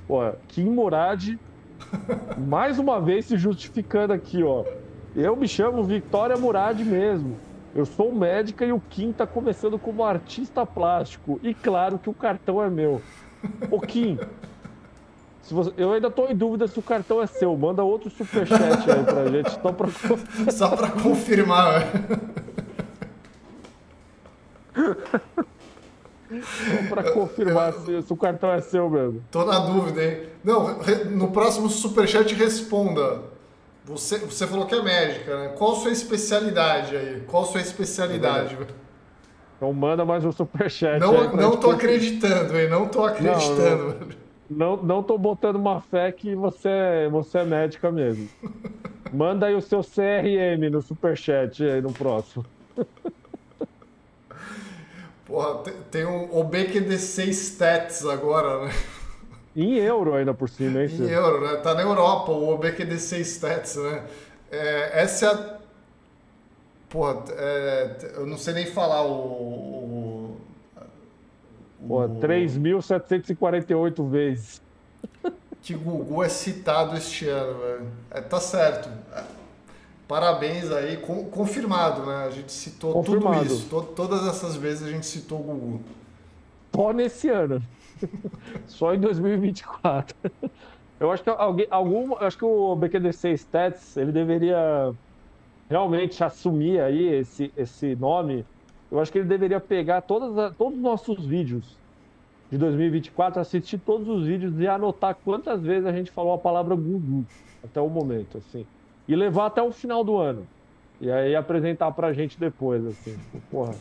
Pô, 0.05 0.29
Kim 0.49 0.65
Murad, 0.65 1.37
mais 2.37 2.79
uma 2.79 2.99
vez 2.99 3.25
se 3.25 3.37
justificando 3.37 4.13
aqui, 4.13 4.43
ó. 4.43 4.63
Eu 5.15 5.35
me 5.35 5.47
chamo 5.47 5.83
Victoria 5.83 6.37
Murad 6.37 6.79
mesmo. 6.83 7.37
Eu 7.75 7.85
sou 7.85 8.13
médica 8.13 8.65
e 8.65 8.71
o 8.71 8.81
Kim 8.89 9.11
tá 9.11 9.27
começando 9.27 9.77
como 9.77 10.03
artista 10.03 10.65
plástico. 10.65 11.39
E 11.43 11.53
claro 11.53 11.99
que 11.99 12.09
o 12.09 12.13
cartão 12.13 12.63
é 12.63 12.69
meu. 12.69 13.01
Ô 13.69 13.79
Kim, 13.79 14.17
você... 15.49 15.73
eu 15.77 15.93
ainda 15.93 16.09
tô 16.09 16.27
em 16.27 16.35
dúvida 16.35 16.67
se 16.67 16.77
o 16.79 16.81
cartão 16.81 17.21
é 17.21 17.27
seu. 17.27 17.55
Manda 17.55 17.83
outro 17.83 18.09
superchat 18.09 18.89
aí 18.89 19.03
pra 19.03 19.25
gente. 19.29 19.51
Só 19.51 19.71
pra, 19.71 19.87
só 20.51 20.75
pra 20.75 20.91
confirmar. 20.91 21.85
Pra 26.89 27.11
confirmar 27.11 27.73
se, 27.73 28.01
se, 28.03 28.13
o 28.13 28.15
cartão 28.15 28.51
é 28.51 28.61
seu 28.61 28.89
mesmo. 28.89 29.23
Tô 29.31 29.43
na 29.45 29.59
dúvida, 29.59 30.03
hein? 30.03 30.23
Não, 30.43 30.77
no 31.09 31.31
próximo 31.31 31.69
superchat 31.69 32.33
responda. 32.35 33.21
Você, 33.85 34.19
você 34.19 34.45
falou 34.45 34.67
que 34.67 34.75
é 34.75 34.83
médica, 34.83 35.35
né? 35.35 35.47
Qual 35.57 35.71
a 35.71 35.75
sua 35.75 35.91
especialidade 35.91 36.95
aí? 36.95 37.23
Qual 37.25 37.43
a 37.43 37.45
sua 37.47 37.61
especialidade? 37.61 38.55
Então 39.57 39.73
manda 39.73 40.05
mais 40.05 40.23
um 40.23 40.31
superchat. 40.31 40.99
Não, 40.99 41.19
aí 41.19 41.35
não 41.35 41.57
tô 41.57 41.71
acreditando, 41.71 42.57
hein? 42.57 42.69
Não 42.69 42.87
tô 42.87 43.03
acreditando. 43.03 44.15
Não, 44.49 44.77
não, 44.77 44.83
não 44.83 45.03
tô 45.03 45.17
botando 45.17 45.55
uma 45.55 45.81
fé 45.81 46.11
que 46.11 46.35
você, 46.35 46.69
é, 46.69 47.09
você 47.09 47.39
é 47.39 47.43
médica 47.43 47.91
mesmo. 47.91 48.29
Manda 49.11 49.47
aí 49.47 49.55
o 49.55 49.61
seu 49.61 49.81
CRM 49.81 50.69
no 50.71 50.81
superchat 50.81 51.63
aí 51.63 51.81
no 51.81 51.91
próximo. 51.91 52.45
Porra, 55.29 55.61
tem 55.91 56.05
um 56.07 56.35
OBQDC 56.35 57.29
Stats 57.29 58.03
agora, 58.03 58.65
né? 58.65 58.71
Em 59.55 59.75
euro 59.75 60.15
ainda 60.15 60.33
por 60.33 60.49
cima, 60.49 60.81
hein? 60.81 60.89
Em 60.91 61.07
euro, 61.07 61.45
né? 61.45 61.57
Tá 61.57 61.75
na 61.75 61.83
Europa 61.83 62.31
o 62.31 62.51
OBQDC 62.51 63.19
Stats, 63.19 63.75
né? 63.75 64.05
É, 64.51 65.03
essa 65.03 65.27
é 65.27 65.29
a. 65.29 65.59
Porra, 66.89 67.23
é, 67.37 67.95
eu 68.15 68.25
não 68.25 68.39
sei 68.39 68.55
nem 68.55 68.65
falar 68.65 69.03
o. 69.03 69.11
o, 69.11 70.37
o... 71.81 71.87
Porra, 71.87 72.09
3.748 72.09 74.09
vezes. 74.09 74.63
Que 75.61 75.75
Gugu 75.75 76.23
é 76.23 76.29
citado 76.29 76.97
este 76.97 77.29
ano, 77.29 77.59
velho. 77.59 77.87
É, 78.09 78.21
tá 78.21 78.39
certo. 78.39 78.89
Parabéns 80.09 80.71
aí, 80.71 80.97
com, 80.97 81.25
confirmado, 81.25 82.03
né? 82.03 82.25
A 82.25 82.31
gente 82.31 82.51
citou 82.51 82.93
confirmado. 82.93 83.43
tudo 83.43 83.53
isso. 83.53 83.69
To, 83.69 83.83
todas 83.83 84.27
essas 84.27 84.55
vezes 84.55 84.87
a 84.87 84.89
gente 84.89 85.05
citou 85.05 85.39
o 85.39 85.43
Gugu. 85.43 85.81
Só 86.75 86.91
nesse 86.91 87.29
ano. 87.29 87.61
Só 88.65 88.95
em 88.95 88.99
2024. 88.99 90.17
Eu 90.99 91.11
acho 91.11 91.21
que 91.21 91.29
alguém, 91.29 91.67
algum, 91.69 92.15
acho 92.15 92.39
que 92.39 92.43
o 92.43 92.75
BQDC 92.75 93.33
Stats 93.33 93.97
ele 93.97 94.11
deveria 94.11 94.91
realmente 95.69 96.23
assumir 96.23 96.81
aí 96.81 97.13
esse, 97.13 97.53
esse 97.55 97.95
nome. 97.95 98.43
Eu 98.91 98.99
acho 98.99 99.11
que 99.11 99.19
ele 99.19 99.27
deveria 99.27 99.59
pegar 99.59 100.01
todas, 100.01 100.55
todos 100.55 100.73
os 100.73 100.81
nossos 100.83 101.23
vídeos 101.23 101.77
de 102.49 102.57
2024, 102.57 103.39
assistir 103.39 103.77
todos 103.77 104.07
os 104.07 104.25
vídeos 104.25 104.59
e 104.59 104.67
anotar 104.67 105.15
quantas 105.23 105.61
vezes 105.61 105.85
a 105.85 105.91
gente 105.91 106.09
falou 106.09 106.33
a 106.33 106.37
palavra 106.39 106.73
Gugu 106.73 107.23
até 107.63 107.79
o 107.79 107.87
momento, 107.87 108.39
assim, 108.39 108.65
e 109.09 109.15
levar 109.15 109.47
até 109.47 109.59
o 109.59 109.71
final 109.71 110.03
do 110.03 110.17
ano. 110.17 110.47
E 111.01 111.11
aí 111.11 111.35
apresentar 111.35 111.91
pra 111.91 112.13
gente 112.13 112.39
depois, 112.39 112.85
assim, 112.85 113.17
porra, 113.49 113.73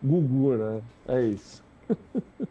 Gugu, 0.00 0.54
né? 0.54 0.80
É 1.08 1.22
isso. 1.22 1.60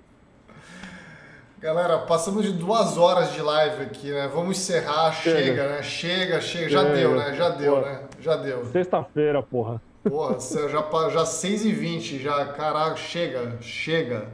Galera, 1.61 1.99
passamos 1.99 2.43
de 2.43 2.51
duas 2.51 2.97
horas 2.97 3.31
de 3.31 3.41
live 3.41 3.83
aqui, 3.83 4.11
né? 4.11 4.27
Vamos 4.27 4.57
encerrar, 4.57 5.13
chega, 5.13 5.39
chega 5.39 5.69
né? 5.69 5.81
Chega, 5.81 6.41
chega, 6.41 6.69
já 6.69 6.81
chega. 6.81 6.93
deu, 6.93 7.15
né? 7.15 7.33
Já 7.35 7.49
deu, 7.49 7.75
porra. 7.77 7.85
né? 7.89 8.03
Já 8.19 8.35
deu. 8.35 8.65
Sexta-feira, 8.65 9.41
porra. 9.41 9.81
Porra, 10.03 10.37
já, 10.41 11.09
já 11.09 11.25
6 11.25 11.65
e 11.65 11.71
20 11.71 12.19
já, 12.19 12.47
caraca, 12.47 12.97
chega, 12.97 13.55
chega. 13.61 14.27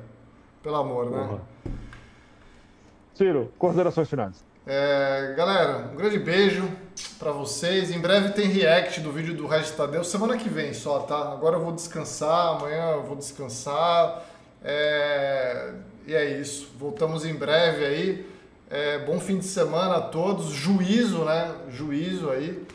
Pelo 0.63 0.77
amor, 0.77 1.11
né? 1.11 1.17
porra. 1.19 1.33
né? 1.33 1.41
Ciro, 3.13 3.53
considerações 3.59 4.09
finais. 4.09 4.48
É, 4.71 5.33
galera, 5.35 5.89
um 5.91 5.95
grande 5.95 6.19
beijo 6.19 6.69
para 7.17 7.31
vocês. 7.31 7.89
Em 7.89 7.99
breve 7.99 8.33
tem 8.33 8.45
react 8.45 9.01
do 9.01 9.11
vídeo 9.11 9.35
do 9.35 9.47
Regis 9.47 9.71
Tadeu, 9.71 10.03
semana 10.03 10.37
que 10.37 10.47
vem 10.47 10.75
só, 10.75 10.99
tá? 10.99 11.33
Agora 11.33 11.55
eu 11.55 11.63
vou 11.63 11.71
descansar, 11.71 12.55
amanhã 12.55 12.91
eu 12.91 13.03
vou 13.03 13.15
descansar. 13.15 14.23
É 14.63 15.73
e 16.09 16.15
é 16.15 16.39
isso. 16.39 16.71
Voltamos 16.77 17.23
em 17.23 17.35
breve 17.35 17.85
aí. 17.85 18.25
É, 18.67 18.97
bom 18.97 19.19
fim 19.19 19.37
de 19.37 19.45
semana 19.45 19.97
a 19.97 20.01
todos. 20.01 20.49
Juízo, 20.49 21.23
né? 21.23 21.53
Juízo 21.69 22.31
aí. 22.31 22.65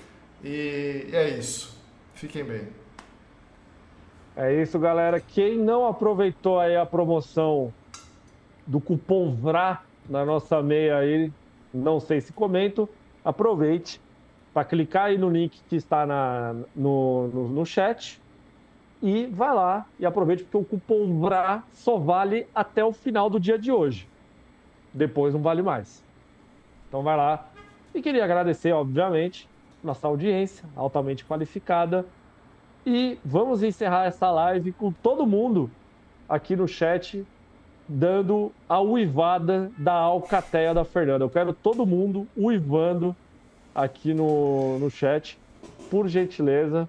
E, 0.42 1.08
e 1.10 1.16
é 1.16 1.30
isso. 1.30 1.76
Fiquem 2.14 2.44
bem. 2.44 2.68
É 4.36 4.52
isso, 4.62 4.78
galera. 4.78 5.18
Quem 5.20 5.58
não 5.58 5.84
aproveitou 5.84 6.60
aí 6.60 6.76
a 6.76 6.86
promoção 6.86 7.72
do 8.64 8.80
cupom 8.80 9.34
VRA 9.34 9.80
na 10.08 10.24
nossa 10.24 10.62
meia 10.62 10.98
aí, 10.98 11.32
não 11.74 11.98
sei 11.98 12.20
se 12.20 12.32
comento, 12.32 12.88
aproveite 13.24 14.00
para 14.52 14.64
clicar 14.64 15.06
aí 15.06 15.18
no 15.18 15.28
link 15.28 15.60
que 15.68 15.74
está 15.74 16.06
na, 16.06 16.54
no, 16.74 17.28
no, 17.28 17.48
no 17.48 17.66
chat 17.66 18.22
e 19.02 19.26
vai 19.26 19.52
lá 19.52 19.84
e 19.98 20.06
aproveite, 20.06 20.44
porque 20.44 20.56
o 20.56 20.64
cupom 20.64 21.20
BRA 21.20 21.62
só 21.72 21.98
vale 21.98 22.46
até 22.54 22.84
o 22.84 22.92
final 22.92 23.28
do 23.28 23.40
dia 23.40 23.58
de 23.58 23.72
hoje. 23.72 24.08
Depois 24.92 25.34
não 25.34 25.42
vale 25.42 25.60
mais. 25.60 26.02
Então 26.88 27.02
vai 27.02 27.16
lá. 27.16 27.48
E 27.92 28.00
queria 28.00 28.24
agradecer, 28.24 28.72
obviamente, 28.72 29.48
nossa 29.82 30.06
audiência 30.06 30.64
altamente 30.76 31.24
qualificada. 31.24 32.06
E 32.86 33.18
vamos 33.24 33.62
encerrar 33.62 34.06
essa 34.06 34.30
live 34.30 34.72
com 34.72 34.92
todo 34.92 35.26
mundo 35.26 35.70
aqui 36.28 36.54
no 36.54 36.68
chat 36.68 37.26
dando 37.88 38.52
a 38.68 38.80
uivada 38.80 39.70
da 39.76 39.92
alcateia 39.92 40.72
da 40.72 40.84
Fernanda. 40.84 41.24
Eu 41.24 41.30
quero 41.30 41.52
todo 41.52 41.84
mundo 41.84 42.26
uivando 42.36 43.14
aqui 43.74 44.14
no, 44.14 44.78
no 44.78 44.90
chat, 44.90 45.38
por 45.90 46.08
gentileza. 46.08 46.88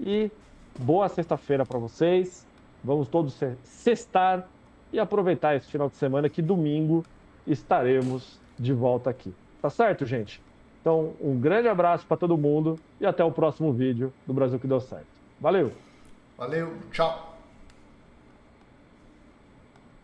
E 0.00 0.30
Boa 0.78 1.08
sexta-feira 1.08 1.64
para 1.64 1.78
vocês. 1.78 2.44
Vamos 2.82 3.08
todos 3.08 3.38
sextar 3.62 4.46
e 4.92 4.98
aproveitar 4.98 5.54
esse 5.54 5.68
final 5.68 5.88
de 5.88 5.94
semana 5.94 6.28
que 6.28 6.42
domingo 6.42 7.04
estaremos 7.46 8.40
de 8.58 8.72
volta 8.72 9.08
aqui. 9.08 9.32
Tá 9.62 9.70
certo, 9.70 10.04
gente? 10.04 10.42
Então, 10.80 11.14
um 11.20 11.38
grande 11.38 11.68
abraço 11.68 12.04
para 12.06 12.16
todo 12.16 12.36
mundo 12.36 12.78
e 13.00 13.06
até 13.06 13.24
o 13.24 13.30
próximo 13.30 13.72
vídeo 13.72 14.12
do 14.26 14.34
Brasil 14.34 14.58
que 14.58 14.66
deu 14.66 14.80
certo. 14.80 15.06
Valeu. 15.40 15.72
Valeu, 16.36 16.72
tchau. 16.90 17.33